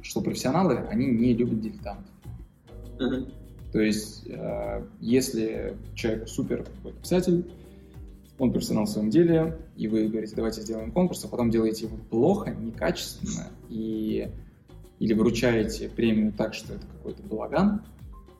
что 0.02 0.20
профессионалы, 0.20 0.76
они 0.88 1.06
не 1.06 1.34
любят 1.34 1.60
дилетантов. 1.60 2.10
Mm-hmm. 2.98 3.32
То 3.72 3.80
есть, 3.80 4.26
э, 4.26 4.86
если 5.00 5.76
человек 5.94 6.28
супер 6.28 6.64
какой-то 6.64 6.98
писатель, 6.98 7.50
он 8.38 8.52
профессионал 8.52 8.84
в 8.84 8.88
своем 8.90 9.10
деле, 9.10 9.58
и 9.76 9.88
вы 9.88 10.08
говорите, 10.08 10.34
давайте 10.34 10.62
сделаем 10.62 10.92
конкурс, 10.92 11.24
а 11.24 11.28
потом 11.28 11.50
делаете 11.50 11.86
его 11.86 11.96
плохо, 11.96 12.50
некачественно, 12.50 13.48
и 13.68 14.28
или 14.98 15.14
вручаете 15.14 15.88
премию 15.88 16.32
так, 16.32 16.54
что 16.54 16.74
это 16.74 16.86
какой-то 16.86 17.22
балаган 17.22 17.82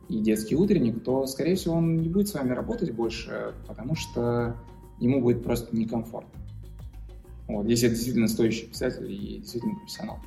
и 0.08 0.20
детский 0.20 0.56
утренник, 0.56 1.02
то, 1.02 1.26
скорее 1.26 1.56
всего, 1.56 1.76
он 1.76 1.96
не 1.96 2.08
будет 2.08 2.28
с 2.28 2.34
вами 2.34 2.52
работать 2.52 2.92
больше, 2.92 3.54
потому 3.66 3.94
что 3.94 4.56
ему 5.00 5.20
будет 5.20 5.42
просто 5.42 5.74
некомфортно. 5.76 6.40
Вот, 7.48 7.66
если 7.66 7.86
это 7.86 7.96
действительно 7.96 8.28
стоящий 8.28 8.66
писатель 8.66 9.10
и 9.10 9.38
действительно 9.38 9.74
профессионал. 9.76 10.18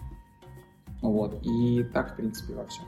Вот, 1.02 1.40
и 1.44 1.84
так, 1.94 2.14
в 2.14 2.16
принципе, 2.18 2.54
во 2.54 2.66
всем. 2.66 2.86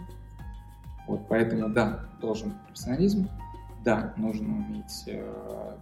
Вот, 1.07 1.21
поэтому, 1.29 1.69
да, 1.69 2.09
должен 2.21 2.49
быть 2.49 2.59
профессионализм, 2.67 3.29
да, 3.85 4.13
нужно 4.17 4.47
уметь 4.47 5.03
э, 5.07 5.77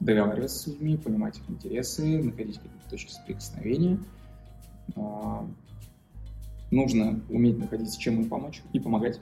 договариваться 0.00 0.58
с 0.58 0.66
людьми, 0.66 0.96
понимать 0.96 1.38
их 1.38 1.50
интересы, 1.50 2.22
находить 2.22 2.56
какие-то 2.56 2.88
точки 2.88 3.12
соприкосновения. 3.12 3.98
Э, 4.96 5.44
нужно 6.70 7.20
уметь 7.28 7.58
находить, 7.58 7.98
чем 7.98 8.22
им 8.22 8.28
помочь 8.28 8.62
и 8.72 8.80
помогать. 8.80 9.20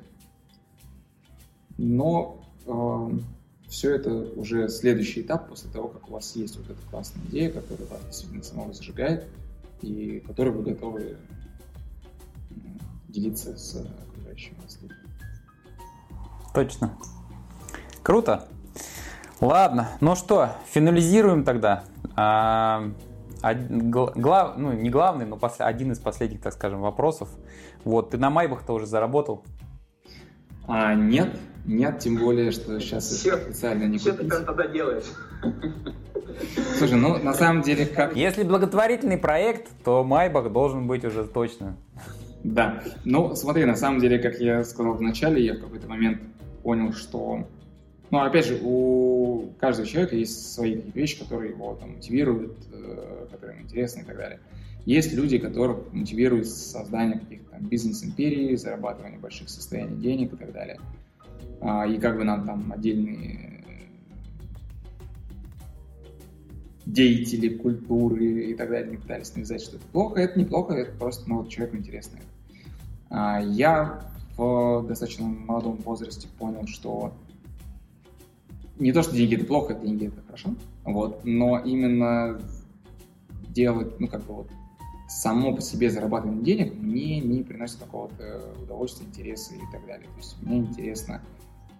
Но 1.76 2.40
э, 2.66 3.10
все 3.68 3.94
это 3.94 4.12
уже 4.36 4.68
следующий 4.68 5.22
этап 5.22 5.48
после 5.48 5.70
того, 5.70 5.88
как 5.88 6.08
у 6.08 6.12
вас 6.12 6.34
есть 6.36 6.56
вот 6.56 6.70
эта 6.70 6.80
классная 6.90 7.24
идея, 7.26 7.50
которая 7.50 7.86
вас 7.88 8.04
действительно 8.06 8.42
самого 8.42 8.72
зажигает 8.72 9.26
и 9.82 10.20
которой 10.26 10.50
вы 10.50 10.62
готовы 10.62 11.16
делиться 13.08 13.56
с 13.56 13.76
окружающими 13.76 14.56
вас. 14.62 14.78
Точно. 16.52 16.92
Круто. 18.02 18.48
Ладно, 19.40 19.90
ну 20.00 20.16
что, 20.16 20.50
финализируем 20.66 21.44
тогда. 21.44 21.84
А, 22.16 22.90
глав, 23.40 24.56
ну, 24.56 24.72
не 24.72 24.90
главный, 24.90 25.26
но 25.26 25.36
пос, 25.36 25.56
один 25.58 25.92
из 25.92 25.98
последних, 25.98 26.40
так 26.40 26.52
скажем, 26.52 26.80
вопросов. 26.80 27.28
Вот, 27.84 28.10
ты 28.10 28.18
на 28.18 28.30
Майбах-то 28.30 28.72
уже 28.72 28.86
заработал? 28.86 29.44
А, 30.66 30.94
нет, 30.94 31.38
нет, 31.64 31.98
тем 31.98 32.16
более, 32.16 32.50
что 32.50 32.78
сейчас 32.80 33.06
все, 33.06 33.36
это 33.36 33.44
специально 33.52 33.84
не 33.84 33.98
Что 33.98 34.12
купить. 34.12 34.28
ты 34.28 34.44
тогда 34.44 34.66
делаешь? 34.66 35.04
Слушай, 36.76 36.98
ну 36.98 37.16
на 37.22 37.32
самом 37.32 37.62
деле 37.62 37.86
как... 37.86 38.14
Если 38.14 38.42
благотворительный 38.42 39.18
проект, 39.18 39.68
то 39.84 40.04
Майбах 40.04 40.52
должен 40.52 40.86
быть 40.86 41.04
уже 41.04 41.24
точно. 41.24 41.76
Да, 42.44 42.82
ну 43.04 43.34
смотри, 43.34 43.64
на 43.64 43.76
самом 43.76 44.00
деле, 44.00 44.18
как 44.18 44.38
я 44.40 44.62
сказал 44.64 44.94
в 44.94 45.00
начале, 45.02 45.44
я 45.44 45.54
в 45.54 45.60
какой-то 45.60 45.88
момент 45.88 46.22
понял, 46.62 46.92
что... 46.92 47.46
Ну, 48.10 48.20
опять 48.20 48.46
же, 48.46 48.58
у 48.62 49.50
каждого 49.60 49.86
человека 49.86 50.16
есть 50.16 50.52
свои 50.54 50.80
вещи, 50.94 51.18
которые 51.18 51.50
его 51.52 51.74
там, 51.74 51.96
мотивируют, 51.96 52.56
э, 52.72 53.26
которые 53.30 53.58
ему 53.58 53.66
интересны 53.66 54.00
и 54.00 54.04
так 54.04 54.16
далее. 54.16 54.40
Есть 54.86 55.12
люди, 55.12 55.36
которых 55.36 55.92
мотивирует 55.92 56.48
создание 56.48 57.18
каких-то 57.18 57.58
бизнес-империй, 57.60 58.56
зарабатывание 58.56 59.18
больших 59.18 59.50
состояний 59.50 60.00
денег 60.00 60.32
и 60.32 60.36
так 60.36 60.52
далее. 60.52 60.80
А, 61.60 61.86
и 61.86 61.98
как 61.98 62.16
бы 62.16 62.24
нам 62.24 62.46
там 62.46 62.72
отдельные 62.72 63.64
деятели 66.86 67.54
культуры 67.54 68.50
и 68.50 68.54
так 68.54 68.70
далее 68.70 68.92
не 68.92 68.96
пытались 68.96 69.34
навязать, 69.34 69.60
что 69.60 69.76
это 69.76 69.86
плохо, 69.88 70.20
это 70.20 70.38
неплохо, 70.38 70.72
это 70.72 70.92
просто 70.96 71.28
ну, 71.28 71.38
вот 71.42 71.50
человеку 71.50 71.76
интересно. 71.76 72.18
А, 73.10 73.42
я 73.42 74.10
в 74.38 74.86
достаточно 74.88 75.26
молодом 75.26 75.76
возрасте 75.84 76.28
понял, 76.38 76.66
что 76.66 77.12
не 78.78 78.92
то, 78.92 79.02
что 79.02 79.14
деньги 79.14 79.36
это 79.36 79.44
плохо, 79.44 79.74
деньги 79.74 80.06
это 80.06 80.22
хорошо, 80.22 80.54
вот, 80.84 81.24
но 81.24 81.58
именно 81.58 82.40
делать, 83.48 83.98
ну, 83.98 84.08
как 84.08 84.24
бы 84.24 84.34
вот, 84.34 84.50
само 85.08 85.54
по 85.54 85.62
себе 85.62 85.90
зарабатывание 85.90 86.42
денег 86.42 86.74
мне 86.74 87.20
не 87.20 87.42
приносит 87.42 87.78
какого-то 87.78 88.54
удовольствия, 88.62 89.06
интереса 89.06 89.54
и 89.54 89.72
так 89.72 89.86
далее. 89.86 90.06
То 90.06 90.18
есть 90.18 90.36
мне 90.42 90.58
интересно 90.58 91.22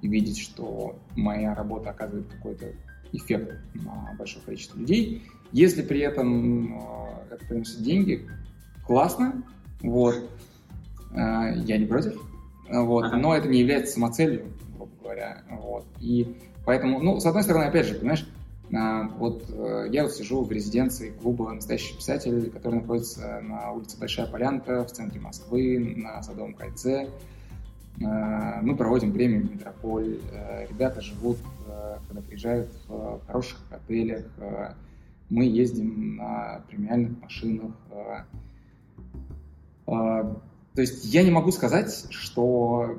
видеть, 0.01 0.39
что 0.39 0.97
моя 1.15 1.55
работа 1.55 1.91
оказывает 1.91 2.27
какой-то 2.29 2.73
эффект 3.13 3.59
на 3.75 4.15
большое 4.19 4.45
количество 4.45 4.79
людей. 4.79 5.23
Если 5.53 5.83
при 5.83 6.01
этом 6.01 6.79
э, 6.79 7.35
это 7.35 7.45
приносит 7.47 7.83
деньги, 7.83 8.29
классно, 8.87 9.43
вот, 9.83 10.17
э, 11.13 11.63
я 11.65 11.79
не 11.79 11.87
против, 11.87 12.21
вот, 12.69 13.13
но 13.13 13.35
это 13.35 13.49
не 13.49 13.61
является 13.61 13.95
самоцелью, 13.95 14.47
грубо 14.77 14.93
говоря, 15.03 15.43
вот, 15.51 15.87
и 16.01 16.37
поэтому, 16.69 17.01
ну, 17.01 17.19
с 17.19 17.25
одной 17.25 17.45
стороны, 17.45 17.65
опять 17.65 17.87
же, 17.87 17.95
понимаешь, 17.95 18.29
а, 18.77 19.09
вот 19.17 19.43
э, 19.49 19.87
я 19.91 20.03
вот 20.03 20.13
сижу 20.13 20.45
в 20.45 20.53
резиденции 20.53 21.09
клуба 21.09 21.51
«Настоящий 21.51 21.97
писатель», 21.97 22.51
который 22.51 22.81
находится 22.81 23.41
на 23.41 23.73
улице 23.73 23.99
Большая 23.99 24.27
Полянка 24.27 24.85
в 24.85 24.93
центре 24.93 25.19
Москвы, 25.19 25.95
на 25.97 26.23
Садовом 26.23 26.53
кольце. 26.53 27.09
А, 28.05 28.61
мы 28.61 28.77
проводим 28.77 29.13
время 29.13 29.41
в 29.41 29.51
метрополь. 29.51 30.19
Э, 30.31 30.67
ребята 30.69 31.01
живут, 31.01 31.39
э, 31.69 31.97
когда 32.07 32.21
приезжают 32.21 32.69
в 32.87 33.21
хороших 33.27 33.61
отелях. 33.71 34.27
Мы 35.31 35.47
ездим 35.47 36.17
на 36.17 36.61
премиальных 36.69 37.19
машинах. 37.23 37.73
То 39.87 40.43
есть 40.77 41.07
я 41.07 41.23
не 41.23 41.31
могу 41.31 41.51
сказать, 41.51 42.09
что 42.11 42.99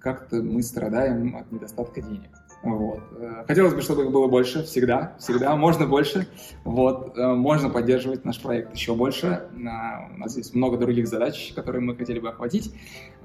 как-то 0.00 0.42
мы 0.42 0.60
страдаем 0.64 1.36
от 1.36 1.52
недостатка 1.52 2.02
денег. 2.02 2.30
Вот. 2.62 3.00
Э, 3.16 3.44
хотелось 3.46 3.74
бы, 3.74 3.80
чтобы 3.82 4.04
их 4.04 4.10
было 4.10 4.26
больше, 4.26 4.64
всегда, 4.64 5.16
всегда, 5.18 5.54
можно 5.56 5.86
больше. 5.86 6.26
Вот. 6.64 7.16
Э, 7.16 7.34
можно 7.34 7.70
поддерживать 7.70 8.24
наш 8.24 8.40
проект 8.40 8.74
еще 8.74 8.94
больше. 8.94 9.48
У 9.54 10.18
нас 10.18 10.36
есть 10.36 10.54
много 10.54 10.76
других 10.76 11.06
задач, 11.06 11.52
которые 11.54 11.82
мы 11.82 11.96
хотели 11.96 12.18
бы 12.18 12.28
охватить. 12.28 12.74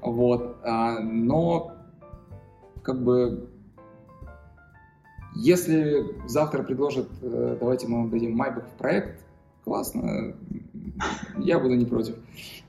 Вот. 0.00 0.58
А, 0.62 1.00
но, 1.00 1.72
как 2.82 3.02
бы, 3.02 3.48
если 5.34 6.04
завтра 6.28 6.62
предложат, 6.62 7.08
э, 7.20 7.56
давайте 7.58 7.88
мы 7.88 8.08
дадим 8.08 8.36
Майбах 8.36 8.64
в 8.66 8.78
проект, 8.78 9.20
классно, 9.64 10.36
я 11.38 11.58
буду 11.58 11.74
не 11.74 11.86
против. 11.86 12.14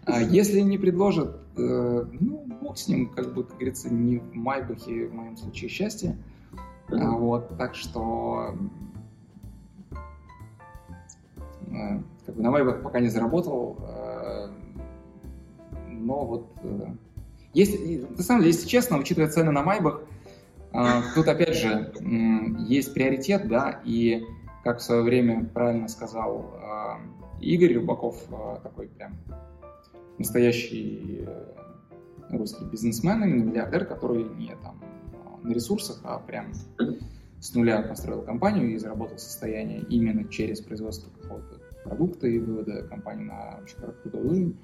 А 0.05 0.21
если 0.21 0.61
не 0.61 0.77
предложат, 0.77 1.35
ну, 1.57 2.45
бог 2.61 2.77
с 2.77 2.87
ним, 2.87 3.09
как 3.09 3.33
бы, 3.33 3.43
как 3.43 3.55
говорится, 3.55 3.93
не 3.93 4.19
в 4.19 4.33
Майбахе, 4.33 5.07
в 5.07 5.13
моем 5.13 5.35
случае, 5.35 5.69
счастье. 5.69 6.15
Вот, 6.89 7.57
так 7.57 7.75
что 7.75 8.55
э, 11.67 11.99
как 12.25 12.35
бы 12.35 12.41
на 12.41 12.51
вайбах 12.51 12.83
пока 12.83 12.99
не 12.99 13.09
заработал, 13.09 13.77
э, 13.81 14.47
но 15.87 16.25
вот 16.25 16.47
Если, 17.53 18.05
на 18.09 18.23
самом 18.23 18.41
деле, 18.41 18.53
если 18.53 18.67
честно, 18.67 18.97
учитывая 18.97 19.29
цены 19.29 19.51
на 19.51 19.63
Майбах, 19.63 20.01
тут 21.15 21.27
опять 21.27 21.55
же 21.55 21.93
есть 22.67 22.93
приоритет, 22.93 23.47
да, 23.47 23.81
и 23.85 24.23
как 24.63 24.79
в 24.79 24.81
свое 24.81 25.01
время 25.01 25.45
правильно 25.45 25.87
сказал 25.87 26.53
Игорь 27.41 27.75
Рыбаков, 27.75 28.17
а, 28.31 28.59
такой 28.61 28.87
прям 28.87 29.13
настоящий 30.17 31.25
э, 31.27 31.53
русский 32.29 32.65
бизнесмен, 32.65 33.23
именно 33.23 33.43
миллиардер, 33.43 33.85
который 33.85 34.23
не 34.23 34.55
там 34.63 34.79
на 35.45 35.53
ресурсах, 35.53 35.99
а 36.03 36.19
прям 36.19 36.53
с 37.39 37.53
нуля 37.53 37.81
построил 37.81 38.21
компанию 38.23 38.73
и 38.73 38.77
заработал 38.77 39.17
состояние 39.17 39.81
именно 39.89 40.27
через 40.27 40.61
производство 40.61 41.09
какого-то 41.21 41.59
продукта 41.83 42.27
и 42.27 42.39
вывода 42.39 42.83
компании 42.83 43.25
на 43.25 43.59
очень 43.61 43.77
крутой 43.77 44.21
уровень. 44.21 44.57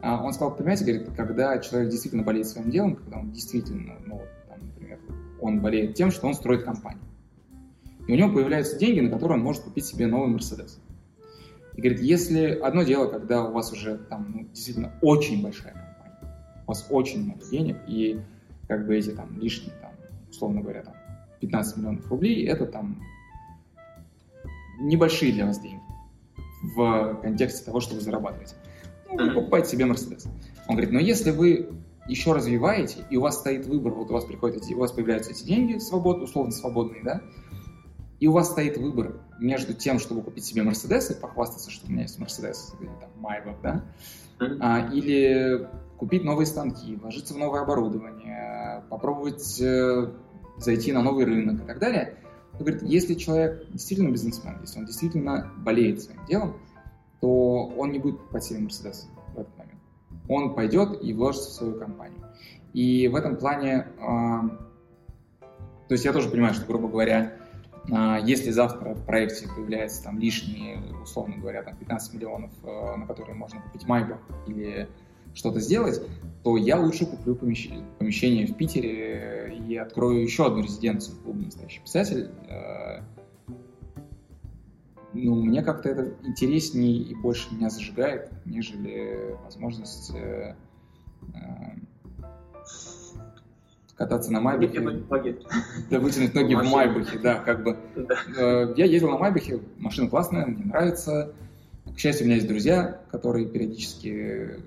А 0.00 0.24
он 0.24 0.32
сказал, 0.32 0.56
понимаете, 0.56 0.84
говорит, 0.84 1.10
когда 1.16 1.58
человек 1.58 1.90
действительно 1.90 2.22
болеет 2.22 2.46
своим 2.46 2.70
делом, 2.70 2.96
когда 2.96 3.18
он 3.18 3.32
действительно, 3.32 3.96
ну, 4.06 4.22
там, 4.48 4.58
например, 4.66 4.98
он 5.40 5.60
болеет 5.60 5.94
тем, 5.94 6.10
что 6.10 6.26
он 6.26 6.34
строит 6.34 6.64
компанию. 6.64 7.02
И 8.06 8.12
у 8.12 8.16
него 8.16 8.32
появляются 8.32 8.78
деньги, 8.78 9.00
на 9.00 9.10
которые 9.10 9.38
он 9.38 9.44
может 9.44 9.62
купить 9.62 9.84
себе 9.84 10.06
новый 10.06 10.28
Мерседес. 10.28 10.80
И 11.74 11.80
говорит, 11.80 12.00
если 12.00 12.58
одно 12.58 12.82
дело, 12.82 13.06
когда 13.06 13.44
у 13.44 13.52
вас 13.52 13.72
уже 13.72 13.98
там 13.98 14.32
ну, 14.34 14.44
действительно 14.48 14.92
очень 15.00 15.42
большая 15.42 15.74
компания, 15.74 16.36
у 16.64 16.68
вас 16.68 16.86
очень 16.90 17.24
много 17.24 17.44
денег, 17.44 17.76
и 17.86 18.20
как 18.66 18.86
бы 18.86 18.96
эти 18.96 19.10
там 19.10 19.38
лишние, 19.38 19.72
там, 19.80 19.87
условно 20.38 20.62
говоря, 20.62 20.82
там 20.82 20.94
15 21.40 21.76
миллионов 21.76 22.08
рублей, 22.08 22.46
это 22.46 22.66
там 22.66 23.02
небольшие 24.78 25.32
для 25.32 25.46
вас 25.46 25.58
деньги 25.60 25.82
в 26.62 27.20
контексте 27.22 27.64
того, 27.64 27.80
что 27.80 27.94
вы 27.94 28.00
зарабатываете. 28.00 28.54
Ну, 29.10 29.28
вы 29.28 29.34
покупаете 29.34 29.70
себе 29.70 29.86
Мерседес. 29.86 30.26
Он 30.68 30.76
говорит, 30.76 30.92
но 30.92 31.00
если 31.00 31.30
вы 31.30 31.70
еще 32.06 32.32
развиваете, 32.32 33.04
и 33.10 33.16
у 33.16 33.20
вас 33.20 33.38
стоит 33.38 33.66
выбор, 33.66 33.92
вот 33.92 34.10
у 34.10 34.14
вас 34.14 34.24
приходят 34.24 34.62
эти, 34.62 34.72
у 34.74 34.78
вас 34.78 34.92
появляются 34.92 35.32
эти 35.32 35.44
деньги, 35.44 35.78
свобод, 35.78 36.22
условно 36.22 36.52
свободные, 36.52 37.02
да, 37.02 37.22
и 38.20 38.26
у 38.26 38.32
вас 38.32 38.50
стоит 38.50 38.78
выбор 38.78 39.20
между 39.38 39.74
тем, 39.74 39.98
чтобы 39.98 40.22
купить 40.22 40.44
себе 40.44 40.62
Мерседес 40.62 41.10
и 41.10 41.14
похвастаться, 41.14 41.70
что 41.70 41.86
у 41.86 41.90
меня 41.90 42.02
есть 42.02 42.18
Мерседес 42.18 42.74
или 42.80 42.88
там 43.00 43.10
Майбах, 43.16 43.56
да, 43.62 43.84
а, 44.60 44.88
или 44.92 45.68
купить 45.98 46.24
новые 46.24 46.46
станки, 46.46 46.96
вложиться 46.96 47.34
в 47.34 47.38
новое 47.38 47.60
оборудование, 47.60 48.84
попробовать 48.88 49.60
э, 49.60 50.12
зайти 50.60 50.92
на 50.92 51.02
новый 51.02 51.24
рынок 51.24 51.62
и 51.62 51.66
так 51.66 51.78
далее. 51.78 52.16
Он 52.54 52.60
говорит, 52.60 52.82
если 52.82 53.14
человек 53.14 53.70
действительно 53.70 54.10
бизнесмен, 54.10 54.58
если 54.60 54.80
он 54.80 54.86
действительно 54.86 55.52
болеет 55.58 56.02
своим 56.02 56.24
делом, 56.26 56.56
то 57.20 57.66
он 57.76 57.92
не 57.92 57.98
будет 57.98 58.20
себе 58.42 58.60
Мерседес 58.60 59.08
в 59.34 59.38
этот 59.38 59.56
момент. 59.56 59.80
Он 60.28 60.54
пойдет 60.54 61.02
и 61.02 61.12
вложится 61.12 61.50
в 61.50 61.52
свою 61.52 61.78
компанию. 61.78 62.20
И 62.72 63.08
в 63.08 63.16
этом 63.16 63.36
плане, 63.36 63.88
э, 63.96 64.02
то 65.40 65.92
есть 65.92 66.04
я 66.04 66.12
тоже 66.12 66.28
понимаю, 66.28 66.54
что, 66.54 66.66
грубо 66.66 66.88
говоря, 66.88 67.32
э, 67.90 68.18
если 68.24 68.50
завтра 68.50 68.94
в 68.94 69.04
проекте 69.06 69.48
появляется 69.48 70.02
там 70.04 70.18
лишние, 70.18 70.82
условно 71.02 71.36
говоря, 71.38 71.62
там 71.62 71.76
15 71.76 72.14
миллионов, 72.14 72.50
э, 72.62 72.96
на 72.96 73.06
которые 73.06 73.36
можно 73.36 73.60
купить 73.62 73.86
Майбах 73.86 74.20
или 74.46 74.88
что-то 75.34 75.60
сделать, 75.60 76.00
то 76.42 76.56
я 76.56 76.78
лучше 76.78 77.06
куплю 77.06 77.34
помещение, 77.34 77.84
помещение 77.98 78.46
в 78.46 78.56
Питере 78.56 79.58
и 79.68 79.76
открою 79.76 80.22
еще 80.22 80.46
одну 80.46 80.62
резиденцию 80.62 81.16
в 81.16 81.22
клубе 81.22 81.46
«Настоящий 81.46 81.80
писатель». 81.80 82.30
Э, 82.48 83.02
ну, 85.12 85.42
мне 85.42 85.62
как-то 85.62 85.88
это 85.88 86.14
интереснее 86.24 86.96
и 86.96 87.14
больше 87.14 87.54
меня 87.54 87.70
зажигает, 87.70 88.30
нежели 88.44 89.36
возможность 89.44 90.12
э, 90.14 90.54
э, 91.34 91.38
кататься 93.96 94.32
на 94.32 94.40
Майбахе. 94.40 94.80
Да, 95.90 96.00
вытянуть 96.00 96.34
ноги 96.34 96.54
в 96.54 96.64
Майбахе, 96.64 97.18
да, 97.18 97.40
как 97.40 97.64
бы. 97.64 97.76
Я 98.76 98.84
ездил 98.84 99.10
на 99.10 99.18
Майбахе, 99.18 99.60
машина 99.76 100.08
классная, 100.08 100.46
мне 100.46 100.64
нравится. 100.64 101.34
К 101.94 101.98
счастью, 101.98 102.24
у 102.24 102.26
меня 102.26 102.36
есть 102.36 102.48
друзья, 102.48 103.00
которые 103.10 103.46
периодически 103.46 104.60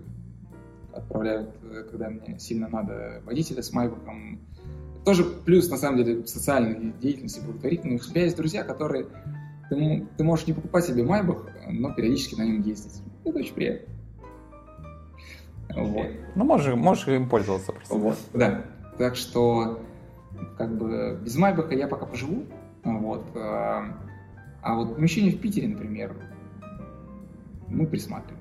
отправляют, 0.93 1.55
э, 1.63 1.83
когда 1.89 2.09
мне 2.09 2.39
сильно 2.39 2.67
надо 2.67 3.21
водителя 3.25 3.61
с 3.61 3.71
майбуком. 3.71 4.39
Тоже 5.05 5.23
плюс, 5.23 5.69
на 5.69 5.77
самом 5.77 6.03
деле, 6.03 6.25
социальной 6.27 6.93
деятельности 7.01 7.41
благотворительной. 7.41 7.95
У 7.95 7.99
тебя 7.99 8.23
есть 8.23 8.37
друзья, 8.37 8.63
которые... 8.63 9.07
Ты, 9.69 10.05
ты 10.17 10.23
можешь 10.23 10.47
не 10.47 10.53
покупать 10.53 10.85
себе 10.85 11.03
майбах, 11.03 11.47
но 11.69 11.93
периодически 11.93 12.35
на 12.35 12.43
нем 12.43 12.61
ездить. 12.61 13.01
Это 13.23 13.39
очень 13.39 13.53
приятно. 13.53 13.93
Вот. 15.75 16.07
Ну, 16.35 16.43
можешь, 16.43 16.75
можешь 16.75 17.07
им 17.07 17.29
пользоваться 17.29 17.71
просто. 17.71 17.95
Вот, 17.95 18.17
да. 18.33 18.65
Так 18.97 19.15
что, 19.15 19.79
как 20.57 20.77
бы, 20.77 21.19
без 21.23 21.35
майбаха 21.37 21.73
я 21.73 21.87
пока 21.87 22.05
поживу. 22.05 22.43
Вот. 22.83 23.25
А, 23.35 23.97
а 24.61 24.75
вот 24.75 24.95
помещение 24.95 25.31
в 25.31 25.39
Питере, 25.39 25.69
например, 25.69 26.15
мы 27.67 27.87
присматриваем. 27.87 28.40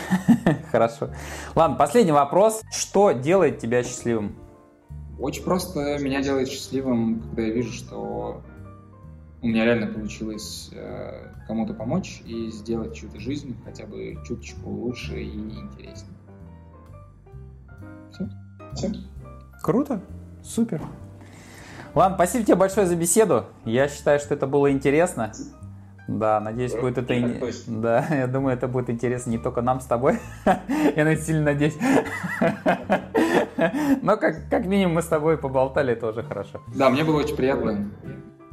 Хорошо. 0.70 1.10
Ладно, 1.54 1.76
последний 1.76 2.12
вопрос. 2.12 2.62
Что 2.70 3.12
делает 3.12 3.58
тебя 3.58 3.82
счастливым? 3.82 4.36
Очень 5.18 5.44
просто 5.44 5.98
меня 5.98 6.22
делает 6.22 6.48
счастливым, 6.48 7.20
когда 7.20 7.42
я 7.42 7.52
вижу, 7.52 7.72
что 7.72 8.42
у 9.42 9.46
меня 9.46 9.64
реально 9.64 9.88
получилось 9.88 10.70
э, 10.72 11.32
кому-то 11.46 11.74
помочь 11.74 12.22
и 12.24 12.50
сделать 12.50 12.94
чью-то 12.94 13.20
жизнь 13.20 13.56
хотя 13.64 13.86
бы 13.86 14.16
чуточку 14.26 14.70
лучше 14.70 15.20
и 15.20 15.34
интереснее. 15.34 16.16
Все. 18.12 18.28
Все. 18.74 18.92
Круто. 19.62 20.00
Супер. 20.44 20.80
Ладно, 21.94 22.16
спасибо 22.16 22.44
тебе 22.44 22.56
большое 22.56 22.86
за 22.86 22.96
беседу. 22.96 23.46
Я 23.64 23.88
считаю, 23.88 24.18
что 24.18 24.34
это 24.34 24.46
было 24.46 24.72
интересно. 24.72 25.32
Да, 26.08 26.40
надеюсь, 26.40 26.74
будет 26.74 26.98
это... 26.98 27.14
Да, 27.66 28.06
я 28.10 28.26
думаю, 28.26 28.56
это 28.56 28.66
будет 28.68 28.90
интересно 28.90 29.30
не 29.30 29.38
только 29.38 29.62
нам 29.62 29.80
с 29.80 29.86
тобой. 29.86 30.18
я 30.96 31.16
сильно 31.16 31.44
надеюсь. 31.44 31.76
Но 34.02 34.16
как, 34.16 34.48
как 34.50 34.66
минимум 34.66 34.96
мы 34.96 35.02
с 35.02 35.06
тобой 35.06 35.38
поболтали, 35.38 35.92
это 35.92 36.08
уже 36.08 36.22
хорошо. 36.22 36.60
Да, 36.74 36.90
мне 36.90 37.04
было 37.04 37.18
очень 37.18 37.36
приятно. 37.36 37.90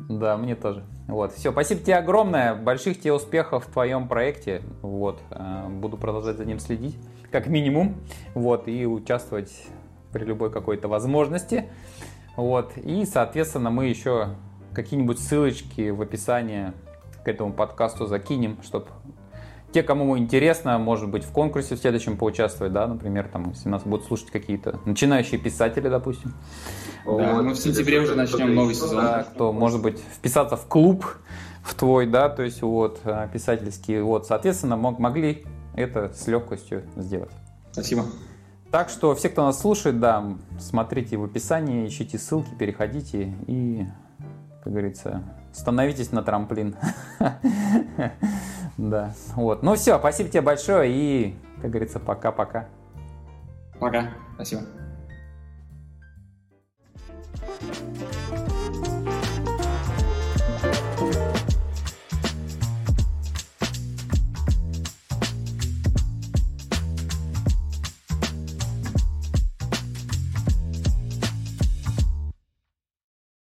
Да, 0.10 0.38
мне 0.38 0.56
тоже. 0.56 0.84
Вот, 1.08 1.34
все, 1.34 1.52
спасибо 1.52 1.82
тебе 1.82 1.96
огромное, 1.96 2.56
больших 2.56 3.00
тебе 3.00 3.14
успехов 3.14 3.66
в 3.66 3.72
твоем 3.72 4.08
проекте. 4.08 4.62
Вот, 4.82 5.22
э, 5.32 5.68
буду 5.70 5.98
продолжать 5.98 6.38
за 6.38 6.46
ним 6.46 6.60
следить, 6.60 6.98
как 7.32 7.48
минимум. 7.48 7.96
Вот, 8.34 8.68
и 8.68 8.86
участвовать 8.88 9.52
при 10.12 10.24
любой 10.26 10.52
какой-то 10.52 10.88
возможности. 10.88 11.70
Вот, 12.36 12.78
и, 12.78 13.06
соответственно, 13.06 13.70
мы 13.70 13.86
еще 13.86 14.30
какие-нибудь 14.74 15.20
ссылочки 15.20 15.90
в 15.90 16.02
описании 16.02 16.74
этому 17.30 17.54
подкасту 17.54 18.06
закинем, 18.06 18.58
чтобы 18.64 18.88
те, 19.72 19.84
кому 19.84 20.18
интересно, 20.18 20.80
может 20.80 21.10
быть, 21.10 21.24
в 21.24 21.32
конкурсе 21.32 21.76
в 21.76 21.80
следующем 21.80 22.18
поучаствовать, 22.18 22.74
да, 22.74 22.88
например, 22.88 23.30
там, 23.32 23.50
если 23.52 23.70
нас 23.70 23.84
будут 23.84 24.06
слушать 24.08 24.32
какие-то 24.32 24.80
начинающие 24.86 25.40
писатели, 25.40 25.88
допустим. 25.88 26.34
Да, 27.06 27.12
вот. 27.12 27.44
мы 27.44 27.54
в 27.54 27.58
сентябре 27.58 28.00
уже 28.00 28.16
начнем 28.16 28.56
новый 28.56 28.74
сезон. 28.74 29.04
Да, 29.04 29.24
кто, 29.24 29.54
может 29.54 29.82
быть, 29.82 30.00
вписаться 30.00 30.58
в 30.58 30.66
клуб, 30.66 31.06
в 31.64 31.76
твой, 31.76 32.08
да, 32.08 32.30
то 32.30 32.42
есть 32.42 32.62
вот, 32.62 33.00
а, 33.04 33.28
писательский, 33.28 34.02
вот, 34.02 34.26
соответственно, 34.26 34.76
мог, 34.76 34.98
могли 34.98 35.46
это 35.76 36.12
с 36.14 36.28
легкостью 36.28 36.84
сделать. 36.96 37.32
Спасибо. 37.72 38.06
Так 38.72 38.90
что 38.90 39.16
все, 39.16 39.30
кто 39.30 39.46
нас 39.46 39.60
слушает, 39.60 40.00
да, 40.00 40.38
смотрите 40.60 41.18
в 41.18 41.24
описании, 41.24 41.88
ищите 41.88 42.18
ссылки, 42.18 42.50
переходите 42.58 43.34
и, 43.48 43.86
как 44.64 44.74
говорится, 44.74 45.24
становитесь 45.54 46.12
на 46.12 46.24
трамплин. 46.24 46.76
Да, 48.78 49.14
вот. 49.36 49.62
Ну 49.62 49.76
все, 49.76 50.00
спасибо 50.00 50.30
тебе 50.30 50.40
большое 50.40 50.90
и, 50.90 51.36
как 51.62 51.70
говорится, 51.72 52.00
пока-пока. 52.00 52.70
Пока, 53.78 54.12
спасибо. 54.36 54.62